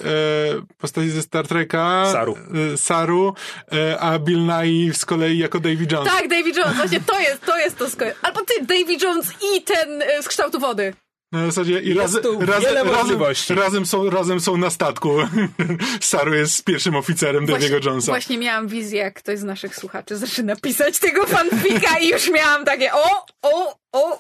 postaci 0.78 1.10
ze 1.10 1.22
Star 1.22 1.48
Treka, 1.48 2.10
Saru. 2.12 2.38
e, 2.74 2.78
Saru 2.78 3.34
e, 3.72 4.00
a 4.00 4.20
Bill 4.20 4.46
Nye 4.46 4.94
z 4.94 5.06
kolei 5.06 5.38
jako 5.38 5.60
Davy 5.60 5.88
Jones. 5.92 6.14
Tak, 6.14 6.28
Davy 6.28 6.50
Jones, 6.50 6.76
właśnie 6.76 7.00
to 7.00 7.20
jest, 7.20 7.46
to 7.46 7.58
jest 7.58 7.78
to 7.78 7.86
sko- 7.86 8.14
Albo 8.22 8.40
ty, 8.46 8.54
Davy 8.66 8.98
Jones 9.02 9.28
i 9.56 9.62
ten 9.62 10.04
z 10.22 10.28
kształtu 10.28 10.60
wody. 10.60 10.94
Na 11.32 11.46
zasadzie 11.46 11.80
i 11.80 11.94
razem, 11.94 12.24
tu 12.24 12.40
razem, 12.46 12.78
razem, 13.58 13.86
są, 13.86 14.10
razem 14.10 14.40
są 14.40 14.58
na 14.58 14.70
statku. 14.70 15.10
Saru 16.02 16.34
jest 16.34 16.64
pierwszym 16.64 16.96
oficerem 16.96 17.46
Davy'ego 17.46 17.86
Jonesa. 17.86 18.12
Właśnie 18.12 18.38
miałam 18.38 18.68
wizję, 18.68 19.00
jak 19.00 19.14
ktoś 19.14 19.40
z 19.40 19.44
naszych 19.44 19.76
słuchaczy 19.76 20.18
zaczyna 20.18 20.56
pisać 20.56 21.00
tego 21.00 21.26
fanfika 21.26 22.00
i 22.00 22.10
już 22.10 22.32
miałam 22.32 22.66
takie 22.66 22.94
o, 22.94 23.26
o, 23.42 23.76
o. 23.92 24.20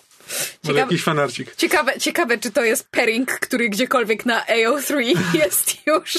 Ciekawe, 0.61 0.79
jakiś 0.79 1.03
fanarcik. 1.03 1.55
ciekawe, 1.55 1.99
ciekawe, 1.99 2.37
czy 2.37 2.51
to 2.51 2.63
jest 2.63 2.89
pairing, 2.89 3.31
który 3.31 3.69
gdziekolwiek 3.69 4.25
na 4.25 4.45
AO3 4.45 5.17
jest 5.39 5.87
już. 5.87 6.13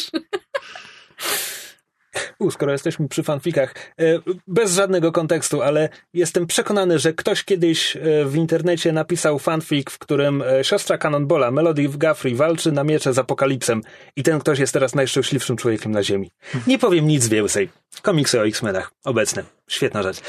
U, 2.38 2.50
skoro 2.50 2.72
jesteśmy 2.72 3.08
przy 3.08 3.22
fanfikach, 3.22 3.74
e, 4.00 4.04
bez 4.46 4.74
żadnego 4.74 5.12
kontekstu, 5.12 5.62
ale 5.62 5.88
jestem 6.14 6.46
przekonany, 6.46 6.98
że 6.98 7.12
ktoś 7.12 7.44
kiedyś 7.44 7.96
e, 7.96 8.00
w 8.24 8.36
internecie 8.36 8.92
napisał 8.92 9.38
fanfic, 9.38 9.90
w 9.90 9.98
którym 9.98 10.42
e, 10.42 10.64
siostra 10.64 10.98
Cannonballa, 10.98 11.50
Melody 11.50 11.88
Guthrie, 11.88 12.36
walczy 12.36 12.72
na 12.72 12.84
miecze 12.84 13.12
z 13.12 13.18
apokalipsem 13.18 13.80
i 14.16 14.22
ten 14.22 14.38
ktoś 14.40 14.58
jest 14.58 14.72
teraz 14.72 14.94
najszczęśliwszym 14.94 15.56
człowiekiem 15.56 15.92
na 15.92 16.02
Ziemi. 16.02 16.30
Nie 16.66 16.78
powiem 16.78 17.06
nic 17.06 17.28
więcej. 17.28 17.68
Komiksy 18.02 18.40
o 18.40 18.46
X-Menach. 18.46 18.90
Obecne. 19.04 19.42
Świetna 19.68 20.02
rzecz. 20.02 20.20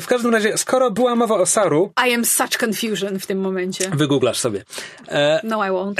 W 0.00 0.06
każdym 0.06 0.32
razie, 0.32 0.58
skoro 0.58 0.90
była 0.90 1.16
mowa 1.16 1.34
o 1.34 1.46
Saru, 1.46 1.92
I 2.08 2.14
am 2.14 2.24
such 2.24 2.56
confusion 2.64 3.18
w 3.18 3.26
tym 3.26 3.40
momencie. 3.40 3.90
wygooglasz 3.90 4.38
sobie. 4.38 4.64
No, 5.44 5.66
I 5.66 5.70
won't. 5.70 5.94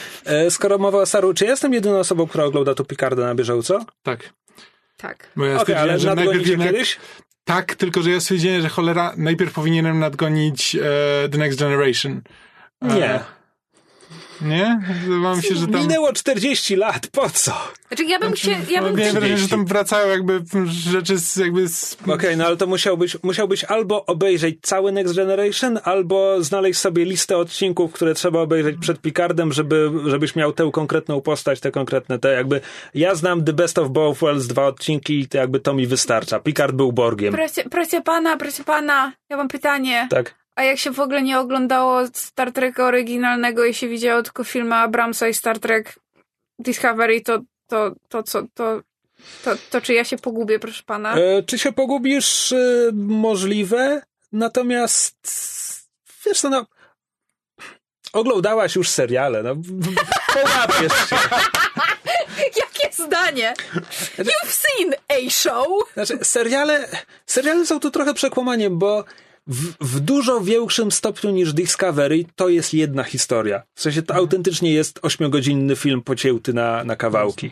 Skoro 0.50 0.78
mowa 0.78 0.98
o 0.98 1.06
Saru, 1.06 1.34
czy 1.34 1.44
ja 1.44 1.50
jestem 1.50 1.74
jedyną 1.74 1.98
osobą, 1.98 2.26
która 2.26 2.44
ogląda 2.44 2.74
tu 2.74 2.84
Picarda 2.84 3.22
na 3.22 3.34
bieżąco? 3.34 3.84
Tak. 4.02 4.32
Tak. 5.02 5.28
Bo 5.36 5.44
ja 5.44 5.58
stwierdziłem, 5.58 5.90
ale 5.90 5.98
że 5.98 6.14
najpierw 6.14 6.46
jednak... 6.46 6.70
kiedyś? 6.70 6.98
Tak, 7.44 7.74
tylko 7.74 8.02
że 8.02 8.10
ja 8.10 8.20
stwierdziłem, 8.20 8.62
że 8.62 8.68
cholera, 8.68 9.14
najpierw 9.16 9.52
powinienem 9.52 9.98
nadgonić 9.98 10.76
e, 10.76 11.28
The 11.28 11.38
Next 11.38 11.58
Generation. 11.58 12.20
E, 12.82 12.94
Nie. 12.94 13.20
Nie? 14.42 14.80
Wydawało 15.04 15.36
mi 15.36 15.42
się, 15.42 15.54
że 15.54 15.66
tam... 15.68 15.80
Minęło 15.80 16.12
40 16.12 16.76
lat, 16.76 17.06
po 17.06 17.30
co? 17.30 17.52
Znaczy, 17.88 18.04
ja 18.04 18.18
bym 18.18 18.36
się, 18.36 18.50
ja 18.50 18.82
bym 18.82 18.96
Miałem 18.96 19.12
wrażenie, 19.12 19.20
że 19.20 19.46
30. 19.46 19.48
tam 19.50 19.66
wracają 19.66 20.08
jakby 20.08 20.42
rzeczy 20.64 21.18
z, 21.18 21.36
jakby 21.36 21.68
z... 21.68 21.96
Okej, 22.08 22.36
no 22.36 22.46
ale 22.46 22.56
to 22.56 22.66
musiałbyś, 22.66 23.16
musiałbyś 23.22 23.64
albo 23.64 24.06
obejrzeć 24.06 24.56
cały 24.62 24.92
Next 24.92 25.16
Generation, 25.16 25.78
albo 25.84 26.42
znaleźć 26.42 26.80
sobie 26.80 27.04
listę 27.04 27.36
odcinków, 27.36 27.92
które 27.92 28.14
trzeba 28.14 28.40
obejrzeć 28.40 28.76
przed 28.80 29.00
Picardem, 29.00 29.52
żeby, 29.52 29.90
żebyś 30.06 30.36
miał 30.36 30.52
tę 30.52 30.70
konkretną 30.72 31.20
postać, 31.20 31.60
te 31.60 31.70
konkretne 31.70 32.18
te 32.18 32.32
jakby... 32.32 32.60
Ja 32.94 33.14
znam 33.14 33.44
The 33.44 33.52
Best 33.52 33.78
of 33.78 33.90
Both 33.90 34.20
Worlds, 34.20 34.46
dwa 34.46 34.66
odcinki 34.66 35.20
i 35.20 35.28
to 35.28 35.38
jakby 35.38 35.60
to 35.60 35.74
mi 35.74 35.86
wystarcza. 35.86 36.40
Picard 36.40 36.74
był 36.74 36.92
Borgiem, 36.92 37.34
Proszę, 37.34 37.64
proszę 37.70 38.00
pana, 38.00 38.36
proszę 38.36 38.64
pana, 38.64 39.12
ja 39.30 39.36
mam 39.36 39.48
pytanie. 39.48 40.06
tak? 40.10 40.41
A 40.54 40.62
jak 40.62 40.78
się 40.78 40.90
w 40.90 41.00
ogóle 41.00 41.22
nie 41.22 41.38
oglądało 41.38 42.00
Star 42.12 42.52
Treka 42.52 42.86
oryginalnego 42.86 43.64
i 43.64 43.74
się 43.74 43.88
widziało 43.88 44.22
tylko 44.22 44.44
filmy 44.44 44.74
Abramsa 44.74 45.28
i 45.28 45.34
Star 45.34 45.58
Trek 45.58 45.98
Discovery, 46.58 47.20
to, 47.20 47.40
to, 47.66 47.92
to 48.08 48.22
co, 48.22 48.42
to, 48.54 48.82
to, 49.44 49.50
to 49.70 49.80
czy 49.80 49.94
ja 49.94 50.04
się 50.04 50.16
pogubię, 50.16 50.58
proszę 50.58 50.82
pana? 50.86 51.14
E, 51.14 51.42
czy 51.42 51.58
się 51.58 51.72
pogubisz? 51.72 52.52
E, 52.52 52.90
możliwe, 52.94 54.02
natomiast 54.32 55.16
wiesz 56.26 56.40
co, 56.40 56.50
no... 56.50 56.66
Oglądałaś 58.12 58.76
już 58.76 58.88
seriale, 58.88 59.42
no... 59.42 59.56
Połapiesz 60.34 61.08
się. 61.08 61.16
Jakie 62.60 63.02
zdanie? 63.04 63.54
You've 64.18 64.50
seen 64.50 64.94
a 65.08 65.30
show? 65.30 65.66
Znaczy, 65.94 66.18
seriale, 66.22 66.88
seriale 67.26 67.66
są 67.66 67.80
tu 67.80 67.90
trochę 67.90 68.14
przekłamaniem, 68.14 68.78
bo 68.78 69.04
w, 69.46 69.74
w 69.80 70.00
dużo 70.00 70.40
większym 70.40 70.92
stopniu 70.92 71.30
niż 71.30 71.52
Discovery 71.52 72.24
to 72.36 72.48
jest 72.48 72.74
jedna 72.74 73.02
historia. 73.02 73.62
W 73.74 73.82
sensie 73.82 74.02
to 74.02 74.14
autentycznie 74.14 74.72
jest 74.72 74.98
ośmiogodzinny 75.02 75.76
film 75.76 76.02
pocięty 76.02 76.52
na, 76.54 76.84
na 76.84 76.96
kawałki. 76.96 77.50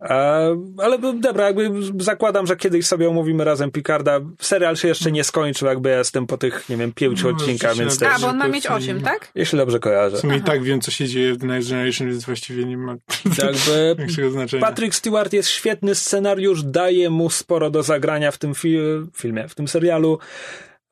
E, 0.00 0.56
ale 0.78 0.98
dobra, 0.98 1.46
jakby 1.46 1.70
zakładam, 2.04 2.46
że 2.46 2.56
kiedyś 2.56 2.86
sobie 2.86 3.08
omówimy 3.08 3.44
razem 3.44 3.70
Picarda. 3.70 4.20
Serial 4.40 4.76
się 4.76 4.88
jeszcze 4.88 5.12
nie 5.12 5.24
skończył, 5.24 5.68
jakby 5.68 5.88
ja 5.88 5.98
jestem 5.98 6.26
po 6.26 6.38
tych, 6.38 6.68
nie 6.68 6.76
wiem, 6.76 6.92
pięciu 6.92 7.28
No, 7.28 7.36
odcinkach, 7.36 7.76
więc 7.76 7.92
rzeczywiście, 7.92 8.06
też, 8.06 8.24
A, 8.24 8.26
bo 8.26 8.26
on 8.26 8.36
ma 8.36 8.48
mieć 8.48 8.66
8, 8.66 9.00
tak? 9.00 9.30
jeśli 9.34 9.58
dobrze 9.58 9.78
kojarzę. 9.78 10.16
W 10.16 10.20
sumie 10.20 10.36
i 10.36 10.42
tak 10.42 10.62
wiem, 10.64 10.80
co 10.80 10.90
się 10.90 11.08
dzieje 11.08 11.32
w 11.32 11.38
The 11.38 11.46
Next 11.46 11.70
Generation, 11.70 12.08
więc 12.08 12.24
właściwie 12.24 12.64
nie 12.64 12.76
ma 12.76 12.92
Jakby 13.42 13.96
większego 13.98 14.30
znaczenia. 14.30 14.62
Patrick 14.66 14.94
Stewart 14.94 15.32
jest 15.32 15.48
świetny 15.48 15.94
scenariusz, 15.94 16.62
daje 16.62 17.10
mu 17.10 17.30
sporo 17.30 17.70
do 17.70 17.82
zagrania 17.82 18.30
w 18.30 18.38
tym 18.38 18.54
fi 18.54 18.78
filmie, 19.16 19.48
w 19.48 19.54
tym 19.54 19.68
serialu. 19.68 20.18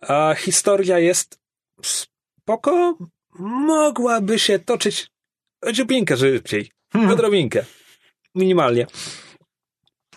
A 0.09 0.35
historia 0.35 0.99
jest 0.99 1.39
spoko. 1.83 2.99
Mogłaby 3.39 4.39
się 4.39 4.59
toczyć 4.59 5.11
odrobinkę 5.63 6.17
szybciej. 6.17 6.71
Odrobinkę. 7.13 7.65
Minimalnie. 8.35 8.87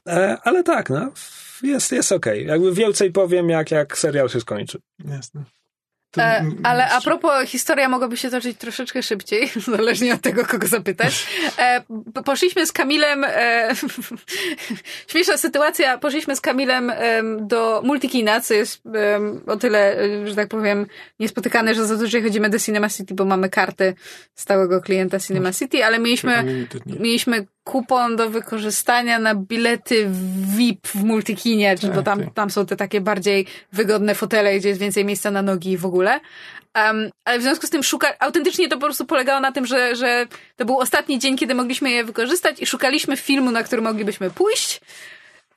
E, 0.07 0.37
ale 0.43 0.63
tak, 0.63 0.89
no. 0.89 1.11
Jest, 1.63 1.91
jest 1.91 2.11
okej. 2.11 2.45
Jakby 2.45 2.73
więcej 2.73 3.11
powiem, 3.11 3.49
jak, 3.49 3.71
jak 3.71 3.97
serial 3.97 4.29
się 4.29 4.41
skończy. 4.41 4.79
Jasne. 5.05 5.43
E, 6.17 6.45
ale 6.63 6.89
a 6.89 7.01
propos, 7.01 7.49
historia 7.49 7.89
mogłaby 7.89 8.17
się 8.17 8.29
toczyć 8.29 8.57
troszeczkę 8.57 9.03
szybciej, 9.03 9.49
zależnie 9.77 10.13
od 10.13 10.21
tego, 10.21 10.45
kogo 10.45 10.67
zapytać. 10.67 11.27
E, 11.59 11.83
poszliśmy 12.25 12.65
z 12.65 12.71
Kamilem, 12.71 13.23
e, 13.23 13.69
śmieszna 15.11 15.37
sytuacja, 15.37 15.97
poszliśmy 15.97 16.35
z 16.35 16.41
Kamilem 16.41 16.89
em, 16.89 17.47
do 17.47 17.81
Multikina, 17.85 18.41
co 18.41 18.53
jest 18.53 18.81
o 19.47 19.57
tyle, 19.57 19.97
że 20.25 20.35
tak 20.35 20.47
powiem, 20.47 20.87
niespotykane, 21.19 21.75
że 21.75 21.85
zazwyczaj 21.85 22.23
chodzimy 22.23 22.49
do 22.49 22.59
Cinema 22.59 22.89
City, 22.89 23.13
bo 23.13 23.25
mamy 23.25 23.49
karty 23.49 23.95
stałego 24.35 24.81
klienta 24.81 25.19
Cinema 25.19 25.53
City, 25.53 25.85
ale 25.85 25.99
mieliśmy, 25.99 26.67
mieliśmy 26.85 27.47
kupon 27.67 28.15
do 28.15 28.29
wykorzystania 28.29 29.19
na 29.19 29.35
bilety 29.35 30.07
VIP 30.57 30.87
w 30.87 31.03
Multikinie, 31.03 31.75
bo 31.81 31.87
Tak, 31.87 32.05
tam, 32.05 32.23
tak. 32.23 32.33
tam 32.33 32.49
są 32.49 32.65
te 32.65 32.75
takie 32.75 33.01
bardziej 33.01 33.45
wygodne 33.71 34.15
fotele, 34.15 34.59
gdzie 34.59 34.69
jest 34.69 34.81
więcej 34.81 35.05
miejsca 35.05 35.31
na 35.31 35.41
nogi 35.41 35.71
i 35.71 35.77
w 35.77 35.85
ogóle. 35.85 36.19
Um, 36.75 37.09
ale 37.25 37.39
w 37.39 37.41
związku 37.41 37.67
z 37.67 37.69
tym 37.69 37.83
szuka, 37.83 38.13
autentycznie 38.19 38.69
to 38.69 38.75
po 38.75 38.85
prostu 38.85 39.05
polegało 39.05 39.39
na 39.39 39.51
tym, 39.51 39.65
że, 39.65 39.95
że 39.95 40.27
to 40.55 40.65
był 40.65 40.79
ostatni 40.79 41.19
dzień, 41.19 41.37
kiedy 41.37 41.55
mogliśmy 41.55 41.91
je 41.91 42.03
wykorzystać 42.03 42.61
i 42.61 42.65
szukaliśmy 42.65 43.17
filmu, 43.17 43.51
na 43.51 43.63
który 43.63 43.81
moglibyśmy 43.81 44.29
pójść. 44.29 44.81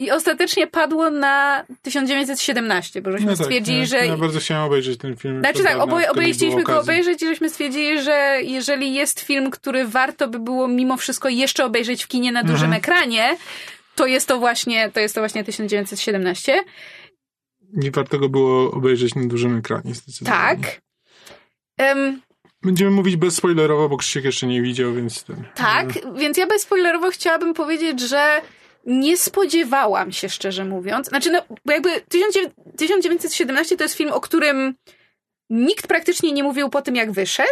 I 0.00 0.10
ostatecznie 0.10 0.66
padło 0.66 1.10
na 1.10 1.64
1917, 1.82 3.02
bo 3.02 3.12
żeśmy 3.12 3.26
No 3.30 3.36
tak, 3.36 3.46
stwierdzili, 3.46 3.78
ja, 3.78 3.86
że 3.86 4.06
Ja 4.06 4.16
bardzo 4.16 4.40
chciałem 4.40 4.64
obejrzeć 4.64 4.98
ten 4.98 5.16
film. 5.16 5.40
znaczy 5.40 5.62
tak, 5.64 5.80
oboje, 5.80 6.04
nie 6.06 6.10
oboje 6.12 6.32
chcieliśmy 6.32 6.62
go 6.62 6.80
obejrzeć 6.80 7.22
i 7.22 7.26
żeśmy 7.26 7.50
stwierdzili, 7.50 8.02
że 8.02 8.38
jeżeli 8.42 8.94
jest 8.94 9.20
film, 9.20 9.50
który 9.50 9.84
warto 9.84 10.28
by 10.28 10.38
było 10.38 10.68
mimo 10.68 10.96
wszystko 10.96 11.28
jeszcze 11.28 11.64
obejrzeć 11.64 12.04
w 12.04 12.08
kinie 12.08 12.32
na 12.32 12.42
dużym 12.42 12.72
Mhm. 12.72 12.72
ekranie, 12.72 13.36
to 13.94 14.06
jest 14.06 14.28
to 14.28 14.38
właśnie, 14.38 14.90
to 14.90 15.00
jest 15.00 15.14
to 15.14 15.20
właśnie 15.20 15.44
1917. 15.44 16.62
Nie 17.72 17.90
warto 17.90 18.18
go 18.18 18.28
było 18.28 18.70
obejrzeć 18.70 19.14
na 19.14 19.26
dużym 19.26 19.58
ekranie, 19.58 19.94
zdecydowanie. 19.94 20.56
Tak. 20.62 20.80
Em, 21.78 22.20
Będziemy 22.62 22.90
mówić 22.90 23.16
bezspoilerowo, 23.16 23.88
bo 23.88 23.96
Krzysiek 23.96 24.24
jeszcze 24.24 24.46
nie 24.46 24.62
widział, 24.62 24.92
więc 24.94 25.24
ten... 25.24 25.44
tak, 25.54 25.86
więc 26.18 26.36
ja 26.38 26.46
bezspoilerowo 26.46 27.10
chciałabym 27.10 27.54
powiedzieć, 27.54 28.00
że 28.00 28.40
nie 28.86 29.16
spodziewałam 29.16 30.12
się, 30.12 30.28
szczerze 30.28 30.64
mówiąc. 30.64 31.08
Znaczy, 31.08 31.30
no, 31.30 31.42
bo 31.64 31.72
jakby 31.72 31.90
19- 31.90 32.50
1917 32.76 33.76
to 33.76 33.84
jest 33.84 33.94
film, 33.94 34.12
o 34.12 34.20
którym 34.20 34.74
nikt 35.50 35.86
praktycznie 35.86 36.32
nie 36.32 36.42
mówił 36.42 36.68
po 36.70 36.82
tym, 36.82 36.96
jak 36.96 37.12
wyszedł. 37.12 37.48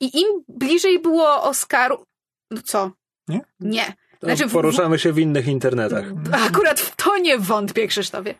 I 0.00 0.20
im 0.20 0.26
bliżej 0.48 0.98
było 0.98 1.42
Oscaru. 1.42 2.04
No 2.50 2.62
co? 2.62 2.90
Nie? 3.28 3.40
Nie. 3.60 3.94
Znaczy, 4.22 4.48
poruszamy 4.48 4.98
się 4.98 5.12
w 5.12 5.18
innych 5.18 5.46
internetach. 5.46 6.04
Akurat 6.46 6.80
w 6.80 6.96
to 6.96 7.18
nie 7.18 7.38
wątpię, 7.38 7.86
Krzysztofie. 7.86 8.34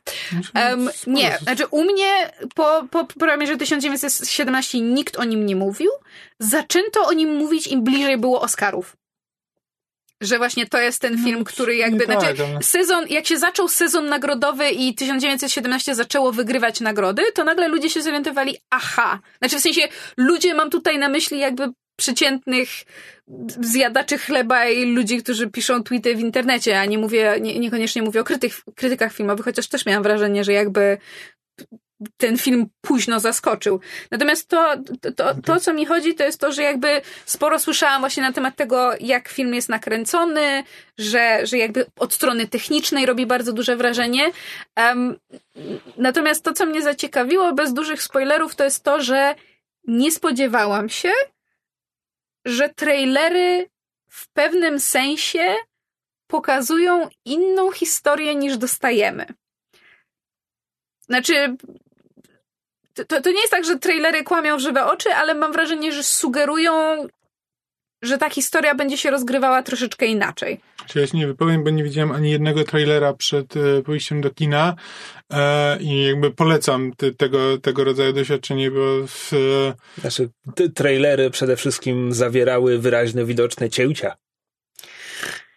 Um, 0.55 0.91
nie, 1.07 1.39
znaczy 1.43 1.67
u 1.67 1.85
mnie 1.85 2.31
po, 2.55 2.87
po 2.91 3.05
premierze 3.05 3.57
1917 3.57 4.81
nikt 4.81 5.17
o 5.17 5.25
nim 5.25 5.47
nie 5.47 5.57
mówił. 5.57 5.91
Zaczęto 6.39 7.07
o 7.07 7.13
nim 7.13 7.35
mówić 7.37 7.67
im 7.67 7.85
bliżej 7.85 8.19
było 8.19 8.41
Oscarów. 8.41 8.97
Że 10.25 10.39
właśnie 10.39 10.67
to 10.67 10.81
jest 10.81 11.01
ten 11.01 11.25
film, 11.25 11.39
No, 11.39 11.45
który 11.45 11.73
nie 11.73 11.79
jakby. 11.79 12.07
tak, 12.07 12.21
znaczy, 12.21 12.37
sezon, 12.61 13.05
jak 13.09 13.27
się 13.27 13.39
zaczął 13.39 13.69
sezon 13.69 14.09
nagrodowy 14.09 14.71
i 14.71 14.95
1917 14.95 15.95
zaczęło 15.95 16.33
wygrywać 16.33 16.81
nagrody, 16.81 17.23
to 17.35 17.45
nagle 17.45 17.69
ludzie 17.69 17.91
się 17.91 18.03
zorientowali, 18.03 18.57
aha. 18.71 19.21
Znaczy 19.39 19.59
w 19.59 19.61
sensie, 19.61 19.83
ludzie 20.17 20.55
mam 20.55 20.71
tutaj 20.71 20.99
na 20.99 21.09
myśli 21.09 21.39
jakby 21.39 21.69
przeciętnych 21.97 22.69
zjadaczy 23.61 24.19
chleba 24.19 24.67
i 24.69 24.87
ludzi, 24.87 25.23
którzy 25.23 25.51
piszą 25.51 25.83
tweety 25.83 26.17
w 26.17 26.21
internecie, 26.21 26.81
a 26.81 26.85
nie 26.85 26.99
mówię, 26.99 27.37
nie, 27.41 27.59
niekoniecznie 27.59 28.03
mówię 28.03 28.21
o 28.21 28.25
krytyk, 28.25 28.53
krytykach 28.77 29.13
filmowych, 29.13 29.45
chociaż 29.45 29.69
też 29.69 29.87
miałam 29.87 30.03
wrażenie, 30.03 30.45
że 30.45 30.53
jakby 30.53 30.99
ten 32.17 32.39
film 32.39 32.67
późno 32.81 33.21
zaskoczył. 33.21 33.81
Natomiast 34.11 34.49
to, 34.49 34.77
to, 35.01 35.13
to, 35.13 35.35
to, 35.35 35.61
co 35.61 35.73
mi 35.73 35.87
chodzi, 35.87 36.15
to 36.15 36.25
jest 36.25 36.41
to, 36.41 36.53
że 36.53 36.63
jakby 36.63 37.01
sporo 37.27 37.59
słyszałam 37.59 38.01
właśnie 38.01 38.23
na 38.23 38.33
temat 38.33 38.57
tego, 38.57 38.91
jak 39.01 39.29
film 39.29 39.55
jest 39.55 39.69
nakręcony, 39.69 40.65
że, 40.99 41.47
że 41.47 41.59
jakby 41.59 41.87
od 41.99 42.15
strony 42.15 42.49
technicznej 42.49 43.07
robi 43.07 43.27
bardzo 43.27 43.53
duże 43.53 43.77
wrażenie. 43.77 44.33
Em, 44.77 45.17
natomiast 45.97 46.45
to, 46.45 46.53
co 46.53 46.67
mnie 46.67 46.83
zaciekawiło, 46.83 47.53
bez 47.53 47.73
dużych 47.73 48.03
spoilerów, 48.03 48.55
to 48.55 48.65
jest 48.65 48.85
to, 48.85 49.01
że 49.01 49.35
nie 49.87 50.11
spodziewałam 50.11 50.89
się, 50.89 51.13
że 52.45 52.69
trailery 52.69 53.71
w 54.11 54.29
pewnym 54.29 54.81
sensie 54.81 55.55
pokazują 56.27 57.09
inną 57.25 57.71
historię 57.71 58.35
niż 58.35 58.57
dostajemy. 58.57 59.27
Znaczy, 61.01 61.57
to, 62.95 63.21
to 63.21 63.31
nie 63.31 63.41
jest 63.41 63.51
tak, 63.51 63.65
że 63.65 63.79
trailery 63.79 64.25
kłamią 64.25 64.57
w 64.57 64.61
żywe 64.61 64.87
oczy, 64.87 65.15
ale 65.15 65.35
mam 65.35 65.53
wrażenie, 65.53 65.93
że 65.93 66.03
sugerują, 66.03 66.73
że 68.03 68.19
ta 68.19 68.31
historia 68.31 68.75
będzie 68.75 68.99
się 68.99 69.11
rozgrywała 69.11 69.63
troszeczkę 69.63 70.07
inaczej. 70.07 70.61
Czy 70.87 71.01
ja 71.01 71.07
się 71.07 71.19
nie 71.19 71.27
wypowiem, 71.27 71.65
bo 71.65 71.71
nie 71.71 71.85
widziałem 71.85 72.13
ani 72.13 72.31
jednego 72.31 72.65
trailera 72.65 73.13
przed 73.13 73.57
e, 73.57 73.83
pójściem 73.83 74.21
do 74.21 74.31
kina 74.31 74.75
e, 75.33 75.79
i 75.81 76.05
jakby 76.05 76.31
polecam 76.31 76.93
te, 76.97 77.13
tego, 77.13 77.59
tego 77.59 77.85
rodzaju 77.85 78.13
doświadczenie, 78.13 78.71
bo 78.71 79.07
w, 79.07 79.33
e, 79.33 80.01
Znaczy, 80.01 80.29
te 80.55 80.69
trailery 80.69 81.31
przede 81.31 81.57
wszystkim 81.57 82.13
zawierały 82.13 82.79
wyraźne, 82.79 83.25
widoczne 83.25 83.71
cięcia. 83.71 84.17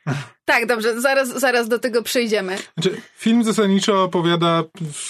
Tak, 0.47 0.65
dobrze, 0.65 1.01
zaraz, 1.01 1.29
zaraz 1.29 1.67
do 1.67 1.79
tego 1.79 2.03
przejdziemy. 2.03 2.57
znaczy, 2.73 3.01
film 3.17 3.43
zasadniczo 3.43 4.03
opowiada 4.03 4.63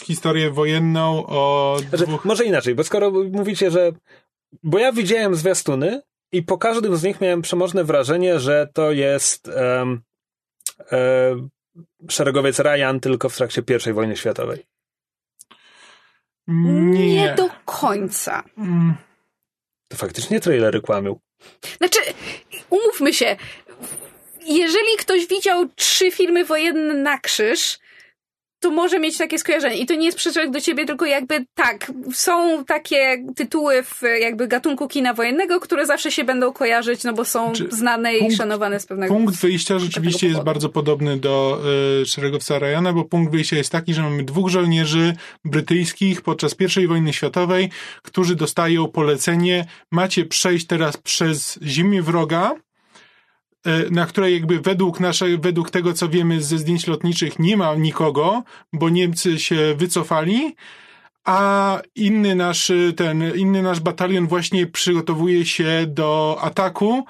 historię 0.03 0.51
wojenną 0.51 1.25
o 1.27 1.77
Znaczy, 1.89 2.05
dwóch... 2.05 2.25
może 2.25 2.45
inaczej, 2.45 2.75
bo 2.75 2.83
skoro 2.83 3.11
mówicie, 3.11 3.71
że. 3.71 3.91
Bo 4.63 4.79
ja 4.79 4.91
widziałem 4.91 5.35
zwiastuny 5.35 6.01
i 6.31 6.43
po 6.43 6.57
każdym 6.57 6.97
z 6.97 7.03
nich 7.03 7.21
miałem 7.21 7.41
przemożne 7.41 7.83
wrażenie, 7.83 8.39
że 8.39 8.67
to 8.73 8.91
jest 8.91 9.47
um, 9.47 10.01
e, 10.91 11.35
szeregowiec 12.09 12.59
Ryan 12.59 12.99
tylko 12.99 13.29
w 13.29 13.35
trakcie 13.37 13.63
I 13.89 13.93
wojny 13.93 14.17
światowej. 14.17 14.65
Nie. 16.47 17.33
do 17.37 17.49
końca. 17.65 18.43
Mm, 18.57 18.95
To 19.87 19.97
faktycznie 19.97 20.39
trailery 20.39 20.81
kłamią. 20.81 21.19
Znaczy, 21.77 21.99
umówmy 22.69 23.13
się, 23.13 23.37
jeżeli 24.47 24.97
ktoś 24.97 25.27
widział 25.27 25.69
trzy 25.75 26.11
filmy 26.11 26.45
wojenne 26.45 26.93
na 26.93 27.17
krzyż, 27.17 27.79
to 28.59 28.71
może 28.71 28.99
mieć 28.99 29.17
takie 29.17 29.39
skojarzenie. 29.39 29.77
I 29.77 29.85
to 29.85 29.95
nie 29.95 30.05
jest 30.05 30.17
przyczep 30.17 30.51
do 30.51 30.61
ciebie, 30.61 30.85
tylko 30.85 31.05
jakby 31.05 31.45
tak, 31.53 31.91
są 32.13 32.65
takie 32.65 33.25
tytuły 33.35 33.83
w 33.83 34.01
jakby 34.19 34.47
gatunku 34.47 34.87
kina 34.87 35.13
wojennego, 35.13 35.59
które 35.59 35.85
zawsze 35.85 36.11
się 36.11 36.23
będą 36.23 36.53
kojarzyć, 36.53 37.03
no 37.03 37.13
bo 37.13 37.25
są 37.25 37.51
Czy 37.51 37.67
znane 37.71 38.17
i 38.17 38.19
punkt- 38.19 38.37
szanowane 38.37 38.79
z 38.79 38.85
pewnego 38.85 39.13
Punkt 39.13 39.35
wyjścia 39.35 39.79
rzeczywiście 39.79 40.27
jest 40.27 40.41
bardzo 40.43 40.69
podobny 40.69 41.17
do 41.17 41.61
y, 42.01 42.05
szeregowca 42.05 42.59
Ryana, 42.59 42.93
bo 42.93 43.05
punkt 43.05 43.31
wyjścia 43.31 43.55
jest 43.55 43.71
taki, 43.71 43.93
że 43.93 44.01
mamy 44.01 44.23
dwóch 44.23 44.49
żołnierzy 44.49 45.13
brytyjskich 45.45 46.21
podczas 46.21 46.55
I 46.81 46.87
wojny 46.87 47.13
światowej, 47.13 47.69
którzy 48.03 48.35
dostają 48.35 48.87
polecenie, 48.87 49.65
macie 49.91 50.25
przejść 50.25 50.67
teraz 50.67 50.97
przez 50.97 51.59
ziemię 51.63 52.01
wroga, 52.01 52.55
na 53.91 54.05
której 54.05 54.33
jakby 54.33 54.59
według 54.59 54.99
naszej, 54.99 55.37
według 55.37 55.69
tego, 55.69 55.93
co 55.93 56.09
wiemy 56.09 56.41
ze 56.41 56.57
zdjęć 56.57 56.87
lotniczych, 56.87 57.39
nie 57.39 57.57
ma 57.57 57.75
nikogo, 57.75 58.43
bo 58.73 58.89
Niemcy 58.89 59.39
się 59.39 59.75
wycofali, 59.77 60.55
a 61.25 61.81
inny 61.95 62.35
nasz, 62.35 62.69
y, 62.69 62.93
ten, 62.97 63.35
inny 63.35 63.61
nasz 63.61 63.79
batalion 63.79 64.27
właśnie 64.27 64.67
przygotowuje 64.67 65.45
się 65.45 65.85
do 65.87 66.37
ataku, 66.41 67.05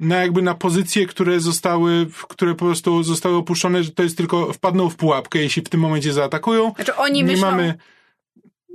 na 0.00 0.16
jakby 0.16 0.42
na 0.42 0.54
pozycje, 0.54 1.06
które 1.06 1.40
zostały, 1.40 2.06
które 2.28 2.54
po 2.54 2.64
prostu 2.64 3.02
zostały 3.02 3.36
opuszczone, 3.36 3.84
że 3.84 3.90
to 3.90 4.02
jest 4.02 4.16
tylko 4.16 4.52
wpadną 4.52 4.90
w 4.90 4.96
pułapkę, 4.96 5.38
jeśli 5.38 5.62
w 5.62 5.68
tym 5.68 5.80
momencie 5.80 6.12
zaatakują. 6.12 6.72
Znaczy 6.76 6.96
oni 6.96 7.18
nie 7.18 7.24
myślą, 7.24 7.50
mamy, 7.50 7.74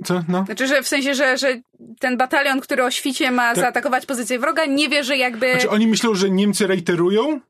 Co? 0.04 0.22
No. 0.28 0.44
Znaczy, 0.44 0.66
że 0.66 0.82
w 0.82 0.88
sensie, 0.88 1.14
że, 1.14 1.38
że 1.38 1.60
ten 2.00 2.16
batalion, 2.16 2.60
który 2.60 2.84
o 2.84 2.90
świcie 2.90 3.30
ma 3.30 3.54
zaatakować 3.54 4.06
pozycję 4.06 4.38
wroga, 4.38 4.66
nie 4.66 4.88
wie, 4.88 5.04
że 5.04 5.16
jakby... 5.16 5.50
Znaczy 5.50 5.70
oni 5.70 5.86
myślą, 5.86 6.14
że 6.14 6.30
Niemcy 6.30 6.66
reiterują, 6.66 7.40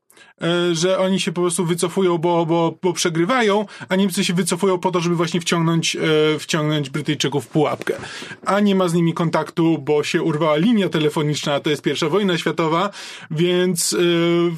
e, 0.41 0.75
że 0.75 0.99
oni 0.99 1.19
się 1.19 1.31
po 1.31 1.41
prostu 1.41 1.65
wycofują, 1.65 2.17
bo, 2.17 2.45
bo, 2.45 2.77
bo 2.81 2.93
przegrywają, 2.93 3.65
a 3.89 3.95
Niemcy 3.95 4.25
się 4.25 4.33
wycofują 4.33 4.79
po 4.79 4.91
to, 4.91 4.99
żeby 4.99 5.15
właśnie 5.15 5.41
wciągnąć, 5.41 5.95
e, 5.95 6.39
wciągnąć 6.39 6.89
Brytyjczyków 6.89 7.45
w 7.45 7.47
pułapkę. 7.47 7.93
A 8.45 8.59
nie 8.59 8.75
ma 8.75 8.87
z 8.87 8.93
nimi 8.93 9.13
kontaktu, 9.13 9.77
bo 9.77 10.03
się 10.03 10.21
urwała 10.21 10.55
linia 10.57 10.89
telefoniczna, 10.89 11.53
a 11.53 11.59
to 11.59 11.69
jest 11.69 11.81
pierwsza 11.81 12.09
wojna 12.09 12.37
światowa, 12.37 12.89
więc 13.31 13.93
e, 13.93 13.97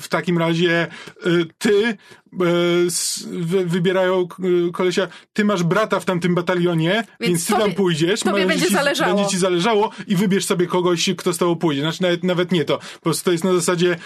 w 0.02 0.08
takim 0.10 0.38
razie 0.38 0.88
ty 1.58 1.98
wybierają 3.66 4.22
e, 4.22 4.72
kolesia, 4.72 5.08
ty 5.34 5.46
masz 5.46 5.64
brata 5.64 6.00
w 6.00 6.06
tamtym 6.06 6.36
batalionie, 6.36 7.04
więc, 7.20 7.46
ty 7.46 7.54
tobie- 7.54 7.60
tam 7.62 7.74
pójdziesz. 7.74 8.20
tobie 8.20 8.46
będzie 8.46 8.68
ci, 8.68 8.74
zależało. 8.74 9.16
Będzie 9.16 9.30
ci 9.32 9.38
zależało 9.38 9.92
i 10.08 10.16
wybierz 10.16 10.46
sobie 10.46 10.68
kogoś, 10.68 11.10
kto 11.18 11.34
z 11.34 11.38
tobą 11.38 11.56
pójdzie. 11.56 11.82
Znaczy 11.82 12.02
nawet, 12.04 12.24
nawet 12.24 12.52
nie 12.52 12.66
to. 12.66 12.78
Po 12.78 13.00
prostu 13.02 13.26
to 13.26 13.32
jest 13.32 13.44
na 13.44 13.54
zasadzie 13.54 13.92
e, 13.92 13.98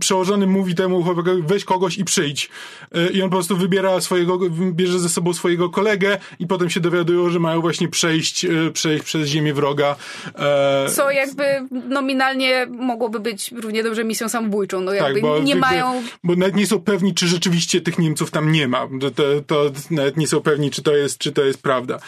przełożony 0.00 0.46
mówi 0.46 0.74
temu 0.74 1.02
chłopakowi, 1.02 1.42
weź 1.42 1.64
kogoś 1.64 1.98
i 1.98 2.04
przyjdź. 2.04 2.50
E, 2.94 3.10
I 3.10 3.22
on 3.22 3.30
po 3.30 3.36
prostu 3.36 3.56
wybiera 3.56 4.00
swojego, 4.00 4.38
bierze 4.72 4.98
ze 4.98 5.08
sobą 5.08 5.32
swojego 5.34 5.70
kolegę 5.70 6.18
i 6.38 6.46
potem 6.46 6.70
się 6.70 6.80
dowiadują, 6.80 7.30
że 7.30 7.38
mają 7.38 7.60
właśnie 7.60 7.88
przejść, 7.88 8.44
e, 8.44 8.48
przejść 8.72 9.04
przez 9.04 9.28
ziemię 9.28 9.54
wroga. 9.54 9.96
E, 10.34 10.86
Co 10.90 11.10
jakby 11.10 11.44
nominalnie 11.88 12.66
mogłoby 12.66 13.20
być 13.20 13.52
równie 13.52 13.82
dobrze 13.82 14.04
misją 14.04 14.28
samobójczą. 14.28 14.80
No 14.80 14.92
jakby 14.92 15.22
nie 15.22 15.28
jakby- 15.38 15.56
mają... 15.56 16.02
Bo 16.24 16.36
nawet 16.36 16.56
nie 16.56 16.66
są 16.66 16.80
pewni, 16.80 17.14
czy 17.20 17.28
rzeczywiście 17.28 17.80
tych 17.80 17.98
Niemców 17.98 18.30
tam 18.30 18.52
nie 18.52 18.68
ma. 18.68 18.88
To, 19.14 19.40
to, 19.46 19.72
nawet 19.90 20.16
nie 20.16 20.26
są 20.26 20.40
pewni, 20.40 20.70
czy 20.70 20.82
to 20.82 20.96
jest, 20.96 21.18
czy 21.18 21.32
to 21.32 21.44
jest 21.44 21.62
prawda. 21.62 21.98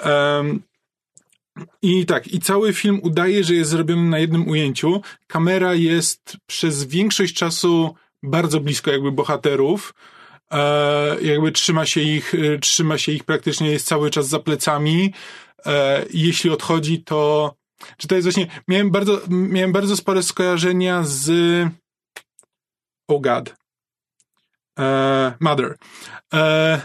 Em, 0.00 0.62
I 1.82 2.06
tak, 2.06 2.28
i 2.28 2.40
cały 2.40 2.72
film 2.72 3.00
udaje, 3.02 3.44
że 3.44 3.54
jest 3.54 3.70
zrobiony 3.70 4.10
na 4.10 4.18
jednym 4.18 4.48
ujęciu. 4.48 5.02
Kamera 5.26 5.74
jest 5.74 6.36
przez 6.46 6.84
większość 6.84 7.34
czasu 7.34 7.94
bardzo 8.22 8.60
blisko 8.60 8.90
jakby 8.90 9.12
bohaterów. 9.12 9.94
E, 10.50 11.16
jakby 11.22 11.52
trzyma 11.52 11.86
się 11.86 12.00
ich, 12.00 12.34
e, 12.34 12.58
trzyma 12.58 12.98
się 12.98 13.12
ich 13.12 13.24
praktycznie, 13.24 13.70
jest 13.70 13.86
cały 13.86 14.10
czas 14.10 14.28
za 14.28 14.38
plecami. 14.38 15.12
E, 15.66 16.04
jeśli 16.12 16.50
odchodzi, 16.50 17.02
to 17.02 17.54
czy 17.96 18.08
to 18.08 18.14
jest 18.14 18.26
właśnie, 18.26 18.46
miałem 18.68 18.90
bardzo, 18.90 19.20
miałem 19.28 19.72
bardzo 19.72 19.96
spore 19.96 20.22
skojarzenia 20.22 21.02
z 21.04 21.28
Oh 23.08 23.20
God. 23.20 23.63
E, 24.78 25.32
Mother. 25.40 25.76
E, 26.34 26.80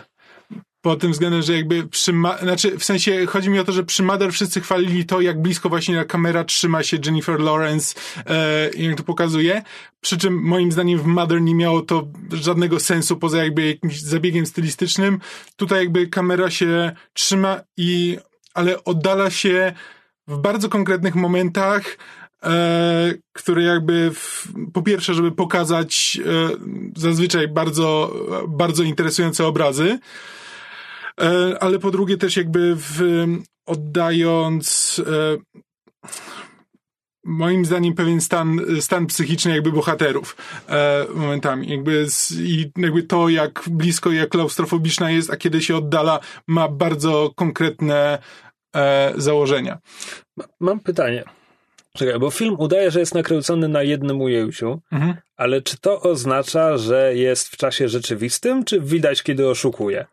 pod 0.81 1.01
tym 1.01 1.11
względem, 1.11 1.41
że 1.41 1.53
jakby 1.53 1.87
przy, 1.87 2.13
znaczy 2.41 2.77
w 2.77 2.83
sensie 2.83 3.25
chodzi 3.25 3.49
mi 3.49 3.59
o 3.59 3.63
to, 3.63 3.71
że 3.71 3.83
przy 3.83 4.03
Mother 4.03 4.33
wszyscy 4.33 4.61
chwalili 4.61 5.05
to, 5.05 5.21
jak 5.21 5.41
blisko 5.41 5.69
właśnie 5.69 6.05
kamera 6.05 6.43
trzyma 6.43 6.83
się 6.83 6.97
Jennifer 7.05 7.39
Lawrence 7.39 7.99
e, 8.25 8.69
jak 8.69 8.97
to 8.97 9.03
pokazuje. 9.03 9.61
Przy 10.01 10.17
czym 10.17 10.41
moim 10.41 10.71
zdaniem 10.71 10.99
w 10.99 11.05
Mother 11.05 11.41
nie 11.41 11.55
miało 11.55 11.81
to 11.81 12.07
żadnego 12.31 12.79
sensu 12.79 13.17
poza 13.17 13.43
jakby 13.43 13.67
jakimś 13.67 14.01
zabiegiem 14.01 14.45
stylistycznym. 14.45 15.19
Tutaj 15.55 15.79
jakby 15.79 16.07
kamera 16.07 16.49
się 16.49 16.91
trzyma 17.13 17.61
i, 17.77 18.17
ale 18.53 18.83
oddala 18.83 19.29
się 19.29 19.73
w 20.27 20.37
bardzo 20.37 20.69
konkretnych 20.69 21.15
momentach, 21.15 21.97
e, 22.43 23.13
które 23.33 23.63
jakby 23.63 24.11
w, 24.13 24.47
po 24.73 24.81
pierwsze, 24.81 25.13
żeby 25.13 25.31
pokazać 25.31 26.19
e, 26.25 26.49
zazwyczaj 26.95 27.47
bardzo, 27.47 28.13
bardzo 28.47 28.83
interesujące 28.83 29.45
obrazy, 29.45 29.99
e, 31.21 31.57
ale 31.63 31.79
po 31.79 31.91
drugie 31.91 32.17
też 32.17 32.37
jakby 32.37 32.75
w, 32.75 33.25
oddając 33.65 35.01
e, 35.07 35.37
moim 37.29 37.65
zdaniem 37.65 37.93
pewien 37.93 38.21
stan, 38.21 38.61
stan 38.79 39.05
psychiczny 39.05 39.51
jakby 39.51 39.71
bohaterów 39.71 40.37
e, 40.69 41.05
momentami. 41.15 41.69
Jakby 41.69 42.09
z, 42.09 42.31
I 42.31 42.71
jakby 42.77 43.03
to, 43.03 43.29
jak 43.29 43.63
blisko, 43.67 44.11
jak 44.11 44.29
klaustrofobiczna 44.29 45.11
jest, 45.11 45.29
a 45.29 45.37
kiedy 45.37 45.61
się 45.61 45.75
oddala, 45.75 46.19
ma 46.47 46.67
bardzo 46.67 47.31
konkretne 47.35 48.19
e, 48.75 49.13
założenia. 49.17 49.79
Mam 50.59 50.79
pytanie. 50.79 51.23
Czekaj, 51.99 52.19
bo 52.19 52.31
film 52.31 52.55
udaje, 52.59 52.91
że 52.91 52.99
jest 52.99 53.15
nakręcony 53.15 53.67
na 53.67 53.83
jednym 53.83 54.21
ujęciu, 54.21 54.81
Mhm. 54.91 55.13
ale 55.37 55.61
czy 55.61 55.77
to 55.77 56.01
oznacza, 56.01 56.77
że 56.77 57.15
jest 57.15 57.47
w 57.49 57.57
czasie 57.57 57.89
rzeczywistym, 57.89 58.63
czy 58.65 58.81
widać, 58.81 59.23
kiedy 59.23 59.49
oszukuje? 59.49 60.05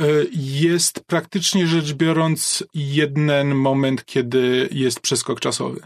E, 0.00 0.04
Jest 0.32 1.04
praktycznie 1.06 1.66
rzecz 1.66 1.92
biorąc 1.92 2.64
jeden 2.74 3.54
moment, 3.54 4.04
kiedy 4.04 4.68
jest 4.72 5.00
przeskok 5.00 5.40
czasowy. 5.40 5.80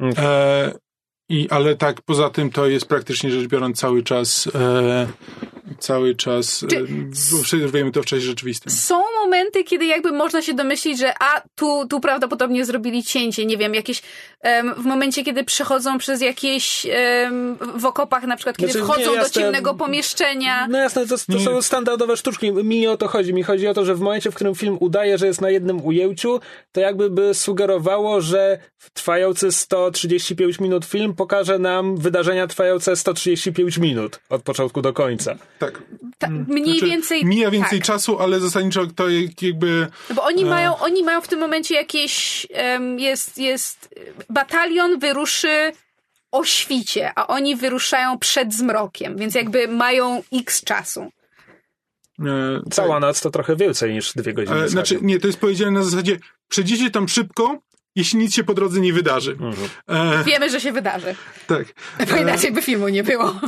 Mhm. 0.00 0.26
E, 0.28 0.72
i, 1.28 1.48
ale 1.50 1.76
tak, 1.76 2.02
poza 2.02 2.30
tym 2.30 2.50
to 2.50 2.66
jest 2.66 2.86
praktycznie 2.86 3.30
rzecz 3.30 3.48
biorąc 3.48 3.78
cały 3.78 4.02
czas 4.02 4.48
e, 4.54 5.06
cały 5.82 6.14
czas 6.14 6.64
Czy- 6.70 6.76
e, 7.78 7.90
to 7.92 8.02
w 8.02 8.06
czasie 8.06 8.22
rzeczywistym. 8.22 8.72
Są 8.72 9.02
momenty, 9.24 9.64
kiedy 9.64 9.86
jakby 9.86 10.12
można 10.12 10.42
się 10.42 10.54
domyślić, 10.54 10.98
że 10.98 11.14
a, 11.20 11.42
tu, 11.54 11.86
tu 11.88 12.00
prawdopodobnie 12.00 12.64
zrobili 12.64 13.02
cięcie, 13.02 13.46
nie 13.46 13.56
wiem, 13.56 13.74
jakieś 13.74 14.02
em, 14.40 14.74
w 14.74 14.84
momencie, 14.84 15.24
kiedy 15.24 15.44
przechodzą 15.44 15.98
przez 15.98 16.20
jakieś 16.20 16.86
em, 16.90 17.56
w 17.76 17.84
okopach, 17.84 18.22
na 18.22 18.36
przykład, 18.36 18.56
kiedy 18.56 18.72
Znaczy, 18.72 18.86
wchodzą 18.86 19.14
nie, 19.14 19.20
do 19.20 19.30
ciemnego 19.30 19.74
pomieszczenia. 19.74 20.66
No 20.70 20.78
jasne, 20.78 21.06
to, 21.06 21.16
to 21.32 21.40
są 21.40 21.62
standardowe 21.62 22.16
sztuczki. 22.16 22.52
Mi 22.52 22.80
nie 22.80 22.90
o 22.90 22.96
to 22.96 23.08
chodzi. 23.08 23.34
Mi 23.34 23.42
chodzi 23.42 23.68
o 23.68 23.74
to, 23.74 23.84
że 23.84 23.94
w 23.94 24.00
momencie, 24.00 24.30
w 24.30 24.34
którym 24.34 24.54
film 24.54 24.76
udaje, 24.80 25.18
że 25.18 25.26
jest 25.26 25.40
na 25.40 25.50
jednym 25.50 25.84
ujęciu, 25.84 26.40
to 26.72 26.80
jakby 26.80 27.10
by 27.10 27.34
sugerowało, 27.34 28.20
że 28.20 28.58
trwający 28.92 29.52
135 29.52 30.60
minut 30.60 30.84
film 30.84 31.14
pokaże 31.14 31.58
nam 31.58 31.96
wydarzenia 31.96 32.46
trwające 32.46 32.96
135 32.96 33.78
minut 33.78 34.20
od 34.28 34.42
początku 34.42 34.82
do 34.82 34.92
końca. 34.92 35.36
Tak. 35.58 35.71
Ta, 36.18 36.28
mniej 36.30 36.64
Znaczy, 36.78 36.86
więcej. 36.86 37.24
Mija 37.24 37.50
więcej 37.50 37.78
tak. 37.78 37.86
czasu, 37.86 38.18
ale 38.18 38.40
zasadniczo 38.40 38.86
to 38.86 39.04
jakby 39.42 39.86
No 40.08 40.14
Bo 40.14 40.22
oni 40.24 40.44
mają, 40.44 40.78
oni 40.78 41.02
mają 41.02 41.20
w 41.20 41.28
tym 41.28 41.40
momencie 41.40 41.74
jakieś, 41.74 42.46
em, 42.50 42.98
jest, 42.98 43.38
jest, 43.38 43.94
batalion 44.30 44.98
wyruszy 44.98 45.72
o 46.32 46.44
świcie, 46.44 47.12
a 47.16 47.26
oni 47.26 47.56
wyruszają 47.56 48.18
przed 48.18 48.54
zmrokiem, 48.54 49.16
więc 49.16 49.34
jakby 49.34 49.68
mają 49.68 50.22
x 50.32 50.64
czasu. 50.64 51.12
e, 52.20 52.24
Cała 52.70 53.00
noc 53.00 53.20
to 53.20 53.30
trochę 53.30 53.56
więcej 53.56 53.92
niż 53.92 54.12
dwie 54.12 54.32
godziny. 54.34 54.62
E, 54.62 54.68
znaczy, 54.68 54.98
nie, 55.02 55.20
to 55.20 55.26
jest 55.26 55.38
powiedziane 55.40 55.70
na 55.70 55.82
zasadzie, 55.82 56.18
przejdziecie 56.48 56.90
tam 56.90 57.08
szybko, 57.08 57.58
jeśli 57.96 58.18
nic 58.18 58.34
się 58.34 58.44
po 58.44 58.54
drodze 58.54 58.80
nie 58.80 58.92
wydarzy. 58.92 59.30
Mhm. 59.32 59.68
E, 60.20 60.24
Wiemy, 60.24 60.50
że 60.50 60.60
się 60.60 60.72
wydarzy. 60.72 61.14
tak. 61.46 61.64
Bo 62.10 62.16
inaczej 62.16 62.52
by 62.52 62.62
filmu 62.62 62.88
nie 62.88 63.02
było. 63.04 63.40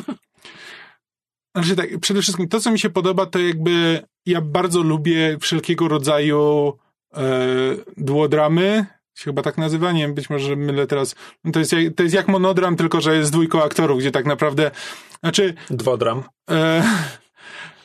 Znaczy 1.54 1.76
tak, 1.76 1.98
przede 2.00 2.22
wszystkim 2.22 2.48
to, 2.48 2.60
co 2.60 2.70
mi 2.70 2.78
się 2.78 2.90
podoba, 2.90 3.26
to 3.26 3.38
jakby 3.38 4.02
ja 4.26 4.40
bardzo 4.40 4.82
lubię 4.82 5.38
wszelkiego 5.40 5.88
rodzaju 5.88 6.72
e, 7.16 7.46
duodramy, 7.96 8.86
się 9.14 9.24
chyba 9.24 9.42
tak 9.42 9.58
nazywa, 9.58 9.92
nie 9.92 10.02
wiem, 10.02 10.14
być 10.14 10.30
może 10.30 10.56
mylę 10.56 10.86
teraz. 10.86 11.14
No 11.44 11.52
to, 11.52 11.58
jest 11.58 11.72
jak, 11.72 11.94
to 11.94 12.02
jest 12.02 12.14
jak 12.14 12.28
monodram, 12.28 12.76
tylko 12.76 13.00
że 13.00 13.16
jest 13.16 13.32
dwójką 13.32 13.62
aktorów, 13.62 13.98
gdzie 13.98 14.10
tak 14.10 14.26
naprawdę, 14.26 14.70
znaczy, 15.20 15.54
Dwodram. 15.70 16.22
E, 16.50 16.84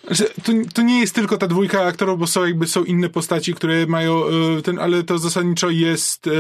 to 0.73 0.81
nie 0.81 0.99
jest 0.99 1.15
tylko 1.15 1.37
ta 1.37 1.47
dwójka 1.47 1.83
aktorów, 1.83 2.19
bo 2.19 2.27
są 2.27 2.45
jakby 2.45 2.67
są 2.67 2.83
inne 2.83 3.09
postaci, 3.09 3.53
które 3.53 3.85
mają 3.87 4.23
e, 4.25 4.61
ten, 4.61 4.79
ale 4.79 5.03
to 5.03 5.17
zasadniczo 5.17 5.69
jest, 5.69 6.27
e, 6.27 6.31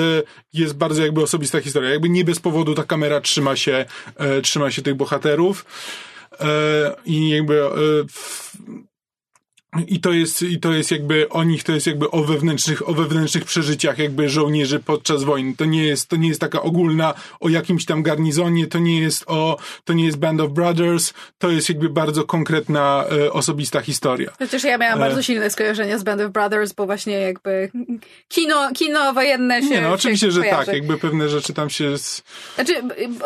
jest 0.53 0.77
bardzo 0.77 1.03
jakby 1.03 1.21
osobista 1.21 1.61
historia. 1.61 1.89
Jakby 1.89 2.09
nie 2.09 2.25
bez 2.25 2.39
powodu 2.39 2.75
ta 2.75 2.83
kamera 2.83 3.21
trzyma 3.21 3.55
się, 3.55 3.85
e, 4.15 4.41
trzyma 4.41 4.71
się 4.71 4.81
tych 4.81 4.95
bohaterów. 4.95 5.65
E, 6.39 6.95
I 7.05 7.29
jakby 7.29 7.53
e, 7.55 8.05
i 9.87 9.99
to 9.99 10.13
jest, 10.13 10.41
i 10.41 10.59
to 10.59 10.73
jest 10.73 10.91
jakby 10.91 11.29
o 11.29 11.43
nich, 11.43 11.63
to 11.63 11.71
jest 11.71 11.87
jakby 11.87 12.11
o 12.11 12.23
wewnętrznych, 12.23 12.89
o 12.89 12.93
wewnętrznych 12.93 13.45
przeżyciach 13.45 13.97
jakby 13.97 14.29
żołnierzy 14.29 14.79
podczas 14.79 15.23
wojny. 15.23 15.53
To 15.57 15.65
nie 15.65 15.83
jest, 15.83 16.09
to 16.09 16.15
nie 16.15 16.27
jest 16.27 16.41
taka 16.41 16.61
ogólna 16.61 17.13
o 17.39 17.49
jakimś 17.49 17.85
tam 17.85 18.03
garnizonie, 18.03 18.67
to 18.67 18.79
nie 18.79 18.99
jest 19.01 19.23
o, 19.27 19.57
to 19.85 19.93
nie 19.93 20.05
jest 20.05 20.17
Band 20.17 20.41
of 20.41 20.51
Brothers, 20.51 21.13
to 21.37 21.49
jest 21.49 21.69
jakby 21.69 21.89
bardzo 21.89 22.23
konkretna, 22.23 23.05
e, 23.25 23.33
osobista 23.33 23.81
historia. 23.81 24.31
Przecież 24.37 24.63
ja 24.63 24.77
miałam 24.77 24.99
E. 24.99 25.01
bardzo 25.01 25.21
silne 25.23 25.49
skojarzenia 25.49 25.97
z 25.97 26.03
Band 26.03 26.21
of 26.21 26.31
Brothers, 26.31 26.73
bo 26.73 26.85
właśnie 26.85 27.13
jakby 27.19 27.71
kino, 28.27 28.69
kino 28.75 29.13
wojenne 29.13 29.61
się 29.61 29.69
Nie, 29.69 29.81
no 29.81 29.91
oczywiście, 29.93 30.27
się 30.27 30.31
że 30.31 30.41
kojarzy. 30.41 30.65
tak, 30.65 30.75
jakby 30.75 30.97
pewne 30.97 31.29
rzeczy 31.29 31.53
tam 31.53 31.69
się, 31.69 31.97
z, 31.97 32.23
Znaczy, 32.55 32.73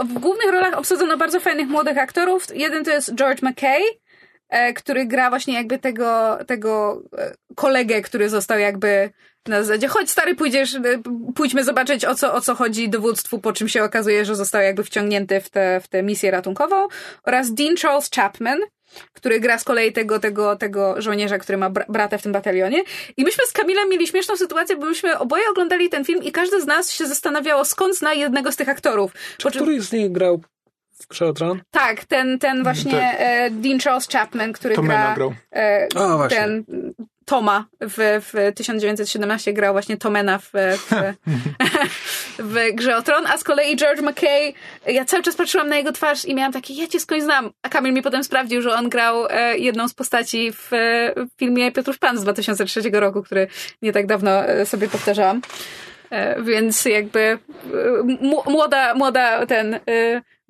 w 0.10 0.14
głównych 0.14 0.52
rolach 0.52 0.78
obsadzono 0.78 1.18
bardzo 1.18 1.40
fajnych 1.40 1.68
młodych 1.68 1.98
aktorów. 1.98 2.48
Jeden 2.56 2.84
to 2.86 2.92
jest 2.92 3.16
George 3.16 3.42
McKay, 3.42 3.82
który 4.76 5.06
gra 5.06 5.30
właśnie 5.30 5.54
jakby 5.54 5.80
tego, 5.80 6.38
tego 6.48 7.02
e, 7.18 7.34
kolegę, 7.56 8.02
który 8.02 8.30
został 8.30 8.60
jakby 8.60 9.10
na 9.48 9.64
zasadzie, 9.64 9.88
chodź 9.88 10.10
stary, 10.10 10.36
pójdziesz, 10.36 10.76
e, 10.76 10.82
pójdźmy 11.36 11.64
zobaczyć 11.64 12.06
o 12.06 12.16
co, 12.16 12.34
o 12.34 12.42
co 12.42 12.56
chodzi 12.56 12.90
dowództwu, 12.90 13.40
po 13.40 13.54
czym 13.54 13.70
się 13.70 13.84
okazuje, 13.84 14.26
że 14.26 14.36
został 14.36 14.62
jakby 14.62 14.84
wciągnięty 14.84 15.42
w 15.42 15.50
tę 15.50 15.82
w 15.82 16.04
misję 16.04 16.32
ratunkową. 16.32 16.88
Oraz 17.24 17.54
Dean 17.54 17.76
Charles 17.78 18.10
Chapman, 18.16 18.60
który 19.14 19.40
gra 19.40 19.60
z 19.60 19.64
kolei 19.64 19.94
tego, 19.94 20.20
tego, 20.20 20.56
tego 20.56 21.02
żołnierza, 21.02 21.38
który 21.38 21.58
ma 21.58 21.70
br- 21.70 21.86
brata 21.90 22.18
w 22.18 22.22
tym 22.22 22.32
batalionie. 22.32 22.84
I 23.18 23.24
myśmy 23.24 23.46
z 23.46 23.52
Kamilem 23.52 23.90
mieli 23.90 24.08
śmieszną 24.08 24.38
sytuację, 24.38 24.78
bo 24.78 24.86
myśmy 24.86 25.20
oboje 25.20 25.44
oglądali 25.52 25.90
ten 25.90 26.06
film 26.06 26.24
i 26.24 26.32
każdy 26.32 26.62
z 26.62 26.66
nas 26.66 26.92
się 26.92 27.06
zastanawiało, 27.06 27.66
skąd 27.66 27.98
zna 27.98 28.14
jednego 28.14 28.52
z 28.52 28.56
tych 28.56 28.70
aktorów. 28.70 29.12
Czy 29.38 29.52
któryś 29.52 29.84
z 29.84 29.92
nich 29.92 30.12
grał 30.12 30.42
w 31.02 31.08
Grze 31.08 31.26
o 31.28 31.34
Tron? 31.34 31.62
Tak, 31.72 32.06
ten, 32.06 32.40
ten 32.40 32.64
właśnie 32.64 32.92
Tak. 32.92 33.16
e, 33.20 33.50
Dean 33.52 33.80
Charles 33.80 34.08
Chapman, 34.08 34.54
który 34.54 34.76
Tomena 34.76 35.04
gra 35.04 35.16
grał. 35.16 35.34
e, 35.56 35.88
O, 35.96 36.18
właśnie. 36.18 36.38
ten 36.38 36.64
Toma 37.26 37.66
w, 37.82 38.22
w 38.34 38.54
1917 38.56 39.54
grał 39.54 39.74
właśnie 39.74 39.98
Tomena 39.98 40.38
w, 40.40 40.50
w, 40.78 40.90
w 42.40 42.56
Grze 42.74 42.98
o 42.98 43.02
Tron, 43.02 43.28
a 43.28 43.38
z 43.38 43.44
kolei 43.44 43.76
George 43.76 44.02
McKay, 44.02 44.54
ja 44.88 45.06
cały 45.06 45.24
czas 45.24 45.36
patrzyłam 45.36 45.70
na 45.70 45.76
jego 45.78 45.92
twarz 45.92 46.26
i 46.26 46.36
miałam 46.36 46.54
takie, 46.54 46.74
ja 46.74 46.88
cię 46.88 47.00
skądś 47.00 47.24
znam, 47.24 47.52
a 47.62 47.70
Kamil 47.70 47.94
mi 47.94 48.02
potem 48.02 48.24
sprawdził, 48.24 48.62
że 48.62 48.74
on 48.74 48.90
grał 48.90 49.28
e, 49.30 49.58
jedną 49.58 49.88
z 49.88 49.94
postaci 49.94 50.52
w, 50.52 50.68
w 51.16 51.40
filmie 51.40 51.72
Piotrusz 51.72 51.98
Pan 51.98 52.18
z 52.18 52.22
2003 52.24 52.82
roku, 52.94 53.24
który 53.24 53.48
nie 53.82 53.92
tak 53.94 54.06
dawno 54.08 54.32
e, 54.46 54.66
sobie 54.66 54.90
powtarzałam. 54.90 55.42
E, 56.10 56.42
Więc 56.44 56.86
jakby 56.86 57.40
młoda, 58.46 58.94
młoda 58.96 59.46
ten 59.46 59.74
e, 59.74 59.80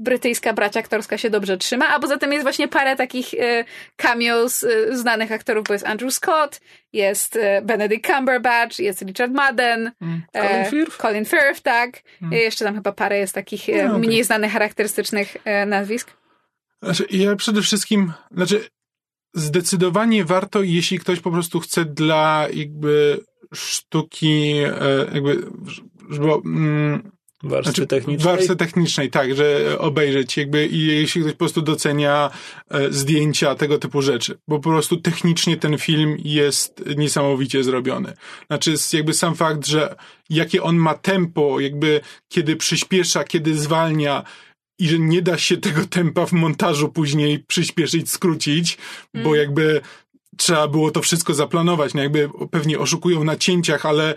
brytyjska 0.04 0.54
bracia 0.54 0.80
aktorska 0.80 1.18
się 1.18 1.30
dobrze 1.30 1.58
trzyma, 1.58 1.88
a 1.96 2.00
poza 2.00 2.18
tym 2.18 2.32
jest 2.34 2.44
właśnie 2.44 2.68
parę 2.68 2.96
takich 2.96 3.34
e, 3.34 3.66
cameos 3.96 4.64
e, 4.64 4.98
znanych 4.98 5.32
aktorów, 5.32 5.64
bo 5.68 5.74
jest 5.74 5.86
Andrew 5.86 6.14
Scott, 6.14 6.62
jest 6.94 7.36
e, 7.36 7.62
Benedict 7.62 8.08
Cumberbatch, 8.08 8.80
jest 8.80 9.02
Richard 9.02 9.32
Madden, 9.32 9.92
e, 10.34 10.48
Colin 10.48 10.66
Firth? 10.70 10.98
Colin 10.98 11.26
Firth, 11.26 11.62
tak. 11.62 12.02
E, 12.32 12.36
Jeszcze 12.36 12.66
tam 12.66 12.76
chyba 12.76 12.92
parę 12.92 13.18
jest 13.20 13.34
takich 13.36 13.68
No, 13.68 13.74
okej. 13.96 14.00
mniej 14.00 14.24
znanych, 14.24 14.52
charakterystycznych 14.52 15.38
nazwisk. 15.68 16.12
Znaczy, 16.82 17.06
ja 17.10 17.36
przede 17.36 17.62
wszystkim, 17.62 18.14
znaczy, 18.32 18.66
zdecydowanie 19.34 20.26
warto, 20.26 20.62
jeśli 20.62 21.00
ktoś 21.00 21.20
po 21.20 21.32
prostu 21.32 21.60
chce 21.60 21.86
dla 21.86 22.48
jakby 22.54 23.20
sztuki, 23.54 24.56
jakby, 25.14 25.46
żeby, 26.10 26.28
mm, 26.46 27.12
Warstwy 27.44 27.72
znaczy, 27.72 27.88
technicznej? 27.88 28.34
warstwy 28.34 28.56
technicznej, 28.56 29.10
tak, 29.10 29.36
że 29.36 29.76
obejrzeć 29.80 30.38
jakby 30.38 30.68
i 30.68 30.86
jeśli 30.86 31.22
ktoś 31.22 31.34
po 31.34 31.38
prostu 31.38 31.62
docenia 31.62 32.30
e, 32.70 32.94
zdjęcia, 32.94 33.56
tego 33.56 33.78
typu 33.78 34.02
rzeczy, 34.02 34.38
bo 34.48 34.60
po 34.60 34.70
prostu 34.70 34.98
technicznie 34.98 35.58
ten 35.58 35.78
film 35.78 36.18
jest 36.20 36.84
niesamowicie 36.98 37.64
zrobiony. 37.64 38.14
Znaczy 38.48 38.74
jakby 38.94 39.14
sam 39.14 39.36
fakt, 39.36 39.68
że 39.68 39.96
jakie 40.30 40.64
on 40.64 40.76
ma 40.76 40.94
tempo, 40.94 41.60
jakby 41.60 42.02
kiedy 42.32 42.56
przyspiesza, 42.56 43.24
kiedy 43.24 43.56
zwalnia 43.56 44.24
i 44.80 44.88
że 44.88 45.00
nie 45.00 45.22
da 45.22 45.38
się 45.38 45.58
tego 45.58 45.86
tempa 45.86 46.26
w 46.26 46.32
montażu 46.32 46.90
później 46.90 47.40
przyspieszyć, 47.40 48.12
skrócić, 48.12 48.78
bo 49.24 49.36
jakby 49.36 49.82
trzeba 50.38 50.68
było 50.68 50.92
to 50.92 51.02
wszystko 51.02 51.34
zaplanować, 51.34 51.94
no 51.94 52.04
jakby 52.04 52.30
pewnie 52.52 52.80
oszukują 52.80 53.24
na 53.24 53.36
cięciach, 53.36 53.86
ale 53.86 54.16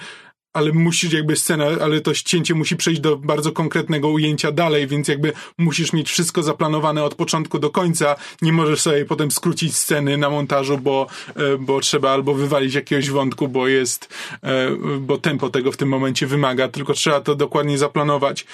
ale 0.57 0.73
musisz 0.73 1.13
jakby 1.13 1.37
scenę, 1.37 1.67
ale 1.83 2.01
to 2.01 2.13
cięcie 2.15 2.55
musi 2.55 2.77
przejść 2.77 3.01
do 3.01 3.17
bardzo 3.17 3.53
konkretnego 3.53 4.09
ujęcia 4.09 4.53
dalej, 4.53 4.87
więc 4.87 5.09
jakby 5.09 5.33
musisz 5.59 5.93
mieć 5.93 6.11
wszystko 6.11 6.43
zaplanowane 6.43 7.05
od 7.05 7.15
początku 7.15 7.59
do 7.59 7.71
końca. 7.71 8.17
Nie 8.43 8.53
możesz 8.53 8.81
sobie 8.81 9.05
potem 9.05 9.31
skrócić 9.31 9.77
sceny 9.77 10.17
na 10.17 10.31
montażu, 10.31 10.79
bo, 10.79 11.07
e, 11.35 11.59
bo 11.59 11.81
trzeba 11.81 12.11
albo 12.11 12.35
wywalić 12.35 12.75
jakiegoś 12.75 13.11
wątku, 13.11 13.49
bo 13.49 13.69
jest, 13.69 14.15
e, 14.43 14.71
bo 15.01 15.19
tempo 15.19 15.51
tego 15.51 15.73
w 15.73 15.77
tym 15.77 15.89
momencie 15.89 16.27
wymaga, 16.27 16.69
tylko 16.69 16.95
trzeba 16.95 17.21
to 17.21 17.35
dokładnie 17.35 17.79
zaplanować. 17.79 18.47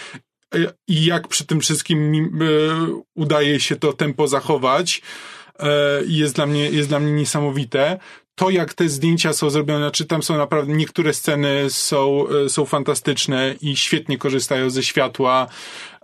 E, 0.55 0.73
I 0.89 1.05
jak 1.05 1.29
przy 1.29 1.47
tym 1.47 1.61
wszystkim 1.61 2.31
udaje 3.15 3.61
się 3.61 3.77
to 3.77 3.93
tempo 3.93 4.29
zachować, 4.29 5.03
jest 6.07 6.35
dla 6.35 6.47
mnie, 6.47 6.71
jest 6.71 6.89
dla 6.89 7.01
mnie 7.01 7.13
niesamowite. 7.13 7.99
To, 8.35 8.51
jak 8.51 8.75
te 8.75 8.89
zdjęcia 8.89 9.33
są 9.33 9.51
zrobione, 9.51 9.91
czy 9.91 10.05
tam 10.07 10.23
są 10.23 10.37
naprawdę, 10.37 10.73
niektóre 10.73 11.13
sceny 11.15 11.71
są, 11.71 12.25
e, 12.29 12.49
są 12.49 12.65
fantastyczne 12.65 13.55
i 13.61 13.77
świetnie 13.77 14.19
korzystają 14.19 14.71
ze 14.71 14.83
światła. 14.83 15.47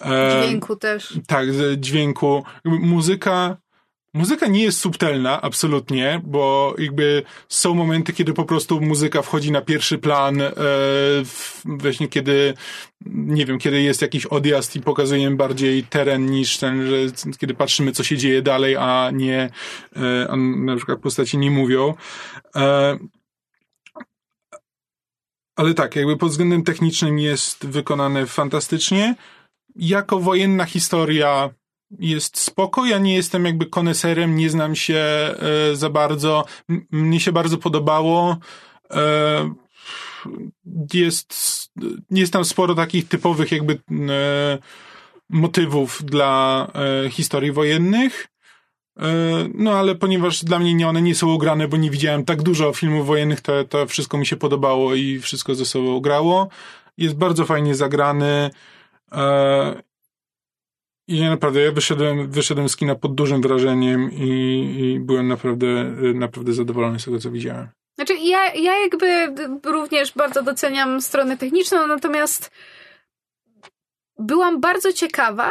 E, 0.00 0.42
Dźwięku 0.42 0.76
też. 0.76 1.18
tak, 1.26 1.46
dźwięku. 1.76 2.44
Muzyka, 2.64 3.56
muzyka 4.14 4.46
nie 4.46 4.62
jest 4.62 4.80
subtelna, 4.80 5.42
absolutnie, 5.42 6.20
bo 6.24 6.74
jakby 6.78 7.22
są 7.48 7.74
momenty, 7.74 8.12
kiedy 8.12 8.32
po 8.32 8.44
prostu 8.44 8.80
muzyka 8.80 9.22
wchodzi 9.22 9.52
na 9.52 9.60
pierwszy 9.60 9.98
plan, 9.98 10.40
e, 10.42 10.52
właśnie 11.64 12.08
kiedy, 12.08 12.54
nie 13.06 13.46
wiem, 13.46 13.58
kiedy 13.58 13.82
jest 13.82 14.02
jakiś 14.02 14.26
odjazd 14.26 14.76
i 14.76 14.80
pokazujemy 14.80 15.36
bardziej 15.36 15.82
teren 15.84 16.26
niż 16.26 16.58
ten, 16.58 16.86
że 16.86 16.96
kiedy 17.38 17.54
patrzymy, 17.54 17.92
co 17.92 18.04
się 18.04 18.16
dzieje 18.16 18.42
dalej, 18.42 18.76
a 18.76 19.10
nie, 19.12 19.50
e, 19.96 20.26
a 20.30 20.36
na 20.36 20.76
przykład 20.76 21.00
postaci 21.00 21.38
nie 21.38 21.50
mówią. 21.50 21.94
E, 22.56 22.98
ale 25.56 25.74
tak, 25.74 25.96
jakby 25.96 26.16
pod 26.16 26.30
względem 26.30 26.62
technicznym 26.62 27.18
jest 27.18 27.66
wykonane 27.66 28.26
fantastycznie 28.26 29.14
jako 29.76 30.20
wojenna 30.20 30.64
historia 30.64 31.50
jest 31.98 32.38
spoko. 32.38 32.86
Ja 32.86 32.98
nie 32.98 33.14
jestem 33.14 33.44
jakby 33.44 33.66
koneserem, 33.66 34.36
nie 34.36 34.50
znam 34.50 34.74
się 34.76 34.94
e, 34.98 35.76
za 35.76 35.90
bardzo. 35.90 36.44
M- 36.68 36.86
mnie 36.90 37.20
się 37.20 37.32
bardzo 37.32 37.58
podobało. 37.58 38.36
E, 38.90 39.54
jest, 40.94 41.34
jest 42.10 42.32
tam 42.32 42.44
sporo 42.44 42.74
takich 42.74 43.08
typowych 43.08 43.52
jakby 43.52 43.72
e, 44.10 44.58
motywów 45.28 46.02
dla 46.04 46.66
e, 47.04 47.10
historii 47.10 47.52
wojennych. 47.52 48.26
E, 48.98 49.48
No, 49.54 49.72
ale 49.72 49.94
ponieważ 49.94 50.44
dla 50.44 50.58
mnie 50.58 50.74
nie, 50.74 50.88
one 50.88 51.02
nie 51.02 51.14
są 51.14 51.32
ugrane, 51.32 51.68
bo 51.68 51.76
nie 51.76 51.90
widziałem 51.90 52.24
tak 52.24 52.42
dużo 52.42 52.72
filmów 52.72 53.06
wojennych, 53.06 53.40
to, 53.40 53.64
to 53.64 53.86
wszystko 53.86 54.18
mi 54.18 54.26
się 54.26 54.36
podobało 54.36 54.94
i 54.94 55.18
wszystko 55.18 55.54
ze 55.54 55.64
sobą 55.64 56.00
grało. 56.00 56.48
Jest 56.98 57.14
bardzo 57.16 57.44
fajnie 57.44 57.74
zagrany. 57.74 58.50
E, 59.12 59.82
I 61.08 61.22
naprawdę, 61.22 61.60
ja 61.60 61.72
wyszedłem, 61.72 62.30
wyszedłem 62.30 62.68
z 62.68 62.76
kina 62.76 62.94
pod 62.94 63.14
dużym 63.14 63.42
wrażeniem 63.42 64.12
i, 64.12 64.30
i 64.78 65.00
byłem 65.00 65.28
naprawdę, 65.28 65.84
naprawdę 66.14 66.52
zadowolony 66.52 67.00
z 67.00 67.04
tego, 67.04 67.18
co 67.18 67.30
widziałem. 67.30 67.68
Znaczy, 67.94 68.14
ja, 68.14 68.54
ja 68.54 68.78
jakby 68.82 69.34
również 69.64 70.12
bardzo 70.12 70.42
doceniam 70.42 71.02
stronę 71.02 71.36
techniczną, 71.36 71.86
natomiast 71.86 72.50
byłam 74.18 74.60
bardzo 74.60 74.92
ciekawa, 74.92 75.50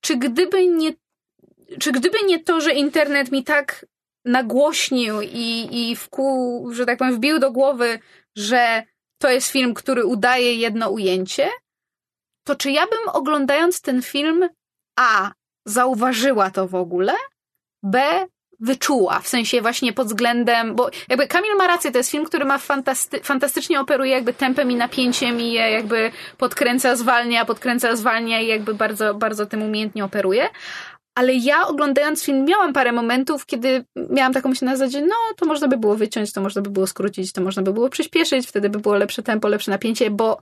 czy 0.00 0.16
gdyby 0.16 0.66
nie, 0.66 0.92
czy 1.78 1.92
gdyby 1.92 2.18
nie 2.26 2.44
to, 2.44 2.60
że 2.60 2.72
internet 2.72 3.32
mi 3.32 3.44
tak 3.44 3.86
nagłośnił 4.24 5.20
i, 5.22 5.68
i 5.72 5.96
wkół, 5.96 6.72
że 6.72 6.86
tak 6.86 6.98
powiem, 6.98 7.14
wbił 7.14 7.38
do 7.38 7.52
głowy, 7.52 7.98
że 8.36 8.82
to 9.18 9.30
jest 9.30 9.48
film, 9.48 9.74
który 9.74 10.04
udaje 10.06 10.54
jedno 10.54 10.90
ujęcie, 10.90 11.50
to 12.44 12.56
czy 12.56 12.70
ja 12.70 12.86
bym 12.86 13.08
oglądając 13.12 13.80
ten 13.80 14.02
film 14.02 14.48
A. 14.98 15.32
zauważyła 15.66 16.50
to 16.50 16.68
w 16.68 16.74
ogóle, 16.74 17.12
B 17.82 18.26
wyczuła, 18.60 19.20
w 19.20 19.28
sensie 19.28 19.60
właśnie 19.60 19.92
pod 19.92 20.06
względem, 20.06 20.74
bo 20.74 20.90
jakby 21.08 21.26
Kamil 21.26 21.56
ma 21.56 21.66
rację, 21.66 21.92
to 21.92 21.98
jest 21.98 22.10
film, 22.10 22.24
który 22.24 22.44
ma 22.44 22.58
fantasty, 22.58 23.20
fantastycznie 23.20 23.80
operuje 23.80 24.10
jakby 24.10 24.34
tempem 24.34 24.70
i 24.70 24.76
napięciem 24.76 25.40
i 25.40 25.52
je 25.52 25.70
jakby 25.70 26.10
podkręca, 26.38 26.96
zwalnia, 26.96 27.44
podkręca, 27.44 27.96
zwalnia 27.96 28.40
i 28.40 28.46
jakby 28.46 28.74
bardzo, 28.74 29.14
bardzo 29.14 29.46
tym 29.46 29.62
umiejętnie 29.62 30.04
operuje. 30.04 30.48
Ale 31.14 31.34
ja 31.34 31.66
oglądając 31.66 32.24
film 32.24 32.44
miałam 32.44 32.72
parę 32.72 32.92
momentów, 32.92 33.46
kiedy 33.46 33.84
miałam 34.10 34.32
taką 34.32 34.48
myśl 34.48 34.64
na 34.64 34.76
zasadzie, 34.76 35.02
no 35.02 35.14
to 35.36 35.46
można 35.46 35.68
by 35.68 35.76
było 35.76 35.94
wyciąć, 35.96 36.32
to 36.32 36.40
można 36.40 36.62
by 36.62 36.70
było 36.70 36.86
skrócić, 36.86 37.32
to 37.32 37.40
można 37.40 37.62
by 37.62 37.72
było 37.72 37.88
przyspieszyć, 37.88 38.46
wtedy 38.46 38.70
by 38.70 38.78
było 38.78 38.94
lepsze 38.94 39.22
tempo, 39.22 39.48
lepsze 39.48 39.70
napięcie, 39.70 40.10
bo 40.10 40.38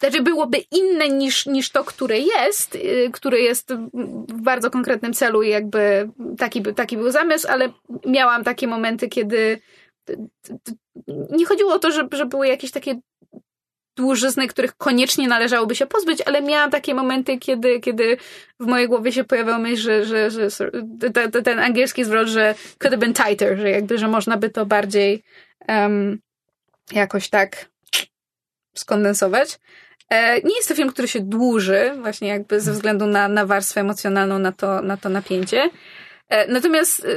znaczy 0.00 0.22
byłoby 0.22 0.58
inne 0.58 1.08
niż, 1.08 1.46
niż 1.46 1.70
to, 1.70 1.84
które 1.84 2.18
jest, 2.18 2.74
yy, 2.74 3.10
które 3.12 3.40
jest 3.40 3.74
w 4.28 4.40
bardzo 4.42 4.70
konkretnym 4.70 5.14
celu 5.14 5.42
i 5.42 5.48
jakby 5.48 6.10
taki, 6.38 6.62
taki 6.62 6.96
był 6.96 7.10
zamysł, 7.10 7.48
ale 7.50 7.72
miałam 8.06 8.44
takie 8.44 8.66
momenty, 8.66 9.08
kiedy 9.08 9.60
nie 11.30 11.46
chodziło 11.46 11.74
o 11.74 11.78
to, 11.78 11.90
że, 11.90 12.08
że 12.12 12.26
były 12.26 12.48
jakieś 12.48 12.70
takie 12.70 13.00
dłużyzny, 13.96 14.48
których 14.48 14.76
koniecznie 14.76 15.28
należałoby 15.28 15.74
się 15.74 15.86
pozbyć, 15.86 16.22
ale 16.26 16.42
miałam 16.42 16.70
takie 16.70 16.94
momenty, 16.94 17.38
kiedy, 17.38 17.80
kiedy 17.80 18.16
w 18.60 18.66
mojej 18.66 18.88
głowie 18.88 19.12
się 19.12 19.24
pojawiał 19.24 19.60
myśl, 19.60 19.82
że, 19.82 20.04
że, 20.04 20.30
że, 20.30 20.50
że 20.50 20.70
te- 21.12 21.30
te- 21.30 21.42
ten 21.42 21.58
angielski 21.58 22.04
zwrot, 22.04 22.28
że 22.28 22.54
could 22.78 22.92
have 22.92 22.98
been 22.98 23.14
tighter, 23.14 23.58
że 23.58 23.70
jakby, 23.70 23.98
że 23.98 24.08
można 24.08 24.36
by 24.36 24.50
to 24.50 24.66
bardziej 24.66 25.22
em, 25.68 26.20
jakoś 26.92 27.28
tak 27.28 27.70
skondensować. 28.74 29.58
E, 30.08 30.40
Nie 30.40 30.56
jest 30.56 30.68
to 30.68 30.74
film, 30.74 30.88
który 30.88 31.08
się 31.08 31.20
dłuży, 31.20 31.92
właśnie 32.00 32.28
jakby 32.28 32.60
ze 32.60 32.72
względu 32.72 33.06
na, 33.06 33.28
na 33.28 33.46
warstwę 33.46 33.80
emocjonalną, 33.80 34.38
na 34.38 34.52
to, 34.52 34.82
na 34.82 34.96
to 34.96 35.08
napięcie. 35.08 35.70
E, 36.28 36.52
Natomiast 36.52 37.04
e, 37.04 37.08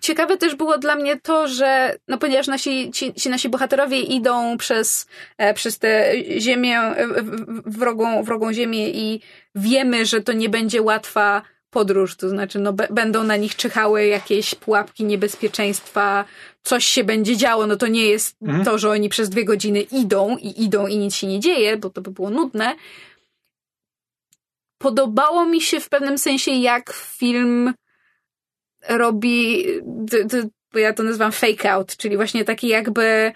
ciekawe 0.00 0.36
też 0.36 0.54
było 0.54 0.78
dla 0.78 0.94
mnie 0.94 1.20
to, 1.20 1.48
że 1.48 1.96
no 2.08 2.18
ponieważ 2.18 2.46
nasi, 2.46 2.90
ci, 2.90 3.14
ci 3.14 3.30
nasi 3.30 3.48
bohaterowie 3.48 4.00
idą 4.00 4.56
przez, 4.56 5.06
przez 5.54 5.78
tę 5.78 6.12
ziemię, 6.38 6.80
wrogą, 7.66 8.22
wrogą 8.22 8.52
ziemię 8.52 8.90
i 8.90 9.20
wiemy, 9.54 10.06
że 10.06 10.20
to 10.20 10.32
nie 10.32 10.48
będzie 10.48 10.82
łatwa 10.82 11.42
podróż, 11.70 12.16
to 12.16 12.28
znaczy 12.28 12.58
no, 12.58 12.72
będą 12.90 13.24
na 13.24 13.36
nich 13.36 13.56
czyhały 13.56 14.06
jakieś 14.06 14.54
pułapki 14.54 15.04
niebezpieczeństwa, 15.04 16.24
coś 16.62 16.84
się 16.84 17.04
będzie 17.04 17.36
działo, 17.36 17.66
no 17.66 17.76
to 17.76 17.86
nie 17.86 18.06
jest 18.06 18.36
Mhm. 18.42 18.64
to, 18.64 18.78
że 18.78 18.90
oni 18.90 19.08
przez 19.08 19.28
dwie 19.30 19.44
godziny 19.44 19.80
idą 19.80 20.36
i 20.36 20.62
idą 20.64 20.86
i 20.86 20.96
nic 20.98 21.14
się 21.14 21.26
nie 21.26 21.40
dzieje, 21.40 21.76
bo 21.76 21.90
to 21.90 22.00
by 22.00 22.10
było 22.10 22.30
nudne. 22.30 22.76
Podobało 24.78 25.46
mi 25.46 25.60
się 25.60 25.80
w 25.80 25.88
pewnym 25.88 26.18
sensie, 26.18 26.50
jak 26.50 26.92
film 26.92 27.74
robi, 28.88 29.64
bo 30.72 30.78
ja 30.78 30.92
to 30.92 31.02
nazywam 31.02 31.32
fake 31.32 31.72
out, 31.72 31.96
czyli 31.96 32.16
właśnie 32.16 32.44
taki 32.44 32.68
jakby 32.68 33.32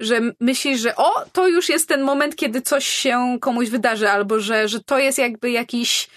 że 0.00 0.20
myślisz, 0.40 0.80
że 0.80 0.96
o, 0.96 1.24
to 1.32 1.48
już 1.48 1.68
jest 1.68 1.88
ten 1.88 2.02
moment, 2.02 2.36
kiedy 2.36 2.62
coś 2.62 2.86
się 2.86 3.38
komuś 3.40 3.68
wydarzy, 3.68 4.10
albo 4.10 4.40
że, 4.40 4.68
że 4.68 4.80
to 4.80 4.98
jest 4.98 5.18
jakby 5.18 5.50
jakiś 5.50 6.08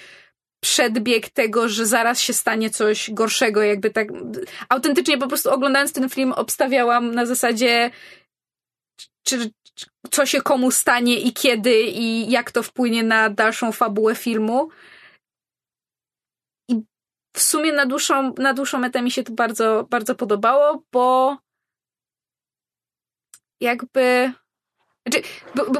przedbieg 0.64 1.30
tego, 1.30 1.69
że 1.69 1.85
zaraz 1.85 2.19
się 2.19 2.34
stanie 2.34 2.69
coś 2.69 3.11
gorszego, 3.11 3.61
jakby 3.61 3.90
tak 3.90 4.07
autentycznie 4.69 5.18
po 5.18 5.27
prostu 5.27 5.49
oglądając 5.52 5.94
ten 5.94 6.10
film 6.10 6.31
obstawiałam 6.31 7.15
na 7.15 7.26
zasadzie 7.26 7.91
czy, 9.23 9.52
czy 9.76 9.85
co 10.11 10.26
się 10.26 10.41
komu 10.41 10.72
stanie 10.72 11.19
i 11.19 11.34
kiedy 11.34 11.81
i 11.81 12.31
jak 12.31 12.52
to 12.52 12.64
wpłynie 12.64 13.03
na 13.03 13.30
dalszą 13.30 13.72
fabułę 13.72 14.15
filmu. 14.15 14.69
I 16.69 16.81
w 17.35 17.41
sumie 17.41 17.73
na 17.73 17.85
dłuższą, 17.85 18.34
na 18.38 18.53
dłuższą 18.53 18.80
metę 18.80 19.02
mi 19.02 19.11
się 19.11 19.23
to 19.23 19.34
bardzo, 19.34 19.88
bardzo 19.90 20.15
podobało, 20.15 20.84
bo 20.91 21.38
jakby. 23.61 24.34
Znaczy, 25.07 25.27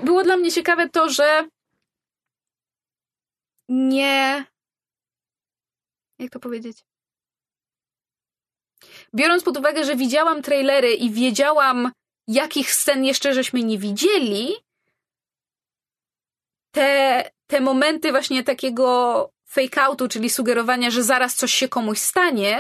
było 0.04 0.24
dla 0.24 0.38
mnie 0.38 0.52
ciekawe 0.52 0.90
to, 0.90 1.10
że 1.10 1.48
nie. 3.70 4.53
Jak 6.24 6.32
to 6.32 6.40
powiedzieć? 6.40 6.78
Biorąc 9.16 9.44
pod 9.44 9.58
uwagę, 9.58 9.86
że 9.86 9.96
widziałam 9.96 10.42
trailery 10.42 10.94
i 10.94 11.12
wiedziałam, 11.12 11.92
jakich 12.28 12.72
scen 12.72 13.06
jeszcze 13.06 13.34
żeśmy 13.34 13.64
nie 13.64 13.78
widzieli, 13.78 14.56
te, 16.72 17.24
te 17.48 17.62
momenty 17.62 18.12
właśnie 18.12 18.44
takiego 18.44 19.30
fake-outu, 19.50 20.08
czyli 20.08 20.30
sugerowania, 20.30 20.92
że 20.92 21.04
zaraz 21.04 21.36
coś 21.36 21.54
się 21.54 21.68
komuś 21.68 22.00
stanie, 22.00 22.60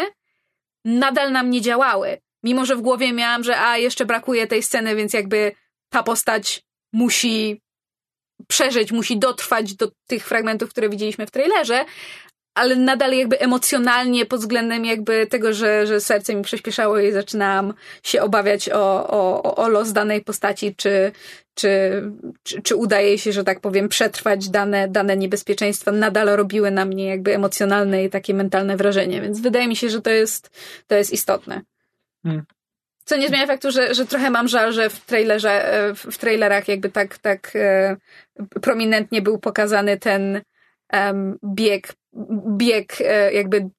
nadal 0.85 1.31
nam 1.31 1.49
nie 1.49 1.61
działały. 1.61 2.21
Mimo, 2.43 2.65
że 2.65 2.75
w 2.75 2.81
głowie 2.81 3.13
miałam, 3.13 3.43
że 3.43 3.59
a, 3.59 3.77
jeszcze 3.77 4.05
brakuje 4.05 4.47
tej 4.47 4.63
sceny, 4.63 4.95
więc 4.95 5.13
jakby 5.13 5.51
ta 5.89 6.03
postać 6.03 6.63
musi 6.93 7.61
przeżyć, 8.47 8.91
musi 8.91 9.19
dotrwać 9.19 9.75
do 9.75 9.91
tych 10.07 10.27
fragmentów, 10.27 10.69
które 10.69 10.89
widzieliśmy 10.89 11.25
w 11.25 11.31
trailerze, 11.31 11.85
ale 12.55 12.75
nadal 12.75 13.13
jakby 13.13 13.39
emocjonalnie 13.39 14.25
pod 14.25 14.39
względem 14.39 14.85
jakby 14.85 15.27
tego, 15.27 15.53
że, 15.53 15.87
że 15.87 16.01
serce 16.01 16.35
mi 16.35 16.43
przyspieszało 16.43 16.99
i 16.99 17.11
zaczynałam 17.11 17.73
się 18.03 18.21
obawiać 18.21 18.69
o, 18.69 19.09
o, 19.09 19.55
o 19.55 19.69
los 19.69 19.93
danej 19.93 20.21
postaci, 20.21 20.75
czy, 20.75 21.11
czy, 21.55 22.03
czy, 22.43 22.61
czy 22.61 22.75
udaje 22.75 23.17
się, 23.17 23.31
że 23.31 23.43
tak 23.43 23.59
powiem, 23.59 23.89
przetrwać 23.89 24.49
dane, 24.49 24.87
dane 24.87 25.17
niebezpieczeństwa, 25.17 25.91
nadal 25.91 26.27
robiły 26.27 26.71
na 26.71 26.85
mnie 26.85 27.07
jakby 27.07 27.35
emocjonalne 27.35 28.03
i 28.03 28.09
takie 28.09 28.33
mentalne 28.33 28.77
wrażenie, 28.77 29.21
więc 29.21 29.41
wydaje 29.41 29.67
mi 29.67 29.75
się, 29.75 29.89
że 29.89 30.01
to 30.01 30.09
jest, 30.09 30.49
to 30.87 30.95
jest 30.95 31.13
istotne. 31.13 31.61
Hmm. 32.23 32.43
Co 33.05 33.17
nie 33.17 33.27
zmienia 33.27 33.47
faktu, 33.47 33.71
że, 33.71 33.93
że 33.93 34.05
trochę 34.05 34.29
mam 34.29 34.47
żal, 34.47 34.73
że 34.73 34.89
w 34.89 34.99
trailerze, 34.99 35.91
w, 35.95 36.15
w 36.15 36.17
trailerach 36.17 36.67
jakby 36.67 36.89
tak, 36.89 37.17
tak 37.17 37.51
e, 37.55 37.95
prominentnie 38.61 39.21
był 39.21 39.39
pokazany 39.39 39.97
ten 39.97 40.41
em, 40.93 41.37
bieg, 41.55 41.93
bieg 42.57 43.01
e, 43.01 43.33
jakby 43.33 43.69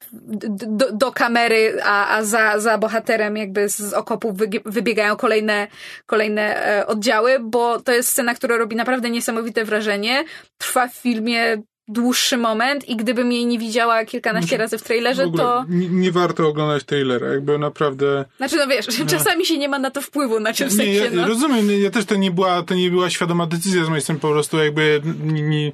do, 0.68 0.92
do 0.92 1.12
kamery, 1.12 1.82
a, 1.82 2.16
a 2.16 2.24
za, 2.24 2.58
za 2.60 2.78
bohaterem 2.78 3.36
jakby 3.36 3.68
z 3.68 3.94
wygie- 4.34 4.62
wybiegają 4.64 5.16
kolejne, 5.16 5.68
kolejne 6.06 6.66
e, 6.66 6.86
oddziały, 6.86 7.38
bo 7.40 7.80
to 7.80 7.92
jest 7.92 8.08
scena, 8.08 8.34
która 8.34 8.56
robi 8.56 8.76
naprawdę 8.76 9.10
niesamowite 9.10 9.64
wrażenie. 9.64 10.24
Trwa 10.58 10.88
w 10.88 10.94
filmie 10.94 11.62
dłuższy 11.88 12.36
moment 12.36 12.88
i 12.88 12.96
gdybym 12.96 13.32
jej 13.32 13.46
nie 13.46 13.58
widziała 13.58 14.04
kilkanaście 14.04 14.48
Znaczy, 14.48 14.62
razy 14.62 14.78
w 14.78 14.80
W 14.80 14.84
trailerze, 14.84 15.24
ogóle 15.24 15.42
to... 15.42 15.64
nie, 15.68 15.88
nie 15.88 16.12
warto 16.12 16.48
oglądać 16.48 16.84
trailera, 16.84 17.28
jakby 17.28 17.58
naprawdę... 17.58 18.24
Znaczy, 18.36 18.56
no 18.56 18.66
wiesz, 18.66 18.86
czasami 19.06 19.46
się 19.46 19.58
nie 19.58 19.68
ma 19.68 19.78
na 19.78 19.90
to 19.90 20.00
wpływu, 20.00 20.40
na 20.40 20.52
czym 20.52 20.70
sensie, 20.70 20.92
ja, 20.92 21.10
no. 21.12 21.28
rozumiem, 21.28 21.82
ja 21.82 21.90
też 21.90 22.04
to 22.04 22.14
nie 22.14 22.30
była, 22.30 22.62
to 22.62 22.74
nie 22.74 22.90
była 22.90 23.10
świadoma 23.10 23.46
decyzja 23.46 23.84
z 23.84 23.88
mojej 23.88 24.02
strony, 24.02 24.20
po 24.20 24.30
prostu 24.30 24.58
jakby 24.58 25.02
nie, 25.24 25.72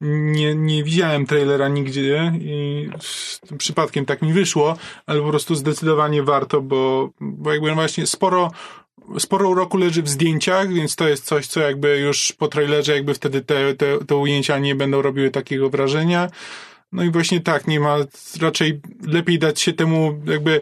nie, 0.00 0.54
nie, 0.54 0.84
widziałem 0.84 1.26
trailera 1.26 1.68
nigdzie 1.68 2.32
i 2.40 2.88
przypadkiem 3.58 4.06
tak 4.06 4.22
mi 4.22 4.32
wyszło, 4.32 4.76
ale 5.06 5.20
po 5.20 5.28
prostu 5.28 5.54
zdecydowanie 5.54 6.22
warto, 6.22 6.60
bo, 6.60 7.10
bo 7.20 7.52
jakby 7.52 7.74
właśnie 7.74 8.06
sporo 8.06 8.50
sporo 9.18 9.48
uroku 9.48 9.78
leży 9.78 10.02
w 10.02 10.08
zdjęciach, 10.08 10.72
więc 10.72 10.96
to 10.96 11.08
jest 11.08 11.24
coś, 11.24 11.46
co 11.46 11.60
jakby 11.60 11.98
już 11.98 12.32
po 12.32 12.48
trailerze 12.48 12.94
jakby 12.94 13.14
wtedy 13.14 13.40
te, 13.40 13.74
te, 13.74 14.04
te 14.04 14.16
ujęcia 14.16 14.58
nie 14.58 14.74
będą 14.74 15.02
robiły 15.02 15.30
takiego 15.30 15.70
wrażenia. 15.70 16.30
No 16.92 17.02
i 17.02 17.10
właśnie 17.10 17.40
tak, 17.40 17.66
nie 17.66 17.80
ma, 17.80 17.96
raczej 18.40 18.80
lepiej 19.06 19.38
dać 19.38 19.60
się 19.60 19.72
temu 19.72 20.20
jakby 20.26 20.60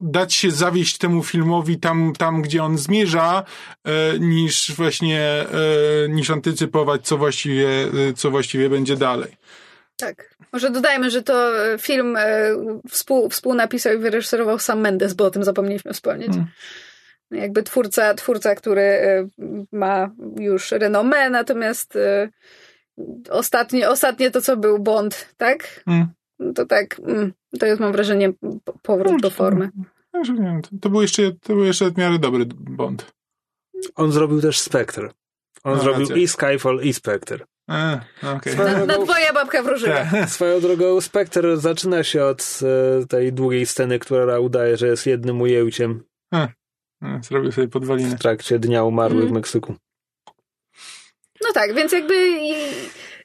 dać 0.00 0.34
się 0.34 0.50
zawieść 0.50 0.98
temu 0.98 1.22
filmowi 1.22 1.78
tam, 1.78 2.12
tam 2.18 2.42
gdzie 2.42 2.64
on 2.64 2.78
zmierza, 2.78 3.44
e, 3.84 4.18
niż 4.18 4.72
właśnie, 4.72 5.20
e, 5.22 6.08
niż 6.08 6.30
antycypować, 6.30 7.06
co 7.06 7.18
właściwie, 7.18 7.68
e, 7.68 8.12
co 8.16 8.30
właściwie 8.30 8.70
będzie 8.70 8.96
dalej. 8.96 9.36
Tak. 9.96 10.34
Może 10.52 10.70
dodajmy, 10.70 11.10
że 11.10 11.22
to 11.22 11.66
e, 11.66 11.78
film 11.78 12.16
e, 12.16 12.50
współ, 12.88 13.30
współnapisał 13.30 13.94
i 13.94 13.98
wyreżyserował 13.98 14.58
sam 14.58 14.80
Mendes, 14.80 15.14
bo 15.14 15.24
o 15.24 15.30
tym 15.30 15.44
zapomnieliśmy 15.44 15.92
wspomnieć. 15.92 16.28
Hmm. 16.28 16.46
Jakby 17.30 17.62
twórca, 17.62 18.14
twórca, 18.14 18.54
który 18.54 18.82
e, 18.82 19.28
ma 19.72 20.10
już 20.36 20.72
renomę, 20.72 21.30
natomiast 21.30 21.96
e, 21.96 22.28
ostatnie, 23.30 23.88
ostatnie 23.90 24.30
to, 24.30 24.40
co 24.40 24.56
był 24.56 24.78
Bond, 24.78 25.34
tak? 25.36 25.84
Mm. 25.86 26.08
To 26.54 26.66
tak, 26.66 27.00
mm, 27.06 27.32
to 27.58 27.66
jest 27.66 27.80
mam 27.80 27.92
wrażenie 27.92 28.32
powrót 28.82 29.22
do 29.22 29.30
formy. 29.30 29.70
Także 30.12 30.32
nie 30.32 30.42
wiem, 30.42 30.62
to, 30.62 30.68
to 30.80 30.90
był 30.90 31.02
jeszcze, 31.02 31.32
to 31.32 31.54
był 31.54 31.64
jeszcze 31.64 31.90
w 31.90 31.96
miarę 31.96 32.18
dobry 32.18 32.44
Bond. 32.54 33.12
On 33.94 34.12
zrobił 34.12 34.40
też 34.40 34.58
Spectre. 34.58 35.10
On 35.64 35.76
No, 35.76 35.82
zrobił 35.82 36.00
racja. 36.00 36.16
i 36.16 36.28
Skyfall, 36.28 36.80
i 36.82 36.92
Spectre. 36.92 37.38
Okej. 38.36 38.52
Swoją 38.52 38.86
Na, 38.86 38.98
na 38.98 39.04
twoja 39.04 39.32
babka 39.32 39.62
wróżyła. 39.62 39.96
Tak. 39.96 40.30
Swoją 40.30 40.60
drogą 40.60 41.00
Spectre 41.00 41.56
zaczyna 41.56 42.04
się 42.04 42.24
od 42.24 42.60
e, 43.02 43.06
tej 43.06 43.32
długiej 43.32 43.66
sceny, 43.66 43.98
która 43.98 44.40
udaje, 44.40 44.76
że 44.76 44.86
jest 44.86 45.06
jednym 45.06 45.40
ujęciem 45.40 46.02
E, 46.34 46.48
Zrobił 47.22 47.52
sobie 47.52 47.68
podwalinę. 47.68 48.16
w 48.16 48.20
trakcie 48.20 48.58
Dnia 48.58 48.84
Umarłych 48.84 49.20
Mm. 49.20 49.32
w 49.32 49.36
Meksyku. 49.36 49.74
No 51.42 51.52
tak, 51.54 51.74
więc 51.74 51.92
jakby 51.92 52.14
i, 52.28 52.52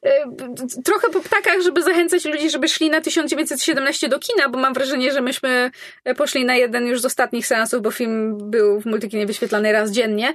e, 0.05 0.25
trochę 0.85 1.09
po 1.09 1.19
ptakach, 1.21 1.61
żeby 1.61 1.83
zachęcać 1.83 2.25
ludzi, 2.25 2.49
żeby 2.49 2.67
szli 2.67 2.89
na 2.89 3.01
1917 3.01 4.09
do 4.09 4.19
kina, 4.19 4.49
bo 4.49 4.59
mam 4.59 4.73
wrażenie, 4.73 5.11
że 5.11 5.21
myśmy 5.21 5.71
poszli 6.17 6.45
na 6.45 6.55
jeden 6.55 6.87
już 6.87 7.01
z 7.01 7.05
ostatnich 7.05 7.47
seansów, 7.47 7.81
bo 7.81 7.91
film 7.91 8.37
był 8.49 8.81
w 8.81 8.85
multikinie 8.85 9.25
wyświetlany 9.25 9.71
raz 9.71 9.91
dziennie. 9.91 10.33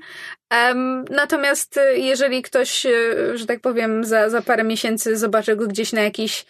Em, 0.50 1.04
natomiast 1.10 1.76
e, 1.76 1.98
jeżeli 1.98 2.42
ktoś, 2.42 2.86
e, 2.86 2.90
że 3.38 3.46
tak 3.46 3.60
powiem, 3.60 4.04
za, 4.04 4.30
za 4.30 4.42
parę 4.42 4.64
miesięcy 4.64 5.16
zobaczy 5.16 5.56
go 5.56 5.66
gdzieś 5.66 5.92
na 5.92 6.02
jakichś 6.02 6.44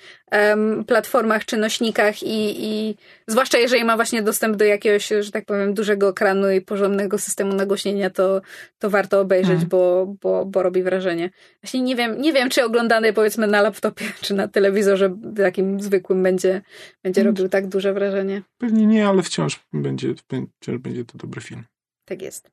platformach 0.86 1.44
czy 1.44 1.56
nośnikach 1.56 2.22
i, 2.22 2.64
i 2.66 2.96
zwłaszcza 3.26 3.58
jeżeli 3.58 3.84
ma 3.84 3.96
właśnie 3.96 4.22
dostęp 4.22 4.56
do 4.56 4.64
jakiegoś, 4.64 5.08
że 5.20 5.30
tak 5.32 5.44
powiem, 5.44 5.74
dużego 5.74 6.08
ekranu 6.08 6.50
i 6.50 6.60
porządnego 6.60 7.18
systemu 7.18 7.54
nagłośnienia, 7.54 8.10
to, 8.10 8.40
to 8.78 8.90
warto 8.90 9.20
obejrzeć, 9.20 9.50
Mhm. 9.52 9.68
bo, 9.68 10.14
bo, 10.22 10.44
bo 10.46 10.62
robi 10.62 10.82
wrażenie. 10.82 11.30
Właśnie 11.62 11.80
nie 11.80 11.96
wiem, 11.96 12.20
nie 12.20 12.32
wiem, 12.32 12.50
czy 12.50 12.64
oglądany 12.64 13.12
powiedzmy 13.12 13.46
na 13.46 13.62
laptopie, 13.62 14.04
czy 14.22 14.34
na 14.34 14.48
telewizorze 14.48 15.16
takim 15.36 15.80
zwykłym 15.80 16.22
będzie, 16.22 16.62
będzie 17.02 17.20
Mhm. 17.20 17.36
robił 17.36 17.48
tak 17.48 17.66
duże 17.66 17.92
wrażenie. 17.92 18.42
Pewnie 18.58 18.86
nie, 18.86 19.08
ale 19.08 19.22
wciąż 19.22 19.60
będzie, 19.72 20.14
wciąż 20.60 20.78
będzie 20.78 21.04
to 21.04 21.18
dobry 21.18 21.40
film. 21.40 21.64
Tak 22.04 22.22
jest. 22.22 22.50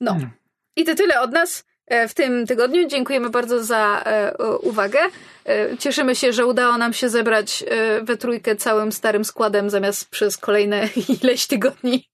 No. 0.00 0.12
Mm. 0.12 0.30
I 0.76 0.84
to 0.84 0.94
tyle 0.94 1.20
od 1.20 1.32
nas 1.32 1.64
w 2.08 2.14
tym 2.14 2.46
tygodniu. 2.46 2.88
Dziękujemy 2.88 3.30
bardzo 3.30 3.64
za 3.64 4.02
e, 4.04 4.36
uwagę. 4.58 4.98
E, 5.46 5.78
Cieszymy 5.78 6.14
się, 6.14 6.32
że 6.32 6.46
udało 6.46 6.78
nam 6.78 6.92
się 6.92 7.08
zebrać 7.08 7.64
e, 7.68 8.02
we 8.02 8.16
trójkę 8.16 8.56
całym 8.56 8.92
starym 8.92 9.24
składem, 9.24 9.70
zamiast 9.70 10.10
przez 10.10 10.36
kolejne 10.36 10.88
ileś 11.22 11.46
tygodni 11.46 12.08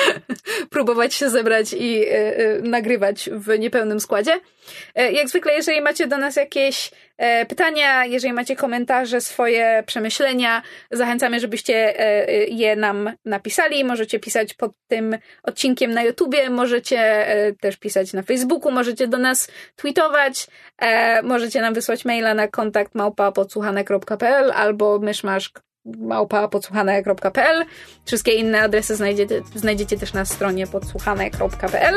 próbować 0.70 1.14
się 1.14 1.30
zebrać 1.30 1.72
i 1.72 2.04
e, 2.04 2.36
e, 2.36 2.58
nagrywać 2.62 3.30
w 3.32 3.58
niepełnym 3.58 4.00
składzie. 4.00 4.40
E, 4.94 5.12
jak 5.12 5.28
zwykle, 5.28 5.52
jeżeli 5.52 5.80
macie 5.80 6.06
do 6.06 6.18
nas 6.18 6.36
jakieś 6.36 6.90
pytania, 7.48 8.04
jeżeli 8.04 8.32
macie 8.32 8.56
komentarze, 8.56 9.20
swoje 9.20 9.82
przemyślenia, 9.86 10.62
zachęcamy, 10.90 11.40
żebyście 11.40 11.94
je 12.48 12.76
nam 12.76 13.12
napisali. 13.24 13.84
Możecie 13.84 14.18
pisać 14.18 14.54
pod 14.54 14.72
tym 14.88 15.18
odcinkiem 15.42 15.90
na 15.90 16.02
YouTubie, 16.02 16.50
możecie 16.50 17.26
też 17.60 17.76
pisać 17.76 18.12
na 18.12 18.22
Facebooku, 18.22 18.72
możecie 18.72 19.08
do 19.08 19.18
nas 19.18 19.48
tweetować, 19.76 20.46
możecie 21.22 21.60
nam 21.60 21.74
wysłać 21.74 22.04
maila 22.04 22.34
na 22.34 22.48
kontakt 22.48 22.94
małpa.podsłuchane.pl 22.94 24.52
albo 24.54 24.98
myszmasz 24.98 25.52
małpa 25.84 26.48
podsłuchane.pl. 26.48 27.64
Wszystkie 28.04 28.32
inne 28.32 28.62
adresy 28.62 28.96
znajdziecie, 28.96 29.42
znajdziecie 29.54 29.98
też 29.98 30.12
na 30.12 30.24
stronie 30.24 30.66
podsłuchane.pl. 30.66 31.94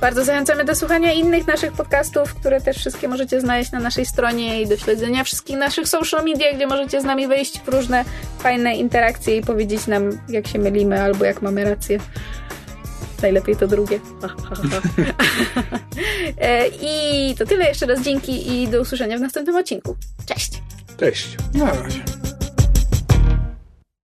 Bardzo 0.00 0.24
zachęcamy 0.24 0.64
do 0.64 0.74
słuchania 0.74 1.12
innych 1.12 1.46
naszych 1.46 1.72
podcastów, 1.72 2.34
które 2.34 2.60
też 2.60 2.76
wszystkie 2.76 3.08
możecie 3.08 3.40
znaleźć 3.40 3.72
na 3.72 3.80
naszej 3.80 4.06
stronie 4.06 4.62
i 4.62 4.66
do 4.66 4.76
śledzenia 4.76 5.24
wszystkich 5.24 5.56
naszych 5.56 5.88
social 5.88 6.24
media, 6.24 6.52
gdzie 6.52 6.66
możecie 6.66 7.00
z 7.00 7.04
nami 7.04 7.28
wejść 7.28 7.60
w 7.60 7.68
różne 7.68 8.04
fajne 8.38 8.76
interakcje 8.76 9.36
i 9.36 9.42
powiedzieć 9.42 9.86
nam, 9.86 10.18
jak 10.28 10.46
się 10.46 10.58
mylimy 10.58 11.02
albo 11.02 11.24
jak 11.24 11.42
mamy 11.42 11.64
rację. 11.64 11.98
Najlepiej 13.22 13.56
to 13.56 13.66
drugie. 13.66 14.00
I 16.82 17.34
to 17.38 17.46
tyle. 17.46 17.68
Jeszcze 17.68 17.86
raz 17.86 18.00
dzięki 18.00 18.62
i 18.62 18.68
do 18.68 18.80
usłyszenia 18.80 19.18
w 19.18 19.20
następnym 19.20 19.56
odcinku. 19.56 19.96
Cześć! 20.26 20.62
Cześć. 20.98 21.36
Na 21.54 21.72
razie. 21.72 22.27